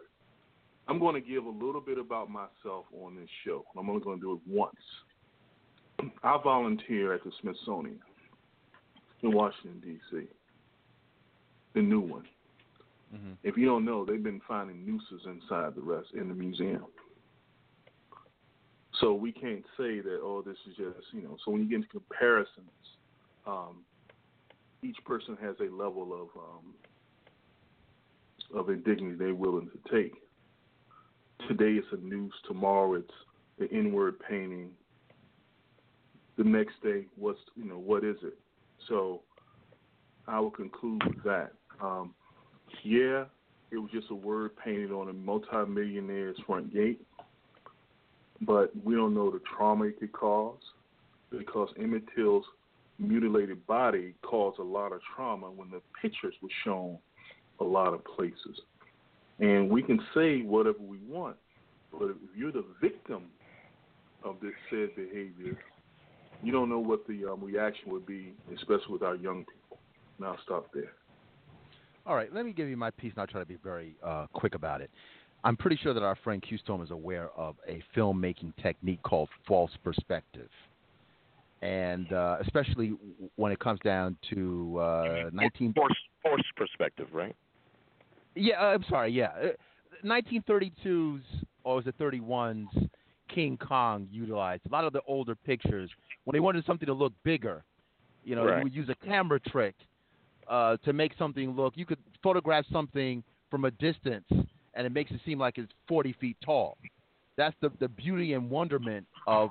I'm 0.87 0.99
going 0.99 1.15
to 1.15 1.21
give 1.21 1.45
a 1.45 1.49
little 1.49 1.81
bit 1.81 1.97
about 1.97 2.29
myself 2.29 2.85
on 3.03 3.15
this 3.15 3.29
show. 3.45 3.63
I'm 3.77 3.89
only 3.89 4.03
going 4.03 4.19
to 4.19 4.21
do 4.21 4.33
it 4.33 4.39
once. 4.47 4.75
I 6.23 6.37
volunteer 6.43 7.13
at 7.13 7.23
the 7.23 7.31
Smithsonian 7.41 7.99
in 9.21 9.31
Washington, 9.31 9.81
D.C. 9.81 10.27
the 11.73 11.81
new 11.81 12.01
one. 12.01 12.25
Mm-hmm. 13.15 13.31
If 13.43 13.57
you 13.57 13.65
don't 13.65 13.85
know, 13.85 14.03
they've 14.03 14.21
been 14.21 14.41
finding 14.47 14.85
nooses 14.85 15.25
inside 15.25 15.75
the 15.75 15.81
rest 15.81 16.09
in 16.13 16.27
the 16.27 16.33
museum. 16.33 16.85
So 18.99 19.13
we 19.13 19.31
can't 19.31 19.65
say 19.77 20.01
that 20.01 20.19
oh 20.21 20.43
this 20.45 20.57
is 20.69 20.75
just 20.77 21.07
you 21.13 21.23
know. 21.23 21.37
So 21.43 21.51
when 21.51 21.61
you 21.61 21.69
get 21.69 21.75
into 21.77 21.87
comparisons, 21.89 22.69
um, 23.47 23.83
each 24.83 24.97
person 25.05 25.37
has 25.41 25.55
a 25.59 25.73
level 25.73 26.13
of 26.13 26.27
um, 26.37 26.73
of 28.53 28.69
indignity 28.69 29.15
they're 29.15 29.35
willing 29.35 29.69
to 29.69 29.91
take. 29.93 30.13
Today 31.47 31.73
it's 31.73 31.87
a 31.91 31.97
noose. 31.97 32.33
Tomorrow 32.47 32.95
it's 32.95 33.11
the 33.59 33.67
N-word 33.71 34.15
painting. 34.27 34.69
The 36.37 36.43
next 36.43 36.81
day, 36.81 37.05
what's 37.15 37.39
you 37.55 37.65
know 37.65 37.77
what 37.77 38.03
is 38.03 38.17
it? 38.23 38.37
So 38.87 39.21
I 40.27 40.39
will 40.39 40.51
conclude 40.51 41.03
with 41.05 41.23
that. 41.23 41.51
Um, 41.81 42.13
yeah, 42.83 43.25
it 43.71 43.77
was 43.77 43.89
just 43.91 44.09
a 44.09 44.15
word 44.15 44.51
painted 44.63 44.91
on 44.91 45.09
a 45.09 45.13
multi-millionaire's 45.13 46.37
front 46.47 46.73
gate, 46.73 47.01
but 48.41 48.71
we 48.83 48.95
don't 48.95 49.13
know 49.13 49.29
the 49.31 49.41
trauma 49.55 49.85
it 49.85 49.99
could 49.99 50.11
cause 50.11 50.59
because 51.29 51.69
Emmett 51.79 52.03
Till's 52.15 52.45
mutilated 52.99 53.65
body 53.67 54.13
caused 54.21 54.59
a 54.59 54.63
lot 54.63 54.91
of 54.91 55.01
trauma 55.15 55.49
when 55.51 55.69
the 55.69 55.81
pictures 56.01 56.35
were 56.41 56.49
shown 56.63 56.97
a 57.59 57.63
lot 57.63 57.93
of 57.93 58.03
places. 58.03 58.59
And 59.39 59.69
we 59.69 59.81
can 59.81 59.99
say 60.13 60.41
whatever 60.41 60.79
we 60.79 60.99
want, 61.07 61.35
but 61.91 62.05
if 62.05 62.17
you're 62.35 62.51
the 62.51 62.65
victim 62.81 63.23
of 64.23 64.35
this 64.41 64.53
said 64.69 64.95
behavior, 64.95 65.57
you 66.41 66.51
don't 66.51 66.69
know 66.69 66.79
what 66.79 67.07
the 67.07 67.25
um, 67.31 67.43
reaction 67.43 67.91
would 67.91 68.05
be, 68.05 68.33
especially 68.55 68.91
with 68.91 69.03
our 69.03 69.15
young 69.15 69.39
people. 69.45 69.79
Now 70.19 70.33
I'll 70.33 70.43
stop 70.43 70.67
there. 70.73 70.93
All 72.05 72.15
right, 72.15 72.33
let 72.33 72.45
me 72.45 72.51
give 72.51 72.67
you 72.67 72.77
my 72.77 72.91
piece, 72.91 73.13
and 73.13 73.21
I'll 73.21 73.27
try 73.27 73.39
to 73.39 73.45
be 73.45 73.57
very 73.63 73.95
uh, 74.03 74.27
quick 74.33 74.55
about 74.55 74.81
it. 74.81 74.91
I'm 75.45 75.57
pretty 75.57 75.77
sure 75.81 75.93
that 75.93 76.03
our 76.03 76.17
friend 76.23 76.41
Q 76.41 76.57
Storm 76.57 76.81
is 76.81 76.91
aware 76.91 77.29
of 77.37 77.55
a 77.67 77.81
filmmaking 77.95 78.53
technique 78.61 79.01
called 79.03 79.29
false 79.47 79.71
perspective. 79.83 80.49
And 81.63 82.11
uh, 82.11 82.37
especially 82.41 82.93
when 83.35 83.51
it 83.51 83.59
comes 83.59 83.79
down 83.83 84.17
to 84.31 84.77
uh, 84.79 85.29
19 85.31 85.73
force 85.73 85.95
force 86.21 86.43
perspective, 86.57 87.07
right? 87.13 87.35
Yeah, 88.35 88.61
uh, 88.61 88.65
I'm 88.73 88.83
sorry. 88.89 89.11
Yeah, 89.11 89.29
uh, 89.41 90.05
1932's 90.05 91.23
or 91.63 91.75
was 91.75 91.87
it 91.87 91.97
31's 91.97 92.89
King 93.33 93.57
Kong 93.57 94.07
utilized 94.11 94.63
a 94.67 94.69
lot 94.69 94.83
of 94.83 94.93
the 94.93 95.01
older 95.07 95.35
pictures 95.35 95.89
when 96.25 96.33
they 96.33 96.39
wanted 96.39 96.65
something 96.65 96.85
to 96.85 96.93
look 96.93 97.13
bigger. 97.23 97.63
You 98.23 98.35
know, 98.35 98.45
Right. 98.45 98.57
you 98.57 98.63
would 98.63 98.73
use 98.73 98.89
a 98.89 99.05
camera 99.05 99.39
trick 99.39 99.75
uh, 100.47 100.77
to 100.83 100.93
make 100.93 101.13
something 101.17 101.51
look. 101.55 101.77
You 101.77 101.85
could 101.85 101.99
photograph 102.21 102.65
something 102.71 103.23
from 103.49 103.65
a 103.65 103.71
distance, 103.71 104.25
and 104.29 104.85
it 104.85 104.91
makes 104.91 105.11
it 105.11 105.21
seem 105.25 105.39
like 105.39 105.57
it's 105.57 105.71
40 105.87 106.13
feet 106.19 106.37
tall. 106.43 106.77
That's 107.37 107.55
the 107.61 107.71
the 107.79 107.87
beauty 107.87 108.33
and 108.33 108.49
wonderment 108.49 109.07
of 109.27 109.49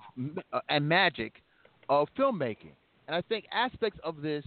uh, 0.53 0.61
and 0.69 0.89
magic 0.89 1.43
of 1.89 2.09
filmmaking. 2.19 2.75
And 3.07 3.17
I 3.17 3.23
think 3.23 3.47
aspects 3.53 3.99
of 4.05 4.23
this 4.23 4.45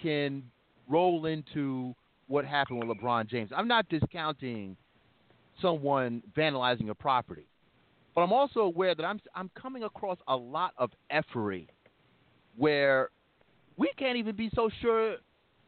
can 0.00 0.42
roll 0.88 1.26
into 1.26 1.94
what 2.26 2.44
happened 2.44 2.86
with 2.86 2.96
LeBron 2.96 3.28
James. 3.28 3.50
I'm 3.54 3.68
not 3.68 3.88
discounting 3.88 4.76
someone 5.60 6.22
vandalizing 6.36 6.90
a 6.90 6.94
property, 6.94 7.46
but 8.14 8.22
I'm 8.22 8.32
also 8.32 8.60
aware 8.60 8.94
that 8.94 9.04
I'm 9.04 9.20
I'm 9.34 9.50
coming 9.60 9.82
across 9.82 10.18
a 10.28 10.36
lot 10.36 10.72
of 10.78 10.90
effery 11.10 11.68
where 12.56 13.10
we 13.76 13.90
can't 13.98 14.16
even 14.16 14.36
be 14.36 14.50
so 14.54 14.70
sure 14.80 15.16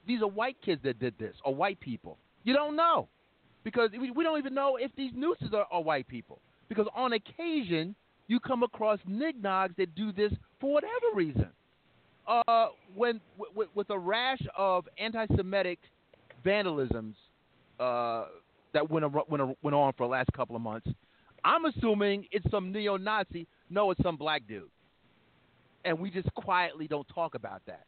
these 0.07 0.23
are 0.23 0.29
white 0.29 0.57
kids 0.65 0.83
that 0.85 0.99
did 0.99 1.15
this 1.19 1.35
or 1.45 1.55
white 1.55 1.81
people. 1.81 2.19
You 2.45 2.53
don't 2.53 2.77
know 2.77 3.09
because 3.65 3.91
we, 3.93 4.25
don't 4.25 4.39
even 4.39 4.55
know 4.55 4.77
if 4.77 4.91
these 4.97 5.13
nooses 5.15 5.51
are, 5.53 5.67
are 5.71 5.83
white 5.83 6.09
people 6.09 6.41
because 6.69 6.87
on 6.95 7.13
occasion 7.13 7.95
you 8.33 8.41
come 8.41 8.63
across 8.63 8.99
nignogs 9.07 9.77
that 9.77 9.95
do 9.95 10.11
this 10.11 10.33
for 10.59 10.73
whatever 10.73 11.15
reason. 11.15 11.49
Uh, 12.27 12.69
when 12.95 13.21
with, 13.55 13.69
with 13.75 13.91
a 13.91 13.99
rash 13.99 14.41
of 14.57 14.89
anti-Semitic 14.99 15.79
vandalisms 16.45 17.13
uh, 17.79 18.25
that 18.73 18.91
went, 18.91 19.05
went, 19.29 19.59
went 19.63 19.75
on 19.75 19.93
for 19.99 20.07
the 20.07 20.11
last 20.11 20.33
couple 20.35 20.57
of 20.57 20.63
months, 20.63 20.89
I'm 21.45 21.67
assuming 21.67 22.25
it's 22.33 22.51
some 22.51 22.73
neo-Nazi. 22.73 23.47
No, 23.69 23.91
it's 23.91 24.03
some 24.03 24.17
black 24.17 24.43
dude, 24.49 24.71
and 25.85 25.99
we 25.99 26.11
just 26.11 26.33
quietly 26.35 26.89
don't 26.89 27.07
talk 27.15 27.35
about 27.35 27.61
that. 27.67 27.85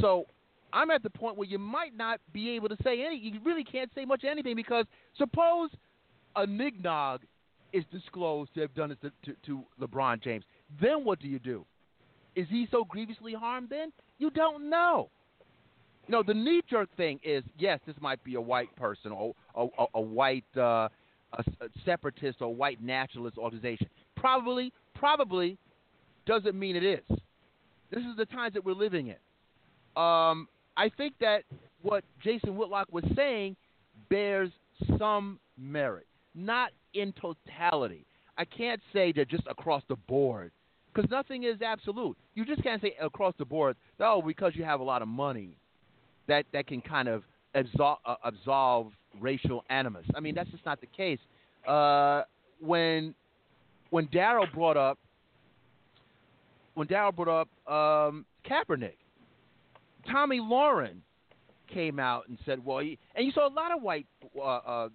So 0.00 0.24
I'm 0.72 0.90
at 0.90 1.02
the 1.02 1.10
point 1.10 1.36
where 1.36 1.48
you 1.48 1.58
might 1.58 1.94
not 1.94 2.20
be 2.32 2.50
able 2.50 2.70
to 2.70 2.76
say 2.82 3.04
any. 3.04 3.16
You 3.16 3.38
really 3.44 3.64
can't 3.64 3.90
say 3.94 4.06
much 4.06 4.24
anything 4.24 4.56
because 4.56 4.86
suppose 5.18 5.68
a 6.36 6.46
nignog 6.46 7.18
is 7.74 7.84
disclosed 7.90 8.54
to 8.54 8.60
have 8.60 8.74
done 8.74 8.90
this 8.90 8.98
to, 9.02 9.10
to, 9.32 9.36
to 9.46 9.64
LeBron 9.80 10.22
James. 10.22 10.44
Then 10.80 11.04
what 11.04 11.20
do 11.20 11.28
you 11.28 11.38
do? 11.38 11.66
Is 12.36 12.46
he 12.48 12.66
so 12.70 12.84
grievously 12.84 13.34
harmed 13.34 13.68
then? 13.68 13.92
You 14.18 14.30
don't 14.30 14.70
know. 14.70 15.10
You 16.06 16.12
know, 16.12 16.22
the 16.22 16.34
knee 16.34 16.62
jerk 16.68 16.88
thing 16.96 17.18
is 17.22 17.42
yes, 17.58 17.80
this 17.86 17.96
might 18.00 18.22
be 18.24 18.34
a 18.34 18.40
white 18.40 18.74
person 18.76 19.12
or 19.12 19.34
a, 19.54 19.66
a, 19.78 19.86
a 19.94 20.00
white 20.00 20.44
uh, 20.56 20.88
a, 21.32 21.44
separatist 21.84 22.40
or 22.40 22.54
white 22.54 22.82
nationalist 22.82 23.38
organization. 23.38 23.88
Probably, 24.16 24.72
probably 24.94 25.58
doesn't 26.26 26.58
mean 26.58 26.76
it 26.76 26.84
is. 26.84 27.18
This 27.90 28.02
is 28.04 28.16
the 28.16 28.26
times 28.26 28.54
that 28.54 28.64
we're 28.64 28.72
living 28.72 29.08
in. 29.08 29.16
Um, 30.02 30.48
I 30.76 30.90
think 30.96 31.14
that 31.20 31.44
what 31.82 32.04
Jason 32.22 32.56
Whitlock 32.56 32.88
was 32.90 33.04
saying 33.14 33.56
bears 34.08 34.50
some 34.98 35.38
merit, 35.56 36.06
not 36.34 36.70
in 36.94 37.12
totality. 37.12 38.06
I 38.36 38.44
can't 38.44 38.80
say 38.92 39.12
that 39.12 39.28
just 39.28 39.44
across 39.48 39.82
the 39.88 39.96
board, 39.96 40.50
because 40.92 41.10
nothing 41.10 41.44
is 41.44 41.62
absolute. 41.62 42.16
You 42.34 42.44
just 42.44 42.62
can't 42.62 42.80
say 42.82 42.94
across 43.00 43.34
the 43.38 43.44
board, 43.44 43.76
oh, 44.00 44.22
because 44.22 44.52
you 44.54 44.64
have 44.64 44.80
a 44.80 44.84
lot 44.84 45.02
of 45.02 45.08
money, 45.08 45.56
that 46.26 46.46
that 46.52 46.66
can 46.66 46.80
kind 46.80 47.08
of 47.08 47.22
absolve, 47.54 47.98
uh, 48.04 48.16
absolve 48.24 48.92
racial 49.20 49.64
animus. 49.70 50.04
I 50.14 50.20
mean, 50.20 50.34
that's 50.34 50.50
just 50.50 50.64
not 50.66 50.80
the 50.80 50.88
case. 50.88 51.18
Uh, 51.66 52.22
when 52.60 53.14
when 53.90 54.06
Daryl 54.08 54.52
brought 54.52 54.76
up 54.76 54.98
when 56.74 56.88
Daryl 56.88 57.14
brought 57.14 57.46
up 57.68 57.72
um, 57.72 58.24
Kaepernick, 58.48 58.96
Tomi 60.10 60.40
Lahren 60.40 60.96
came 61.72 61.98
out 61.98 62.28
and 62.28 62.38
said, 62.44 62.64
"Well," 62.64 62.80
he, 62.80 62.98
and 63.14 63.24
you 63.24 63.32
saw 63.32 63.48
a 63.48 63.54
lot 63.54 63.74
of 63.74 63.82
white, 63.82 64.06
uh, 64.36 64.40
uh, 64.40 64.88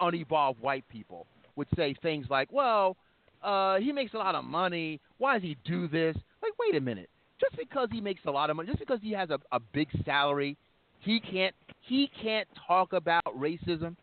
unevolved 0.00 0.60
white 0.60 0.86
people 0.88 1.26
would 1.56 1.68
say 1.76 1.94
things 2.02 2.26
like, 2.28 2.52
"Well, 2.52 2.96
uh, 3.42 3.76
he 3.78 3.92
makes 3.92 4.14
a 4.14 4.18
lot 4.18 4.34
of 4.34 4.44
money. 4.44 5.00
Why 5.18 5.34
does 5.34 5.42
he 5.42 5.56
do 5.64 5.88
this?" 5.88 6.16
Like, 6.42 6.52
wait 6.58 6.76
a 6.76 6.80
minute. 6.80 7.10
Just 7.40 7.56
because 7.56 7.88
he 7.92 8.00
makes 8.00 8.22
a 8.24 8.30
lot 8.30 8.48
of 8.48 8.56
money, 8.56 8.68
just 8.68 8.78
because 8.78 8.98
he 9.02 9.12
has 9.12 9.30
a, 9.30 9.38
a 9.52 9.60
big 9.60 9.88
salary, 10.04 10.56
he 11.00 11.20
can't 11.20 11.54
he 11.82 12.10
can't 12.22 12.48
talk 12.66 12.92
about 12.92 13.24
racism. 13.26 13.96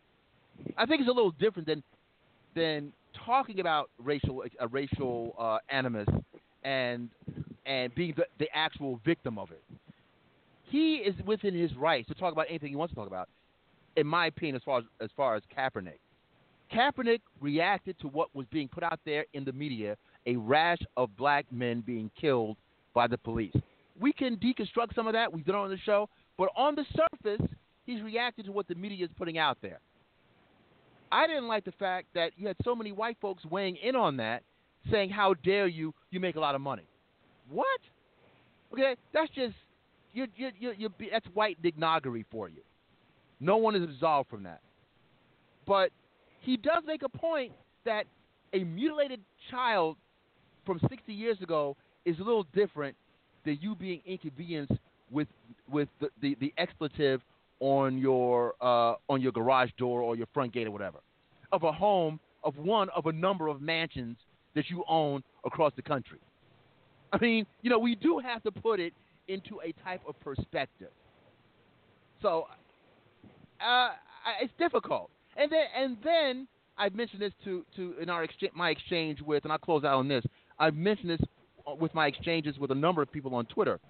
I 0.76 0.86
think 0.86 1.00
it's 1.00 1.10
a 1.10 1.12
little 1.12 1.32
different 1.32 1.66
than 1.66 1.82
than 2.54 2.92
talking 3.26 3.60
about 3.60 3.90
racial 4.02 4.44
a 4.60 4.68
racial 4.68 5.34
uh, 5.38 5.58
animus 5.68 6.08
and 6.64 7.10
and 7.66 7.94
being 7.94 8.14
the, 8.16 8.24
the 8.38 8.48
actual 8.54 9.00
victim 9.04 9.38
of 9.38 9.50
it. 9.50 9.62
He 10.70 10.96
is 10.96 11.14
within 11.26 11.54
his 11.54 11.74
rights 11.76 12.08
to 12.08 12.14
talk 12.14 12.32
about 12.32 12.46
anything 12.48 12.70
he 12.70 12.76
wants 12.76 12.92
to 12.92 12.96
talk 12.96 13.06
about. 13.06 13.28
In 13.96 14.06
my 14.06 14.26
opinion, 14.26 14.56
as 14.56 14.62
far 14.62 14.78
as 14.78 14.84
as 15.00 15.10
far 15.16 15.36
as 15.36 15.42
Kaepernick, 15.56 15.98
Kaepernick 16.72 17.20
reacted 17.40 17.98
to 18.00 18.08
what 18.08 18.34
was 18.34 18.46
being 18.50 18.68
put 18.68 18.82
out 18.82 19.00
there 19.04 19.24
in 19.34 19.44
the 19.44 19.52
media, 19.52 19.96
a 20.26 20.36
rash 20.36 20.80
of 20.96 21.16
black 21.16 21.46
men 21.52 21.80
being 21.80 22.10
killed 22.20 22.56
by 22.94 23.06
the 23.06 23.18
police. 23.18 23.54
We 24.00 24.12
can 24.12 24.36
deconstruct 24.36 24.94
some 24.94 25.06
of 25.06 25.12
that. 25.12 25.32
We've 25.32 25.44
done 25.44 25.56
it 25.56 25.58
on 25.58 25.70
the 25.70 25.78
show, 25.78 26.08
but 26.36 26.48
on 26.56 26.74
the 26.74 26.84
surface, 26.94 27.46
he's 27.86 28.02
reacted 28.02 28.46
to 28.46 28.52
what 28.52 28.66
the 28.66 28.74
media 28.74 29.04
is 29.04 29.10
putting 29.16 29.38
out 29.38 29.58
there. 29.62 29.78
I 31.12 31.26
didn't 31.28 31.46
like 31.46 31.64
the 31.64 31.72
fact 31.72 32.08
that 32.14 32.32
you 32.36 32.48
had 32.48 32.56
so 32.64 32.74
many 32.74 32.90
white 32.90 33.16
folks 33.20 33.44
weighing 33.44 33.76
in 33.76 33.94
on 33.94 34.16
that, 34.16 34.42
saying, 34.90 35.10
"How 35.10 35.34
dare 35.34 35.68
you? 35.68 35.94
You 36.10 36.18
make 36.18 36.34
a 36.34 36.40
lot 36.40 36.56
of 36.56 36.60
money." 36.60 36.88
What? 37.48 37.80
Okay, 38.72 38.96
that's 39.12 39.30
just 39.30 39.54
you. 40.12 40.26
You. 40.34 40.50
You. 40.58 40.72
you 40.76 40.88
that's 41.12 41.26
white 41.28 41.62
dignogery 41.62 42.24
for 42.30 42.48
you. 42.48 42.62
No 43.44 43.58
one 43.58 43.76
is 43.76 43.82
absolved 43.82 44.30
from 44.30 44.42
that. 44.44 44.60
But 45.66 45.90
he 46.40 46.56
does 46.56 46.82
make 46.86 47.02
a 47.02 47.08
point 47.10 47.52
that 47.84 48.06
a 48.54 48.64
mutilated 48.64 49.20
child 49.50 49.96
from 50.64 50.80
60 50.88 51.12
years 51.12 51.36
ago 51.42 51.76
is 52.06 52.18
a 52.18 52.22
little 52.22 52.46
different 52.54 52.96
than 53.44 53.58
you 53.60 53.74
being 53.74 54.00
inconvenienced 54.06 54.72
with 55.10 55.28
with 55.70 55.88
the, 56.00 56.08
the, 56.22 56.36
the 56.40 56.54
expletive 56.56 57.20
on 57.60 57.98
your 57.98 58.54
uh, 58.62 58.94
on 59.10 59.20
your 59.20 59.32
garage 59.32 59.70
door 59.76 60.00
or 60.00 60.16
your 60.16 60.26
front 60.32 60.54
gate 60.54 60.66
or 60.66 60.70
whatever 60.70 60.98
of 61.52 61.64
a 61.64 61.72
home 61.72 62.18
of 62.44 62.56
one 62.56 62.88
of 62.96 63.04
a 63.06 63.12
number 63.12 63.48
of 63.48 63.60
mansions 63.60 64.16
that 64.54 64.70
you 64.70 64.84
own 64.88 65.22
across 65.44 65.72
the 65.76 65.82
country. 65.82 66.18
I 67.12 67.18
mean, 67.18 67.44
you 67.60 67.68
know, 67.68 67.78
we 67.78 67.94
do 67.94 68.18
have 68.18 68.42
to 68.44 68.50
put 68.50 68.80
it 68.80 68.94
into 69.28 69.60
a 69.60 69.72
type 69.84 70.00
of 70.08 70.18
perspective. 70.20 70.90
So 72.22 72.46
uh, 73.64 73.90
it's 74.40 74.52
difficult. 74.58 75.10
And 75.36 75.50
then 75.50 75.66
and 75.76 75.96
then 76.04 76.48
I've 76.78 76.94
mentioned 76.94 77.22
this 77.22 77.32
to 77.44 77.64
to 77.76 77.94
in 78.00 78.10
our 78.10 78.24
exchange, 78.24 78.52
my 78.54 78.70
exchange 78.70 79.20
with, 79.20 79.44
and 79.44 79.52
I'll 79.52 79.58
close 79.58 79.84
out 79.84 79.94
on 79.94 80.08
this. 80.08 80.24
I've 80.58 80.74
mentioned 80.74 81.10
this 81.10 81.20
with 81.80 81.94
my 81.94 82.06
exchanges 82.06 82.58
with 82.58 82.70
a 82.70 82.74
number 82.74 83.02
of 83.02 83.10
people 83.10 83.34
on 83.34 83.46
Twitter. 83.46 83.80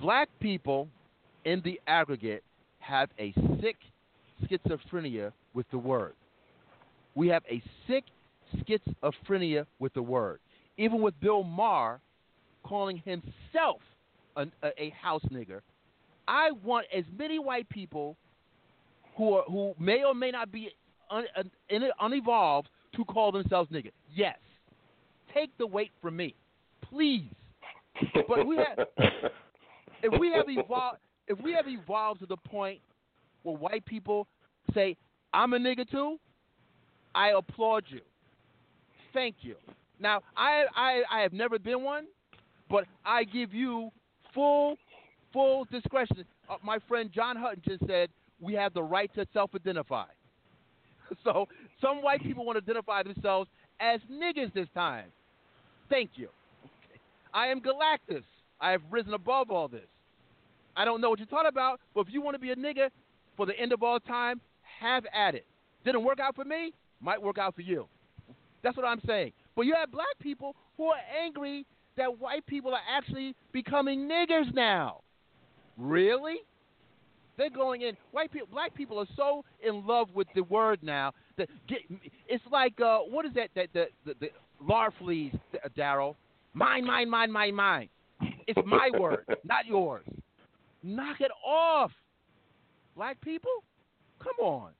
Black 0.00 0.28
people, 0.40 0.88
in 1.44 1.60
the 1.64 1.80
aggregate, 1.86 2.42
have 2.80 3.08
a 3.18 3.32
sick 3.60 3.76
schizophrenia 4.44 5.32
with 5.54 5.66
the 5.70 5.78
word. 5.78 6.14
We 7.14 7.28
have 7.28 7.42
a 7.50 7.62
sick 7.86 8.04
schizophrenia 8.56 9.66
with 9.78 9.94
the 9.94 10.02
word. 10.02 10.40
Even 10.76 11.02
with 11.02 11.18
Bill 11.20 11.42
Maher 11.44 12.00
calling 12.64 13.02
himself 13.04 13.80
a, 14.36 14.46
a 14.78 14.90
house 14.90 15.22
nigger, 15.30 15.60
I 16.28 16.50
want 16.52 16.86
as 16.96 17.04
many 17.16 17.38
white 17.38 17.68
people 17.68 18.16
who 19.16 19.34
are, 19.34 19.44
who 19.44 19.74
may 19.78 20.04
or 20.04 20.14
may 20.14 20.30
not 20.30 20.50
be 20.52 20.70
un, 21.10 21.24
un, 21.36 21.90
unevolved 22.00 22.68
to 22.96 23.04
call 23.04 23.32
themselves 23.32 23.70
nigger. 23.70 23.90
Yes, 24.14 24.38
take 25.34 25.56
the 25.58 25.66
weight 25.66 25.90
from 26.00 26.16
me, 26.16 26.34
please. 26.82 27.30
But 28.28 28.46
we 28.46 28.56
have, 28.56 28.86
if 30.02 30.18
we 30.18 30.32
have 30.32 30.46
evolved, 30.48 30.98
if 31.28 31.40
we 31.40 31.52
have 31.52 31.68
evolved 31.68 32.20
to 32.20 32.26
the 32.26 32.36
point 32.36 32.80
where 33.42 33.56
white 33.56 33.84
people 33.84 34.26
say, 34.74 34.96
"I'm 35.32 35.52
a 35.52 35.58
nigga 35.58 35.88
too," 35.90 36.18
I 37.14 37.30
applaud 37.30 37.84
you. 37.88 38.00
Thank 39.12 39.36
you. 39.42 39.56
Now, 40.00 40.22
I 40.36 40.64
I, 40.74 41.02
I 41.10 41.20
have 41.20 41.32
never 41.32 41.58
been 41.58 41.82
one, 41.82 42.06
but 42.70 42.84
I 43.04 43.24
give 43.24 43.52
you 43.52 43.90
full 44.34 44.76
full 45.32 45.66
discretion. 45.70 46.24
Uh, 46.48 46.56
my 46.62 46.78
friend 46.88 47.10
John 47.12 47.36
Hutton 47.36 47.62
just 47.66 47.86
said 47.86 48.10
we 48.40 48.54
have 48.54 48.74
the 48.74 48.82
right 48.82 49.12
to 49.14 49.26
self-identify. 49.32 50.06
So 51.24 51.46
some 51.82 52.00
white 52.00 52.22
people 52.22 52.46
want 52.46 52.56
to 52.56 52.64
identify 52.64 53.02
themselves 53.02 53.50
as 53.78 54.00
niggas 54.10 54.54
this 54.54 54.68
time. 54.72 55.04
Thank 55.90 56.12
you. 56.14 56.28
Okay. 56.64 56.98
I 57.34 57.48
am 57.48 57.60
Galactus. 57.60 58.22
I 58.58 58.70
have 58.70 58.80
risen 58.90 59.12
above 59.12 59.50
all 59.50 59.68
this. 59.68 59.88
I 60.74 60.86
don't 60.86 61.02
know 61.02 61.10
what 61.10 61.18
you're 61.18 61.26
talking 61.26 61.48
about, 61.48 61.80
but 61.94 62.06
if 62.06 62.14
you 62.14 62.22
want 62.22 62.34
to 62.34 62.38
be 62.38 62.50
a 62.50 62.56
nigga 62.56 62.88
for 63.36 63.44
the 63.44 63.58
end 63.58 63.72
of 63.72 63.82
all 63.82 64.00
time, 64.00 64.40
have 64.80 65.04
at 65.12 65.34
it. 65.34 65.44
Didn't 65.84 66.04
work 66.04 66.18
out 66.18 66.34
for 66.34 66.46
me, 66.46 66.72
might 67.00 67.20
work 67.20 67.36
out 67.36 67.54
for 67.54 67.60
you. 67.62 67.86
That's 68.62 68.76
what 68.76 68.86
I'm 68.86 69.00
saying. 69.06 69.32
But 69.54 69.66
you 69.66 69.74
have 69.74 69.90
black 69.90 70.18
people 70.18 70.56
who 70.76 70.86
are 70.86 71.00
angry 71.22 71.66
that 71.96 72.18
white 72.18 72.46
people 72.46 72.72
are 72.72 72.80
actually 72.90 73.34
becoming 73.52 74.08
niggers 74.08 74.52
now. 74.54 75.00
Really? 75.78 76.36
They're 77.36 77.50
going 77.50 77.82
in. 77.82 77.96
White 78.10 78.32
people, 78.32 78.48
black 78.50 78.74
people 78.74 78.98
are 78.98 79.06
so 79.16 79.44
in 79.66 79.86
love 79.86 80.08
with 80.14 80.28
the 80.34 80.42
word 80.42 80.80
now 80.82 81.12
that 81.38 81.48
get, 81.68 81.78
it's 82.28 82.44
like 82.50 82.78
uh, 82.80 82.98
what 82.98 83.24
is 83.24 83.32
that? 83.34 83.48
That 83.54 83.68
the 83.72 83.86
the, 84.04 84.14
the 84.20 84.28
Larfleeze, 84.62 85.38
Daryl. 85.76 86.14
Mine, 86.54 86.84
mine, 86.84 87.08
mine, 87.08 87.32
mine, 87.32 87.54
mine. 87.54 87.88
It's 88.46 88.60
my 88.66 88.90
word, 88.98 89.24
not 89.44 89.66
yours. 89.66 90.04
Knock 90.82 91.20
it 91.20 91.30
off, 91.46 91.90
black 92.94 93.20
people. 93.20 93.50
Come 94.18 94.46
on. 94.46 94.70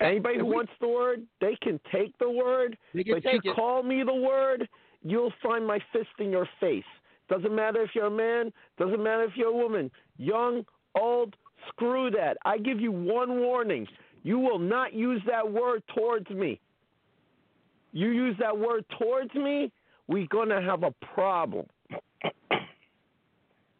Anybody 0.00 0.38
who 0.38 0.46
wants 0.46 0.72
the 0.80 0.88
word, 0.88 1.22
they 1.40 1.56
can 1.62 1.78
take 1.92 2.18
the 2.18 2.28
word. 2.28 2.76
Can 2.92 3.04
but 3.22 3.24
you 3.32 3.40
it. 3.44 3.54
call 3.54 3.82
me 3.82 4.02
the 4.02 4.14
word, 4.14 4.68
you'll 5.02 5.32
find 5.42 5.66
my 5.66 5.78
fist 5.92 6.08
in 6.18 6.30
your 6.30 6.48
face. 6.60 6.82
Doesn't 7.28 7.54
matter 7.54 7.82
if 7.82 7.90
you're 7.94 8.06
a 8.06 8.10
man, 8.10 8.52
doesn't 8.78 9.02
matter 9.02 9.24
if 9.24 9.32
you're 9.36 9.48
a 9.48 9.56
woman, 9.56 9.90
young, 10.16 10.64
old, 10.94 11.36
screw 11.68 12.10
that. 12.10 12.36
I 12.44 12.58
give 12.58 12.80
you 12.80 12.92
one 12.92 13.40
warning. 13.40 13.86
You 14.22 14.38
will 14.38 14.58
not 14.58 14.92
use 14.92 15.22
that 15.26 15.50
word 15.50 15.82
towards 15.94 16.28
me. 16.30 16.60
You 17.92 18.08
use 18.10 18.36
that 18.40 18.58
word 18.58 18.84
towards 18.98 19.32
me, 19.34 19.70
we're 20.08 20.26
going 20.26 20.48
to 20.48 20.60
have 20.60 20.82
a 20.82 20.90
problem. 21.14 21.66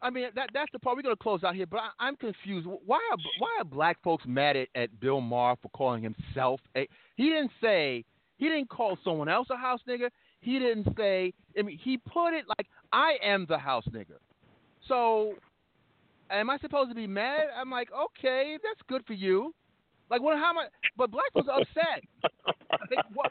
I 0.01 0.09
mean, 0.09 0.27
that 0.35 0.49
that's 0.53 0.71
the 0.71 0.79
part. 0.79 0.95
We're 0.95 1.03
going 1.03 1.15
to 1.15 1.21
close 1.21 1.43
out 1.43 1.55
here, 1.55 1.65
but 1.65 1.77
I, 1.77 1.89
I'm 1.99 2.15
confused. 2.15 2.67
Why 2.85 2.99
are 3.11 3.17
why 3.39 3.49
are 3.59 3.65
black 3.65 3.97
folks 4.03 4.23
mad 4.27 4.55
at, 4.55 4.67
at 4.75 4.99
Bill 4.99 5.19
Maher 5.19 5.55
for 5.61 5.69
calling 5.69 6.03
himself 6.03 6.59
a? 6.77 6.87
He 7.15 7.25
didn't 7.25 7.51
say 7.61 8.05
he 8.37 8.47
didn't 8.47 8.69
call 8.69 8.97
someone 9.03 9.29
else 9.29 9.47
a 9.49 9.57
house 9.57 9.81
nigger. 9.87 10.09
He 10.45 10.59
didn't 10.59 10.87
say. 10.95 11.33
I 11.57 11.63
mean, 11.63 11.79
he 11.83 11.97
put 11.97 12.35
it 12.35 12.45
like 12.47 12.67
I 12.93 13.17
am 13.23 13.47
the 13.49 13.57
house 13.57 13.85
nigger. 13.91 14.19
So, 14.87 15.33
am 16.29 16.51
I 16.51 16.59
supposed 16.59 16.89
to 16.89 16.95
be 16.95 17.07
mad? 17.07 17.47
I'm 17.59 17.71
like, 17.71 17.89
okay, 17.91 18.59
that's 18.63 18.79
good 18.87 19.03
for 19.07 19.13
you. 19.13 19.55
Like, 20.11 20.21
what? 20.21 20.37
How 20.37 20.53
much? 20.53 20.67
But 20.95 21.09
black 21.09 21.33
was 21.33 21.47
upset. 21.51 22.03
like, 22.71 23.05
why? 23.15 23.29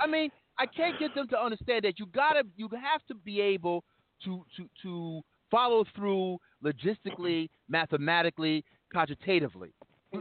I 0.00 0.08
mean, 0.08 0.28
I 0.58 0.66
can't 0.66 0.98
get 0.98 1.14
them 1.14 1.28
to 1.28 1.38
understand 1.38 1.84
that 1.84 2.00
you 2.00 2.06
gotta, 2.06 2.42
you 2.56 2.68
have 2.72 3.06
to 3.06 3.14
be 3.14 3.40
able 3.40 3.84
to 4.24 4.44
to 4.56 4.68
to 4.82 5.20
follow 5.52 5.84
through 5.94 6.38
logistically, 6.64 7.48
mathematically, 7.68 8.64
cogitatively. 8.92 9.70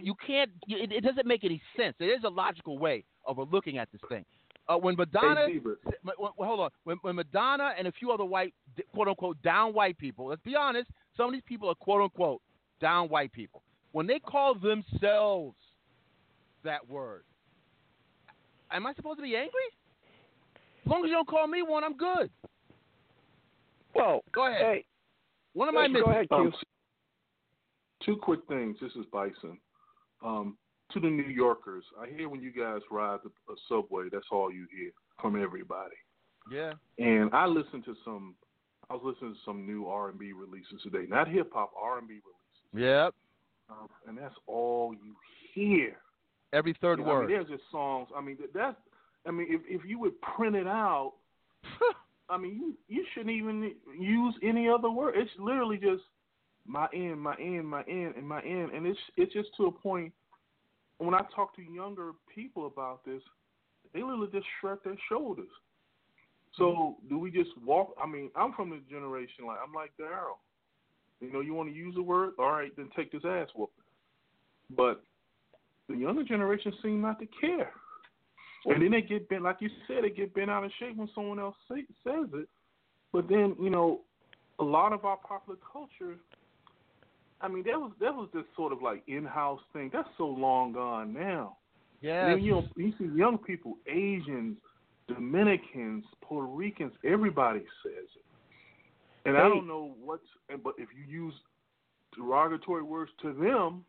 You, 0.02 0.14
can't. 0.26 0.52
It 0.68 1.04
doesn't 1.04 1.28
make 1.28 1.44
any 1.44 1.62
sense. 1.78 1.96
There 2.00 2.16
is 2.16 2.24
a 2.24 2.30
logical 2.30 2.78
way 2.78 3.04
of 3.28 3.38
looking 3.52 3.78
at 3.80 3.90
this 3.92 4.02
thing. 4.10 4.26
Uh, 4.70 4.78
when 4.78 4.96
Madonna, 4.96 5.46
Hey, 5.48 5.60
when, 6.04 6.16
when- 6.18 6.48
hold 6.48 6.60
on, 6.62 6.70
when, 6.86 6.98
when 7.02 7.16
Madonna 7.16 7.74
and 7.78 7.88
a 7.88 7.92
few 7.92 8.12
other 8.12 8.24
white, 8.26 8.54
quote 8.94 9.08
unquote, 9.10 9.42
down 9.42 9.74
white 9.74 9.98
people. 9.98 10.28
Let's 10.28 10.42
be 10.42 10.56
honest. 10.56 10.90
Some 11.18 11.28
of 11.28 11.34
these 11.34 11.44
people 11.46 11.70
are 11.70 11.76
quote 11.76 12.02
unquote 12.02 12.42
down 12.80 13.10
white 13.10 13.32
people. 13.34 13.62
When 13.92 14.08
they 14.08 14.20
call 14.20 14.56
themselves 14.56 15.56
that 16.64 16.88
word, 16.90 17.24
am 18.72 18.88
I 18.88 18.94
supposed 18.94 19.18
to 19.20 19.24
be 19.24 19.36
angry? 19.36 19.52
As 20.86 20.90
long 20.90 21.04
as 21.04 21.10
you 21.10 21.14
don't 21.14 21.28
call 21.28 21.48
me 21.48 21.62
one, 21.62 21.84
I'm 21.84 21.96
good. 21.96 22.30
Well, 23.94 24.22
go 24.34 24.48
ahead. 24.48 24.62
Hey, 24.62 24.86
what 25.54 25.68
am 25.68 25.78
I 25.78 25.88
missing? 25.88 26.28
Um, 26.32 26.54
two 28.04 28.16
quick 28.18 28.40
things. 28.48 28.78
This 28.82 28.92
is 28.94 29.06
Bison. 29.12 29.60
Um, 30.26 30.58
to 30.94 31.00
the 31.00 31.10
New 31.10 31.24
Yorkers, 31.24 31.84
I 32.00 32.08
hear 32.08 32.30
when 32.30 32.42
you 32.42 32.52
guys 32.52 32.82
ride 32.92 33.20
the 33.24 33.30
a 33.52 33.56
subway, 33.68 34.06
that's 34.12 34.26
all 34.32 34.52
you 34.52 34.66
hear 34.76 34.92
from 35.22 35.42
everybody. 35.42 35.96
Yeah. 36.52 36.74
And 37.00 37.34
I 37.34 37.46
listened 37.46 37.86
to 37.86 37.96
some. 38.04 38.36
I 38.90 38.94
was 38.94 39.02
listening 39.06 39.34
to 39.34 39.40
some 39.46 39.66
new 39.66 39.88
R 39.88 40.10
and 40.10 40.20
B 40.20 40.34
releases 40.34 40.82
today, 40.84 41.06
not 41.08 41.28
hip 41.28 41.52
hop 41.54 41.72
R 41.82 42.00
and 42.00 42.08
B 42.08 42.16
releases, 42.16 42.86
Yep. 42.86 43.14
um, 43.70 43.88
and 44.08 44.18
that's 44.18 44.36
all 44.46 44.94
you 44.94 45.16
hear. 45.54 45.96
Every 46.52 46.76
third 46.82 47.00
You 47.00 47.06
know, 47.06 47.12
I 47.12 47.14
word. 47.16 47.28
mean, 47.30 47.38
there's 47.38 47.48
just 47.50 47.64
songs. 47.72 48.10
I 48.16 48.22
mean, 48.22 48.38
that's. 48.54 48.76
I 49.26 49.32
mean, 49.32 49.48
if 49.50 49.62
if 49.68 49.88
you 49.90 50.00
would 50.00 50.20
print 50.22 50.56
it 50.56 50.68
out, 50.68 51.14
I 52.30 52.38
mean, 52.38 52.56
you 52.56 52.74
you 52.90 53.06
shouldn't 53.14 53.36
even 53.36 53.72
use 53.98 54.36
any 54.44 54.68
other 54.68 54.90
word. 54.92 55.16
It's 55.18 55.32
literally 55.40 55.78
just 55.78 56.04
my 56.68 56.88
end, 56.94 57.20
my 57.22 57.36
end, 57.40 57.66
my 57.68 57.84
end, 57.84 58.16
and 58.18 58.28
my 58.28 58.42
end, 58.42 58.72
and 58.72 58.86
it's 58.86 59.00
it's 59.18 59.32
just 59.34 59.50
to 59.58 59.68
a 59.68 59.72
point. 59.72 60.12
When 60.98 61.14
I 61.14 61.22
talk 61.36 61.56
to 61.56 61.62
younger 61.62 62.12
people 62.34 62.68
about 62.68 63.04
this, 63.06 63.22
they 63.94 64.02
literally 64.02 64.30
just 64.32 64.48
shrug 64.60 64.84
their 64.84 64.98
shoulders. 65.10 65.50
So 66.58 66.64
mm-hmm. 66.64 67.10
do 67.10 67.18
we 67.20 67.32
just 67.32 67.50
walk? 67.66 67.96
I 68.02 68.08
mean, 68.08 68.30
I'm 68.36 68.54
from 68.54 68.70
the 68.70 68.80
generation 68.90 69.46
like 69.48 69.58
I'm 69.66 69.74
like 69.74 69.92
Daryl. 70.00 70.38
You 71.20 71.32
know, 71.32 71.40
you 71.40 71.54
want 71.54 71.70
to 71.70 71.76
use 71.76 71.96
the 71.96 72.04
word, 72.04 72.32
all 72.38 72.52
right, 72.52 72.72
then 72.76 72.90
take 72.96 73.12
this 73.12 73.24
ass 73.26 73.48
whooping. 73.56 73.74
But 74.76 75.04
the 75.88 75.96
younger 75.96 76.24
generation 76.24 76.74
seem 76.82 77.02
not 77.02 77.20
to 77.20 77.28
care. 77.40 77.72
And 78.66 78.82
then 78.82 78.92
they 78.92 79.02
get 79.02 79.28
bent, 79.30 79.44
like 79.44 79.58
you 79.60 79.70
said, 79.88 80.04
they 80.04 80.10
get 80.10 80.34
bent 80.34 80.50
out 80.50 80.64
of 80.64 80.72
shape 80.80 80.96
when 80.96 81.10
someone 81.14 81.40
else 81.40 81.56
say, 81.70 81.84
says 82.04 82.28
it. 82.34 82.48
But 83.12 83.28
then, 83.28 83.56
you 83.60 83.70
know, 83.70 84.02
a 84.60 84.64
lot 84.64 84.94
of 84.94 85.06
our 85.06 85.18
popular 85.18 85.60
culture, 85.72 86.16
I 87.44 87.50
mean, 87.50 87.64
that 87.66 87.78
was 87.78 87.92
that 88.00 88.16
was 88.16 88.30
this 88.34 88.46
sort 88.56 88.72
of 88.72 88.82
like 88.82 89.04
in-house 89.08 89.60
thing. 89.74 89.92
That's 89.94 90.08
so 90.18 90.26
long 90.26 90.74
gone 90.74 91.14
now. 91.14 91.58
Yeah. 92.02 92.30
Then, 92.30 92.44
you 92.44 92.52
know, 92.52 92.68
you 92.76 92.94
see 92.98 93.06
young 93.16 93.38
people, 93.38 93.78
Asians, 93.88 94.58
Dominicans, 95.08 96.04
Puerto 96.22 96.48
Ricans, 96.48 96.94
everybody 97.06 97.62
says 97.84 98.08
it. 98.16 98.26
And 99.26 99.38
I 99.38 99.48
don't 99.48 99.68
know 99.68 99.96
what's, 100.04 100.24
but 100.64 100.74
if 100.78 100.90
you 100.98 101.06
use 101.10 101.34
derogatory 102.16 102.84
words 102.84 103.12
to 103.22 103.34
them, 103.34 103.86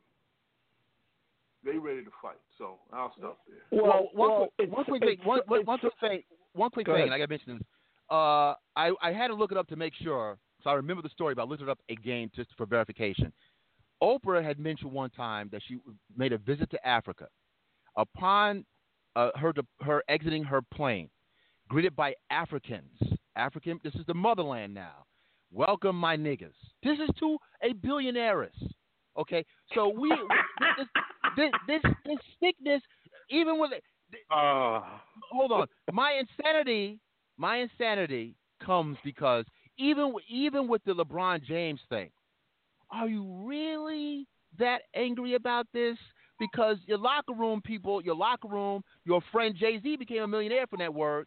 they 1.65 1.77
ready 1.77 2.05
to 2.05 2.11
fight. 2.23 2.39
So 2.57 2.79
I'll 2.93 3.13
stop 3.19 3.39
there. 3.49 3.83
Well, 3.83 4.11
one, 4.13 4.31
well, 4.31 4.49
quick, 4.57 4.73
one 4.73 4.85
quick 4.85 5.03
thing. 5.03 5.19
One, 5.25 5.41
one, 5.47 5.79
quick 5.79 5.93
thing. 6.01 6.23
One 6.53 6.71
quick 6.71 6.87
Go 6.87 6.93
thing. 6.93 7.09
ahead. 7.09 7.11
Like 7.11 7.23
I 7.23 7.27
mentioned, 7.27 7.59
this. 7.61 7.67
Uh, 8.11 8.55
I 8.77 8.93
I 9.03 9.13
had 9.13 9.29
to 9.29 9.35
look 9.35 9.51
it 9.51 9.59
up 9.59 9.67
to 9.69 9.77
make 9.77 9.95
sure. 9.95 10.39
So 10.65 10.71
I 10.71 10.75
remember 10.75 11.03
the 11.03 11.11
story, 11.11 11.35
but 11.35 11.43
I 11.43 11.45
looked 11.45 11.63
it 11.63 11.69
up 11.69 11.79
again 11.91 12.31
just 12.35 12.49
for 12.57 12.65
verification. 12.65 13.33
Oprah 14.03 14.43
had 14.43 14.59
mentioned 14.59 14.91
one 14.91 15.11
time 15.11 15.49
that 15.53 15.61
she 15.69 15.77
made 16.17 16.33
a 16.33 16.39
visit 16.39 16.71
to 16.71 16.87
Africa. 16.87 17.29
Upon 17.97 18.65
uh, 19.15 19.31
her 19.37 19.53
her 19.83 20.03
exiting 20.09 20.43
her 20.43 20.63
plane, 20.63 21.11
greeted 21.69 21.95
by 21.95 22.15
Africans. 22.31 22.99
African. 23.37 23.79
This 23.85 23.95
is 23.95 24.07
the 24.07 24.15
motherland 24.15 24.75
now. 24.75 25.05
Welcome, 25.53 25.97
my 25.97 26.17
niggas. 26.17 26.55
This 26.83 26.99
is 26.99 27.11
to 27.21 27.37
a 27.63 27.75
billionaireess. 27.75 28.49
Okay, 29.17 29.45
so 29.75 29.89
we 29.89 30.09
this 30.09 30.89
this 31.37 31.51
this, 31.69 31.83
this 32.05 32.19
sickness, 32.43 32.83
even 33.31 33.61
with 33.61 33.71
Uh, 34.31 34.81
hold 35.31 35.53
on, 35.53 35.67
my 35.93 36.21
insanity, 36.21 36.99
my 37.37 37.59
insanity 37.59 38.35
comes 38.65 38.97
because 39.05 39.45
even 39.79 40.15
even 40.29 40.69
with 40.69 40.83
the 40.85 40.93
LeBron 40.93 41.43
James 41.45 41.81
thing, 41.89 42.11
are 42.91 43.09
you 43.09 43.25
really 43.45 44.27
that 44.59 44.83
angry 44.95 45.35
about 45.35 45.67
this? 45.73 45.97
Because 46.39 46.79
your 46.87 46.99
locker 46.99 47.33
room 47.33 47.61
people, 47.65 48.03
your 48.03 48.17
locker 48.17 48.49
room, 48.49 48.83
your 49.05 49.21
friend 49.31 49.55
Jay 49.59 49.81
Z 49.81 49.97
became 49.97 50.23
a 50.23 50.29
millionaire 50.29 50.67
from 50.67 50.81
that 50.81 50.93
word. 50.93 51.27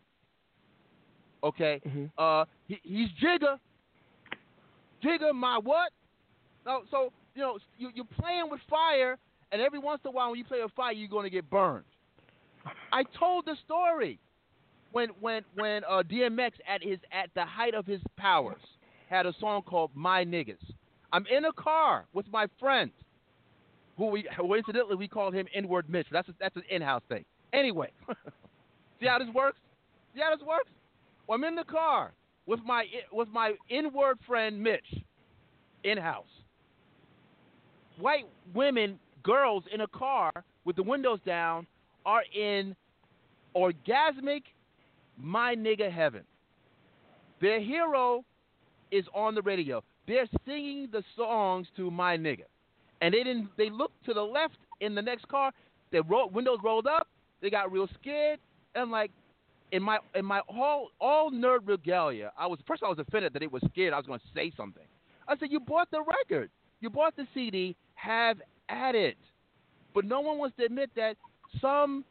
Okay, 1.43 1.81
uh, 2.17 2.45
he, 2.67 2.79
he's 2.83 3.09
Jigga. 3.23 3.57
Jigga, 5.03 5.33
my 5.33 5.59
what? 5.63 5.91
No, 6.65 6.81
so 6.91 7.13
you 7.35 7.41
know 7.41 7.57
you, 7.77 7.91
you're 7.93 8.05
playing 8.19 8.49
with 8.49 8.59
fire, 8.69 9.17
and 9.51 9.61
every 9.61 9.79
once 9.79 10.01
in 10.03 10.09
a 10.09 10.11
while 10.11 10.31
when 10.31 10.39
you 10.39 10.45
play 10.45 10.61
with 10.61 10.71
fire, 10.73 10.91
you're 10.91 11.07
going 11.07 11.23
to 11.23 11.29
get 11.29 11.49
burned. 11.49 11.85
I 12.91 13.03
told 13.17 13.45
the 13.45 13.55
story 13.63 14.19
when 14.97 15.09
when 15.19 15.43
when 15.53 15.83
uh, 15.83 16.01
DMX 16.09 16.53
at 16.67 16.81
his 16.81 16.97
at 17.11 17.29
the 17.35 17.45
height 17.45 17.75
of 17.75 17.85
his 17.85 18.01
powers 18.17 18.61
had 19.11 19.27
a 19.27 19.33
song 19.39 19.61
called 19.61 19.91
My 19.93 20.25
Niggas. 20.25 20.57
I'm 21.13 21.23
in 21.27 21.45
a 21.45 21.53
car 21.53 22.05
with 22.13 22.25
my 22.31 22.47
friend, 22.59 22.89
who 23.95 24.07
we 24.07 24.27
who 24.35 24.55
incidentally 24.55 24.95
we 24.95 25.07
called 25.07 25.35
him 25.35 25.45
N-word 25.53 25.87
Mitch. 25.87 26.07
That's 26.11 26.27
a, 26.29 26.33
that's 26.39 26.55
an 26.55 26.63
in-house 26.71 27.03
thing. 27.09 27.25
Anyway, 27.53 27.91
see 28.99 29.05
how 29.05 29.19
this 29.19 29.27
works? 29.35 29.59
See 30.15 30.21
how 30.21 30.35
this 30.35 30.43
works? 30.43 30.71
Well, 31.27 31.37
I'm 31.37 31.43
in 31.43 31.53
the 31.53 31.63
car 31.63 32.11
with 32.47 32.61
my 32.65 32.85
with 33.11 33.29
my 33.29 33.53
N-word 33.69 34.17
friend 34.25 34.59
Mitch, 34.59 34.95
in-house. 35.83 36.25
White 37.99 38.25
women, 38.55 38.97
girls 39.21 39.63
in 39.71 39.81
a 39.81 39.87
car 39.87 40.31
with 40.65 40.75
the 40.75 40.83
windows 40.83 41.19
down 41.23 41.67
are 42.03 42.23
in 42.35 42.75
orgasmic 43.55 44.41
my 45.17 45.55
nigga 45.55 45.91
heaven. 45.91 46.23
Their 47.41 47.59
hero 47.59 48.23
is 48.91 49.05
on 49.13 49.35
the 49.35 49.41
radio. 49.41 49.83
They're 50.07 50.27
singing 50.45 50.89
the 50.91 51.03
songs 51.15 51.67
to 51.75 51.91
my 51.91 52.17
nigga. 52.17 52.45
And 53.01 53.13
they 53.13 53.23
didn't 53.23 53.49
they 53.57 53.69
looked 53.69 54.05
to 54.05 54.13
the 54.13 54.21
left 54.21 54.57
in 54.79 54.95
the 54.95 55.01
next 55.01 55.27
car, 55.27 55.51
their 55.91 56.03
ro- 56.03 56.27
windows 56.27 56.59
rolled 56.63 56.87
up, 56.87 57.07
they 57.41 57.49
got 57.49 57.71
real 57.71 57.87
scared, 57.99 58.39
and 58.75 58.91
like 58.91 59.11
in 59.71 59.83
my 59.83 59.99
in 60.15 60.25
my 60.25 60.39
all 60.47 60.89
all 60.99 61.31
nerd 61.31 61.59
regalia, 61.65 62.31
I 62.37 62.47
was 62.47 62.59
first 62.67 62.81
I 62.83 62.89
was 62.89 62.99
offended 62.99 63.33
that 63.33 63.43
it 63.43 63.51
was 63.51 63.61
scared 63.71 63.93
I 63.93 63.97
was 63.97 64.05
gonna 64.05 64.19
say 64.33 64.51
something. 64.55 64.83
I 65.27 65.37
said, 65.37 65.51
You 65.51 65.59
bought 65.59 65.91
the 65.91 66.01
record. 66.01 66.49
You 66.79 66.89
bought 66.89 67.15
the 67.15 67.27
CD, 67.33 67.75
have 67.95 68.37
at 68.69 68.95
it. 68.95 69.17
But 69.93 70.05
no 70.05 70.21
one 70.21 70.37
wants 70.37 70.55
to 70.57 70.65
admit 70.65 70.91
that 70.95 71.17
some 71.59 72.05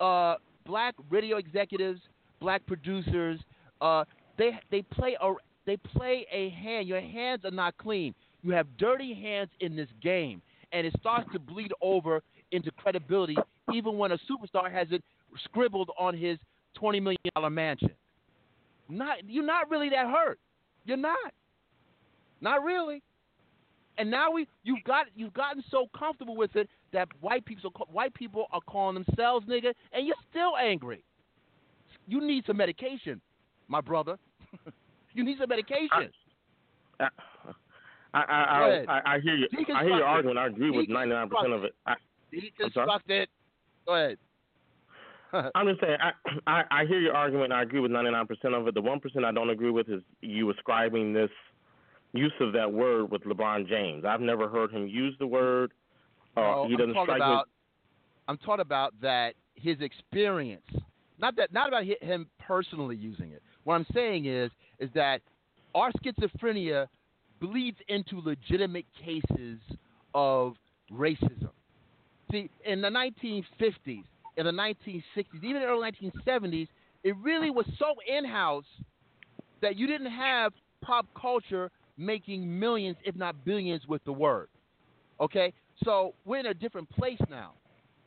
uh, 0.00 0.36
black 0.66 0.94
radio 1.10 1.36
executives, 1.36 2.00
black 2.40 2.64
producers, 2.66 3.40
uh, 3.80 4.04
they 4.36 4.52
they 4.70 4.82
play 4.82 5.16
a 5.20 5.34
they 5.66 5.76
play 5.76 6.26
a 6.32 6.50
hand. 6.50 6.88
Your 6.88 7.00
hands 7.00 7.44
are 7.44 7.50
not 7.50 7.76
clean. 7.78 8.14
You 8.42 8.52
have 8.52 8.66
dirty 8.78 9.14
hands 9.14 9.50
in 9.60 9.76
this 9.76 9.88
game, 10.02 10.40
and 10.72 10.86
it 10.86 10.94
starts 11.00 11.28
to 11.32 11.38
bleed 11.38 11.72
over 11.82 12.22
into 12.52 12.70
credibility, 12.72 13.36
even 13.74 13.98
when 13.98 14.12
a 14.12 14.18
superstar 14.30 14.70
has 14.70 14.88
it 14.90 15.02
scribbled 15.44 15.90
on 15.98 16.16
his 16.16 16.38
twenty 16.74 17.00
million 17.00 17.20
dollar 17.34 17.50
mansion. 17.50 17.90
Not 18.88 19.18
you're 19.28 19.44
not 19.44 19.70
really 19.70 19.90
that 19.90 20.06
hurt. 20.06 20.38
You're 20.84 20.96
not. 20.96 21.32
Not 22.40 22.62
really. 22.62 23.02
And 23.98 24.10
now 24.10 24.30
we 24.30 24.46
you've 24.62 24.84
got 24.84 25.06
you've 25.16 25.34
gotten 25.34 25.62
so 25.70 25.86
comfortable 25.98 26.36
with 26.36 26.54
it 26.56 26.68
that 26.92 27.08
white 27.20 27.44
people 27.44 27.72
white 27.90 28.14
people 28.14 28.46
are 28.52 28.60
calling 28.66 29.02
themselves 29.04 29.46
nigga, 29.46 29.74
and 29.92 30.06
you're 30.06 30.16
still 30.30 30.56
angry. 30.56 31.02
You 32.08 32.26
need 32.26 32.44
some 32.46 32.56
medication, 32.56 33.20
my 33.68 33.80
brother. 33.80 34.16
you 35.14 35.24
need 35.24 35.38
some 35.38 35.48
medication. 35.48 36.10
I 36.98 37.08
I 38.14 38.22
Go 38.84 38.92
I. 38.92 38.98
I, 38.98 39.14
I 39.14 39.20
hear 39.20 39.36
you. 39.36 39.46
I 39.74 39.84
hear 39.84 39.96
your 39.96 40.04
argument. 40.04 40.38
I 40.38 40.46
agree 40.46 40.70
with 40.70 40.88
ninety 40.88 41.14
nine 41.14 41.28
percent 41.28 41.52
of 41.52 41.64
it. 41.64 41.74
I, 41.86 41.92
I'm? 41.92 41.98
Deconstruct. 42.32 43.26
Go 43.86 43.94
ahead. 43.94 44.18
I'm 45.54 45.66
just 45.66 45.80
saying, 45.80 45.98
I, 46.00 46.12
I 46.46 46.64
I 46.70 46.86
hear 46.86 47.00
your 47.00 47.14
argument. 47.14 47.52
and 47.52 47.54
I 47.54 47.62
agree 47.62 47.80
with 47.80 47.90
99% 47.90 48.26
of 48.58 48.66
it. 48.66 48.74
The 48.74 48.80
one 48.80 48.98
percent 48.98 49.26
I 49.26 49.32
don't 49.32 49.50
agree 49.50 49.70
with 49.70 49.88
is 49.90 50.00
you 50.22 50.50
ascribing 50.50 51.12
this 51.12 51.30
use 52.14 52.32
of 52.40 52.54
that 52.54 52.72
word 52.72 53.10
with 53.10 53.22
LeBron 53.24 53.68
James. 53.68 54.04
I've 54.06 54.22
never 54.22 54.48
heard 54.48 54.72
him 54.72 54.88
use 54.88 55.14
the 55.18 55.26
word. 55.26 55.72
Uh, 56.36 56.40
No, 56.40 56.66
he 56.66 56.72
I'm 56.74 56.78
doesn't 56.78 56.94
talking 56.94 57.14
strike 57.14 57.18
about 57.18 57.48
I'm 58.26 58.38
talking 58.38 58.60
about 58.62 58.94
that 59.02 59.34
his 59.54 59.80
experience, 59.80 60.64
not 61.18 61.36
that 61.36 61.52
not 61.52 61.68
about 61.68 61.84
him 61.84 62.28
personally 62.38 62.96
using 62.96 63.32
it. 63.32 63.42
What 63.64 63.74
I'm 63.74 63.86
saying 63.92 64.26
is 64.26 64.50
is 64.78 64.90
that 64.94 65.20
our 65.74 65.90
schizophrenia 65.92 66.86
bleeds 67.40 67.78
into 67.88 68.20
legitimate 68.20 68.86
cases 69.04 69.58
of 70.14 70.54
racism. 70.92 71.50
See, 72.30 72.50
in 72.64 72.80
the 72.80 72.88
1950s, 72.88 74.04
in 74.36 74.46
the 74.46 74.52
1960s, 74.52 75.02
even 75.42 75.62
the 75.62 75.66
early 75.66 75.90
1970s, 75.90 76.68
it 77.04 77.16
really 77.22 77.50
was 77.50 77.66
so 77.78 77.94
in-house 78.06 78.64
that 79.62 79.76
you 79.76 79.86
didn't 79.86 80.10
have 80.10 80.52
pop 80.82 81.06
culture 81.20 81.70
making 81.96 82.58
millions, 82.58 82.96
if 83.04 83.16
not 83.16 83.44
billions, 83.44 83.86
with 83.88 84.04
the 84.04 84.12
word. 84.12 84.48
Okay, 85.20 85.52
so 85.84 86.14
we're 86.24 86.38
in 86.38 86.46
a 86.46 86.54
different 86.54 86.88
place 86.90 87.18
now. 87.28 87.52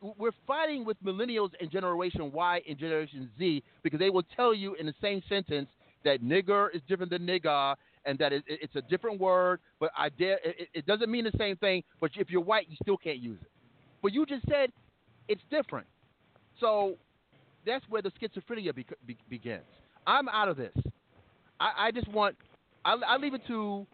We're 0.02 0.32
fighting 0.48 0.84
with 0.84 1.02
millennials 1.04 1.52
and 1.60 1.70
Generation 1.70 2.32
Y 2.32 2.62
and 2.68 2.78
Generation 2.78 3.30
Z 3.38 3.64
because 3.84 4.00
they 4.00 4.10
will 4.10 4.24
tell 4.36 4.54
you 4.54 4.74
in 4.76 4.88
the 4.88 4.96
same 5.02 5.22
sentence 5.30 5.70
that 6.04 6.24
nigger 6.24 6.74
is 6.74 6.82
different 6.88 7.12
than 7.12 7.22
nigga 7.22 7.76
and 8.06 8.18
that 8.20 8.34
it, 8.34 8.44
it's 8.48 8.76
a 8.76 8.82
different 8.82 9.20
word, 9.20 9.60
but 9.80 9.92
I 9.96 10.10
dare 10.10 10.40
it, 10.44 10.70
it 10.74 10.86
doesn't 10.86 11.10
mean 11.10 11.26
the 11.26 11.38
same 11.38 11.56
thing. 11.58 11.84
But 12.00 12.12
if 12.18 12.30
you're 12.30 12.42
white, 12.42 12.68
you 12.70 12.78
still 12.82 12.98
can't 12.98 13.20
use 13.20 13.38
it. 13.42 13.52
But 14.02 14.14
you 14.14 14.26
just 14.26 14.44
said 14.50 14.72
it's 15.28 15.42
different, 15.52 15.86
so 16.60 16.96
that's 17.66 17.86
where 17.90 18.02
the 18.02 18.12
schizophrenia 18.12 18.74
be, 18.74 18.86
be, 19.06 19.18
begins. 19.30 19.62
I'm 20.08 20.28
out 20.30 20.48
of 20.50 20.58
this. 20.58 20.74
I, 21.60 21.88
I 21.88 21.92
just 21.92 22.08
want 22.08 22.36
I, 22.84 22.96
I 23.08 23.18
leave 23.18 23.34
it 23.36 23.42
to 23.48 23.86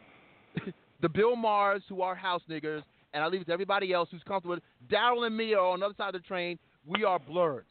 the 1.01 1.09
Bill 1.09 1.35
Mahers 1.35 1.81
who 1.89 2.01
are 2.01 2.15
house 2.15 2.41
niggers, 2.49 2.84
and 3.18 3.23
I 3.23 3.27
leave 3.30 3.41
it 3.41 3.45
to 3.45 3.52
everybody 3.52 3.91
else 3.94 4.10
who's 4.11 4.22
comfortable. 4.27 4.57
Daryl 4.91 5.26
and 5.26 5.35
me 5.35 5.56
are 5.56 5.65
on 5.65 5.80
the 5.80 5.88
other 5.88 5.95
side 5.98 6.14
of 6.14 6.22
the 6.22 6.27
train. 6.27 6.60
We 6.85 7.03
are 7.03 7.19
blerds. 7.19 7.64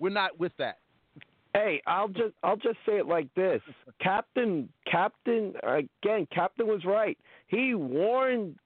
We're 0.00 0.10
not 0.10 0.40
with 0.40 0.50
that. 0.58 0.78
Hey, 1.54 1.80
I'll 1.86 2.08
just 2.08 2.34
I'll 2.42 2.56
just 2.56 2.78
say 2.84 2.94
it 2.98 3.06
like 3.06 3.32
this. 3.34 3.62
Captain 4.02 4.68
Captain 4.90 5.54
again, 5.62 6.26
Captain 6.34 6.66
was 6.66 6.84
right. 6.84 7.16
He 7.46 7.74
warned 7.74 8.56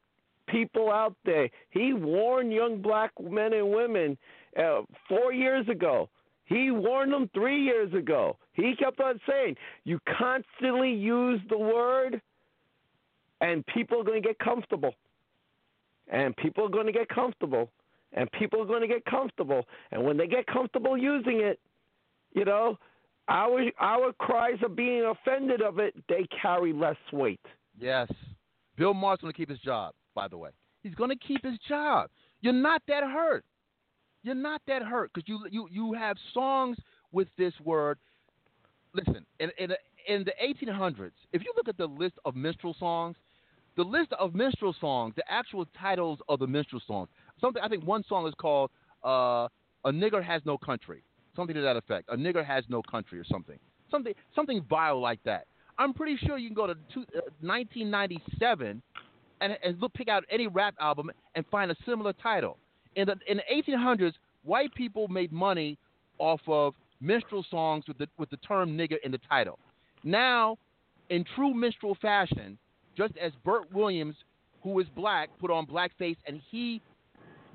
people 0.48 0.90
out 0.90 1.14
there. 1.26 1.50
He 1.68 1.92
warned 1.92 2.50
young 2.50 2.80
black 2.80 3.12
men 3.20 3.52
and 3.52 3.70
women 3.70 4.16
uh, 4.58 4.80
4 5.08 5.32
years 5.34 5.68
ago. 5.68 6.08
He 6.46 6.70
warned 6.70 7.12
them 7.12 7.30
3 7.34 7.62
years 7.62 7.92
ago. 7.92 8.38
He 8.54 8.74
kept 8.74 9.00
on 9.00 9.20
saying, 9.28 9.56
"You 9.84 10.00
constantly 10.18 10.94
use 10.94 11.40
the 11.50 11.58
word 11.58 12.22
and 13.40 13.64
people 13.66 14.00
are 14.00 14.04
going 14.04 14.22
to 14.22 14.28
get 14.28 14.38
comfortable. 14.38 14.94
And 16.10 16.36
people 16.36 16.64
are 16.64 16.70
going 16.70 16.86
to 16.86 16.92
get 16.92 17.08
comfortable. 17.08 17.70
And 18.12 18.30
people 18.32 18.60
are 18.60 18.66
going 18.66 18.82
to 18.82 18.88
get 18.88 19.04
comfortable. 19.04 19.66
And 19.92 20.04
when 20.04 20.16
they 20.16 20.26
get 20.26 20.46
comfortable 20.46 20.98
using 20.98 21.40
it, 21.40 21.60
you 22.32 22.44
know, 22.44 22.76
our 23.28 23.62
our 23.78 24.12
cries 24.14 24.58
of 24.64 24.74
being 24.74 25.04
offended 25.04 25.62
of 25.62 25.78
it, 25.78 25.94
they 26.08 26.26
carry 26.42 26.72
less 26.72 26.96
weight. 27.12 27.40
Yes. 27.78 28.10
Bill 28.76 28.94
Maher's 28.94 29.20
going 29.20 29.32
to 29.32 29.36
keep 29.36 29.50
his 29.50 29.60
job, 29.60 29.94
by 30.14 30.26
the 30.26 30.36
way. 30.36 30.50
He's 30.82 30.94
going 30.94 31.10
to 31.10 31.16
keep 31.16 31.44
his 31.44 31.58
job. 31.68 32.10
You're 32.40 32.52
not 32.52 32.82
that 32.88 33.04
hurt. 33.04 33.44
You're 34.22 34.34
not 34.34 34.62
that 34.66 34.82
hurt 34.82 35.10
because 35.12 35.28
you, 35.28 35.40
you, 35.50 35.68
you 35.70 35.92
have 35.92 36.16
songs 36.34 36.76
with 37.12 37.28
this 37.38 37.52
word. 37.64 37.98
Listen, 38.94 39.24
in, 39.38 39.50
in, 39.58 39.70
in 40.08 40.24
the 40.24 40.32
1800s, 40.42 41.12
if 41.32 41.42
you 41.42 41.52
look 41.56 41.68
at 41.68 41.76
the 41.76 41.86
list 41.86 42.14
of 42.24 42.34
minstrel 42.34 42.74
songs, 42.78 43.16
the 43.76 43.82
list 43.82 44.12
of 44.18 44.34
minstrel 44.34 44.74
songs, 44.80 45.14
the 45.16 45.24
actual 45.30 45.66
titles 45.80 46.18
of 46.28 46.38
the 46.38 46.46
minstrel 46.46 46.82
songs, 46.86 47.08
something 47.40 47.62
I 47.62 47.68
think 47.68 47.84
one 47.84 48.04
song 48.08 48.26
is 48.26 48.34
called 48.34 48.70
uh, 49.04 49.48
"A 49.84 49.92
Nigger 49.92 50.22
Has 50.22 50.42
No 50.44 50.58
Country," 50.58 51.02
something 51.36 51.54
to 51.54 51.62
that 51.62 51.76
effect. 51.76 52.08
A 52.10 52.16
nigger 52.16 52.44
has 52.44 52.64
no 52.68 52.82
country, 52.82 53.18
or 53.18 53.24
something, 53.24 53.58
something, 53.90 54.14
something 54.34 54.64
vile 54.68 55.00
like 55.00 55.22
that. 55.24 55.46
I'm 55.78 55.94
pretty 55.94 56.16
sure 56.16 56.36
you 56.36 56.48
can 56.48 56.54
go 56.54 56.66
to 56.66 56.74
two, 56.92 57.00
uh, 57.16 57.30
1997 57.40 58.82
and, 59.40 59.58
and 59.64 59.80
look, 59.80 59.94
pick 59.94 60.08
out 60.08 60.24
any 60.30 60.46
rap 60.46 60.74
album 60.80 61.10
and 61.34 61.44
find 61.50 61.70
a 61.70 61.76
similar 61.86 62.12
title. 62.12 62.58
In 62.96 63.06
the 63.06 63.16
in 63.26 63.38
the 63.38 63.72
1800s, 63.72 64.12
white 64.42 64.74
people 64.74 65.08
made 65.08 65.32
money 65.32 65.78
off 66.18 66.40
of 66.46 66.74
minstrel 67.00 67.44
songs 67.50 67.84
with 67.88 67.98
the 67.98 68.08
with 68.18 68.30
the 68.30 68.36
term 68.38 68.76
nigger 68.76 68.96
in 69.04 69.12
the 69.12 69.20
title. 69.28 69.58
Now, 70.04 70.58
in 71.08 71.24
true 71.34 71.54
minstrel 71.54 71.96
fashion, 72.00 72.58
just 72.96 73.16
as 73.16 73.32
Bert 73.44 73.72
Williams 73.72 74.14
who 74.62 74.78
is 74.80 74.86
black 74.94 75.30
put 75.38 75.50
on 75.50 75.66
blackface 75.66 76.16
and 76.26 76.40
he 76.50 76.80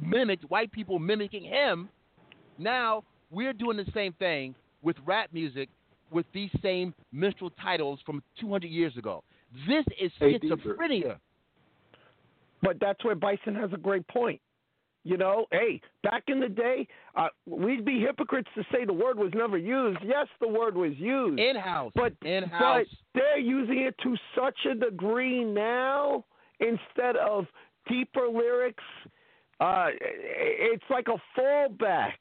mimicked 0.01 0.43
white 0.49 0.71
people 0.71 0.99
mimicking 0.99 1.43
him. 1.43 1.89
Now 2.57 3.03
we're 3.31 3.53
doing 3.53 3.77
the 3.77 3.85
same 3.93 4.13
thing 4.13 4.55
with 4.81 4.95
rap 5.05 5.29
music 5.33 5.69
with 6.11 6.25
these 6.33 6.49
same 6.61 6.93
minstrel 7.11 7.51
titles 7.61 7.99
from 8.05 8.21
200 8.39 8.67
years 8.67 8.95
ago. 8.97 9.23
This 9.67 9.85
is 9.99 10.11
schizophrenia. 10.19 11.17
But 12.61 12.77
that's 12.79 13.03
where 13.03 13.15
Bison 13.15 13.55
has 13.55 13.71
a 13.73 13.77
great 13.77 14.07
point. 14.07 14.41
You 15.05 15.17
know, 15.17 15.45
hey, 15.51 15.79
back 16.01 16.23
in 16.27 16.39
the 16.39 16.49
day, 16.49 16.87
uh, 17.15 17.27
we'd 17.45 17.85
be 17.85 17.99
hypocrites 17.99 18.49
to 18.55 18.63
say 18.71 18.85
the 18.85 18.93
word 18.93 19.19
was 19.19 19.31
never 19.35 19.55
used. 19.55 19.99
Yes, 20.03 20.25
the 20.41 20.47
word 20.47 20.75
was 20.75 20.93
used. 20.97 21.39
In 21.39 21.55
house. 21.55 21.91
But, 21.93 22.13
In-house. 22.23 22.87
but 22.89 22.97
they're 23.13 23.37
using 23.37 23.81
it 23.81 23.95
to 24.01 24.15
such 24.35 24.57
a 24.65 24.73
degree 24.73 25.43
now 25.43 26.25
instead 26.59 27.17
of 27.17 27.45
deeper 27.87 28.27
lyrics. 28.27 28.83
Uh, 29.59 29.89
it's 30.01 30.83
like 30.89 31.05
a 31.07 31.39
fallback 31.39 32.17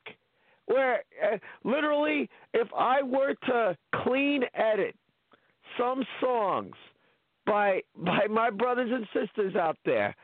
where 0.67 1.05
uh, 1.25 1.39
literally, 1.65 2.29
if 2.53 2.69
I 2.77 3.03
were 3.03 3.35
to 3.47 3.79
clean 4.03 4.43
edit 4.55 4.95
some 5.79 6.05
songs 6.21 6.75
by 7.47 7.81
by 7.97 8.27
my 8.29 8.51
brothers 8.51 8.91
and 8.93 9.07
sisters 9.15 9.57
out 9.57 9.79
there, 9.87 10.15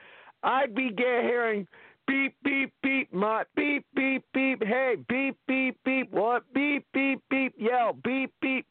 I'd 0.43 0.74
be 0.74 0.91
hearing 0.97 1.66
beep 2.11 2.35
beep 2.43 2.73
beep 2.82 3.12
my 3.15 3.45
beep 3.55 3.85
beep 3.95 4.24
beep 4.35 4.62
hey 4.65 4.97
beep 5.09 5.37
beep 5.47 5.77
beep 5.85 6.11
what 6.11 6.43
beep 6.53 6.85
beep 6.93 7.20
beep 7.31 7.55
yell 7.57 7.93
beep 8.05 8.32
beep. 8.43 8.66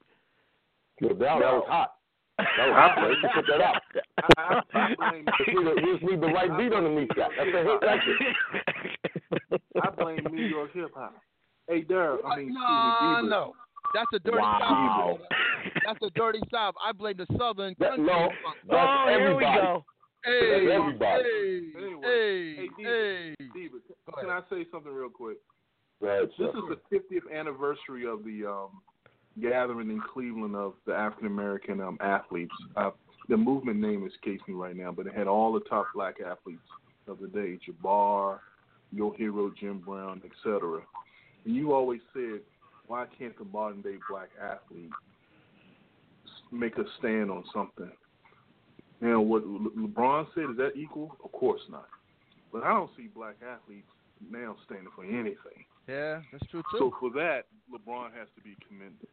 Yo, 1.02 1.10
Dal, 1.10 1.40
that 1.40 1.54
was 1.54 1.64
hot. 1.68 1.92
That 2.38 2.68
was 2.68 2.76
hot, 2.76 2.96
man. 2.98 3.12
You 3.22 3.30
put 3.36 3.46
that 3.48 3.62
out. 3.62 3.82
Just 5.38 5.48
need, 5.48 5.66
the, 5.66 5.74
just 5.94 6.04
need 6.04 6.22
the 6.22 6.28
right 6.28 6.58
beat 6.58 6.74
underneath 6.74 7.10
that. 7.16 7.30
That's 7.38 7.50
a 7.56 7.64
hit. 7.64 7.80
That's 7.82 9.52
it. 9.52 9.62
I 9.82 9.90
blame 9.92 10.20
New 10.32 10.44
York 10.46 10.72
hip 10.74 10.92
hop. 10.94 11.16
Hey, 11.70 11.84
Daryl, 11.84 12.18
I 12.26 12.36
mean, 12.38 12.54
no, 12.54 12.60
Stevie 12.60 13.06
Bieber. 13.06 13.30
no. 13.30 13.54
That's 13.94 14.08
a 14.14 14.20
dirty 14.20 14.38
Wow. 14.40 15.18
South. 15.20 15.28
That's 15.86 16.00
a 16.04 16.10
dirty 16.20 16.42
South. 16.52 16.76
I 16.86 16.92
blame 16.92 17.16
the 17.18 17.28
Southern 17.38 17.76
That- 17.80 17.90
country. 17.96 18.06
no, 18.06 18.30
that's 18.68 18.88
oh, 18.90 19.06
here 19.08 19.36
we 19.36 19.44
go. 19.44 19.86
Hey, 20.24 20.66
That's 20.68 20.80
everybody. 20.80 21.24
hey, 21.24 21.72
Anyway, 21.78 22.02
hey, 22.04 22.56
hey, 22.78 22.84
hey. 22.84 23.36
Diva, 23.54 23.78
Diva, 23.78 24.20
can 24.20 24.30
I 24.30 24.42
say 24.50 24.66
something 24.72 24.94
real 24.94 25.10
quick? 25.10 25.38
Right, 26.02 26.22
This 26.38 26.50
is 26.50 26.64
the 26.70 26.80
50th 26.96 27.34
anniversary 27.34 28.08
of 28.08 28.24
the 28.24 28.46
um, 28.50 28.82
gathering 29.42 29.90
in 29.90 30.02
Cleveland 30.14 30.56
of 30.56 30.74
the 30.86 30.94
African 30.94 31.28
American 31.28 31.82
um, 31.82 31.98
athletes. 32.02 32.54
Uh, 32.76 32.92
the 33.28 33.38
movement 33.38 33.80
name 33.80 34.08
escapes 34.08 34.44
me 34.48 34.54
right 34.54 34.76
now, 34.76 34.92
but 34.92 35.08
it 35.08 35.14
had 35.14 35.28
all 35.28 35.54
the 35.54 35.60
top 35.62 35.86
black 35.94 36.16
athletes 36.26 36.62
of 37.08 37.20
the 37.20 37.28
day: 37.28 37.60
Jabbar, 37.68 38.40
your 38.92 39.16
hero 39.16 39.52
Jim 39.60 39.80
Brown, 39.80 40.22
etc. 40.26 40.82
And 41.46 41.56
you 41.56 41.74
always 41.74 42.02
said, 42.14 42.42
why 42.88 43.06
can't 43.18 43.38
the 43.38 43.46
modern 43.46 43.82
day 43.82 43.98
black 44.10 44.30
athlete 44.42 44.92
make 46.52 46.78
a 46.78 46.84
stand 46.98 47.30
on 47.30 47.44
something? 47.54 47.92
Now, 49.02 49.22
what 49.22 49.46
Le- 49.46 49.70
LeBron 49.72 50.28
said 50.36 50.46
is 50.52 50.58
that 50.58 50.72
equal? 50.76 51.16
Of 51.24 51.32
course 51.32 51.62
not. 51.70 51.88
But 52.52 52.64
I 52.64 52.70
don't 52.74 52.90
see 52.98 53.08
black 53.08 53.36
athletes 53.46 53.88
now 54.30 54.56
standing 54.66 54.90
for 54.96 55.04
anything. 55.06 55.64
Yeah, 55.88 56.22
that's 56.32 56.46
true 56.52 56.62
too. 56.72 56.78
So 56.80 56.94
for 57.00 57.10
that, 57.12 57.46
LeBron 57.72 58.12
has 58.18 58.28
to 58.36 58.42
be 58.44 58.56
commended. 58.68 59.08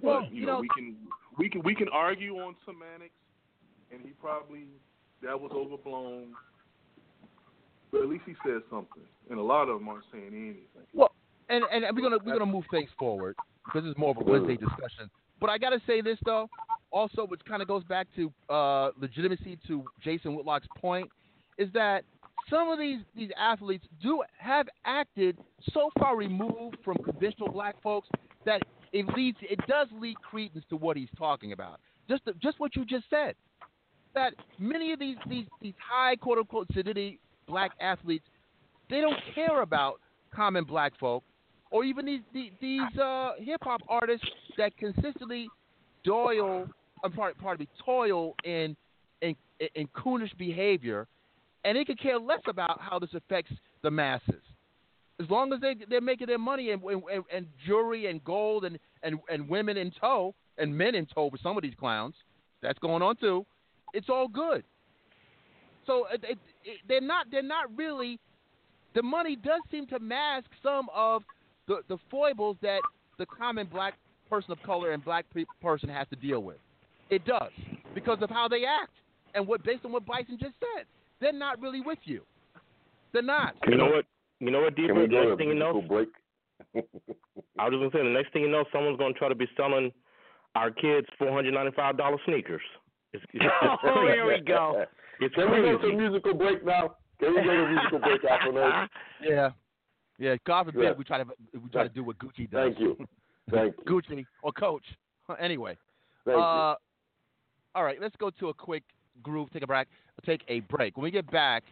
Well, 0.00 0.22
but 0.22 0.32
you, 0.32 0.40
you 0.40 0.46
know, 0.46 0.54
know- 0.54 0.60
we 0.60 0.68
can 0.74 0.96
we 1.38 1.48
can 1.48 1.62
we 1.62 1.74
can 1.74 1.88
argue 1.92 2.36
on 2.36 2.54
semantics, 2.64 3.14
and 3.92 4.00
he 4.02 4.10
probably 4.20 4.64
that 5.22 5.38
was 5.38 5.50
overblown. 5.54 6.28
But 7.92 8.02
at 8.02 8.08
least 8.08 8.22
he 8.24 8.34
said 8.44 8.62
something, 8.70 9.02
and 9.30 9.38
a 9.38 9.42
lot 9.42 9.68
of 9.68 9.78
them 9.80 9.88
aren't 9.88 10.04
saying 10.12 10.28
anything. 10.28 10.86
Well, 10.94 11.10
and 11.48 11.64
and 11.72 11.84
we're 11.94 12.02
gonna 12.02 12.18
we're 12.24 12.38
gonna 12.38 12.50
move 12.50 12.64
things 12.70 12.88
forward 12.98 13.36
because 13.64 13.82
it's 13.88 13.98
more 13.98 14.10
of 14.12 14.16
a 14.16 14.24
Wednesday 14.24 14.56
discussion. 14.56 15.10
But 15.40 15.50
I 15.50 15.58
gotta 15.58 15.80
say 15.86 16.00
this 16.00 16.18
though, 16.24 16.48
also, 16.92 17.26
which 17.26 17.40
kind 17.46 17.62
of 17.62 17.68
goes 17.68 17.84
back 17.84 18.06
to 18.16 18.32
uh, 18.48 18.90
legitimacy 18.98 19.58
to 19.66 19.84
Jason 20.02 20.34
Whitlock's 20.34 20.66
point, 20.76 21.08
is 21.58 21.68
that 21.72 22.04
some 22.48 22.68
of 22.68 22.78
these 22.78 22.98
these 23.16 23.30
athletes 23.38 23.86
do 24.02 24.22
have 24.38 24.66
acted 24.84 25.36
so 25.72 25.90
far 25.98 26.16
removed 26.16 26.78
from 26.84 26.96
conventional 26.98 27.50
black 27.50 27.80
folks 27.82 28.08
that 28.44 28.62
it 28.92 29.06
leads 29.14 29.38
it 29.42 29.58
does 29.68 29.88
lead 29.92 30.16
credence 30.18 30.64
to 30.70 30.76
what 30.76 30.96
he's 30.96 31.08
talking 31.16 31.52
about. 31.52 31.80
Just 32.08 32.24
the, 32.24 32.32
just 32.34 32.58
what 32.58 32.74
you 32.74 32.84
just 32.84 33.04
said. 33.10 33.34
That 34.14 34.32
many 34.58 34.92
of 34.92 34.98
these 34.98 35.16
these 35.28 35.46
these 35.60 35.74
high 35.78 36.16
quote 36.16 36.38
unquote 36.38 36.66
celebrity 36.72 37.20
black 37.46 37.72
athletes 37.80 38.24
they 38.88 39.00
don't 39.00 39.18
care 39.34 39.62
about 39.62 40.00
common 40.34 40.64
black 40.64 40.98
folk 40.98 41.22
or 41.70 41.84
even 41.84 42.06
these 42.06 42.20
these, 42.32 42.50
these 42.60 42.98
uh, 43.00 43.32
hip 43.38 43.60
hop 43.62 43.80
artists 43.88 44.26
that 44.56 44.76
consistently 44.76 45.48
doil, 46.04 46.66
I'm 47.02 47.14
sorry, 47.14 47.34
pardon 47.34 47.64
me, 47.64 47.68
toil 47.84 48.34
in 48.44 48.76
in 49.74 49.86
coonish 49.88 50.36
behavior, 50.38 51.06
and 51.64 51.76
they 51.76 51.84
could 51.84 52.00
care 52.00 52.18
less 52.18 52.40
about 52.48 52.80
how 52.80 52.98
this 52.98 53.10
affects 53.14 53.52
the 53.82 53.90
masses. 53.90 54.42
As 55.20 55.28
long 55.28 55.52
as 55.52 55.60
they 55.60 55.76
they're 55.88 56.00
making 56.00 56.28
their 56.28 56.38
money 56.38 56.70
and 56.70 56.82
and, 56.82 57.24
and 57.32 57.46
jewelry 57.66 58.06
and 58.06 58.22
gold 58.24 58.64
and, 58.64 58.78
and 59.02 59.18
and 59.30 59.48
women 59.48 59.76
in 59.76 59.92
tow 60.00 60.34
and 60.58 60.76
men 60.76 60.94
in 60.94 61.06
tow 61.06 61.30
for 61.30 61.38
some 61.38 61.56
of 61.56 61.62
these 61.62 61.74
clowns, 61.78 62.14
that's 62.62 62.78
going 62.78 63.02
on 63.02 63.16
too. 63.16 63.44
It's 63.92 64.08
all 64.08 64.28
good. 64.28 64.64
So 65.86 66.06
it, 66.12 66.22
it, 66.22 66.38
it, 66.64 66.78
they're 66.88 67.00
not 67.00 67.26
they're 67.30 67.42
not 67.42 67.76
really 67.76 68.18
the 68.94 69.02
money 69.02 69.36
does 69.36 69.60
seem 69.70 69.86
to 69.88 69.98
mask 69.98 70.46
some 70.62 70.88
of 70.94 71.22
the, 71.68 71.80
the 71.88 71.98
foibles 72.10 72.56
that 72.62 72.80
the 73.18 73.26
common 73.26 73.66
black 73.66 73.94
person 74.28 74.52
of 74.52 74.62
color 74.62 74.92
and 74.92 75.04
black 75.04 75.26
pe- 75.34 75.44
person 75.60 75.88
has 75.88 76.06
to 76.08 76.16
deal 76.16 76.40
with. 76.42 76.56
It 77.10 77.24
does 77.24 77.50
because 77.94 78.18
of 78.22 78.30
how 78.30 78.48
they 78.48 78.64
act 78.64 78.92
and 79.34 79.46
what 79.46 79.62
based 79.64 79.84
on 79.84 79.92
what 79.92 80.06
Bison 80.06 80.38
just 80.40 80.54
said. 80.60 80.86
They're 81.20 81.32
not 81.32 81.60
really 81.60 81.80
with 81.80 81.98
you. 82.04 82.22
They're 83.12 83.22
not. 83.22 83.54
You 83.66 83.76
know 83.76 83.86
what? 83.86 84.04
You 84.38 84.50
know 84.50 84.60
what, 84.62 84.74
Deeper? 84.76 85.06
The 85.06 85.12
next 85.12 85.38
thing 85.38 85.48
you 85.48 85.54
know, 85.54 85.82
break? 85.82 86.08
I 86.74 87.68
was 87.68 87.72
just 87.72 87.80
gonna 87.80 87.90
say, 87.92 88.02
the 88.08 88.14
next 88.14 88.32
thing 88.32 88.42
you 88.42 88.48
know, 88.48 88.64
someone's 88.72 88.98
gonna 88.98 89.12
try 89.14 89.28
to 89.28 89.34
be 89.34 89.46
selling 89.56 89.92
our 90.54 90.70
kids 90.70 91.06
four 91.18 91.32
hundred 91.32 91.52
ninety-five 91.54 91.98
dollar 91.98 92.16
sneakers. 92.26 92.62
It's, 93.12 93.22
it's, 93.32 93.44
it's 93.44 93.82
Oh, 93.84 94.06
here 94.06 94.26
we 94.26 94.40
go. 94.40 94.84
It's 95.22 95.34
Can 95.34 95.50
we 95.50 95.58
go 95.58 95.72
to 95.72 95.78
crazy. 95.78 95.94
a 95.94 95.98
musical 95.98 96.32
break 96.32 96.64
now? 96.64 96.94
Can 97.18 97.34
we 97.34 97.42
go 97.42 97.50
to 97.50 97.62
a 97.64 97.68
musical 97.70 97.98
break 97.98 98.24
after 98.24 98.52
this? 98.52 99.28
Yeah. 99.28 99.50
Yeah, 100.18 100.36
God 100.46 100.64
forbid 100.64 100.82
Yeah. 100.82 100.92
we 100.92 101.04
try 101.04 101.18
to 101.22 101.26
we 101.52 101.68
try 101.68 101.82
to 101.82 101.90
do 101.90 102.02
what 102.02 102.16
Gucci 102.18 102.50
does. 102.50 102.72
Thank 102.72 102.78
you. 102.80 102.96
Thank 103.50 103.74
you. 103.76 103.84
Gucci 104.00 104.24
or 104.42 104.52
Coach. 104.52 104.84
Anyway. 105.38 105.76
Thank 106.24 106.36
you. 106.38 106.42
Uh, 106.42 106.74
All 107.74 107.84
right, 107.84 108.00
let's 108.00 108.16
go 108.16 108.30
to 108.30 108.48
a 108.48 108.54
quick 108.54 108.82
groove. 109.22 109.48
Take 109.52 109.62
a 109.62 109.66
break. 109.66 109.86
Take 110.26 110.42
a 110.48 110.60
break. 110.60 110.96
When 110.96 111.04
we 111.04 111.10
get 111.10 111.30
back, 111.30 111.62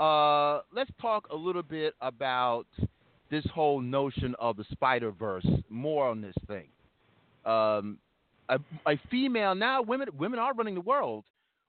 uh, 0.00 0.60
let's 0.74 0.90
talk 1.00 1.28
a 1.30 1.36
little 1.36 1.62
bit 1.62 1.94
about 2.00 2.66
this 3.30 3.44
whole 3.52 3.80
notion 3.80 4.34
of 4.38 4.56
the 4.56 4.64
Spider 4.72 5.10
Verse. 5.10 5.46
More 5.68 6.08
on 6.08 6.20
this 6.20 6.34
thing. 6.46 6.68
Um, 7.44 7.98
a, 8.48 8.58
a 8.86 8.98
female 9.10 9.54
now. 9.54 9.82
Women 9.82 10.08
women 10.18 10.38
are 10.38 10.54
running 10.54 10.74
the 10.74 10.80
world. 10.80 11.24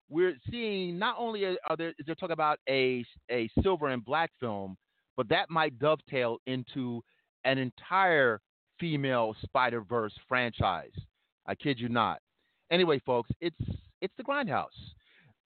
We're 0.09 0.35
seeing 0.49 0.97
not 0.97 1.15
only 1.17 1.45
are 1.45 1.77
there 1.77 1.89
is 1.89 2.05
there 2.05 2.15
talk 2.15 2.29
about 2.29 2.59
a 2.69 3.03
a 3.29 3.49
silver 3.61 3.89
and 3.89 4.03
black 4.03 4.31
film, 4.39 4.77
but 5.17 5.27
that 5.29 5.49
might 5.49 5.79
dovetail 5.79 6.37
into 6.47 7.03
an 7.43 7.57
entire 7.57 8.39
female 8.79 9.35
Spider 9.43 9.81
Verse 9.81 10.13
franchise. 10.27 10.93
I 11.45 11.55
kid 11.55 11.79
you 11.79 11.89
not. 11.89 12.19
Anyway, 12.71 12.99
folks, 13.05 13.29
it's 13.41 13.55
it's 14.01 14.13
the 14.17 14.23
Grindhouse. 14.23 14.67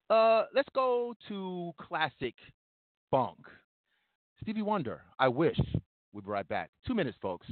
Uh, 0.09 0.45
let's 0.55 0.69
go 0.73 1.13
to 1.27 1.71
classic 1.79 2.33
funk. 3.11 3.37
Stevie 4.41 4.61
Wonder. 4.61 5.01
I 5.19 5.27
wish. 5.27 5.59
We'll 6.11 6.23
be 6.23 6.29
right 6.29 6.47
back. 6.47 6.71
Two 6.87 6.95
minutes, 6.95 7.17
folks. 7.21 7.45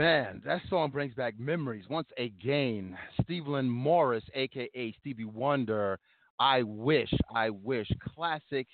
Man, 0.00 0.40
that 0.46 0.62
song 0.70 0.88
brings 0.88 1.12
back 1.12 1.38
memories 1.38 1.84
once 1.90 2.08
again. 2.16 2.96
Stephen 3.22 3.68
Morris, 3.68 4.24
aka 4.32 4.94
Stevie 4.98 5.26
Wonder. 5.26 5.98
I 6.38 6.62
wish, 6.62 7.12
I 7.34 7.50
wish, 7.50 7.86
classic 8.14 8.66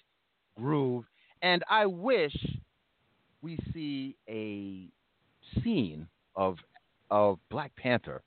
groove, 0.56 1.04
and 1.42 1.64
I 1.68 1.84
wish 1.86 2.32
we 3.42 3.58
see 3.74 4.14
a 4.28 4.86
scene 5.60 6.06
of 6.36 6.58
of 7.10 7.40
Black 7.50 7.74
Panther 7.74 8.22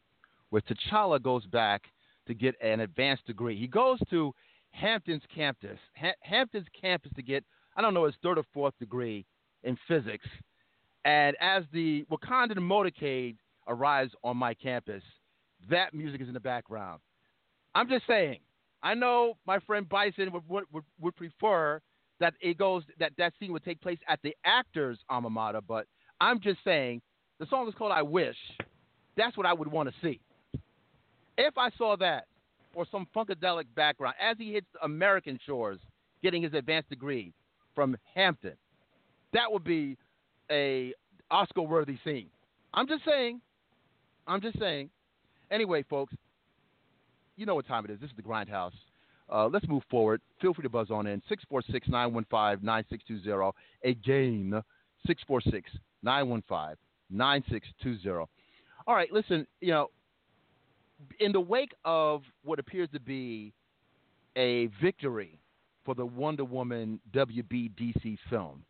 where 0.49 0.61
T'Challa 0.63 1.21
goes 1.21 1.45
back 1.45 1.83
to 2.27 2.33
get 2.33 2.53
an 2.61 2.81
advanced 2.81 3.25
degree. 3.25 3.57
He 3.57 3.67
goes 3.67 3.99
to 4.09 4.33
Hampton's 4.71 5.23
campus, 5.33 5.79
ha- 5.95 6.19
Hampton's 6.19 6.67
campus 6.79 7.13
to 7.15 7.23
get 7.23 7.45
I 7.77 7.81
don't 7.81 7.93
know 7.93 8.07
his 8.07 8.15
third 8.21 8.37
or 8.37 8.43
fourth 8.53 8.77
degree 8.77 9.25
in 9.63 9.77
physics 9.87 10.27
and 11.05 11.35
as 11.39 11.63
the 11.71 12.05
Wakandan 12.11 12.57
motorcade 12.57 13.37
arrives 13.67 14.11
on 14.23 14.37
my 14.37 14.53
campus, 14.53 15.03
that 15.69 15.93
music 15.93 16.21
is 16.21 16.27
in 16.27 16.33
the 16.33 16.39
background. 16.39 17.01
I'm 17.75 17.87
just 17.87 18.05
saying. 18.07 18.39
I 18.81 18.93
know 18.93 19.37
my 19.45 19.59
friend 19.59 19.87
Bison 19.87 20.31
would, 20.31 20.65
would, 20.71 20.83
would 21.01 21.15
prefer 21.15 21.81
that 22.19 22.33
it 22.41 22.57
goes 22.57 22.83
that 22.99 23.11
that 23.17 23.33
scene 23.39 23.51
would 23.51 23.63
take 23.63 23.81
place 23.81 23.99
at 24.07 24.19
the 24.23 24.35
actor's 24.45 24.99
alma 25.09 25.29
mater, 25.29 25.61
but 25.61 25.85
I'm 26.21 26.39
just 26.39 26.59
saying 26.63 27.01
the 27.39 27.45
song 27.49 27.67
is 27.67 27.73
called 27.77 27.91
"I 27.91 28.01
Wish." 28.01 28.37
That's 29.17 29.35
what 29.35 29.45
I 29.45 29.53
would 29.53 29.69
want 29.69 29.89
to 29.89 29.95
see. 30.01 30.21
If 31.37 31.57
I 31.57 31.69
saw 31.77 31.95
that 31.97 32.25
or 32.73 32.85
some 32.89 33.07
funkadelic 33.15 33.65
background 33.75 34.15
as 34.21 34.37
he 34.37 34.53
hits 34.53 34.67
American 34.81 35.39
shores, 35.45 35.79
getting 36.23 36.41
his 36.41 36.53
advanced 36.53 36.89
degree 36.89 37.33
from 37.75 37.97
Hampton, 38.15 38.55
that 39.33 39.51
would 39.51 39.63
be 39.63 39.97
a 40.51 40.93
Oscar 41.31 41.61
worthy 41.61 41.97
scene. 42.03 42.27
I'm 42.73 42.87
just 42.87 43.03
saying. 43.05 43.41
I'm 44.27 44.41
just 44.41 44.59
saying. 44.59 44.89
Anyway, 45.51 45.83
folks, 45.89 46.13
you 47.35 47.45
know 47.45 47.55
what 47.55 47.67
time 47.67 47.85
it 47.85 47.91
is. 47.91 47.99
This 47.99 48.09
is 48.09 48.15
the 48.15 48.21
Grindhouse. 48.21 48.73
Uh, 49.31 49.47
let's 49.47 49.67
move 49.67 49.83
forward. 49.89 50.21
Feel 50.41 50.53
free 50.53 50.63
to 50.63 50.69
buzz 50.69 50.89
on 50.89 51.07
in 51.07 51.21
646 51.29 51.87
915 51.87 52.65
9620. 52.65 53.51
Again, 53.83 54.63
646 55.05 55.71
915 56.03 56.75
9620. 57.09 58.25
All 58.87 58.95
right, 58.95 59.11
listen, 59.11 59.45
you 59.61 59.71
know, 59.71 59.87
in 61.19 61.31
the 61.31 61.39
wake 61.39 61.73
of 61.85 62.23
what 62.43 62.59
appears 62.59 62.89
to 62.93 62.99
be 62.99 63.53
a 64.35 64.67
victory 64.81 65.39
for 65.85 65.95
the 65.95 66.05
Wonder 66.05 66.43
Woman 66.45 66.99
WBDC 67.13 68.17
film, 68.29 68.63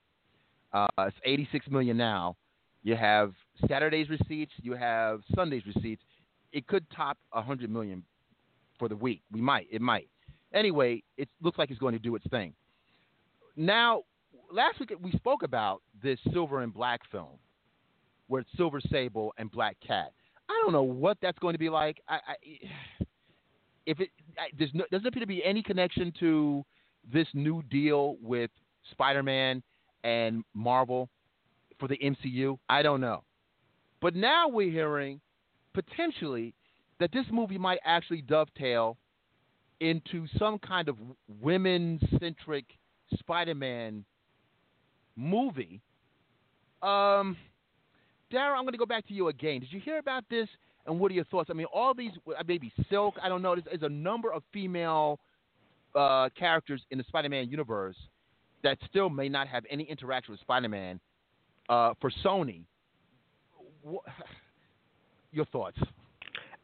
uh, 0.73 0.87
it's 0.99 1.17
86 1.23 1.67
million 1.69 1.97
now. 1.97 2.35
You 2.83 2.95
have 2.95 3.33
Saturday's 3.67 4.09
receipts. 4.09 4.53
You 4.61 4.73
have 4.73 5.21
Sunday's 5.35 5.63
receipts. 5.65 6.03
It 6.51 6.67
could 6.67 6.85
top 6.95 7.17
100 7.31 7.69
million 7.69 8.03
for 8.77 8.87
the 8.87 8.95
week. 8.95 9.21
We 9.31 9.41
might. 9.41 9.67
It 9.71 9.81
might. 9.81 10.09
Anyway, 10.53 11.03
it 11.17 11.29
looks 11.41 11.57
like 11.57 11.69
it's 11.69 11.79
going 11.79 11.93
to 11.93 11.99
do 11.99 12.15
its 12.15 12.25
thing. 12.29 12.53
Now, 13.55 14.03
last 14.51 14.79
week 14.79 14.91
we 15.01 15.11
spoke 15.11 15.43
about 15.43 15.81
this 16.01 16.19
Silver 16.31 16.61
and 16.61 16.73
Black 16.73 17.01
film, 17.11 17.37
where 18.27 18.41
it's 18.41 18.49
Silver 18.55 18.79
Sable 18.89 19.33
and 19.37 19.51
Black 19.51 19.77
Cat. 19.85 20.11
I 20.49 20.59
don't 20.63 20.73
know 20.73 20.83
what 20.83 21.17
that's 21.21 21.37
going 21.39 21.53
to 21.53 21.59
be 21.59 21.69
like. 21.69 22.01
I, 22.07 22.15
I 22.15 22.35
if 23.85 23.99
it 23.99 24.09
I, 24.37 24.47
there's 24.57 24.71
no, 24.73 24.85
doesn't 24.91 25.05
appear 25.05 25.21
to 25.21 25.27
be 25.27 25.43
any 25.43 25.61
connection 25.61 26.13
to 26.19 26.65
this 27.11 27.27
new 27.33 27.61
deal 27.69 28.17
with 28.21 28.49
Spider-Man 28.91 29.61
and 30.03 30.43
Marvel 30.53 31.09
for 31.79 31.87
the 31.87 31.97
MCU? 31.97 32.57
I 32.69 32.81
don't 32.81 33.01
know. 33.01 33.23
But 34.01 34.15
now 34.15 34.47
we're 34.47 34.71
hearing 34.71 35.19
potentially 35.73 36.53
that 36.99 37.11
this 37.11 37.25
movie 37.31 37.57
might 37.57 37.79
actually 37.83 38.21
dovetail 38.21 38.97
into 39.79 40.27
some 40.37 40.59
kind 40.59 40.89
of 40.89 40.97
women 41.41 41.99
centric 42.19 42.65
Spider 43.17 43.55
Man 43.55 44.03
movie. 45.15 45.81
Um, 46.81 47.35
Dara, 48.31 48.57
I'm 48.57 48.63
going 48.63 48.73
to 48.73 48.77
go 48.77 48.85
back 48.85 49.07
to 49.07 49.13
you 49.13 49.29
again. 49.29 49.59
Did 49.61 49.71
you 49.71 49.79
hear 49.79 49.97
about 49.97 50.23
this? 50.29 50.47
And 50.85 50.99
what 50.99 51.11
are 51.11 51.15
your 51.15 51.25
thoughts? 51.25 51.49
I 51.49 51.53
mean, 51.53 51.67
all 51.73 51.93
these, 51.93 52.11
uh, 52.27 52.43
maybe 52.47 52.71
Silk, 52.89 53.15
I 53.21 53.29
don't 53.29 53.41
know. 53.41 53.55
There's, 53.55 53.65
there's 53.65 53.91
a 53.91 53.93
number 53.93 54.31
of 54.31 54.43
female 54.53 55.19
uh, 55.95 56.29
characters 56.37 56.81
in 56.91 56.97
the 56.97 57.03
Spider 57.05 57.29
Man 57.29 57.49
universe 57.49 57.95
that 58.63 58.77
still 58.89 59.09
may 59.09 59.29
not 59.29 59.47
have 59.47 59.63
any 59.69 59.83
interaction 59.83 60.31
with 60.31 60.41
Spider-Man 60.41 60.99
uh, 61.69 61.93
for 62.01 62.11
Sony. 62.23 62.61
What, 63.81 64.03
your 65.31 65.45
thoughts? 65.45 65.77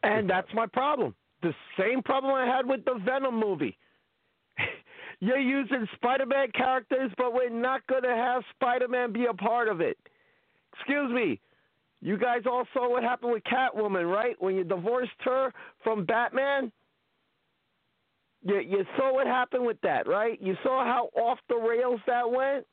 And 0.02 0.28
that's 0.28 0.48
my 0.54 0.66
problem. 0.66 1.14
The 1.42 1.52
same 1.78 2.02
problem 2.02 2.34
I 2.34 2.46
had 2.46 2.66
with 2.66 2.84
the 2.84 3.00
Venom 3.04 3.38
movie. 3.38 3.76
You're 5.20 5.38
using 5.38 5.86
Spider-Man 5.96 6.48
characters, 6.52 7.10
but 7.16 7.32
we're 7.32 7.50
not 7.50 7.86
going 7.86 8.02
to 8.02 8.14
have 8.14 8.42
Spider-Man 8.54 9.12
be 9.12 9.26
a 9.26 9.34
part 9.34 9.68
of 9.68 9.80
it. 9.80 9.98
Excuse 10.74 11.12
me. 11.12 11.40
You 12.02 12.18
guys 12.18 12.42
all 12.46 12.66
saw 12.72 12.90
what 12.90 13.02
happened 13.02 13.32
with 13.32 13.42
Catwoman, 13.44 14.10
right? 14.12 14.36
When 14.38 14.54
you 14.54 14.64
divorced 14.64 15.10
her 15.24 15.52
from 15.82 16.04
Batman, 16.04 16.70
you, 18.46 18.60
you 18.60 18.84
saw 18.96 19.12
what 19.12 19.26
happened 19.26 19.66
with 19.66 19.80
that, 19.82 20.06
right? 20.06 20.40
You 20.40 20.54
saw 20.62 20.84
how 20.84 21.10
off 21.20 21.38
the 21.48 21.56
rails 21.56 22.00
that 22.06 22.30
went. 22.30 22.66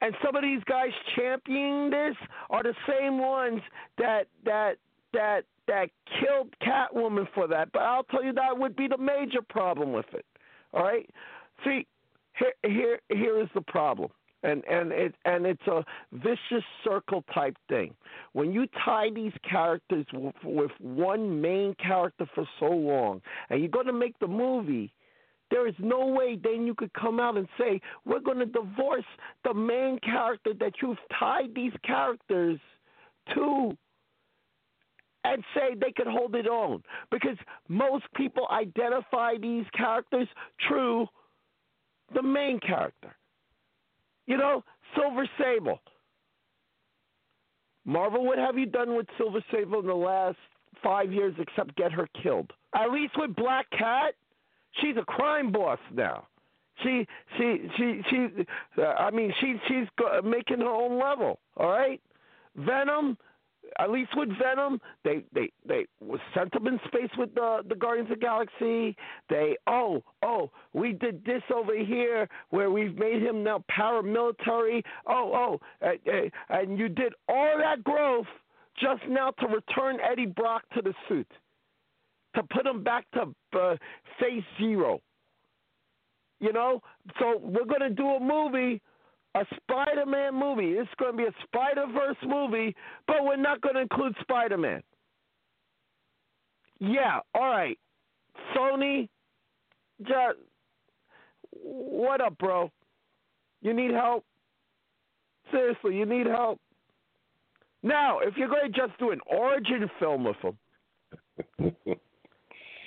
And 0.00 0.14
some 0.24 0.36
of 0.36 0.42
these 0.42 0.62
guys 0.64 0.90
championing 1.16 1.90
this 1.90 2.14
are 2.50 2.62
the 2.62 2.74
same 2.88 3.18
ones 3.18 3.60
that 3.98 4.24
that 4.44 4.74
that 5.12 5.44
that 5.66 5.88
killed 6.20 6.54
Catwoman 6.62 7.26
for 7.34 7.48
that. 7.48 7.72
But 7.72 7.82
I'll 7.82 8.04
tell 8.04 8.22
you 8.22 8.32
that 8.34 8.56
would 8.56 8.76
be 8.76 8.88
the 8.88 8.98
major 8.98 9.40
problem 9.48 9.92
with 9.92 10.06
it. 10.12 10.26
All 10.74 10.84
right. 10.84 11.08
See, 11.64 11.86
here 12.38 12.52
here 12.62 13.00
here 13.08 13.40
is 13.40 13.48
the 13.54 13.62
problem 13.62 14.10
and 14.42 14.64
and 14.66 14.92
it 14.92 15.14
and 15.24 15.46
it's 15.46 15.66
a 15.66 15.84
vicious 16.12 16.64
circle 16.84 17.24
type 17.34 17.56
thing. 17.68 17.94
When 18.32 18.52
you 18.52 18.66
tie 18.84 19.08
these 19.14 19.32
characters 19.48 20.06
with, 20.12 20.34
with 20.44 20.70
one 20.80 21.40
main 21.40 21.74
character 21.74 22.26
for 22.34 22.46
so 22.60 22.66
long, 22.66 23.22
and 23.50 23.60
you're 23.60 23.68
going 23.68 23.86
to 23.86 23.92
make 23.92 24.18
the 24.18 24.28
movie, 24.28 24.92
there 25.50 25.66
is 25.66 25.74
no 25.78 26.06
way 26.06 26.38
then 26.42 26.66
you 26.66 26.74
could 26.74 26.92
come 26.94 27.20
out 27.20 27.36
and 27.36 27.48
say 27.58 27.80
we're 28.04 28.20
going 28.20 28.38
to 28.38 28.46
divorce 28.46 29.04
the 29.44 29.54
main 29.54 29.98
character 30.00 30.52
that 30.60 30.72
you've 30.82 30.98
tied 31.18 31.54
these 31.54 31.72
characters 31.84 32.58
to 33.34 33.76
and 35.24 35.42
say 35.54 35.74
they 35.74 35.92
could 35.92 36.06
hold 36.06 36.34
it 36.36 36.46
on 36.46 36.82
because 37.10 37.36
most 37.68 38.04
people 38.14 38.46
identify 38.50 39.32
these 39.40 39.64
characters 39.76 40.28
through 40.66 41.06
the 42.14 42.22
main 42.22 42.60
character 42.60 43.16
you 44.26 44.36
know, 44.36 44.64
Silver 44.94 45.28
Sable. 45.38 45.80
Marvel, 47.84 48.24
what 48.24 48.38
have 48.38 48.58
you 48.58 48.66
done 48.66 48.96
with 48.96 49.06
Silver 49.16 49.44
Sable 49.52 49.80
in 49.80 49.86
the 49.86 49.94
last 49.94 50.36
five 50.82 51.12
years 51.12 51.34
except 51.38 51.76
get 51.76 51.92
her 51.92 52.08
killed? 52.20 52.52
At 52.74 52.90
least 52.90 53.14
with 53.16 53.34
Black 53.36 53.70
Cat, 53.70 54.14
she's 54.80 54.96
a 54.96 55.04
crime 55.04 55.52
boss 55.52 55.78
now. 55.94 56.26
She, 56.82 57.06
she, 57.38 57.68
she, 57.76 58.02
she. 58.10 58.28
Uh, 58.76 58.82
I 58.86 59.10
mean, 59.10 59.32
she, 59.40 59.54
she's 59.66 59.86
making 60.24 60.58
her 60.60 60.68
own 60.68 61.00
level. 61.00 61.38
All 61.56 61.70
right. 61.70 62.00
Venom, 62.56 63.16
at 63.78 63.90
least 63.90 64.10
with 64.16 64.28
Venom, 64.38 64.80
they 65.04 65.24
they 65.32 65.50
they 65.66 65.86
was 66.00 66.20
sent 66.34 66.54
up 66.56 66.66
in 66.66 66.78
space 66.86 67.10
with 67.18 67.34
the 67.34 67.62
the 67.68 67.74
Guardians 67.74 68.10
of 68.10 68.18
the 68.18 68.24
Galaxy. 68.24 68.96
They 69.28 69.56
oh 69.66 70.02
oh 70.22 70.50
we 70.72 70.92
did 70.92 71.24
this 71.24 71.42
over 71.54 71.76
here 71.76 72.28
where 72.50 72.70
we've 72.70 72.96
made 72.96 73.22
him 73.22 73.42
now 73.42 73.64
paramilitary. 73.70 74.82
Oh 75.06 75.58
oh 75.82 75.86
uh, 75.86 75.90
and 76.50 76.78
you 76.78 76.88
did 76.88 77.12
all 77.28 77.58
that 77.58 77.84
growth 77.84 78.26
just 78.78 79.02
now 79.08 79.30
to 79.30 79.46
return 79.46 79.98
Eddie 80.00 80.26
Brock 80.26 80.62
to 80.74 80.82
the 80.82 80.92
suit, 81.08 81.30
to 82.34 82.42
put 82.42 82.66
him 82.66 82.82
back 82.82 83.06
to 83.12 83.34
uh, 83.58 83.76
phase 84.20 84.42
zero. 84.58 85.00
You 86.40 86.52
know, 86.52 86.80
so 87.18 87.38
we're 87.40 87.64
gonna 87.64 87.90
do 87.90 88.06
a 88.06 88.20
movie 88.20 88.82
a 89.36 89.44
Spider 89.56 90.06
Man 90.06 90.34
movie. 90.34 90.72
It's 90.72 90.90
going 90.98 91.12
to 91.12 91.16
be 91.16 91.24
a 91.24 91.34
Spider 91.44 91.84
Verse 91.92 92.16
movie, 92.26 92.74
but 93.06 93.16
we're 93.22 93.36
not 93.36 93.60
going 93.60 93.74
to 93.74 93.82
include 93.82 94.14
Spider 94.22 94.56
Man. 94.56 94.82
Yeah, 96.78 97.20
all 97.34 97.50
right. 97.50 97.78
Sony, 98.54 99.08
just, 100.02 100.38
what 101.52 102.20
up, 102.20 102.36
bro? 102.38 102.70
You 103.62 103.72
need 103.72 103.92
help? 103.92 104.24
Seriously, 105.50 105.96
you 105.96 106.06
need 106.06 106.26
help? 106.26 106.60
Now, 107.82 108.18
if 108.20 108.36
you're 108.36 108.48
going 108.48 108.72
to 108.72 108.78
just 108.78 108.98
do 108.98 109.10
an 109.10 109.20
origin 109.26 109.88
film 109.98 110.24
with 110.24 110.36
them, 110.42 110.58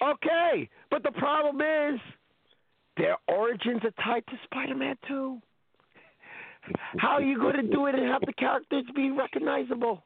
okay. 0.03 0.69
But 0.91 1.03
the 1.03 1.11
problem 1.11 1.61
is, 1.61 1.99
their 2.97 3.17
origins 3.27 3.81
are 3.83 4.03
tied 4.03 4.25
to 4.27 4.33
Spider 4.45 4.75
Man 4.75 4.97
too. 5.07 5.41
How 6.97 7.09
are 7.09 7.21
you 7.21 7.37
going 7.37 7.55
to 7.55 7.63
do 7.63 7.87
it 7.87 7.95
and 7.95 8.05
have 8.05 8.21
the 8.25 8.33
characters 8.33 8.85
be 8.95 9.11
recognizable? 9.11 10.03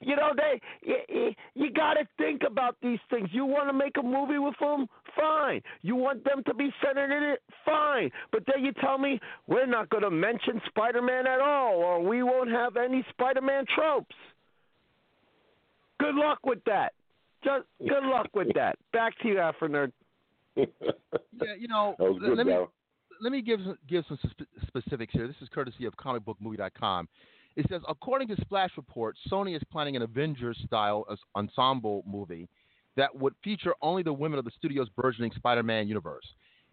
You 0.00 0.14
know, 0.14 0.32
they 0.36 0.60
you, 0.82 1.32
you 1.54 1.72
got 1.72 1.94
to 1.94 2.06
think 2.16 2.42
about 2.46 2.76
these 2.82 3.00
things. 3.10 3.28
You 3.32 3.44
want 3.44 3.68
to 3.68 3.72
make 3.72 3.96
a 3.98 4.02
movie 4.02 4.38
with 4.38 4.54
them, 4.60 4.86
fine. 5.16 5.60
You 5.82 5.96
want 5.96 6.24
them 6.24 6.42
to 6.46 6.54
be 6.54 6.72
centered 6.84 7.10
in 7.14 7.22
it, 7.32 7.42
fine. 7.64 8.10
But 8.30 8.44
then 8.46 8.64
you 8.64 8.72
tell 8.80 8.96
me 8.96 9.20
we're 9.48 9.66
not 9.66 9.90
going 9.90 10.04
to 10.04 10.10
mention 10.10 10.62
Spider-Man 10.68 11.26
at 11.26 11.40
all, 11.40 11.74
or 11.78 12.00
we 12.00 12.22
won't 12.22 12.50
have 12.50 12.76
any 12.76 13.04
Spider-Man 13.10 13.64
tropes. 13.74 14.14
Good 15.98 16.14
luck 16.14 16.38
with 16.44 16.62
that. 16.66 16.92
Just 17.44 17.64
good 17.80 18.04
luck 18.04 18.28
with 18.34 18.48
that. 18.54 18.78
Back 18.92 19.18
to 19.22 19.28
you, 19.28 19.34
Afronerd. 19.34 19.92
yeah, 20.56 20.64
you 21.58 21.68
know, 21.68 21.96
That 21.98 22.04
was 22.04 22.18
good, 22.20 22.36
let 22.36 22.46
me 22.46 22.52
Daryl. 22.52 22.68
Let 23.20 23.32
me 23.32 23.42
give 23.42 23.60
give 23.88 24.04
some 24.08 24.18
spe- 24.30 24.66
specifics 24.66 25.12
here. 25.12 25.26
This 25.26 25.36
is 25.40 25.48
courtesy 25.48 25.84
of 25.86 25.96
comicbookmovie.com. 25.96 27.08
It 27.56 27.66
says, 27.68 27.82
according 27.88 28.28
to 28.28 28.36
Splash 28.40 28.70
Report, 28.76 29.16
Sony 29.30 29.56
is 29.56 29.62
planning 29.72 29.96
an 29.96 30.02
Avengers-style 30.02 31.06
ensemble 31.34 32.04
movie 32.06 32.48
that 32.96 33.14
would 33.14 33.34
feature 33.42 33.74
only 33.82 34.02
the 34.02 34.12
women 34.12 34.38
of 34.38 34.44
the 34.44 34.52
studio's 34.56 34.88
burgeoning 34.90 35.32
Spider-Man 35.34 35.88
universe. 35.88 36.24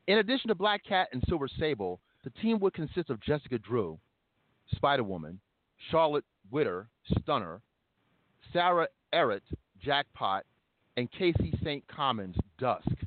In 0.08 0.20
addition 0.20 0.50
to 0.50 0.56
Black 0.56 0.84
Cat 0.84 1.08
and 1.12 1.24
Silver 1.28 1.48
Sable, 1.48 2.00
the 2.24 2.30
team 2.42 2.60
would 2.60 2.74
consist 2.74 3.10
of 3.10 3.20
Jessica 3.20 3.58
Drew, 3.58 3.98
Spider-Woman, 4.76 5.40
Charlotte 5.90 6.26
Witter, 6.52 6.88
Stunner, 7.20 7.62
Sarah 8.54 8.88
Ehret, 9.14 9.42
Jackpot, 9.84 10.44
and 10.98 11.12
Casey 11.12 11.54
St. 11.64 11.84
Commons, 11.88 12.36
Dusk. 12.60 13.05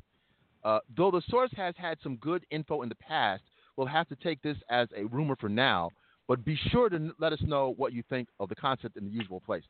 Uh, 0.63 0.79
though 0.95 1.11
the 1.11 1.21
source 1.29 1.51
has 1.55 1.73
had 1.77 1.97
some 2.03 2.15
good 2.17 2.45
info 2.51 2.81
in 2.81 2.89
the 2.89 2.95
past, 2.95 3.43
we'll 3.75 3.87
have 3.87 4.07
to 4.09 4.15
take 4.15 4.41
this 4.41 4.57
as 4.69 4.87
a 4.95 5.05
rumor 5.05 5.35
for 5.39 5.49
now, 5.49 5.89
but 6.27 6.43
be 6.43 6.59
sure 6.69 6.89
to 6.89 7.11
let 7.19 7.31
us 7.33 7.39
know 7.41 7.73
what 7.77 7.93
you 7.93 8.03
think 8.09 8.27
of 8.39 8.49
the 8.49 8.55
concept 8.55 8.97
in 8.97 9.05
the 9.05 9.11
usual 9.11 9.39
place. 9.39 9.63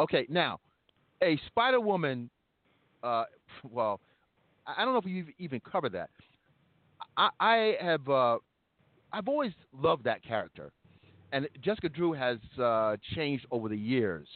Okay, 0.00 0.26
now, 0.28 0.60
a 1.22 1.38
Spider 1.46 1.80
Woman, 1.80 2.28
uh, 3.02 3.24
well, 3.70 4.00
I 4.66 4.84
don't 4.84 4.94
know 4.94 5.00
if 5.00 5.06
you've 5.06 5.28
even 5.38 5.60
covered 5.60 5.92
that. 5.92 6.10
I, 7.16 7.28
I 7.40 7.76
have, 7.80 8.08
uh, 8.08 8.38
I've 9.12 9.28
always 9.28 9.52
loved 9.78 10.04
that 10.04 10.22
character. 10.22 10.72
And 11.32 11.48
Jessica 11.62 11.88
Drew 11.88 12.12
has 12.12 12.38
uh, 12.62 12.96
changed 13.14 13.46
over 13.50 13.68
the 13.68 13.76
years, 13.76 14.28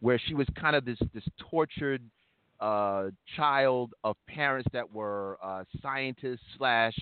where 0.00 0.20
she 0.26 0.34
was 0.34 0.46
kind 0.60 0.74
of 0.74 0.84
this, 0.84 0.98
this 1.14 1.24
tortured 1.50 2.02
uh, 2.64 3.10
child 3.36 3.92
of 4.04 4.16
parents 4.26 4.68
that 4.72 4.90
were 4.90 5.38
uh, 5.42 5.64
scientists 5.82 6.46
slash 6.56 6.96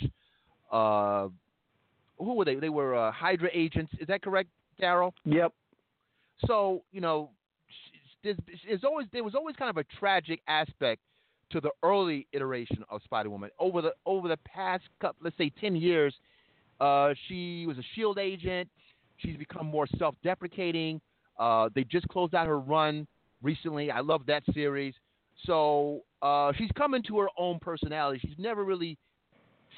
uh, 0.73 1.29
who 2.19 2.35
were 2.35 2.45
they? 2.45 2.57
They 2.57 2.69
were 2.69 2.95
uh, 2.97 3.13
Hydra 3.13 3.51
agents. 3.53 3.93
Is 4.01 4.09
that 4.09 4.23
correct, 4.23 4.49
Daryl? 4.81 5.13
Yep. 5.25 5.53
So 6.47 6.83
you 6.91 7.01
know, 7.01 7.31
there's, 8.25 8.37
there's 8.67 8.85
always 8.85 9.07
there 9.13 9.23
was 9.23 9.37
always 9.37 9.55
kind 9.55 9.71
of 9.71 9.77
a 9.77 9.85
tragic 10.01 10.41
aspect 10.49 11.01
to 11.53 11.61
the 11.61 11.71
early 11.83 12.27
iteration 12.33 12.83
of 12.91 13.01
Spider-Woman. 13.05 13.51
Over 13.59 13.83
the 13.83 13.93
over 14.05 14.27
the 14.27 14.39
past 14.39 14.85
couple, 15.01 15.21
let's 15.23 15.39
say 15.39 15.53
ten 15.61 15.77
years, 15.77 16.15
uh, 16.81 17.15
she 17.29 17.67
was 17.69 17.79
a 17.79 17.85
Shield 17.95 18.19
agent. 18.19 18.69
She's 19.19 19.37
become 19.37 19.67
more 19.67 19.87
self-deprecating. 19.99 21.01
Uh, 21.39 21.69
they 21.75 21.85
just 21.85 22.09
closed 22.09 22.35
out 22.35 22.49
her 22.49 22.59
run 22.59 23.07
recently. 23.43 23.93
I 23.93 24.01
love 24.01 24.23
that 24.27 24.43
series. 24.53 24.95
So 25.47 26.03
uh, 26.21 26.53
she's 26.57 26.71
coming 26.77 27.03
to 27.09 27.19
her 27.21 27.29
own 27.37 27.59
personality. 27.59 28.21
She's 28.23 28.39
never 28.39 28.65
really, 28.65 28.97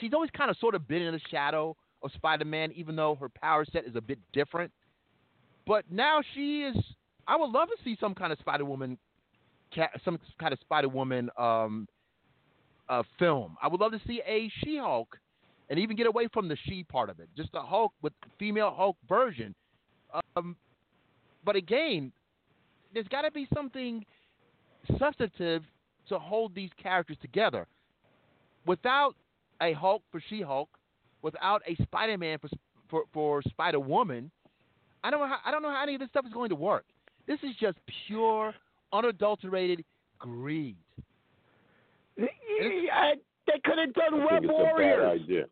she's 0.00 0.12
always 0.12 0.30
kind 0.30 0.50
of 0.50 0.56
sort 0.58 0.74
of 0.74 0.86
been 0.86 1.02
in 1.02 1.12
the 1.12 1.20
shadow 1.30 1.76
of 2.02 2.10
Spider-Man, 2.14 2.72
even 2.72 2.96
though 2.96 3.14
her 3.16 3.28
power 3.28 3.64
set 3.72 3.86
is 3.86 3.96
a 3.96 4.00
bit 4.00 4.18
different. 4.32 4.70
But 5.66 5.84
now 5.90 6.20
she 6.34 6.62
is. 6.62 6.76
I 7.26 7.36
would 7.36 7.50
love 7.50 7.68
to 7.68 7.76
see 7.82 7.96
some 7.98 8.14
kind 8.14 8.32
of 8.32 8.38
Spider-Woman, 8.40 8.98
some 10.04 10.18
kind 10.38 10.52
of 10.52 10.58
Spider-Woman 10.60 11.30
um, 11.38 11.88
uh, 12.88 13.02
film. 13.18 13.56
I 13.62 13.68
would 13.68 13.80
love 13.80 13.92
to 13.92 14.00
see 14.06 14.20
a 14.26 14.50
She-Hulk, 14.62 15.16
and 15.70 15.78
even 15.78 15.96
get 15.96 16.06
away 16.06 16.28
from 16.32 16.48
the 16.48 16.58
she 16.66 16.84
part 16.84 17.08
of 17.08 17.20
it. 17.20 17.28
Just 17.34 17.48
a 17.54 17.62
Hulk 17.62 17.92
with 18.02 18.12
female 18.38 18.74
Hulk 18.76 18.98
version. 19.08 19.54
Um, 20.36 20.56
but 21.42 21.56
again, 21.56 22.12
there's 22.92 23.08
got 23.08 23.22
to 23.22 23.30
be 23.30 23.48
something 23.54 24.04
substantive 24.98 25.62
to 26.08 26.18
hold 26.18 26.54
these 26.54 26.70
characters 26.80 27.16
together. 27.20 27.66
Without 28.66 29.14
a 29.60 29.72
Hulk 29.72 30.02
for 30.10 30.22
She-Hulk, 30.28 30.68
without 31.22 31.62
a 31.66 31.74
Spider-Man 31.82 32.38
for 32.38 32.48
for, 32.90 33.04
for 33.12 33.42
Spider-Woman, 33.48 34.30
I 35.02 35.10
don't 35.10 35.20
know 35.20 35.26
how 35.26 35.38
I 35.44 35.50
don't 35.50 35.62
know 35.62 35.70
how 35.70 35.82
any 35.82 35.94
of 35.94 36.00
this 36.00 36.10
stuff 36.10 36.26
is 36.26 36.32
going 36.32 36.50
to 36.50 36.54
work. 36.54 36.84
This 37.26 37.38
is 37.42 37.50
just 37.58 37.78
pure, 38.06 38.54
unadulterated 38.92 39.84
greed. 40.18 40.76
I, 42.18 43.14
they 43.46 43.60
could 43.64 43.78
have 43.78 43.94
done 43.94 44.20
I 44.20 44.32
Web 44.32 44.42
think 44.42 44.44
it's 44.44 44.44
a 44.44 44.48
bad 44.48 44.72
Warriors. 44.74 45.22
idea. 45.22 45.44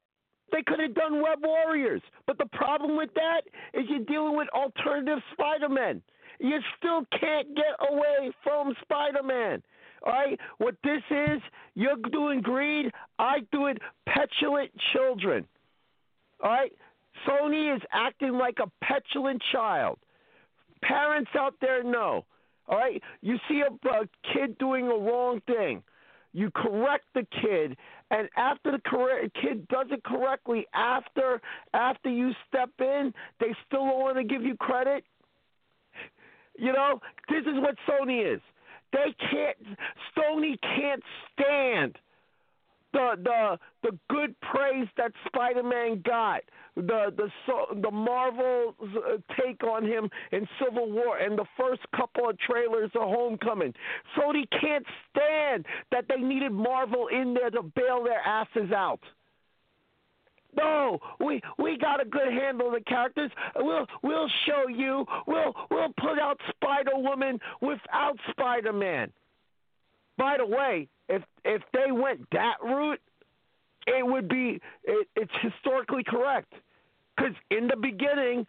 They 0.53 0.63
could 0.67 0.81
have 0.81 0.95
done 0.95 1.23
Web 1.23 1.39
Warriors. 1.43 2.03
But 2.27 2.39
the 2.39 2.47
problem 2.53 2.97
with 2.97 3.11
that 3.15 3.43
is 3.73 3.87
you're 3.89 4.05
dealing 4.05 4.37
with 4.37 4.49
alternative 4.55 5.19
Spider 5.33 5.69
Man. 5.69 6.03
You 6.43 6.59
still 6.77 7.07
can't 7.21 7.55
get 7.55 7.89
away 7.89 8.33
from 8.43 8.75
Spider 8.83 9.23
Man. 9.23 9.63
All 10.05 10.13
right? 10.13 10.39
What 10.59 10.75
this 10.83 11.03
is, 11.09 11.41
you're 11.75 11.97
doing 12.11 12.41
greed, 12.41 12.91
I 13.19 13.41
do 13.53 13.67
it 13.67 13.79
petulant 14.07 14.73
children. 14.93 15.47
All 16.43 16.51
right? 16.51 16.73
Sony 17.29 17.75
is 17.75 17.81
acting 17.93 18.33
like 18.33 18.59
a 18.61 18.69
petulant 18.85 19.41
child. 19.53 19.99
Parents 20.83 21.31
out 21.39 21.55
there 21.61 21.85
know. 21.85 22.25
All 22.67 22.79
right? 22.79 23.01
You 23.21 23.37
see 23.49 23.63
a, 23.63 23.89
a 23.89 24.09
kid 24.35 24.59
doing 24.59 24.87
a 24.87 24.99
wrong 24.99 25.41
thing. 25.47 25.85
You 26.33 26.51
correct 26.51 27.05
the 27.15 27.27
kid, 27.43 27.77
and 28.11 28.29
after 28.37 28.73
the 28.73 28.81
correct, 28.85 29.37
kid 29.41 29.69
does 29.69 29.87
it 29.91 30.03
correctly, 30.03 30.67
after 30.73 31.43
after 31.75 32.09
you 32.09 32.33
step 32.49 32.71
in, 32.81 33.13
they 33.39 33.55
still 33.67 33.85
don't 33.85 34.01
want 34.01 34.17
to 34.17 34.25
give 34.25 34.43
you 34.43 34.57
credit. 34.57 35.05
You 36.59 36.73
know, 36.73 37.01
this 37.29 37.43
is 37.43 37.61
what 37.61 37.77
Sony 37.89 38.35
is. 38.35 38.41
They 38.93 39.15
can't. 39.31 39.79
Sony 40.17 40.59
can't 40.61 41.03
stand 41.33 41.99
the 42.93 43.17
the 43.23 43.59
the 43.83 43.99
good 44.11 44.35
praise 44.41 44.87
that 44.97 45.13
Spider-Man 45.27 46.03
got, 46.05 46.43
the 46.77 47.13
the 47.17 47.29
so, 47.47 47.75
the 47.81 47.91
Marvel 47.91 48.75
uh, 48.83 49.17
take 49.41 49.65
on 49.65 49.85
him 49.85 50.09
in 50.31 50.47
Civil 50.63 50.91
War, 50.93 51.19
and 51.19 51.39
the 51.39 51.47
first 51.59 51.81
couple 51.97 52.29
of 52.29 52.39
trailers 52.39 52.91
of 52.95 53.03
Homecoming. 53.03 53.73
Sony 54.17 54.45
can't 54.61 54.85
stand 55.11 55.67
that 55.91 56.05
they 56.09 56.23
needed 56.23 56.53
Marvel 56.53 57.09
in 57.09 57.35
there 57.35 57.51
to 57.51 57.63
bail 57.63 58.05
their 58.05 58.21
asses 58.21 58.73
out. 58.73 59.01
No, 60.55 60.99
we 61.19 61.41
we 61.59 61.79
got 61.79 62.01
a 62.01 62.05
good 62.05 62.33
handle 62.33 62.69
of 62.69 62.75
the 62.75 62.81
characters. 62.81 63.31
We'll 63.57 63.87
we'll 64.03 64.29
show 64.47 64.69
you. 64.69 65.07
We'll 65.27 65.55
we'll 65.71 65.93
put 65.99 66.19
out 66.19 66.39
Spider 66.51 66.97
Woman 66.97 67.39
without 67.61 68.17
Spider 68.31 68.73
Man. 68.73 69.11
By 70.19 70.37
the 70.39 70.47
way, 70.47 70.89
if 71.09 71.23
if 71.45 71.63
they 71.73 71.91
went 71.91 72.29
that 72.33 72.57
route, 72.63 73.01
it 73.87 74.07
would 74.07 74.29
be 74.29 74.61
it, 74.85 75.09
it's 75.17 75.33
historically 75.41 76.05
correct. 76.05 76.53
Because 77.17 77.35
in 77.51 77.67
the 77.67 77.77
beginning, 77.77 78.47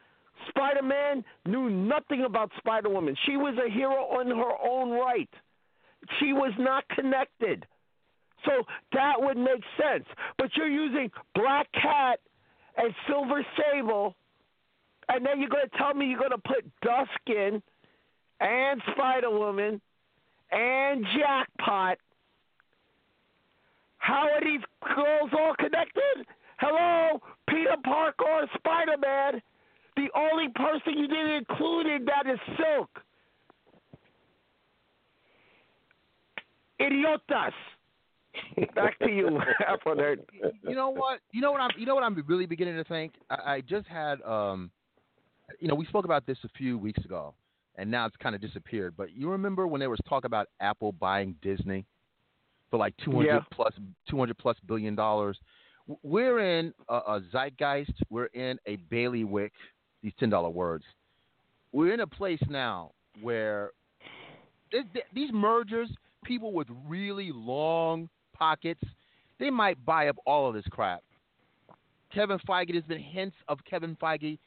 Spider 0.49 0.83
Man 0.83 1.23
knew 1.45 1.69
nothing 1.69 2.23
about 2.25 2.51
Spider 2.57 2.89
Woman. 2.89 3.15
She 3.25 3.37
was 3.37 3.57
a 3.65 3.69
hero 3.71 4.19
in 4.19 4.27
her 4.27 4.53
own 4.61 4.91
right. 4.91 5.29
She 6.19 6.33
was 6.33 6.51
not 6.59 6.87
connected. 6.89 7.65
So 8.45 8.63
that 8.93 9.13
would 9.17 9.37
make 9.37 9.63
sense. 9.77 10.05
But 10.37 10.55
you're 10.55 10.69
using 10.69 11.11
Black 11.35 11.71
Cat 11.73 12.19
and 12.77 12.93
Silver 13.07 13.45
Sable, 13.57 14.15
and 15.09 15.25
then 15.25 15.39
you're 15.39 15.49
going 15.49 15.69
to 15.69 15.77
tell 15.77 15.93
me 15.93 16.07
you're 16.07 16.19
going 16.19 16.31
to 16.31 16.37
put 16.37 16.65
Dusk 16.81 17.09
in, 17.27 17.61
and 18.39 18.81
Spider 18.91 19.29
Woman, 19.29 19.79
and 20.51 21.05
Jackpot. 21.17 21.97
How 23.97 24.27
are 24.29 24.41
these 24.43 24.61
girls 24.81 25.29
all 25.31 25.55
connected? 25.57 26.25
Hello, 26.59 27.21
Peter 27.47 27.77
Parker 27.83 28.25
or 28.25 28.47
Spider 28.57 28.97
Man. 28.97 29.41
The 29.95 30.09
only 30.15 30.49
person 30.49 30.97
you 30.97 31.07
didn't 31.07 31.31
include 31.31 31.85
in 31.87 32.05
that 32.05 32.29
is 32.29 32.39
Silk. 32.57 32.89
Idiotas. 36.81 37.53
Back 38.75 38.97
to 38.99 39.09
you, 39.11 39.39
Afronerd. 39.69 40.17
you 40.63 40.75
know 40.75 40.89
what? 40.89 41.19
You 41.31 41.41
know 41.41 41.51
what 41.51 41.61
I'm. 41.61 41.71
You 41.77 41.85
know 41.85 41.95
what 41.95 42.03
I'm 42.03 42.21
really 42.27 42.45
beginning 42.45 42.75
to 42.77 42.83
think. 42.83 43.13
I, 43.29 43.53
I 43.55 43.61
just 43.61 43.87
had. 43.87 44.21
Um, 44.23 44.71
you 45.59 45.67
know, 45.67 45.75
we 45.75 45.85
spoke 45.85 46.05
about 46.05 46.25
this 46.25 46.37
a 46.43 46.49
few 46.57 46.77
weeks 46.77 47.03
ago, 47.05 47.33
and 47.77 47.89
now 47.91 48.05
it's 48.05 48.15
kind 48.17 48.33
of 48.35 48.41
disappeared. 48.41 48.95
But 48.97 49.11
you 49.13 49.29
remember 49.29 49.67
when 49.67 49.79
there 49.79 49.89
was 49.89 49.99
talk 50.07 50.25
about 50.25 50.47
Apple 50.59 50.91
buying 50.93 51.35
Disney 51.41 51.85
for 52.71 52.77
like 52.77 52.95
200 53.03 53.25
Yeah. 53.27 53.39
plus 53.51 53.73
200 54.09 54.37
plus 54.37 54.57
billion 54.67 54.95
dollars? 54.95 55.37
We're 56.01 56.39
in 56.39 56.73
a, 56.89 56.95
a 56.95 57.21
zeitgeist. 57.31 57.91
We're 58.09 58.27
in 58.27 58.57
a 58.65 58.77
bailiwick. 58.89 59.51
These 60.01 60.13
ten 60.19 60.29
dollar 60.29 60.49
words. 60.49 60.85
We're 61.71 61.93
in 61.93 61.99
a 61.99 62.07
place 62.07 62.41
now 62.49 62.91
where 63.21 63.71
th- 64.71 64.85
th- 64.93 65.05
these 65.13 65.29
mergers, 65.33 65.89
people 66.23 66.51
with 66.53 66.67
really 66.87 67.31
long 67.33 68.09
pockets, 68.43 68.81
they 69.39 69.49
might 69.49 69.83
buy 69.85 70.09
up 70.09 70.17
all 70.25 70.49
of 70.49 70.53
this 70.53 70.65
crap. 70.69 71.01
Kevin 72.13 72.39
Feige, 72.39 72.73
there's 72.73 72.83
been 72.83 72.99
hints 72.99 73.37
of 73.47 73.57
Kevin 73.69 73.95
Feige 73.95 74.37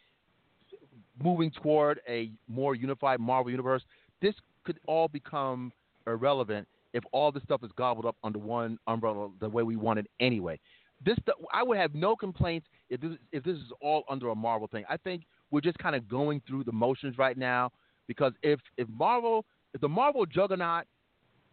moving 1.22 1.50
toward 1.50 2.00
a 2.06 2.30
more 2.46 2.74
unified 2.74 3.20
Marvel 3.20 3.50
universe. 3.50 3.82
This 4.20 4.34
could 4.64 4.78
all 4.86 5.08
become 5.08 5.72
irrelevant 6.06 6.68
if 6.92 7.02
all 7.12 7.32
this 7.32 7.42
stuff 7.42 7.64
is 7.64 7.70
gobbled 7.76 8.04
up 8.04 8.16
under 8.22 8.38
one 8.38 8.78
umbrella 8.86 9.30
the 9.40 9.48
way 9.48 9.62
we 9.62 9.76
want 9.76 9.98
it 9.98 10.06
anyway. 10.20 10.60
This 11.04 11.16
I 11.52 11.62
would 11.62 11.78
have 11.78 11.94
no 11.94 12.14
complaints 12.16 12.66
if 12.90 13.00
this 13.00 13.12
if 13.32 13.44
this 13.44 13.56
is 13.56 13.72
all 13.80 14.04
under 14.10 14.28
a 14.28 14.34
Marvel 14.34 14.68
thing. 14.68 14.84
I 14.90 14.98
think 14.98 15.22
we're 15.50 15.62
just 15.62 15.78
kind 15.78 15.96
of 15.96 16.06
going 16.06 16.42
through 16.46 16.64
the 16.64 16.72
motions 16.72 17.16
right 17.16 17.36
now 17.38 17.72
because 18.06 18.32
if 18.42 18.60
if 18.76 18.88
Marvel 18.90 19.46
if 19.72 19.80
the 19.80 19.88
Marvel 19.88 20.26
juggernaut 20.26 20.84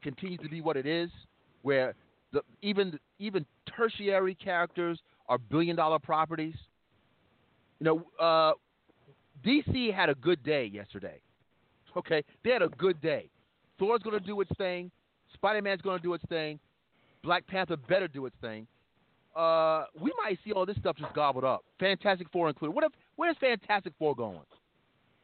continues 0.01 0.41
to 0.41 0.49
be 0.49 0.59
what 0.59 0.75
it 0.75 0.85
is, 0.85 1.09
where 1.61 1.95
the 2.33 2.41
even 2.61 2.99
even 3.19 3.45
tertiary 3.77 4.35
characters 4.35 4.99
are 5.29 5.37
billion 5.37 5.75
dollar 5.75 5.99
properties, 5.99 6.55
you 7.79 7.85
know, 7.85 8.03
uh, 8.19 8.53
DC 9.45 9.93
had 9.93 10.09
a 10.09 10.15
good 10.15 10.43
day 10.43 10.65
yesterday. 10.65 11.21
Okay, 11.95 12.23
they 12.43 12.49
had 12.51 12.61
a 12.61 12.69
good 12.69 12.99
day. 13.01 13.29
Thor's 13.79 14.01
going 14.01 14.19
to 14.19 14.25
do 14.25 14.41
its 14.41 14.51
thing. 14.57 14.91
Spider 15.33 15.61
Man's 15.61 15.81
going 15.81 15.97
to 15.97 16.03
do 16.03 16.13
its 16.13 16.23
thing. 16.27 16.59
Black 17.23 17.45
Panther 17.47 17.77
better 17.77 18.07
do 18.07 18.25
its 18.25 18.35
thing. 18.41 18.67
Uh, 19.35 19.85
we 19.99 20.11
might 20.23 20.37
see 20.43 20.51
all 20.51 20.65
this 20.65 20.77
stuff 20.77 20.95
just 20.97 21.13
gobbled 21.13 21.43
up. 21.43 21.63
Fantastic 21.79 22.27
Four 22.31 22.49
included. 22.49 22.75
What 22.75 22.83
if? 22.83 22.91
Where's 23.15 23.35
Fantastic 23.39 23.93
Four 23.97 24.15
going? 24.15 24.39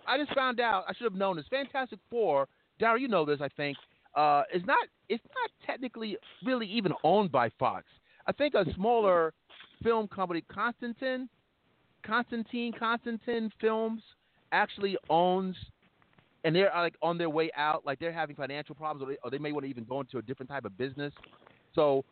I 0.08 0.18
just 0.18 0.34
found 0.34 0.60
out. 0.60 0.86
I 0.88 0.94
should 0.94 1.04
have 1.04 1.16
known 1.16 1.36
this. 1.36 1.46
Fantastic 1.50 2.00
Four. 2.10 2.48
Daryl, 2.82 3.00
you 3.00 3.08
know 3.08 3.26
this. 3.26 3.40
I 3.42 3.50
think 3.50 3.78
uh, 4.16 4.44
is 4.54 4.64
not. 4.66 4.88
It's 5.08 5.24
not 5.36 5.50
technically 5.66 6.18
really 6.46 6.68
even 6.68 6.94
owned 7.04 7.32
by 7.32 7.50
Fox. 7.58 7.86
I 8.28 8.32
think 8.32 8.54
a 8.54 8.66
smaller 8.76 9.34
film 9.84 10.08
company, 10.08 10.44
Constantine, 10.52 11.28
Constantine, 12.06 12.74
Constantine 12.78 13.52
Films, 13.60 14.04
actually 14.52 14.98
owns 15.10 15.56
and 16.44 16.56
they're 16.56 16.72
like 16.76 16.96
on 17.02 17.18
their 17.18 17.30
way 17.30 17.52
out, 17.56 17.86
like 17.86 18.00
they're 18.00 18.14
having 18.14 18.36
financial 18.36 18.76
problems, 18.76 19.04
or 19.04 19.12
they, 19.12 19.18
or 19.24 19.30
they 19.30 19.38
may 19.38 19.52
want 19.52 19.66
to 19.66 19.70
even 19.70 19.84
go 19.84 20.00
into 20.00 20.18
a 20.18 20.22
different 20.22 20.50
type 20.50 20.66
of 20.66 20.78
business. 20.78 21.14
So 21.76 22.06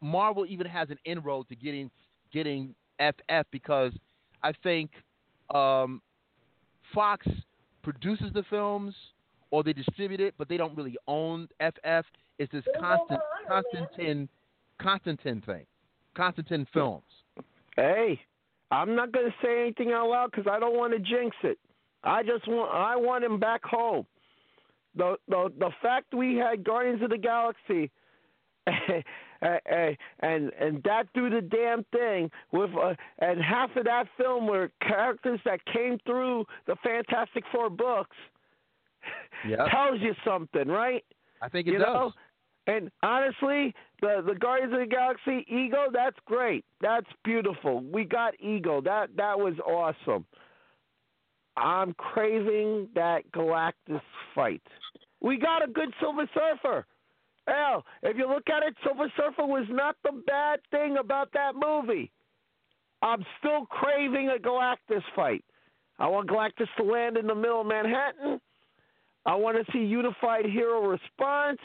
Marvel 0.00 0.46
even 0.46 0.66
has 0.66 0.90
an 0.90 0.98
inroad 1.04 1.48
to 1.48 1.56
getting 1.56 1.90
getting 2.32 2.74
FF 2.98 3.46
because 3.50 3.92
I 4.42 4.52
think 4.62 4.90
um, 5.54 6.00
Fox 6.94 7.26
produces 7.82 8.32
the 8.32 8.44
films 8.48 8.94
or 9.52 9.62
they 9.62 9.72
distribute 9.72 10.18
it, 10.18 10.34
but 10.36 10.48
they 10.48 10.56
don't 10.56 10.76
really 10.76 10.96
own 11.06 11.46
FF. 11.60 12.04
It's 12.38 12.50
this 12.50 12.64
constant 12.80 13.20
Constantine 13.46 14.28
Constantine 14.80 15.42
thing, 15.46 15.64
Constantine 16.16 16.66
Films. 16.72 17.04
Hey, 17.76 18.20
I'm 18.72 18.96
not 18.96 19.12
going 19.12 19.26
to 19.26 19.34
say 19.40 19.60
anything 19.60 19.92
out 19.92 20.08
loud 20.08 20.30
because 20.32 20.50
I 20.50 20.58
don't 20.58 20.76
want 20.76 20.94
to 20.94 20.98
jinx 20.98 21.36
it. 21.44 21.58
I 22.02 22.24
just 22.24 22.48
want 22.48 22.74
I 22.74 22.96
want 22.96 23.22
him 23.22 23.38
back 23.38 23.62
home. 23.62 24.06
The 24.96 25.16
the 25.28 25.52
the 25.58 25.70
fact 25.80 26.12
we 26.14 26.34
had 26.36 26.64
Guardians 26.64 27.02
of 27.02 27.10
the 27.10 27.18
Galaxy 27.18 27.90
and 28.66 30.52
and 30.58 30.82
that 30.84 31.04
do 31.14 31.28
the 31.28 31.40
damn 31.40 31.84
thing 31.92 32.30
with 32.52 32.70
uh, 32.74 32.94
and 33.18 33.40
half 33.40 33.74
of 33.76 33.84
that 33.84 34.06
film 34.16 34.46
were 34.46 34.70
characters 34.80 35.40
that 35.44 35.60
came 35.66 35.98
through 36.06 36.44
the 36.66 36.76
Fantastic 36.82 37.44
Four 37.52 37.70
books. 37.70 38.16
Yep. 39.48 39.58
tells 39.70 40.00
you 40.00 40.14
something, 40.24 40.68
right? 40.68 41.04
I 41.40 41.48
think 41.48 41.66
it 41.66 41.72
you 41.72 41.78
does. 41.78 41.88
Know? 41.88 42.12
And 42.66 42.90
honestly, 43.02 43.74
the 44.00 44.22
the 44.24 44.34
Guardians 44.34 44.72
of 44.72 44.80
the 44.80 44.86
Galaxy 44.86 45.44
Ego, 45.52 45.86
that's 45.92 46.16
great. 46.26 46.64
That's 46.80 47.06
beautiful. 47.24 47.80
We 47.80 48.04
got 48.04 48.34
Ego. 48.40 48.80
That 48.80 49.10
that 49.16 49.38
was 49.38 49.54
awesome. 49.66 50.24
I'm 51.56 51.92
craving 51.94 52.88
that 52.94 53.30
Galactus 53.32 54.00
fight. 54.34 54.62
We 55.20 55.38
got 55.38 55.62
a 55.62 55.70
good 55.70 55.92
Silver 56.00 56.28
Surfer. 56.32 56.86
Hell, 57.46 57.84
if 58.02 58.16
you 58.16 58.28
look 58.28 58.48
at 58.48 58.62
it, 58.62 58.74
Silver 58.84 59.12
Surfer 59.16 59.44
was 59.44 59.66
not 59.68 59.96
the 60.04 60.22
bad 60.26 60.60
thing 60.70 60.96
about 60.98 61.30
that 61.32 61.54
movie. 61.54 62.10
I'm 63.02 63.24
still 63.38 63.66
craving 63.66 64.30
a 64.30 64.40
Galactus 64.40 65.02
fight. 65.16 65.44
I 65.98 66.06
want 66.06 66.30
Galactus 66.30 66.68
to 66.76 66.84
land 66.84 67.16
in 67.16 67.26
the 67.26 67.34
middle 67.34 67.60
of 67.60 67.66
Manhattan. 67.66 68.40
I 69.24 69.34
want 69.34 69.64
to 69.64 69.72
see 69.72 69.78
unified 69.78 70.44
hero 70.46 70.86
response 70.86 71.60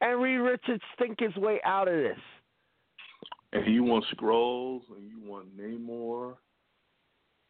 and 0.00 0.20
Reed 0.20 0.40
Richards 0.40 0.82
think 0.98 1.20
his 1.20 1.34
way 1.36 1.60
out 1.64 1.88
of 1.88 1.94
this. 1.94 2.18
And 3.52 3.72
you 3.72 3.82
want 3.82 4.04
Skrulls, 4.14 4.82
and 4.96 5.08
you 5.08 5.18
want 5.28 5.56
Namor, 5.56 6.34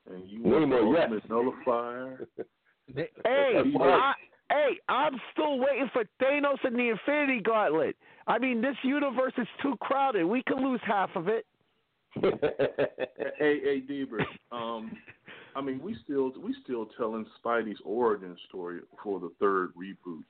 and 0.08 0.28
you 0.28 0.42
want 0.42 0.66
Namor, 0.66 0.94
the 0.94 0.98
yes. 0.98 1.08
Ultimate 1.10 1.30
Nullifier. 1.30 2.26
Hey, 2.96 3.62
I, 3.82 4.14
hey, 4.50 4.78
I'm 4.88 5.20
still 5.32 5.58
waiting 5.58 5.90
for 5.92 6.04
Thanos 6.22 6.56
and 6.64 6.74
the 6.74 6.88
Infinity 6.88 7.42
Gauntlet. 7.42 7.96
I 8.26 8.38
mean, 8.38 8.62
this 8.62 8.76
universe 8.82 9.34
is 9.36 9.46
too 9.60 9.76
crowded. 9.82 10.24
We 10.24 10.42
could 10.46 10.58
lose 10.58 10.80
half 10.86 11.10
of 11.14 11.28
it. 11.28 11.44
hey, 12.14 13.60
hey, 13.60 13.82
Dburt. 13.86 14.24
Um, 14.50 14.90
I 15.58 15.60
mean, 15.60 15.80
we 15.82 15.96
still 16.04 16.32
we 16.40 16.54
still 16.62 16.86
telling 16.96 17.26
Spidey's 17.44 17.80
origin 17.84 18.36
story 18.48 18.78
for 19.02 19.18
the 19.18 19.32
third 19.40 19.72
reboot. 19.74 20.22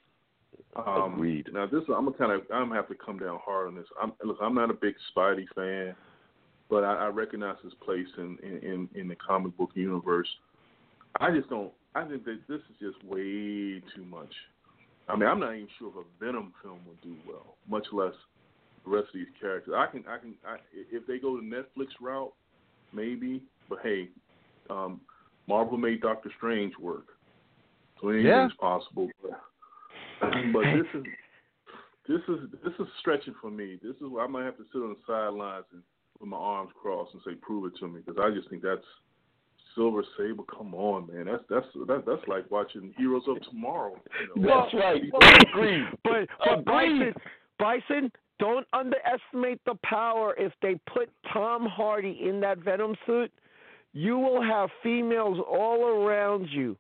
Um, 0.74 1.14
Agreed. 1.14 1.50
Now, 1.52 1.66
this 1.66 1.82
I'm 1.94 2.06
gonna 2.06 2.16
kind 2.16 2.32
of 2.32 2.40
I'm 2.52 2.68
gonna 2.68 2.76
have 2.76 2.88
to 2.88 2.94
come 2.94 3.18
down 3.18 3.38
hard 3.44 3.68
on 3.68 3.74
this. 3.74 3.84
I'm 4.00 4.12
look, 4.24 4.38
I'm 4.40 4.54
not 4.54 4.70
a 4.70 4.74
big 4.74 4.94
Spidey 5.14 5.44
fan, 5.54 5.94
but 6.70 6.82
I, 6.82 6.94
I 6.94 7.06
recognize 7.08 7.56
his 7.62 7.74
place 7.84 8.06
in, 8.16 8.38
in 8.42 8.58
in 8.58 8.88
in 8.94 9.08
the 9.08 9.16
comic 9.16 9.54
book 9.58 9.70
universe. 9.74 10.28
I 11.20 11.30
just 11.30 11.50
don't. 11.50 11.72
I 11.94 12.08
think 12.08 12.24
that 12.24 12.38
this 12.48 12.60
is 12.60 12.76
just 12.80 13.04
way 13.04 13.82
too 13.94 14.04
much. 14.08 14.32
I 15.10 15.16
mean, 15.16 15.28
I'm 15.28 15.40
not 15.40 15.54
even 15.54 15.68
sure 15.78 15.90
if 15.90 15.96
a 15.96 16.24
Venom 16.24 16.54
film 16.62 16.80
would 16.86 17.00
do 17.02 17.14
well, 17.26 17.56
much 17.68 17.86
less 17.92 18.12
the 18.84 18.90
rest 18.90 19.08
of 19.08 19.14
these 19.14 19.26
characters. 19.38 19.74
I 19.76 19.86
can, 19.90 20.04
I 20.08 20.18
can, 20.18 20.34
I, 20.46 20.56
if 20.74 21.06
they 21.06 21.18
go 21.18 21.36
the 21.36 21.42
Netflix 21.42 21.88
route, 22.00 22.32
maybe. 22.92 23.42
But 23.68 23.78
hey, 23.82 24.08
um, 24.70 25.00
Marvel 25.48 25.78
made 25.78 26.02
Doctor 26.02 26.30
Strange 26.36 26.74
work, 26.78 27.06
so 28.00 28.08
anything's 28.10 28.28
Yeah. 28.28 28.48
possible. 28.60 29.08
But, 29.22 30.30
but 30.52 30.64
this 30.64 30.86
is, 30.94 31.04
this 32.06 32.20
is, 32.28 32.50
this 32.62 32.74
is 32.78 32.86
stretching 33.00 33.34
for 33.40 33.50
me. 33.50 33.78
This 33.82 33.96
is 33.96 34.08
where 34.08 34.24
I 34.24 34.28
might 34.28 34.44
have 34.44 34.56
to 34.58 34.64
sit 34.72 34.78
on 34.78 34.90
the 34.90 34.96
sidelines 35.06 35.64
and 35.72 35.82
with 36.20 36.28
my 36.28 36.36
arms 36.36 36.70
crossed 36.80 37.14
and 37.14 37.22
say, 37.24 37.34
"Prove 37.40 37.72
it 37.72 37.78
to 37.78 37.88
me," 37.88 38.00
because 38.04 38.20
I 38.20 38.34
just 38.34 38.50
think 38.50 38.62
that's 38.62 38.84
Silver 39.74 40.02
Sable. 40.16 40.44
Come 40.44 40.74
on, 40.74 41.06
man. 41.06 41.26
That's 41.26 41.44
that's 41.48 41.66
that, 41.86 42.04
that's 42.06 42.26
like 42.26 42.50
watching 42.50 42.92
Heroes 42.98 43.22
of 43.28 43.40
Tomorrow. 43.42 44.00
You 44.34 44.42
know? 44.42 44.62
That's 44.62 44.74
right. 44.74 45.02
Agreed. 45.48 45.84
But 46.02 46.28
but 46.44 46.64
Bison, 46.64 47.14
Bison, 47.58 48.12
don't 48.40 48.66
underestimate 48.72 49.60
the 49.64 49.76
power 49.84 50.34
if 50.36 50.52
they 50.62 50.80
put 50.92 51.08
Tom 51.32 51.66
Hardy 51.66 52.18
in 52.28 52.40
that 52.40 52.58
Venom 52.58 52.96
suit. 53.06 53.32
You 53.98 54.16
will 54.16 54.40
have 54.40 54.70
females 54.80 55.38
all 55.50 55.84
around 55.84 56.46
you 56.50 56.76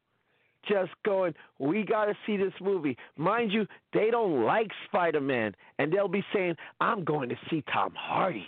just 0.68 0.92
going, 1.04 1.34
We 1.58 1.82
gotta 1.82 2.14
see 2.24 2.36
this 2.36 2.52
movie. 2.60 2.96
Mind 3.16 3.50
you, 3.50 3.66
they 3.92 4.12
don't 4.12 4.44
like 4.44 4.68
Spider 4.86 5.20
Man 5.20 5.52
and 5.80 5.92
they'll 5.92 6.06
be 6.06 6.22
saying, 6.32 6.54
I'm 6.80 7.02
going 7.02 7.28
to 7.30 7.34
see 7.50 7.64
Tom 7.72 7.92
Hardy. 7.96 8.46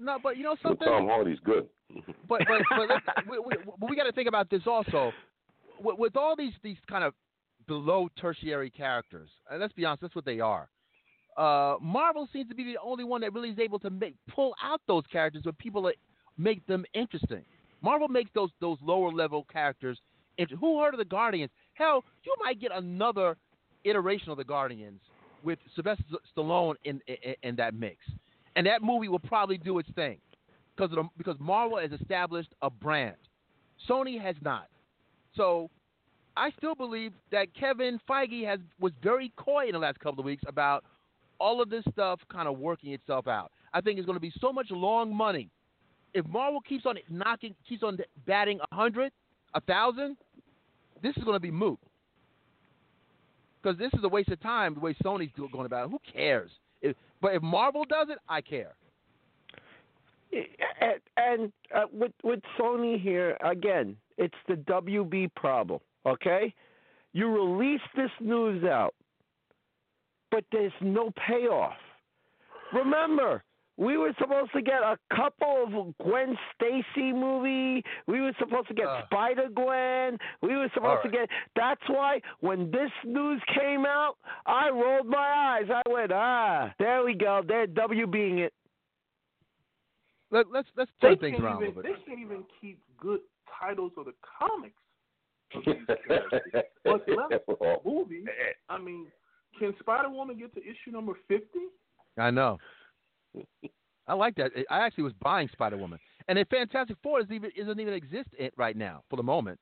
No, 0.00 0.18
but 0.22 0.36
you 0.36 0.44
know 0.44 0.54
But 0.62 0.68
something. 0.68 0.86
Tom 0.86 1.08
Hardy's 1.08 1.40
good. 1.44 1.66
but 2.28 2.42
but 2.46 2.62
but 2.70 2.88
let's, 2.88 3.04
we, 3.28 3.38
we, 3.40 3.56
we 3.88 3.96
got 3.96 4.04
to 4.04 4.12
think 4.12 4.28
about 4.28 4.48
this 4.48 4.62
also. 4.64 5.10
With, 5.82 5.98
with 5.98 6.16
all 6.16 6.36
these 6.36 6.52
these 6.62 6.78
kind 6.88 7.02
of 7.02 7.14
below 7.66 8.08
tertiary 8.20 8.70
characters, 8.70 9.28
and 9.50 9.60
let's 9.60 9.72
be 9.72 9.84
honest, 9.84 10.02
that's 10.02 10.14
what 10.14 10.24
they 10.24 10.38
are. 10.38 10.68
Uh, 11.36 11.78
Marvel 11.82 12.28
seems 12.32 12.48
to 12.48 12.54
be 12.54 12.62
the 12.62 12.78
only 12.80 13.02
one 13.02 13.22
that 13.22 13.32
really 13.32 13.50
is 13.50 13.58
able 13.58 13.80
to 13.80 13.90
make 13.90 14.14
pull 14.32 14.54
out 14.62 14.80
those 14.86 15.02
characters 15.10 15.44
where 15.44 15.52
people 15.54 15.88
are, 15.88 15.94
make 16.38 16.64
them 16.68 16.84
interesting. 16.94 17.44
Marvel 17.84 18.08
makes 18.08 18.30
those 18.34 18.50
those 18.60 18.78
lower 18.82 19.12
level 19.12 19.46
characters. 19.52 19.98
Inter- 20.38 20.56
Who 20.56 20.80
heard 20.80 20.94
of 20.94 20.98
the 20.98 21.04
Guardians? 21.04 21.50
Hell, 21.74 22.02
you 22.24 22.34
might 22.42 22.58
get 22.58 22.72
another 22.74 23.36
iteration 23.84 24.30
of 24.30 24.38
the 24.38 24.44
Guardians 24.44 25.00
with 25.42 25.58
Sylvester 25.74 26.02
Stallone 26.34 26.76
in, 26.84 27.00
in 27.06 27.34
in 27.42 27.56
that 27.56 27.74
mix, 27.74 27.98
and 28.56 28.66
that 28.66 28.82
movie 28.82 29.08
will 29.08 29.18
probably 29.18 29.58
do 29.58 29.78
its 29.78 29.90
thing 29.94 30.16
because 30.74 30.90
because 31.18 31.36
Marvel 31.38 31.78
has 31.78 31.92
established 31.92 32.54
a 32.62 32.70
brand. 32.70 33.16
Sony 33.88 34.18
has 34.20 34.36
not. 34.40 34.68
So 35.36 35.68
I 36.36 36.50
still 36.56 36.74
believe 36.74 37.12
that 37.32 37.54
Kevin 37.54 38.00
Feige 38.08 38.46
has 38.46 38.60
was 38.80 38.92
very 39.02 39.30
coy 39.36 39.66
in 39.66 39.72
the 39.72 39.78
last 39.78 40.00
couple 40.00 40.20
of 40.20 40.24
weeks 40.24 40.44
about 40.46 40.84
all 41.38 41.60
of 41.60 41.68
this 41.68 41.84
stuff 41.92 42.20
kind 42.32 42.48
of 42.48 42.58
working 42.58 42.92
itself 42.92 43.28
out. 43.28 43.52
I 43.74 43.82
think 43.82 43.98
it's 43.98 44.06
going 44.06 44.16
to 44.16 44.20
be 44.20 44.32
so 44.40 44.52
much 44.52 44.70
long 44.70 45.14
money. 45.14 45.50
If 46.14 46.26
Marvel 46.26 46.60
keeps 46.60 46.86
on 46.86 46.96
knocking, 47.10 47.54
keeps 47.68 47.82
on 47.82 47.98
batting 48.26 48.60
a 48.70 48.74
hundred, 48.74 49.12
a 49.54 49.60
thousand, 49.60 50.16
this 51.02 51.16
is 51.16 51.24
going 51.24 51.36
to 51.36 51.40
be 51.40 51.50
moot. 51.50 51.78
because 53.62 53.78
this 53.78 53.90
is 53.94 54.04
a 54.04 54.08
waste 54.08 54.28
of 54.30 54.40
time 54.40 54.74
the 54.74 54.80
way 54.80 54.94
Sony's 55.04 55.32
going 55.52 55.66
about 55.66 55.86
it. 55.86 55.90
Who 55.90 55.98
cares? 56.12 56.50
If, 56.82 56.96
but 57.20 57.34
if 57.34 57.42
Marvel 57.42 57.84
does 57.84 58.08
it, 58.10 58.18
I 58.28 58.40
care. 58.40 58.74
and, 60.32 61.00
and 61.16 61.52
uh, 61.74 61.84
with 61.92 62.12
with 62.22 62.40
Sony 62.58 63.00
here 63.00 63.36
again, 63.44 63.96
it's 64.18 64.34
the 64.48 64.54
WB 64.54 65.34
problem. 65.34 65.80
Okay, 66.06 66.52
you 67.12 67.28
release 67.28 67.80
this 67.96 68.10
news 68.20 68.64
out, 68.64 68.94
but 70.30 70.44
there's 70.52 70.72
no 70.80 71.10
payoff. 71.26 71.74
Remember, 72.72 73.42
we 73.76 73.96
were 73.96 74.12
supposed 74.18 74.52
to 74.52 74.62
get 74.62 74.82
a 74.82 74.96
couple 75.14 75.64
of 75.66 75.94
Gwen 75.98 76.36
Stacy 76.54 77.12
movie. 77.12 77.82
We 78.06 78.20
were 78.20 78.32
supposed 78.38 78.68
to 78.68 78.74
get 78.74 78.86
Spider 79.06 79.48
Gwen. 79.54 80.18
We 80.42 80.56
were 80.56 80.70
supposed 80.74 81.02
to 81.04 81.10
get. 81.10 81.28
That's 81.56 81.80
why 81.88 82.20
when 82.40 82.70
this 82.70 82.90
news 83.04 83.42
came 83.58 83.84
out, 83.84 84.14
I 84.46 84.70
rolled 84.70 85.06
my 85.08 85.58
eyes. 85.60 85.68
I 85.70 85.82
went, 85.90 86.12
ah, 86.12 86.72
there 86.78 87.04
we 87.04 87.14
go. 87.14 87.42
They're 87.46 87.66
WBing 87.66 88.38
it. 88.38 88.52
Let, 90.30 90.46
let's 90.52 90.68
let's 90.76 90.90
They 91.02 91.08
turn 91.08 91.18
things 91.18 91.34
can't 91.36 91.44
around 91.44 91.62
a 91.62 91.66
even 91.66 91.76
little 91.76 91.82
bit. 91.82 91.92
they 92.04 92.10
can't 92.10 92.20
even 92.24 92.44
keep 92.60 92.80
good 92.98 93.20
titles 93.60 93.92
of 93.96 94.06
the 94.06 94.14
comics. 94.38 94.74
of 95.54 95.62
these 95.64 95.96
characters. 96.08 96.62
What's 96.84 97.04
left 97.08 97.32
of 97.48 97.58
the 97.58 97.76
movie? 97.84 98.24
I 98.68 98.78
mean, 98.78 99.06
can 99.58 99.74
Spider 99.80 100.10
Woman 100.10 100.38
get 100.38 100.54
to 100.54 100.60
issue 100.60 100.90
number 100.92 101.12
fifty? 101.28 101.66
I 102.18 102.30
know. 102.30 102.58
I 104.08 104.14
like 104.14 104.34
that. 104.36 104.50
I 104.70 104.80
actually 104.84 105.04
was 105.04 105.14
buying 105.22 105.48
Spider 105.52 105.76
Woman, 105.78 105.98
and 106.28 106.38
the 106.38 106.44
Fantastic 106.50 106.96
Four 107.02 107.20
doesn't 107.20 107.34
even 107.34 107.50
doesn't 107.56 107.80
even 107.80 107.94
exist 107.94 108.28
right 108.56 108.76
now 108.76 109.02
for 109.08 109.16
the 109.16 109.22
moment. 109.22 109.58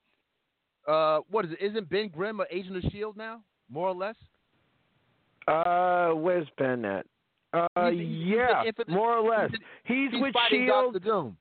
Uh, 0.88 1.20
what 1.30 1.44
is 1.44 1.52
it? 1.52 1.60
Isn't 1.64 1.88
Ben 1.88 2.08
Grimm 2.08 2.40
an 2.40 2.46
agent 2.50 2.76
of 2.76 2.90
Shield 2.90 3.16
now, 3.16 3.40
more 3.70 3.88
or 3.88 3.94
less? 3.94 4.16
Uh, 5.46 6.10
where's 6.10 6.46
Ben 6.58 6.84
at? 6.84 7.06
Uh, 7.52 7.66
He's- 7.90 7.98
he's 8.06 8.26
yeah, 8.34 8.64
infinite- 8.64 8.88
more 8.88 9.16
or 9.16 9.28
less. 9.28 9.50
he's- 9.84 10.10
He's, 10.12 10.20
with 10.20 10.34
Shield. 10.48 10.94
Doctor 10.94 10.98
Doom. 11.00 11.36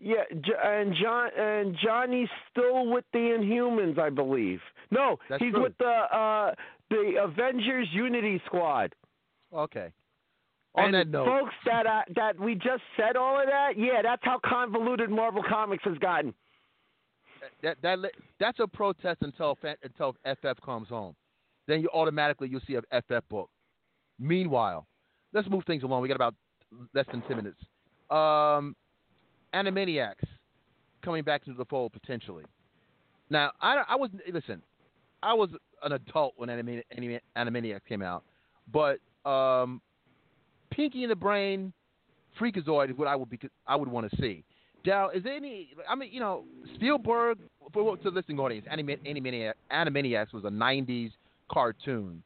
Yeah, 0.00 0.22
and 0.62 0.94
John 0.94 1.30
and 1.36 1.76
Johnny's 1.76 2.28
still 2.50 2.86
with 2.86 3.04
the 3.12 3.18
Inhumans, 3.18 3.98
I 3.98 4.10
believe. 4.10 4.60
No, 4.92 5.18
That's 5.28 5.42
he's 5.42 5.52
true. 5.52 5.62
with 5.64 5.76
the 5.78 5.86
uh 5.86 6.54
the 6.90 7.16
Avengers 7.20 7.88
Unity 7.92 8.40
Squad. 8.46 8.94
Okay. 9.52 9.92
On 10.74 10.84
and 10.86 10.94
that 10.94 11.08
note, 11.08 11.26
folks, 11.26 11.54
that 11.64 11.86
uh, 11.86 12.02
that 12.14 12.38
we 12.38 12.54
just 12.54 12.82
said 12.96 13.16
all 13.16 13.40
of 13.40 13.46
that. 13.46 13.72
Yeah, 13.76 14.02
that's 14.02 14.22
how 14.24 14.38
convoluted 14.44 15.10
Marvel 15.10 15.42
Comics 15.48 15.82
has 15.84 15.98
gotten. 15.98 16.34
that 17.62 17.78
that 17.82 17.98
li- 17.98 18.10
that's 18.38 18.58
a 18.60 18.66
protest 18.66 19.18
until 19.22 19.56
until 19.82 20.14
FF 20.24 20.60
comes 20.64 20.88
home. 20.88 21.14
Then 21.66 21.80
you 21.80 21.88
automatically 21.92 22.48
you'll 22.48 22.60
see 22.66 22.76
a 22.76 23.00
FF 23.02 23.26
book. 23.28 23.50
Meanwhile, 24.18 24.86
let's 25.32 25.48
move 25.48 25.64
things 25.66 25.82
along. 25.82 26.02
We 26.02 26.08
got 26.08 26.14
about 26.16 26.34
less 26.94 27.06
than 27.10 27.22
ten 27.22 27.36
minutes. 27.36 27.60
Um, 28.10 28.76
Animaniacs 29.54 30.26
coming 31.02 31.22
back 31.24 31.42
into 31.46 31.56
the 31.56 31.64
fold 31.64 31.92
potentially. 31.92 32.44
Now, 33.30 33.52
I 33.60 33.82
I 33.88 33.96
was 33.96 34.10
listen. 34.32 34.62
I 35.22 35.34
was 35.34 35.50
an 35.82 35.92
adult 35.92 36.34
when 36.36 36.48
Anima- 36.50 36.82
Anima- 36.96 37.20
Animaniacs 37.36 37.84
came 37.88 38.02
out, 38.02 38.24
but 38.72 38.98
um, 39.28 39.80
Pinky 40.78 41.02
and 41.02 41.10
the 41.10 41.16
Brain, 41.16 41.72
Freakazoid 42.40 42.90
is 42.92 42.96
what 42.96 43.08
I 43.08 43.16
would 43.16 43.28
be 43.28 43.38
I 43.66 43.74
would 43.74 43.88
want 43.88 44.08
to 44.08 44.16
see. 44.16 44.44
Dal, 44.84 45.10
is 45.10 45.24
there 45.24 45.34
any? 45.34 45.70
I 45.90 45.96
mean, 45.96 46.10
you 46.12 46.20
know, 46.20 46.44
Spielberg 46.76 47.38
for 47.72 47.96
to 47.96 48.02
the 48.04 48.10
listening 48.10 48.38
audience, 48.38 48.64
Anima- 48.70 48.96
Animaniacs, 48.98 49.54
Animaniacs 49.72 50.32
was 50.32 50.44
a 50.44 50.48
'90s 50.48 51.10
cartoon, 51.50 52.22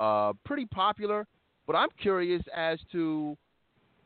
uh, 0.00 0.32
pretty 0.46 0.64
popular. 0.64 1.26
But 1.66 1.76
I'm 1.76 1.90
curious 2.00 2.42
as 2.56 2.78
to 2.92 3.36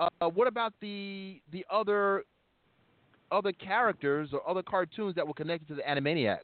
uh, 0.00 0.08
what 0.28 0.48
about 0.48 0.74
the 0.80 1.40
the 1.52 1.64
other 1.70 2.24
other 3.30 3.52
characters 3.52 4.30
or 4.32 4.46
other 4.48 4.62
cartoons 4.62 5.14
that 5.14 5.26
were 5.26 5.34
connected 5.34 5.68
to 5.68 5.74
the 5.76 5.82
Animaniacs? 5.82 6.40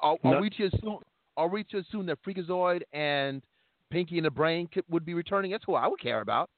Are, 0.00 0.18
are 0.22 0.34
No. 0.34 0.40
we 0.40 0.50
to 0.50 0.64
assume? 0.66 0.98
Are 1.38 1.48
we 1.48 1.64
to 1.64 1.78
assume 1.78 2.04
that 2.06 2.18
Freakazoid 2.22 2.82
and 2.92 3.42
Pinky 3.90 4.16
and 4.16 4.26
the 4.26 4.30
Brain 4.30 4.68
could, 4.72 4.84
would 4.88 5.04
be 5.04 5.14
returning? 5.14 5.50
That's 5.50 5.64
who 5.64 5.74
I 5.74 5.86
would 5.86 6.00
care 6.00 6.20
about. 6.20 6.50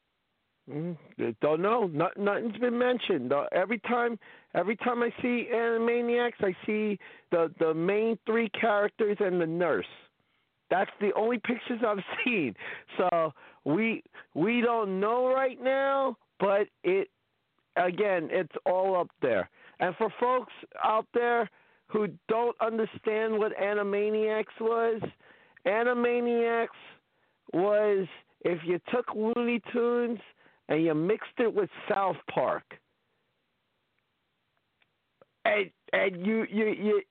Mm, 0.70 0.96
don't 1.40 1.62
know. 1.62 1.86
Not, 1.86 2.16
nothing's 2.18 2.58
been 2.58 2.78
mentioned. 2.78 3.32
Uh, 3.32 3.44
every 3.52 3.78
time, 3.80 4.18
every 4.54 4.76
time 4.76 5.02
I 5.02 5.10
see 5.22 5.48
Animaniacs, 5.52 6.40
I 6.40 6.54
see 6.66 6.98
the 7.30 7.50
the 7.58 7.72
main 7.72 8.18
three 8.26 8.50
characters 8.50 9.16
and 9.20 9.40
the 9.40 9.46
nurse. 9.46 9.86
That's 10.70 10.90
the 11.00 11.12
only 11.16 11.38
pictures 11.38 11.80
I've 11.86 12.04
seen. 12.24 12.54
So 12.98 13.32
we 13.64 14.02
we 14.34 14.60
don't 14.60 15.00
know 15.00 15.32
right 15.32 15.58
now, 15.62 16.16
but 16.38 16.68
it 16.84 17.08
again, 17.76 18.28
it's 18.30 18.54
all 18.66 19.00
up 19.00 19.08
there. 19.22 19.48
And 19.80 19.94
for 19.96 20.12
folks 20.20 20.52
out 20.84 21.06
there 21.14 21.48
who 21.86 22.08
don't 22.28 22.56
understand 22.60 23.38
what 23.38 23.56
Animaniacs 23.56 24.60
was, 24.60 25.00
Animaniacs 25.66 26.68
was 27.52 28.06
if 28.42 28.60
you 28.64 28.80
took 28.92 29.06
Looney 29.14 29.60
Tunes 29.72 30.20
and 30.68 30.82
you 30.84 30.94
mixed 30.94 31.38
it 31.38 31.52
with 31.52 31.70
South 31.88 32.16
Park. 32.32 32.64
And 35.44 35.70
and 35.92 36.26
you 36.26 36.46
you 36.50 36.66
you 36.66 37.02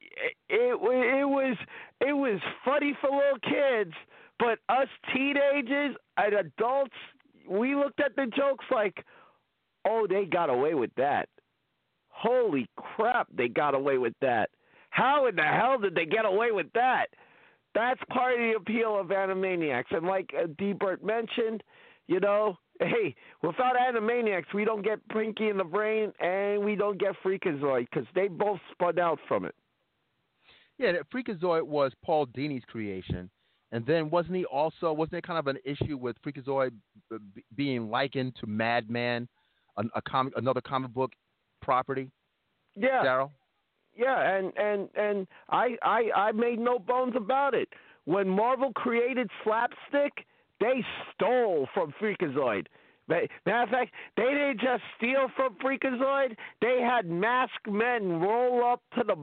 it 0.49 0.75
it 0.80 1.27
was 1.27 1.57
it 2.01 2.14
was 2.14 2.40
funny 2.64 2.95
for 3.01 3.09
little 3.09 3.40
kids, 3.41 3.93
but 4.38 4.59
us 4.69 4.88
teenagers 5.14 5.95
and 6.17 6.33
adults 6.33 6.93
we 7.49 7.75
looked 7.75 7.99
at 7.99 8.16
the 8.16 8.27
jokes 8.27 8.66
like, 8.69 9.03
"Oh, 9.85 10.06
they 10.07 10.25
got 10.25 10.49
away 10.49 10.75
with 10.75 10.91
that." 10.98 11.30
Holy 12.09 12.67
crap, 12.75 13.27
they 13.33 13.48
got 13.48 13.74
away 13.75 13.98
with 13.98 14.14
that. 14.22 14.49
How 14.90 15.27
in 15.27 15.35
the 15.35 15.43
hell 15.43 15.77
did 15.80 15.95
they 15.95 16.06
get 16.06 16.25
away 16.25 16.51
with 16.51 16.72
that? 16.74 17.07
That's 17.77 17.99
part 18.09 18.33
of 18.33 18.39
the 18.39 18.53
appeal 18.57 18.99
of 18.99 19.07
Animaniacs. 19.07 19.91
And 19.91 20.07
like 20.07 20.33
uh, 20.35 20.47
Dburt 20.47 21.03
mentioned, 21.03 21.61
you 22.07 22.19
know, 22.19 22.57
hey, 22.80 23.14
without 23.43 23.75
Animaniacs, 23.75 24.51
we 24.51 24.65
don't 24.65 24.83
get 24.83 25.07
Pinky 25.09 25.49
and 25.49 25.59
the 25.59 25.64
Brain 25.64 26.11
and 26.19 26.65
we 26.65 26.75
don't 26.75 26.99
get 26.99 27.14
Freakazoid 27.23 27.85
because 27.91 28.07
they 28.15 28.30
both 28.30 28.59
spun 28.72 28.97
out 28.97 29.19
from 29.27 29.45
it. 29.45 29.53
Yeah, 30.80 30.93
that 30.93 31.03
Freakazoid 31.11 31.61
was 31.61 31.91
Paul 32.03 32.25
Dini's 32.25 32.64
creation, 32.67 33.30
and 33.72 33.85
then 33.85 34.09
wasn't 34.09 34.38
he 34.38 34.45
also 34.45 34.91
wasn't 34.91 35.11
there 35.11 35.22
kind 35.22 35.38
of 35.38 35.45
an 35.45 35.57
issue 35.64 35.97
with 35.97 36.15
Freakazoid 36.23 36.72
b- 37.11 37.43
being 37.56 37.91
likened 37.91 38.35
to 38.39 38.47
Madman, 38.47 39.27
a, 39.77 39.83
a 39.93 40.01
comic, 40.01 40.33
another 40.35 40.61
comic 40.61 40.91
book 40.93 41.11
property? 41.61 42.09
Yeah. 42.75 43.03
Daryl. 43.03 43.30
Yeah, 43.98 44.38
and 44.38 44.53
and 44.58 44.90
and 44.95 45.27
I 45.50 45.76
I 45.82 46.11
I 46.16 46.32
made 46.32 46.59
no 46.59 46.77
bones 46.80 47.16
about 47.16 47.56
it. 47.56 47.69
When 48.06 48.30
Marvel 48.30 48.72
created 48.74 49.30
slapstick, 49.43 50.26
they 50.59 50.85
stole 51.14 51.67
from 51.74 51.93
Freakazoid. 52.00 52.67
Ma- 53.09 53.22
Matter 53.45 53.64
of 53.64 53.69
fact, 53.69 53.93
they 54.16 54.24
didn't 54.24 54.59
just 54.61 54.84
steal 54.98 55.27
from 55.35 55.56
Freakazoid. 55.56 56.38
They 56.61 56.80
had 56.82 57.08
masked 57.08 57.67
men 57.67 58.19
roll 58.19 58.64
up 58.64 58.82
to 58.98 59.03
the 59.03 59.16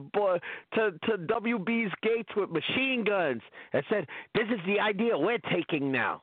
to 0.73 0.91
to 1.07 1.17
WB's 1.19 1.93
gates 2.03 2.29
with 2.35 2.49
machine 2.49 3.05
guns 3.05 3.41
and 3.71 3.83
said, 3.89 4.07
"This 4.33 4.47
is 4.49 4.59
the 4.65 4.79
idea 4.81 5.17
we're 5.17 5.39
taking 5.53 5.91
now." 5.91 6.21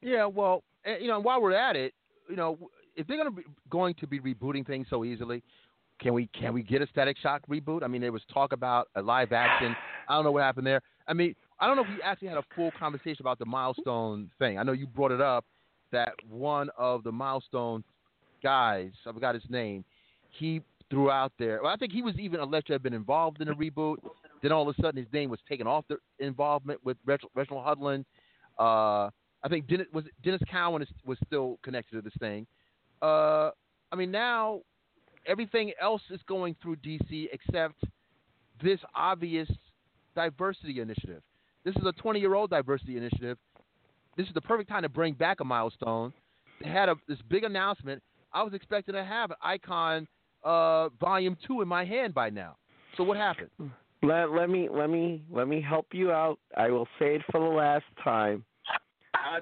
Yeah, 0.00 0.26
well, 0.26 0.64
eh, 0.84 0.98
you 1.00 1.08
know, 1.08 1.20
while 1.20 1.40
we're 1.40 1.52
at 1.54 1.76
it, 1.76 1.94
you 2.28 2.36
know, 2.36 2.58
if 2.96 3.06
they're 3.06 3.16
going 3.16 3.30
to 3.30 3.36
be 3.36 3.42
going 3.70 3.94
to 3.94 4.06
be 4.06 4.20
rebooting 4.20 4.66
things 4.66 4.86
so 4.90 5.04
easily, 5.04 5.42
can 6.02 6.14
we 6.14 6.28
can 6.38 6.52
we 6.52 6.62
get 6.62 6.82
a 6.82 6.86
Static 6.88 7.16
Shock 7.18 7.42
reboot? 7.48 7.82
I 7.82 7.86
mean, 7.86 8.00
there 8.00 8.12
was 8.12 8.22
talk 8.32 8.52
about 8.52 8.88
a 8.96 9.02
live 9.02 9.32
action. 9.32 9.76
I 10.08 10.16
don't 10.16 10.24
know 10.24 10.32
what 10.32 10.42
happened 10.42 10.66
there. 10.66 10.80
I 11.06 11.12
mean, 11.12 11.34
I 11.60 11.66
don't 11.66 11.76
know 11.76 11.82
if 11.82 11.88
we 11.88 12.02
actually 12.02 12.28
had 12.28 12.38
a 12.38 12.44
full 12.54 12.72
conversation 12.78 13.18
about 13.20 13.38
the 13.38 13.46
milestone 13.46 14.30
thing. 14.38 14.58
I 14.58 14.62
know 14.62 14.72
you 14.72 14.86
brought 14.86 15.12
it 15.12 15.20
up 15.20 15.44
that 15.92 16.14
one 16.28 16.70
of 16.76 17.04
the 17.04 17.12
milestone 17.12 17.84
guys, 18.42 18.90
I 19.06 19.12
forgot 19.12 19.34
his 19.34 19.44
name, 19.48 19.84
he 20.30 20.60
threw 20.90 21.10
out 21.10 21.32
there. 21.38 21.60
Well, 21.62 21.72
I 21.72 21.76
think 21.76 21.92
he 21.92 22.02
was 22.02 22.14
even 22.18 22.40
alleged 22.40 22.66
to 22.68 22.72
have 22.72 22.82
been 22.82 22.94
involved 22.94 23.40
in 23.40 23.48
the 23.48 23.54
reboot. 23.54 23.96
Then 24.42 24.52
all 24.52 24.68
of 24.68 24.76
a 24.76 24.82
sudden, 24.82 25.02
his 25.02 25.12
name 25.12 25.30
was 25.30 25.38
taken 25.48 25.66
off 25.66 25.84
the 25.88 25.98
involvement 26.18 26.80
with 26.84 26.96
Reg- 27.06 27.20
Reginald 27.34 27.64
Hudlin. 27.64 28.04
Uh, 28.58 29.10
I 29.44 29.48
think 29.48 29.68
Dennis 29.68 29.86
was 29.92 30.04
Denys 30.24 30.42
Cowan 30.50 30.82
is, 30.82 30.88
was 31.04 31.18
still 31.26 31.58
connected 31.62 31.96
to 31.96 32.02
this 32.02 32.12
thing. 32.18 32.46
Uh, 33.00 33.50
I 33.90 33.96
mean, 33.96 34.10
now 34.10 34.62
everything 35.26 35.72
else 35.80 36.02
is 36.10 36.20
going 36.28 36.56
through 36.62 36.76
DC 36.76 37.28
except 37.32 37.82
this 38.62 38.78
obvious 38.94 39.48
diversity 40.14 40.80
initiative. 40.80 41.22
This 41.64 41.74
is 41.76 41.86
a 41.86 41.92
20 41.92 42.20
year 42.20 42.34
old 42.34 42.50
diversity 42.50 42.96
initiative. 42.96 43.38
This 44.16 44.26
is 44.26 44.34
the 44.34 44.40
perfect 44.40 44.68
time 44.68 44.82
to 44.82 44.88
bring 44.88 45.14
back 45.14 45.40
a 45.40 45.44
milestone. 45.44 46.12
They 46.62 46.68
had 46.68 46.88
a, 46.88 46.96
this 47.08 47.18
big 47.28 47.44
announcement. 47.44 48.02
I 48.32 48.42
was 48.42 48.54
expecting 48.54 48.94
to 48.94 49.04
have 49.04 49.30
an 49.30 49.36
Icon 49.42 50.06
uh, 50.44 50.88
Volume 51.00 51.36
2 51.46 51.62
in 51.62 51.68
my 51.68 51.84
hand 51.84 52.14
by 52.14 52.30
now. 52.30 52.56
So 52.96 53.04
what 53.04 53.16
happened? 53.16 53.50
Let 54.02 54.32
let 54.32 54.50
me 54.50 54.68
let 54.70 54.90
me 54.90 55.22
let 55.30 55.46
me 55.46 55.60
help 55.60 55.86
you 55.92 56.10
out. 56.10 56.38
I 56.56 56.70
will 56.70 56.88
say 56.98 57.14
it 57.14 57.22
for 57.30 57.40
the 57.40 57.54
last 57.54 57.84
time. 58.02 58.44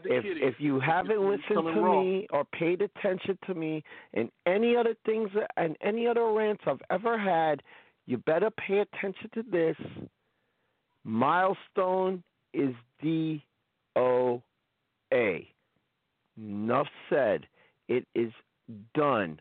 If 0.04 0.24
if 0.24 0.54
you 0.58 0.80
haven't 0.80 1.20
listened 1.20 1.74
to 1.74 1.80
wrong. 1.80 2.06
me 2.06 2.26
or 2.30 2.44
paid 2.44 2.82
attention 2.82 3.38
to 3.46 3.54
me 3.54 3.82
and 4.14 4.30
any 4.46 4.76
other 4.76 4.94
things 5.04 5.30
and 5.56 5.76
any 5.82 6.06
other 6.06 6.32
rants 6.32 6.62
I've 6.66 6.82
ever 6.90 7.18
had, 7.18 7.62
you 8.06 8.18
better 8.18 8.50
pay 8.50 8.80
attention 8.80 9.30
to 9.34 9.42
this. 9.42 9.76
Milestone 11.04 12.22
is 12.52 12.74
D 13.02 13.44
O 13.96 14.42
A. 15.12 15.48
Enough 16.38 16.88
said. 17.08 17.46
It 17.88 18.06
is 18.14 18.32
done. 18.94 19.40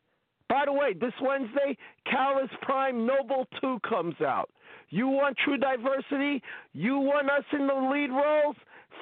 By 0.49 0.63
the 0.65 0.73
way, 0.73 0.93
this 0.99 1.13
Wednesday, 1.21 1.77
Catalyst 2.05 2.59
Prime 2.63 3.05
Noble 3.05 3.45
2 3.61 3.79
comes 3.87 4.19
out. 4.21 4.49
You 4.89 5.07
want 5.07 5.37
true 5.37 5.57
diversity? 5.57 6.41
You 6.73 6.97
want 6.97 7.29
us 7.29 7.43
in 7.53 7.67
the 7.67 7.73
lead 7.75 8.09
roles? 8.09 8.55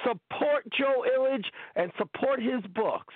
Support 0.04 0.66
Joe 0.78 1.04
Illidge 1.18 1.46
and 1.76 1.92
support 1.98 2.42
his 2.42 2.62
books. 2.74 3.14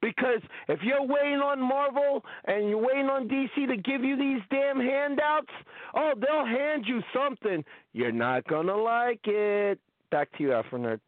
Because 0.00 0.40
if 0.68 0.80
you're 0.82 1.02
waiting 1.02 1.40
on 1.40 1.60
Marvel 1.60 2.24
and 2.44 2.68
you're 2.68 2.78
waiting 2.78 3.06
on 3.06 3.28
DC 3.28 3.66
to 3.66 3.76
give 3.76 4.04
you 4.04 4.16
these 4.16 4.40
damn 4.48 4.78
handouts, 4.78 5.50
oh, 5.94 6.12
they'll 6.16 6.46
hand 6.46 6.84
you 6.86 7.02
something. 7.12 7.64
You're 7.92 8.12
not 8.12 8.46
going 8.46 8.66
to 8.68 8.76
like 8.76 9.20
it. 9.24 9.80
Back 10.10 10.30
to 10.38 10.44
you, 10.44 10.48
Afronerd. 10.50 11.00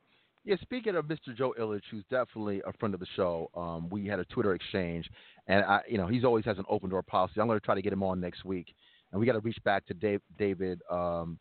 Yeah, 0.44 0.57
speaking 0.62 0.97
of 0.97 1.05
Mr. 1.05 1.36
Joe 1.36 1.55
Illidge, 1.58 1.82
who's 1.90 2.05
definitely 2.10 2.62
a 2.66 2.73
friend 2.74 2.94
of 2.94 3.00
the 3.00 3.07
show, 3.15 3.50
um, 3.55 3.89
we 3.90 4.07
had 4.07 4.18
a 4.18 4.24
Twitter 4.24 4.55
exchange, 4.55 5.08
and 5.47 5.65
I, 5.65 5.82
you 5.86 5.99
know, 5.99 6.07
he's 6.07 6.24
always 6.24 6.47
has 6.47 6.58
an 6.58 6.65
open 6.68 6.89
door 6.89 7.02
policy. 7.02 7.40
I'm 7.40 7.47
going 7.47 7.60
to 7.60 7.65
try 7.65 7.74
to 7.74 7.82
get 7.82 7.92
him 7.92 8.02
on 8.02 8.20
next 8.20 8.44
week, 8.44 8.74
and 9.12 9.20
we 9.20 9.26
got 9.26 9.34
to 9.34 9.40
reach 9.40 9.62
back 9.65 9.86
to 9.86 9.94
Dave, 9.94 10.23
David 10.39 10.81
um, 10.90 11.39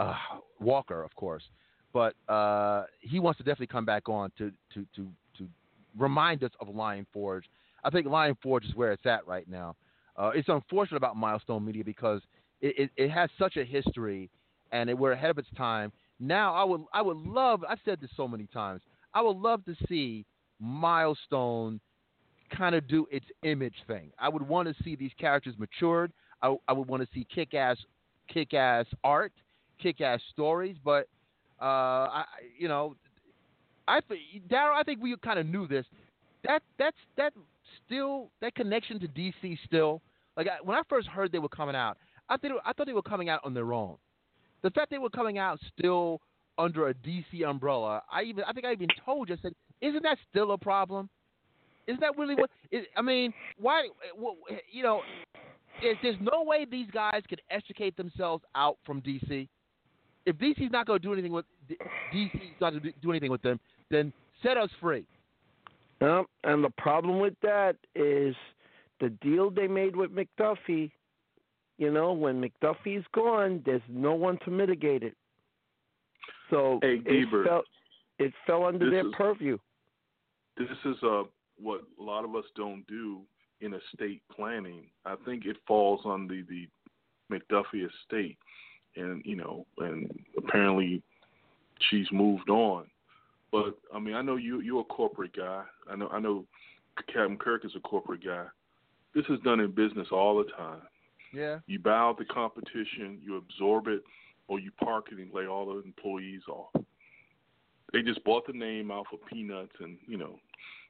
uh, 0.00 0.14
Walker, 0.58 1.02
of 1.02 1.14
course, 1.14 1.44
but 1.92 2.14
uh, 2.28 2.84
he 3.00 3.18
wants 3.18 3.38
to 3.38 3.44
definitely 3.44 3.68
come 3.68 3.84
back 3.84 4.08
on 4.08 4.30
to 4.38 4.50
to 4.74 4.86
to 4.94 5.08
to 5.38 5.48
remind 5.98 6.44
us 6.44 6.50
of 6.60 6.68
Lion 6.68 7.06
Forge. 7.12 7.44
I 7.84 7.90
think 7.90 8.06
Lion 8.06 8.36
Forge 8.42 8.64
is 8.64 8.74
where 8.74 8.92
it's 8.92 9.06
at 9.06 9.26
right 9.26 9.48
now. 9.48 9.76
Uh, 10.16 10.30
it's 10.34 10.48
unfortunate 10.48 10.96
about 10.96 11.16
Milestone 11.16 11.64
Media 11.64 11.84
because 11.84 12.20
it, 12.60 12.74
it, 12.78 12.90
it 12.96 13.10
has 13.10 13.30
such 13.38 13.56
a 13.56 13.64
history, 13.64 14.28
and 14.72 14.90
it, 14.90 14.98
we're 14.98 15.12
ahead 15.12 15.30
of 15.30 15.38
its 15.38 15.48
time. 15.56 15.92
Now, 16.18 16.54
I 16.54 16.64
would 16.64 16.82
I 16.92 17.02
would 17.02 17.16
love. 17.16 17.64
I've 17.68 17.78
said 17.84 18.00
this 18.00 18.10
so 18.16 18.26
many 18.26 18.46
times. 18.46 18.82
I 19.14 19.22
would 19.22 19.36
love 19.36 19.64
to 19.66 19.74
see 19.88 20.24
Milestone 20.60 21.80
kind 22.56 22.74
of 22.74 22.88
do 22.88 23.06
its 23.10 23.26
image 23.42 23.74
thing. 23.86 24.10
I 24.18 24.28
would 24.28 24.42
want 24.42 24.68
to 24.68 24.82
see 24.82 24.96
these 24.96 25.12
characters 25.18 25.54
matured. 25.58 26.12
I, 26.42 26.56
I 26.66 26.72
would 26.72 26.88
want 26.88 27.02
to 27.02 27.08
see 27.14 27.26
kick 27.32 27.54
ass 27.54 27.76
kick 28.32 28.54
ass 28.54 28.86
art, 29.04 29.32
kick 29.80 30.00
ass 30.00 30.20
stories. 30.32 30.76
But 30.84 31.08
uh, 31.60 31.64
I 31.64 32.24
you 32.58 32.68
know, 32.68 32.96
I 33.86 34.00
Daryl, 34.48 34.74
I 34.74 34.82
think 34.84 35.02
we 35.02 35.14
kind 35.24 35.38
of 35.38 35.46
knew 35.46 35.66
this. 35.66 35.86
That 36.44 36.62
that's 36.78 36.96
that 37.16 37.32
still 37.84 38.30
that 38.40 38.54
connection 38.54 39.00
to 39.00 39.08
DC 39.08 39.58
still. 39.66 40.02
Like 40.36 40.46
I, 40.46 40.62
when 40.62 40.76
I 40.76 40.82
first 40.88 41.08
heard 41.08 41.32
they 41.32 41.38
were 41.38 41.48
coming 41.48 41.74
out, 41.74 41.98
I 42.28 42.36
think 42.36 42.54
I 42.64 42.72
thought 42.72 42.86
they 42.86 42.92
were 42.92 43.02
coming 43.02 43.28
out 43.28 43.40
on 43.44 43.54
their 43.54 43.72
own. 43.72 43.96
The 44.62 44.70
fact 44.70 44.90
they 44.90 44.98
were 44.98 45.10
coming 45.10 45.38
out 45.38 45.58
still 45.76 46.20
under 46.58 46.88
a 46.88 46.94
DC 46.94 47.44
umbrella, 47.46 48.02
I 48.12 48.22
even 48.22 48.44
I 48.44 48.52
think 48.52 48.66
I 48.66 48.72
even 48.72 48.88
told 49.04 49.28
you 49.28 49.36
I 49.36 49.38
said, 49.42 49.52
isn't 49.80 50.02
that 50.02 50.18
still 50.30 50.52
a 50.52 50.58
problem? 50.58 51.08
Isn't 51.86 52.00
that 52.00 52.18
really 52.18 52.34
what? 52.34 52.50
Is, 52.70 52.84
I 52.96 53.02
mean, 53.02 53.32
why? 53.58 53.88
You 54.70 54.82
know, 54.82 55.00
is, 55.82 55.96
there's 56.02 56.16
no 56.20 56.42
way 56.42 56.66
these 56.70 56.90
guys 56.90 57.22
could 57.28 57.40
extricate 57.50 57.96
themselves 57.96 58.44
out 58.54 58.76
from 58.84 59.00
DC. 59.00 59.48
If 60.26 60.36
DC's 60.36 60.70
not 60.70 60.86
going 60.86 61.00
to 61.00 61.06
do 61.06 61.12
anything 61.12 61.32
with 61.32 61.46
DC's 62.12 62.60
not 62.60 62.70
going 62.70 62.82
to 62.82 62.92
do 63.00 63.10
anything 63.10 63.30
with 63.30 63.42
them, 63.42 63.58
then 63.90 64.12
set 64.42 64.56
us 64.56 64.70
free. 64.80 65.04
Yep, 66.00 66.26
and 66.44 66.62
the 66.62 66.70
problem 66.78 67.18
with 67.18 67.34
that 67.42 67.76
is 67.94 68.34
the 69.00 69.08
deal 69.20 69.50
they 69.50 69.66
made 69.66 69.96
with 69.96 70.10
McDuffie. 70.10 70.90
You 71.78 71.92
know, 71.92 72.12
when 72.12 72.40
McDuffie's 72.40 73.04
gone, 73.14 73.62
there's 73.64 73.82
no 73.88 74.14
one 74.14 74.38
to 74.44 74.50
mitigate 74.50 75.02
it. 75.02 75.14
So 76.50 76.78
Hey, 76.82 77.00
it 77.04 77.28
fell, 77.46 77.62
it 78.18 78.32
fell 78.46 78.64
under 78.64 78.90
their 78.90 79.06
is- 79.06 79.14
purview. 79.16 79.58
This 80.56 80.68
is 80.84 80.96
uh, 81.04 81.22
what 81.60 81.82
a 82.00 82.02
lot 82.02 82.24
of 82.24 82.34
us 82.34 82.44
don't 82.56 82.84
do 82.88 83.20
in 83.60 83.74
estate 83.74 84.22
planning. 84.34 84.84
I 85.04 85.14
think 85.24 85.46
it 85.46 85.56
falls 85.68 86.00
under 86.04 86.42
the 86.42 86.66
McDuffie 87.30 87.86
estate, 87.86 88.38
and 88.96 89.22
you 89.24 89.36
know, 89.36 89.66
and 89.78 90.10
apparently 90.36 91.02
she's 91.90 92.06
moved 92.12 92.50
on. 92.50 92.86
But 93.50 93.78
I 93.94 93.98
mean, 93.98 94.14
I 94.14 94.22
know 94.22 94.36
you 94.36 94.60
you're 94.60 94.80
a 94.80 94.84
corporate 94.84 95.36
guy. 95.36 95.64
I 95.90 95.96
know 95.96 96.08
I 96.08 96.20
know 96.20 96.44
Captain 97.06 97.36
Kirk 97.38 97.64
is 97.64 97.72
a 97.76 97.80
corporate 97.80 98.24
guy. 98.24 98.46
This 99.14 99.24
is 99.28 99.40
done 99.44 99.60
in 99.60 99.70
business 99.70 100.08
all 100.12 100.38
the 100.38 100.50
time. 100.52 100.82
Yeah. 101.32 101.58
You 101.66 101.78
bow 101.78 102.10
out 102.10 102.18
the 102.18 102.24
competition, 102.24 103.18
you 103.22 103.36
absorb 103.36 103.88
it, 103.88 104.02
or 104.48 104.58
you 104.58 104.70
park 104.82 105.08
it 105.12 105.18
and 105.18 105.32
lay 105.32 105.46
all 105.46 105.66
the 105.66 105.82
employees 105.82 106.42
off. 106.48 106.82
They 107.92 108.02
just 108.02 108.22
bought 108.24 108.46
the 108.46 108.52
name 108.52 108.90
out 108.90 109.06
for 109.10 109.18
peanuts, 109.30 109.72
and 109.80 109.96
you 110.06 110.18
know, 110.18 110.38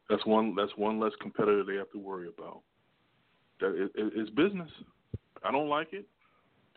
that's 0.09 0.25
one 0.27 0.55
that's 0.57 0.73
one 0.77 0.99
less 0.99 1.12
competitor 1.20 1.65
they 1.65 1.77
have 1.77 1.91
to 1.93 1.99
worry 1.99 2.28
about. 2.28 2.60
That 3.60 3.75
it, 3.75 3.91
it, 3.94 4.12
it's 4.17 4.31
business. 4.31 4.70
I 5.44 5.52
don't 5.52 5.68
like 5.68 5.93
it. 5.93 6.07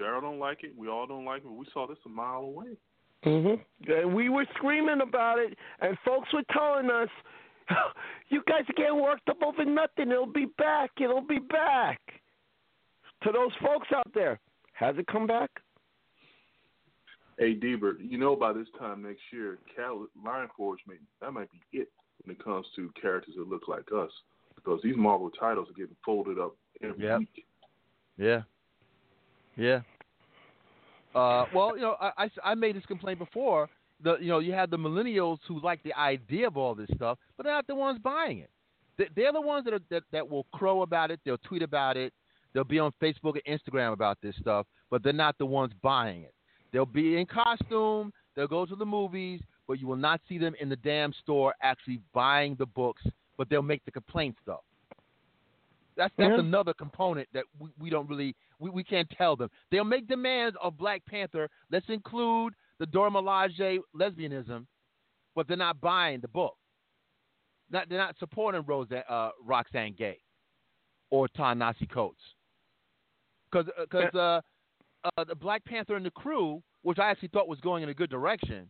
Daryl 0.01 0.21
don't 0.21 0.39
like 0.39 0.63
it. 0.63 0.73
We 0.77 0.87
all 0.87 1.05
don't 1.05 1.25
like 1.25 1.39
it. 1.39 1.45
But 1.45 1.53
we 1.53 1.65
saw 1.73 1.87
this 1.87 1.97
a 2.05 2.09
mile 2.09 2.39
away. 2.41 2.77
Mm-hmm. 3.25 3.91
And 3.91 4.15
we 4.15 4.29
were 4.29 4.45
screaming 4.55 5.01
about 5.01 5.37
it, 5.37 5.57
and 5.79 5.95
folks 6.03 6.29
were 6.33 6.43
telling 6.51 6.89
us, 6.89 7.09
"You 8.29 8.41
guys 8.47 8.63
are 8.67 8.73
getting 8.73 8.99
worked 8.99 9.29
up 9.29 9.43
over 9.43 9.63
nothing. 9.63 10.09
It'll 10.11 10.25
be 10.25 10.47
back. 10.57 10.91
It'll 10.99 11.21
be 11.21 11.39
back." 11.39 11.99
To 13.23 13.31
those 13.31 13.51
folks 13.61 13.87
out 13.95 14.11
there, 14.15 14.39
has 14.73 14.95
it 14.97 15.05
come 15.05 15.27
back? 15.27 15.51
Hey, 17.37 17.55
Dburt, 17.55 17.97
you 17.99 18.17
know 18.17 18.35
by 18.35 18.51
this 18.53 18.67
time 18.79 19.03
next 19.03 19.21
year, 19.31 19.59
Cal- 19.75 20.07
Lion 20.25 20.49
Forge 20.57 20.79
may 20.87 20.95
that 21.21 21.31
might 21.31 21.49
be 21.51 21.79
it 21.79 21.89
when 22.23 22.35
it 22.35 22.43
comes 22.43 22.65
to 22.75 22.91
characters 22.99 23.35
that 23.37 23.47
look 23.47 23.67
like 23.67 23.85
us, 23.95 24.11
because 24.55 24.79
these 24.83 24.95
Marvel 24.97 25.29
titles 25.29 25.69
are 25.69 25.73
getting 25.73 25.95
folded 26.03 26.39
up 26.39 26.55
every 26.83 27.05
Yep. 27.05 27.19
week. 27.19 27.45
Yeah. 28.17 28.41
Yeah. 29.61 29.81
Uh, 31.13 31.45
well, 31.53 31.75
you 31.75 31.81
know, 31.81 31.95
I, 31.99 32.11
I, 32.17 32.29
I 32.51 32.55
made 32.55 32.75
this 32.75 32.85
complaint 32.85 33.19
before. 33.19 33.69
The 34.03 34.17
you 34.19 34.29
know 34.29 34.39
you 34.39 34.53
had 34.53 34.71
the 34.71 34.77
millennials 34.77 35.37
who 35.47 35.61
like 35.61 35.83
the 35.83 35.93
idea 35.93 36.47
of 36.47 36.57
all 36.57 36.73
this 36.73 36.89
stuff, 36.95 37.17
but 37.37 37.43
they're 37.43 37.53
not 37.53 37.67
the 37.67 37.75
ones 37.75 37.99
buying 38.01 38.39
it. 38.39 38.49
They- 38.97 39.09
They're 39.15 39.33
the 39.33 39.41
ones 39.41 39.65
that 39.65 39.73
are 39.73 39.81
that, 39.91 40.03
that 40.11 40.27
will 40.27 40.45
crow 40.53 40.81
about 40.81 41.11
it. 41.11 41.19
They'll 41.23 41.37
tweet 41.37 41.61
about 41.61 41.97
it. 41.97 42.11
They'll 42.53 42.63
be 42.63 42.79
on 42.79 42.91
Facebook 43.01 43.37
and 43.45 43.59
Instagram 43.59 43.93
about 43.93 44.17
this 44.21 44.35
stuff, 44.39 44.65
but 44.89 45.03
they're 45.03 45.13
not 45.13 45.37
the 45.37 45.45
ones 45.45 45.71
buying 45.83 46.23
it. 46.23 46.33
They'll 46.73 46.85
be 46.85 47.17
in 47.17 47.25
costume. 47.27 48.11
They'll 48.35 48.47
go 48.47 48.65
to 48.65 48.75
the 48.75 48.85
movies, 48.85 49.41
but 49.67 49.79
you 49.79 49.85
will 49.87 49.95
not 49.97 50.19
see 50.27 50.37
them 50.37 50.55
in 50.59 50.67
the 50.69 50.75
damn 50.77 51.13
store 51.21 51.53
actually 51.61 51.99
buying 52.13 52.55
the 52.57 52.65
books. 52.65 53.03
But 53.37 53.49
they'll 53.49 53.61
make 53.61 53.85
the 53.85 53.91
complaints 53.91 54.39
though. 54.45 54.63
That's 55.95 56.13
that's 56.17 56.31
Yeah. 56.31 56.39
another 56.39 56.73
component 56.73 57.27
that 57.33 57.43
we, 57.59 57.69
we 57.79 57.89
don't 57.89 58.09
really 58.09 58.35
we, 58.61 58.69
we 58.69 58.83
can't 58.83 59.09
tell 59.17 59.35
them. 59.35 59.49
They'll 59.71 59.83
make 59.83 60.07
demands 60.07 60.55
of 60.61 60.77
Black 60.77 61.05
Panther. 61.05 61.49
Let's 61.71 61.89
include 61.89 62.53
the 62.79 62.85
Dora 62.85 63.09
Milaje 63.11 63.79
lesbianism, 63.99 64.65
but 65.35 65.47
they're 65.47 65.57
not 65.57 65.81
buying 65.81 66.21
the 66.21 66.27
book. 66.27 66.55
Not 67.69 67.89
they're 67.89 67.97
not 67.97 68.15
supporting 68.19 68.63
Rose 68.65 68.87
uh, 68.91 69.29
Roxane 69.45 69.95
Gay 69.97 70.17
or 71.09 71.27
Ta-Nehisi 71.29 71.89
Coates 71.89 72.21
because 73.51 73.69
because 73.79 74.13
uh, 74.13 74.41
uh, 75.17 75.23
the 75.23 75.35
Black 75.35 75.63
Panther 75.65 75.95
and 75.95 76.05
the 76.05 76.11
crew, 76.11 76.61
which 76.83 76.99
I 76.99 77.09
actually 77.09 77.29
thought 77.29 77.47
was 77.47 77.59
going 77.59 77.83
in 77.83 77.89
a 77.89 77.93
good 77.93 78.09
direction, 78.09 78.69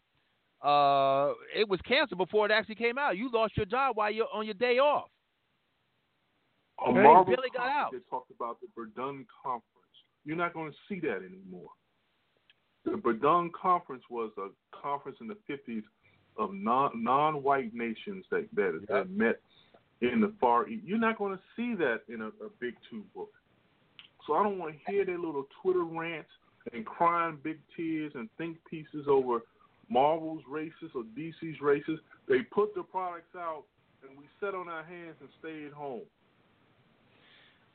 uh, 0.63 1.31
it 1.55 1.67
was 1.67 1.79
canceled 1.87 2.19
before 2.19 2.45
it 2.45 2.51
actually 2.51 2.75
came 2.75 2.97
out. 2.97 3.17
You 3.17 3.29
lost 3.31 3.57
your 3.57 3.65
job 3.65 3.97
while 3.97 4.11
you're 4.11 4.27
on 4.33 4.45
your 4.45 4.53
day 4.53 4.77
off. 4.77 5.09
A 6.85 6.91
Marvel 6.91 7.35
Billy 7.35 7.49
got 7.55 7.69
out. 7.69 7.91
They 7.91 7.99
talked 8.09 8.31
about 8.31 8.57
the 8.59 8.67
Verdun 8.75 9.25
Conference. 9.43 9.65
You're 10.25 10.38
not 10.38 10.53
going 10.53 10.72
to 10.72 10.77
see 10.88 11.00
that 11.01 11.17
anymore. 11.17 11.69
The 12.85 12.98
Verdun 12.98 13.51
Conference 13.59 14.03
was 14.09 14.32
a 14.38 14.50
conference 14.75 15.17
in 15.22 15.27
the 15.27 15.38
50s 15.50 15.83
of 16.38 16.53
non 16.53 17.03
non-white 17.03 17.74
nations 17.74 18.25
that 18.32 18.48
that, 18.56 18.85
that 18.88 19.09
met 19.09 19.40
in 20.01 20.22
the 20.22 20.33
Far 20.40 20.67
East. 20.67 20.83
You're 20.85 20.98
not 20.98 21.17
going 21.17 21.35
to 21.35 21.43
see 21.56 21.75
that 21.75 22.01
in 22.08 22.22
a, 22.22 22.27
a 22.27 22.50
big 22.59 22.75
two 22.90 23.03
book. 23.14 23.32
So 24.25 24.33
I 24.33 24.43
don't 24.43 24.58
want 24.58 24.74
to 24.74 24.91
hear 24.91 25.06
their 25.06 25.17
little 25.17 25.45
Twitter 25.61 25.83
rants 25.83 26.30
and 26.74 26.85
crying 26.85 27.40
big 27.43 27.59
tears 27.75 28.11
and 28.16 28.30
think 28.38 28.58
pieces 28.69 29.06
over 29.08 29.40
Marvel's 29.90 30.43
races 30.48 30.91
or 30.95 31.03
DC's 31.17 31.59
races. 31.61 32.00
They 32.27 32.41
put 32.41 32.74
the 32.75 32.83
products 32.83 33.35
out 33.35 33.64
and 34.08 34.17
we 34.17 34.25
sat 34.40 34.56
on 34.56 34.67
our 34.67 34.83
hands 34.83 35.16
and 35.19 35.30
stayed 35.40 35.72
home. 35.72 36.01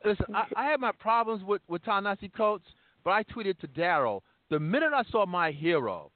Listen, 0.04 0.26
I, 0.34 0.44
I 0.56 0.64
had 0.70 0.80
my 0.80 0.92
problems 0.92 1.42
with 1.44 1.62
with 1.68 1.84
Ta-Nehisi 1.84 2.32
Coates, 2.32 2.66
but 3.04 3.10
I 3.10 3.22
tweeted 3.24 3.58
to 3.60 3.68
Daryl 3.68 4.20
The 4.50 4.60
minute 4.60 4.92
I 4.94 5.02
saw 5.10 5.26
my 5.26 5.50
hero, 5.50 6.10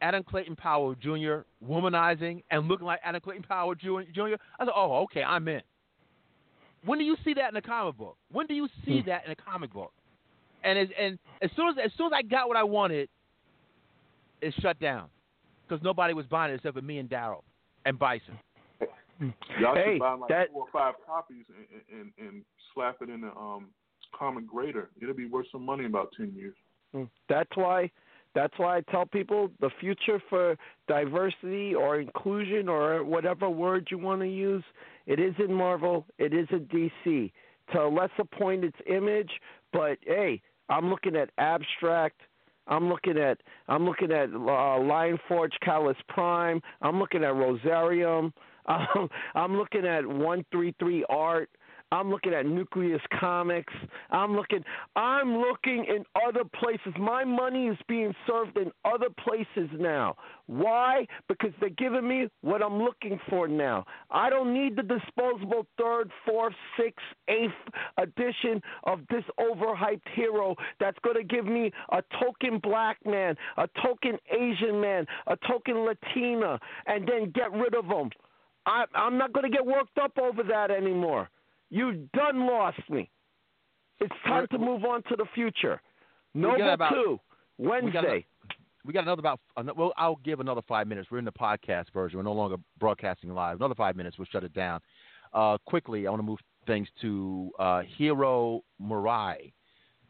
Adam 0.00 0.22
Clayton 0.24 0.56
Powell 0.56 0.94
Jr. 0.94 1.40
womanizing 1.64 2.42
and 2.50 2.66
looking 2.68 2.86
like 2.86 3.00
Adam 3.04 3.20
Clayton 3.20 3.44
Powell 3.48 3.74
Jr. 3.74 3.90
I 4.58 4.64
thought, 4.64 4.74
oh, 4.74 5.02
okay, 5.04 5.22
I'm 5.22 5.46
in. 5.48 5.60
When 6.84 6.98
do 6.98 7.04
you 7.04 7.16
see 7.24 7.34
that 7.34 7.50
in 7.50 7.56
a 7.56 7.62
comic 7.62 7.96
book? 7.96 8.16
When 8.30 8.46
do 8.46 8.54
you 8.54 8.68
see 8.84 9.00
Hmm. 9.00 9.08
that 9.08 9.24
in 9.26 9.32
a 9.32 9.36
comic 9.36 9.72
book? 9.72 9.92
And 10.64 10.78
as, 10.78 10.88
and 10.98 11.18
as 11.42 11.50
soon 11.54 11.68
as 11.68 11.74
as 11.84 11.92
soon 11.96 12.06
as 12.06 12.12
I 12.14 12.22
got 12.22 12.48
what 12.48 12.56
I 12.56 12.64
wanted, 12.64 13.08
it 14.40 14.54
shut 14.60 14.78
down 14.80 15.08
because 15.66 15.82
nobody 15.84 16.14
was 16.14 16.26
buying 16.26 16.52
it 16.52 16.56
except 16.56 16.76
for 16.76 16.82
me 16.82 16.98
and 16.98 17.08
Daryl 17.08 17.42
and 17.84 17.98
Bison. 17.98 18.38
Y'all 19.60 19.74
Hey, 19.74 19.94
should 19.94 20.00
buy 20.00 20.12
like 20.14 20.28
that- 20.28 20.52
four 20.52 20.62
or 20.62 20.70
five 20.70 20.94
copies 21.06 21.44
and, 21.48 21.82
and 22.00 22.12
and 22.18 22.44
slap 22.74 23.02
it 23.02 23.08
in 23.08 23.22
the 23.22 23.34
um 23.36 23.68
comic 24.14 24.46
grader. 24.46 24.90
It'll 25.00 25.14
be 25.14 25.26
worth 25.26 25.46
some 25.50 25.64
money 25.64 25.84
in 25.84 25.90
about 25.90 26.12
ten 26.16 26.32
years. 26.34 26.56
Mm. 26.94 27.08
That's 27.28 27.50
why 27.56 27.90
that's 28.34 28.54
why 28.58 28.76
I 28.76 28.80
tell 28.82 29.06
people 29.06 29.50
the 29.60 29.70
future 29.80 30.22
for 30.28 30.56
diversity 30.86 31.74
or 31.74 31.98
inclusion 31.98 32.68
or 32.68 33.02
whatever 33.04 33.48
word 33.50 33.88
you 33.90 33.98
want 33.98 34.20
to 34.20 34.28
use, 34.28 34.64
it 35.06 35.18
is 35.18 35.34
in 35.38 35.52
Marvel, 35.52 36.06
it 36.18 36.32
is 36.32 36.46
in 36.50 36.66
DC. 36.66 37.32
To 37.72 37.82
a 37.82 37.88
lesser 37.88 38.24
point 38.24 38.64
it's 38.64 38.76
image, 38.86 39.30
but 39.72 39.98
hey, 40.06 40.40
I'm 40.68 40.88
looking 40.90 41.16
at 41.16 41.30
abstract 41.38 42.20
I'm 42.68 42.88
looking 42.88 43.18
at 43.18 43.38
I'm 43.66 43.84
looking 43.84 44.12
at 44.12 44.30
uh, 44.32 44.78
Lion 44.80 45.18
Forge 45.26 45.54
Catalyst 45.62 46.06
Prime. 46.08 46.60
I'm 46.82 46.98
looking 46.98 47.24
at 47.24 47.32
Rosarium. 47.32 48.32
Um, 48.68 49.08
I'm 49.34 49.56
looking 49.56 49.86
at 49.86 50.06
133 50.06 51.04
Art. 51.08 51.50
I'm 51.90 52.10
looking 52.10 52.34
at 52.34 52.44
Nucleus 52.44 53.00
Comics. 53.18 53.72
I'm 54.10 54.36
looking 54.36 54.62
I'm 54.94 55.38
looking 55.38 55.86
in 55.88 56.04
other 56.26 56.44
places. 56.60 56.92
My 56.98 57.24
money 57.24 57.68
is 57.68 57.78
being 57.88 58.14
served 58.26 58.58
in 58.58 58.70
other 58.84 59.08
places 59.24 59.70
now. 59.78 60.16
Why? 60.46 61.06
Because 61.28 61.52
they're 61.60 61.70
giving 61.70 62.06
me 62.06 62.28
what 62.42 62.62
I'm 62.62 62.82
looking 62.82 63.18
for 63.30 63.48
now. 63.48 63.86
I 64.10 64.28
don't 64.28 64.52
need 64.52 64.76
the 64.76 64.82
disposable 64.82 65.66
third, 65.78 66.10
fourth, 66.26 66.54
sixth, 66.78 67.04
eighth 67.28 67.52
edition 67.96 68.60
of 68.84 69.00
this 69.10 69.24
overhyped 69.40 70.08
hero 70.14 70.56
that's 70.80 70.98
going 71.02 71.16
to 71.16 71.24
give 71.24 71.46
me 71.46 71.70
a 71.92 72.02
token 72.22 72.58
black 72.62 72.98
man, 73.06 73.34
a 73.56 73.68
token 73.82 74.18
Asian 74.30 74.80
man, 74.80 75.06
a 75.26 75.36
token 75.48 75.86
Latina, 75.86 76.58
and 76.86 77.08
then 77.08 77.30
get 77.30 77.50
rid 77.52 77.74
of 77.74 77.88
them. 77.88 78.10
I, 78.68 78.84
I'm 78.94 79.16
not 79.16 79.32
going 79.32 79.50
to 79.50 79.56
get 79.56 79.64
worked 79.64 79.98
up 79.98 80.12
over 80.18 80.42
that 80.44 80.70
anymore. 80.70 81.28
You 81.70 82.08
done 82.14 82.46
lost 82.46 82.80
me. 82.88 83.10
It's 84.00 84.14
time 84.26 84.46
to 84.52 84.58
move 84.58 84.84
on 84.84 85.02
to 85.04 85.16
the 85.16 85.26
future. 85.34 85.80
Noble 86.34 86.72
about- 86.72 86.92
two 86.92 87.18
We 87.58 87.66
got, 87.66 87.70
Wednesday. 87.70 87.98
another, 87.98 88.24
we 88.84 88.92
got 88.92 89.02
another 89.04 89.20
about. 89.20 89.40
Well, 89.76 89.92
I'll 89.96 90.20
give 90.24 90.40
another 90.40 90.62
five 90.68 90.86
minutes. 90.86 91.08
We're 91.10 91.18
in 91.18 91.24
the 91.24 91.32
podcast 91.32 91.86
version. 91.92 92.18
We're 92.18 92.22
no 92.24 92.32
longer 92.32 92.56
broadcasting 92.78 93.34
live. 93.34 93.56
Another 93.56 93.74
five 93.74 93.96
minutes. 93.96 94.18
We'll 94.18 94.28
shut 94.30 94.44
it 94.44 94.54
down. 94.54 94.80
Uh, 95.32 95.58
quickly, 95.66 96.06
I 96.06 96.10
want 96.10 96.20
to 96.20 96.26
move 96.26 96.38
things 96.66 96.88
to 97.00 97.50
uh, 97.58 97.82
Hiro 97.96 98.62
Murai, 98.80 99.52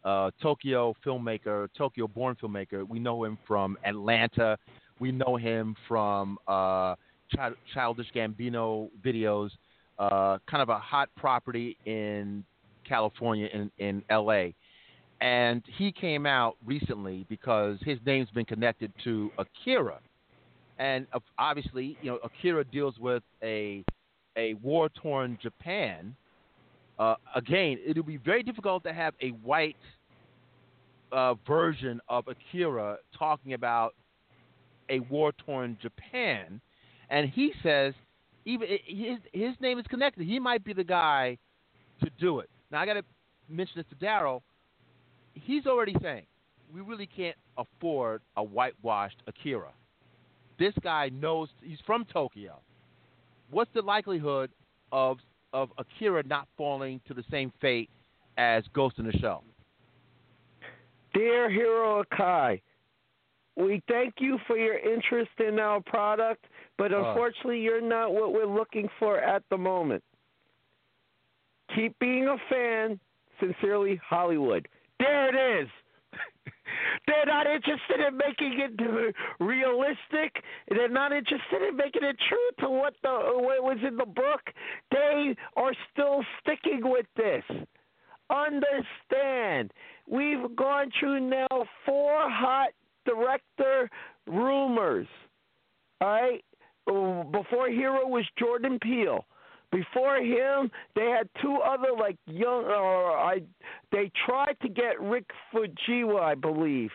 uh, 0.05 0.31
Tokyo 0.43 0.95
filmmaker, 1.05 1.69
Tokyo-born 1.77 2.37
filmmaker. 2.43 2.87
We 2.87 2.99
know 2.99 3.25
him 3.25 3.39
from 3.47 3.79
Atlanta. 3.85 4.59
We 5.01 5.13
know 5.13 5.37
him 5.37 5.75
from 5.89 6.39
uh, 6.47 6.95
Child, 7.35 7.55
Childish 7.75 8.09
Gambino 8.15 8.89
videos. 9.05 9.51
Uh, 9.99 10.39
kind 10.49 10.63
of 10.63 10.69
a 10.69 10.79
hot 10.79 11.09
property 11.17 11.77
in 11.85 12.45
California, 12.87 13.49
in 13.53 13.71
in 13.79 14.03
L.A 14.11 14.55
and 15.21 15.63
he 15.77 15.91
came 15.91 16.27
out 16.27 16.57
recently 16.65 17.27
because 17.29 17.79
his 17.85 17.99
name's 18.07 18.31
been 18.31 18.45
connected 18.45 18.93
to 19.05 19.31
Akira, 19.39 19.99
and 20.79 21.07
obviously, 21.39 21.97
you 22.03 22.11
know, 22.11 22.19
Akira 22.23 22.65
deals 22.65 22.95
with 22.99 23.23
a 23.43 23.85
a 24.37 24.55
war 24.55 24.89
torn 24.91 25.37
Japan. 25.43 26.15
Uh, 26.99 27.15
again, 27.35 27.79
it'll 27.85 28.03
be 28.03 28.17
very 28.17 28.43
difficult 28.43 28.85
to 28.85 28.93
have 28.93 29.15
a 29.21 29.31
white 29.31 29.77
uh, 31.11 31.35
version 31.47 32.01
of 32.09 32.27
Akira 32.29 32.99
talking 33.17 33.55
about 33.55 33.95
a 34.89 35.01
war 35.01 35.33
torn 35.45 35.77
Japan, 35.83 36.61
and 37.11 37.29
he 37.29 37.53
says 37.63 37.95
even 38.45 38.69
his 38.87 39.19
his 39.33 39.55
name 39.61 39.79
is 39.79 39.87
connected. 39.87 40.27
He 40.27 40.39
might 40.39 40.65
be 40.65 40.73
the 40.73 40.85
guy 40.85 41.39
to 42.03 42.11
do 42.21 42.41
it. 42.41 42.49
Now 42.71 42.81
I 42.81 42.87
got 42.87 42.95
to 42.95 43.03
mention 43.49 43.75
this 43.77 43.87
to 43.91 44.05
Daryl 44.05 44.43
he's 45.45 45.67
already 45.67 45.97
saying 46.03 46.27
we 46.73 46.81
really 46.81 47.07
can't 47.07 47.37
afford 47.57 48.21
a 48.37 48.43
whitewashed 48.43 49.23
Akira. 49.27 49.73
This 50.59 50.75
guy 50.83 51.09
knows 51.09 51.49
he's 51.63 51.79
from 51.87 52.05
Tokyo. 52.13 52.61
What's 53.51 53.71
the 53.75 53.83
likelihood 53.83 54.51
of 54.93 55.19
of 55.53 55.71
Akira 55.79 56.23
not 56.25 56.47
falling 56.59 57.01
to 57.09 57.15
the 57.15 57.25
same 57.31 57.53
fate 57.61 57.89
as 58.37 58.65
Ghost 58.75 58.99
in 58.99 59.07
the 59.07 59.13
Shell? 59.13 59.45
Dear 61.15 61.49
Hiro 61.49 62.05
Murai, 62.05 62.61
we 63.57 63.83
thank 63.89 64.15
you 64.19 64.39
for 64.47 64.59
your 64.59 64.79
interest 64.79 65.31
in 65.39 65.59
our 65.59 65.81
product, 65.81 66.45
but 66.79 66.93
unfortunately, 66.93 67.61
you're 67.61 67.81
not 67.81 68.15
what 68.15 68.33
we're 68.33 68.47
looking 68.47 68.89
for 69.01 69.19
at 69.19 69.43
the 69.51 69.59
moment. 69.59 70.03
Keep 71.75 71.99
being 71.99 72.29
a 72.29 72.37
fan. 72.49 73.01
Sincerely, 73.41 74.01
Hollywood. 74.09 74.69
There 74.99 75.29
it 75.29 75.63
is. 75.63 75.69
They're 77.07 77.27
not 77.27 77.47
interested 77.47 78.01
in 78.07 78.17
making 78.17 78.59
it 78.61 79.15
realistic. 79.41 80.43
They're 80.69 80.89
not 80.89 81.13
interested 81.13 81.63
in 81.69 81.77
making 81.77 82.03
it 82.05 82.17
true 82.29 82.67
to 82.67 82.71
what 82.71 82.95
the 83.03 83.11
what 83.11 83.63
was 83.63 83.79
in 83.87 83.97
the 83.97 84.07
book. 84.07 84.41
They 84.91 85.37
are 85.57 85.73
still 85.93 86.25
sticking 86.41 86.81
with 86.83 87.07
this. 87.17 87.45
Understand, 88.31 89.73
we've 90.07 90.55
gone 90.55 90.91
through 90.99 91.21
now 91.21 91.49
four 91.87 92.29
hot 92.29 92.71
director 93.07 93.91
rumors. 94.27 95.07
All 96.01 96.09
right, 96.09 96.45
before 96.89 97.69
Hiro 97.69 98.07
was 98.07 98.25
Jordan 98.39 98.79
Peele. 98.81 99.25
Before 99.71 100.17
him, 100.17 100.71
they 100.97 101.07
had 101.07 101.29
two 101.43 101.59
other 101.59 101.89
like 101.99 102.17
young. 102.27 102.65
Or 102.65 103.17
I, 103.17 103.43
they 103.93 104.11
tried 104.27 104.57
to 104.63 104.69
get 104.69 105.01
Rick 105.01 105.27
Fujiwa, 105.53 106.21
I 106.21 106.35
believe. 106.35 106.91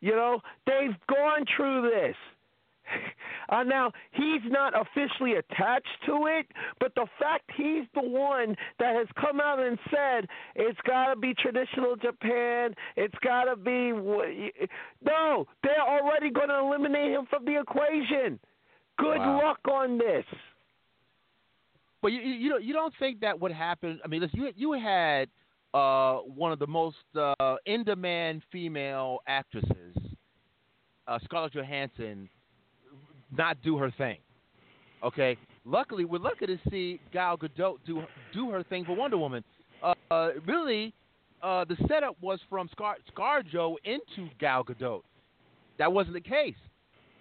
You 0.00 0.12
know, 0.12 0.40
they've 0.66 0.96
gone 1.08 1.44
through 1.56 1.90
this. 1.90 2.16
Uh, 3.48 3.62
now 3.62 3.92
he's 4.12 4.40
not 4.46 4.72
officially 4.80 5.34
attached 5.34 5.86
to 6.06 6.26
it, 6.26 6.46
but 6.80 6.94
the 6.94 7.06
fact 7.18 7.50
he's 7.54 7.84
the 7.94 8.00
one 8.00 8.56
that 8.78 8.94
has 8.96 9.06
come 9.20 9.40
out 9.40 9.58
and 9.58 9.78
said 9.90 10.26
it's 10.54 10.78
got 10.86 11.12
to 11.12 11.16
be 11.20 11.34
traditional 11.34 11.94
Japan, 11.96 12.74
it's 12.96 13.14
got 13.22 13.44
to 13.44 13.56
be 13.56 13.92
no, 15.04 15.46
they're 15.62 15.86
already 15.86 16.30
going 16.30 16.48
to 16.48 16.60
eliminate 16.60 17.12
him 17.12 17.26
from 17.28 17.44
the 17.44 17.60
equation. 17.60 18.38
Good 19.02 19.18
Wow. 19.18 19.40
luck 19.42 19.60
on 19.68 19.98
this. 19.98 20.24
But 22.00 22.12
you 22.12 22.20
you 22.20 22.48
don't 22.50 22.64
you 22.64 22.72
don't 22.72 22.94
think 22.98 23.20
that 23.20 23.38
would 23.40 23.52
happen? 23.52 24.00
I 24.04 24.08
mean, 24.08 24.20
listen, 24.20 24.40
you 24.40 24.52
you 24.56 24.72
had 24.72 25.28
uh, 25.74 26.18
one 26.18 26.52
of 26.52 26.58
the 26.58 26.66
most 26.66 26.96
uh, 27.16 27.56
in 27.66 27.84
demand 27.84 28.42
female 28.50 29.18
actresses, 29.26 29.96
uh, 31.06 31.18
Scarlett 31.24 31.52
Johansson, 31.54 32.28
not 33.36 33.56
do 33.62 33.76
her 33.78 33.90
thing. 33.92 34.18
Okay, 35.02 35.36
luckily 35.64 36.04
we're 36.04 36.18
lucky 36.18 36.46
to 36.46 36.58
see 36.70 37.00
Gal 37.12 37.36
Gadot 37.36 37.78
do 37.86 38.02
do 38.32 38.50
her 38.50 38.62
thing 38.64 38.84
for 38.84 38.94
Wonder 38.94 39.18
Woman. 39.18 39.42
Uh, 39.82 39.94
uh, 40.10 40.30
really, 40.46 40.92
uh, 41.42 41.64
the 41.64 41.76
setup 41.88 42.16
was 42.20 42.40
from 42.48 42.68
Scar 42.72 42.96
ScarJo 43.16 43.76
into 43.84 44.28
Gal 44.38 44.64
Gadot. 44.64 45.02
That 45.78 45.92
wasn't 45.92 46.14
the 46.14 46.20
case. 46.20 46.54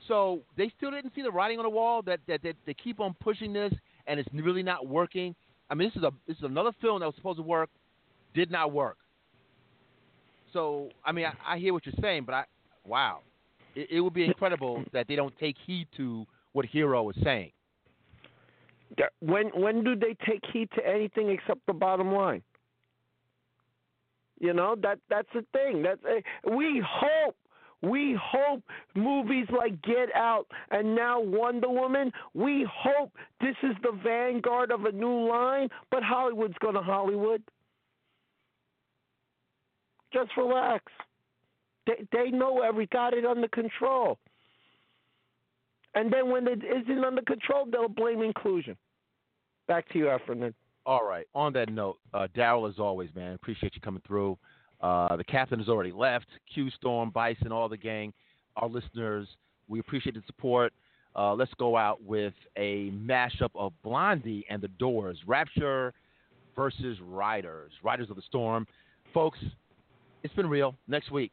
So 0.08 0.42
they 0.58 0.72
still 0.78 0.92
didn't 0.92 1.14
see 1.16 1.22
the 1.22 1.32
writing 1.32 1.60
on 1.60 1.64
the 1.64 1.70
wall 1.70 2.02
that 2.04 2.20
that, 2.28 2.42
that 2.44 2.56
they 2.66 2.74
keep 2.74 3.00
on 3.00 3.16
pushing 3.20 3.54
this 3.54 3.74
and 4.08 4.20
it's 4.20 4.30
really 4.34 4.64
not 4.64 4.88
working. 4.88 5.36
I 5.70 5.76
mean, 5.76 5.90
this 5.90 5.96
is 5.96 6.04
a 6.04 6.12
this 6.28 6.38
is 6.38 6.44
another 6.44 6.72
film 6.82 7.00
that 7.00 7.06
was 7.06 7.16
supposed 7.16 7.38
to 7.38 7.44
work, 7.44 7.70
did 8.34 8.52
not 8.52 8.72
work. 8.72 8.98
So 10.54 10.90
I 11.06 11.12
mean, 11.12 11.26
I, 11.26 11.56
I 11.56 11.58
hear 11.58 11.74
what 11.74 11.86
you're 11.86 11.96
saying, 12.02 12.24
but 12.26 12.34
I 12.34 12.44
wow, 12.86 13.20
it, 13.76 13.88
it 13.92 14.02
would 14.02 14.14
be 14.14 14.26
incredible 14.26 14.84
that 14.94 15.08
they 15.08 15.16
don't 15.16 15.38
take 15.40 15.56
heed 15.66 15.88
to 15.98 16.26
what 16.54 16.66
Hiro 16.66 17.10
is 17.10 17.16
saying. 17.24 17.52
When 19.22 19.48
when 19.50 19.84
do 19.84 19.96
they 19.96 20.16
take 20.26 20.42
heed 20.52 20.70
to 20.76 20.86
anything 20.86 21.30
except 21.30 21.66
the 21.66 21.74
bottom 21.74 22.14
line? 22.14 22.44
You 24.40 24.54
know 24.54 24.76
that 24.82 25.00
that's 25.10 25.30
the 25.34 25.46
thing. 25.54 25.84
That's 25.84 26.02
uh, 26.04 26.52
we 26.52 26.84
hope 26.86 27.38
we 27.82 28.18
hope 28.22 28.64
movies 28.96 29.48
like 29.52 29.82
Get 29.82 30.16
Out 30.16 30.46
and 30.70 30.96
now 30.96 31.20
Wonder 31.20 31.70
Woman. 31.70 32.12
We 32.34 32.68
hope 32.72 33.12
this 33.40 33.56
is 33.64 33.76
the 33.82 33.98
vanguard 34.04 34.72
of 34.72 34.86
a 34.86 34.92
new 34.92 35.28
line. 35.28 35.68
But 35.90 36.04
Hollywood's 36.04 36.58
going 36.60 36.76
to 36.76 36.82
Hollywood. 36.82 37.42
Just 40.14 40.32
relax. 40.38 40.86
They 41.88 42.06
they 42.12 42.30
know 42.30 42.62
every 42.62 42.86
got 42.88 43.14
it 43.14 43.26
under 43.26 43.48
control. 43.48 44.20
And 45.96 46.12
then 46.12 46.30
when 46.30 46.48
it 46.48 46.62
isn't 46.64 47.04
under 47.04 47.22
control, 47.24 47.66
they'll 47.70 47.90
blame 47.90 48.22
inclusion. 48.22 48.78
Back 49.68 49.90
to 49.90 49.98
you, 49.98 50.06
Efren. 50.06 50.54
All 50.86 51.06
right. 51.06 51.26
On 51.36 51.52
that 51.54 51.70
note, 51.70 52.00
uh, 52.14 52.28
Daryl, 52.36 52.70
as 52.70 52.80
always, 52.80 53.10
man, 53.16 53.34
appreciate 53.34 53.76
you 53.76 53.82
coming 53.82 54.02
through. 54.08 54.38
Uh, 54.82 55.16
the 55.16 55.24
captain 55.24 55.60
has 55.60 55.70
already 55.70 55.92
left. 55.92 56.28
Q 56.54 56.70
Storm, 56.72 57.12
Bison, 57.12 57.52
all 57.52 57.70
the 57.70 57.78
gang, 57.78 58.14
our 58.56 58.68
listeners, 58.68 59.28
we 59.68 59.80
appreciate 59.80 60.16
the 60.16 60.24
support. 60.26 60.74
Uh, 61.16 61.34
let's 61.34 61.54
go 61.60 61.78
out 61.78 62.02
with 62.04 62.34
a 62.58 62.92
mashup 62.92 63.50
of 63.56 63.74
Blondie 63.84 64.46
and 64.50 64.62
the 64.62 64.70
Doors, 64.70 65.18
Rapture 65.28 65.94
versus 66.56 66.98
Riders, 67.02 67.72
Riders 67.84 68.10
of 68.10 68.16
the 68.16 68.22
Storm. 68.24 68.66
Folks, 69.14 69.40
it's 70.24 70.34
been 70.34 70.48
real. 70.48 70.76
Next 70.88 71.12
week, 71.12 71.32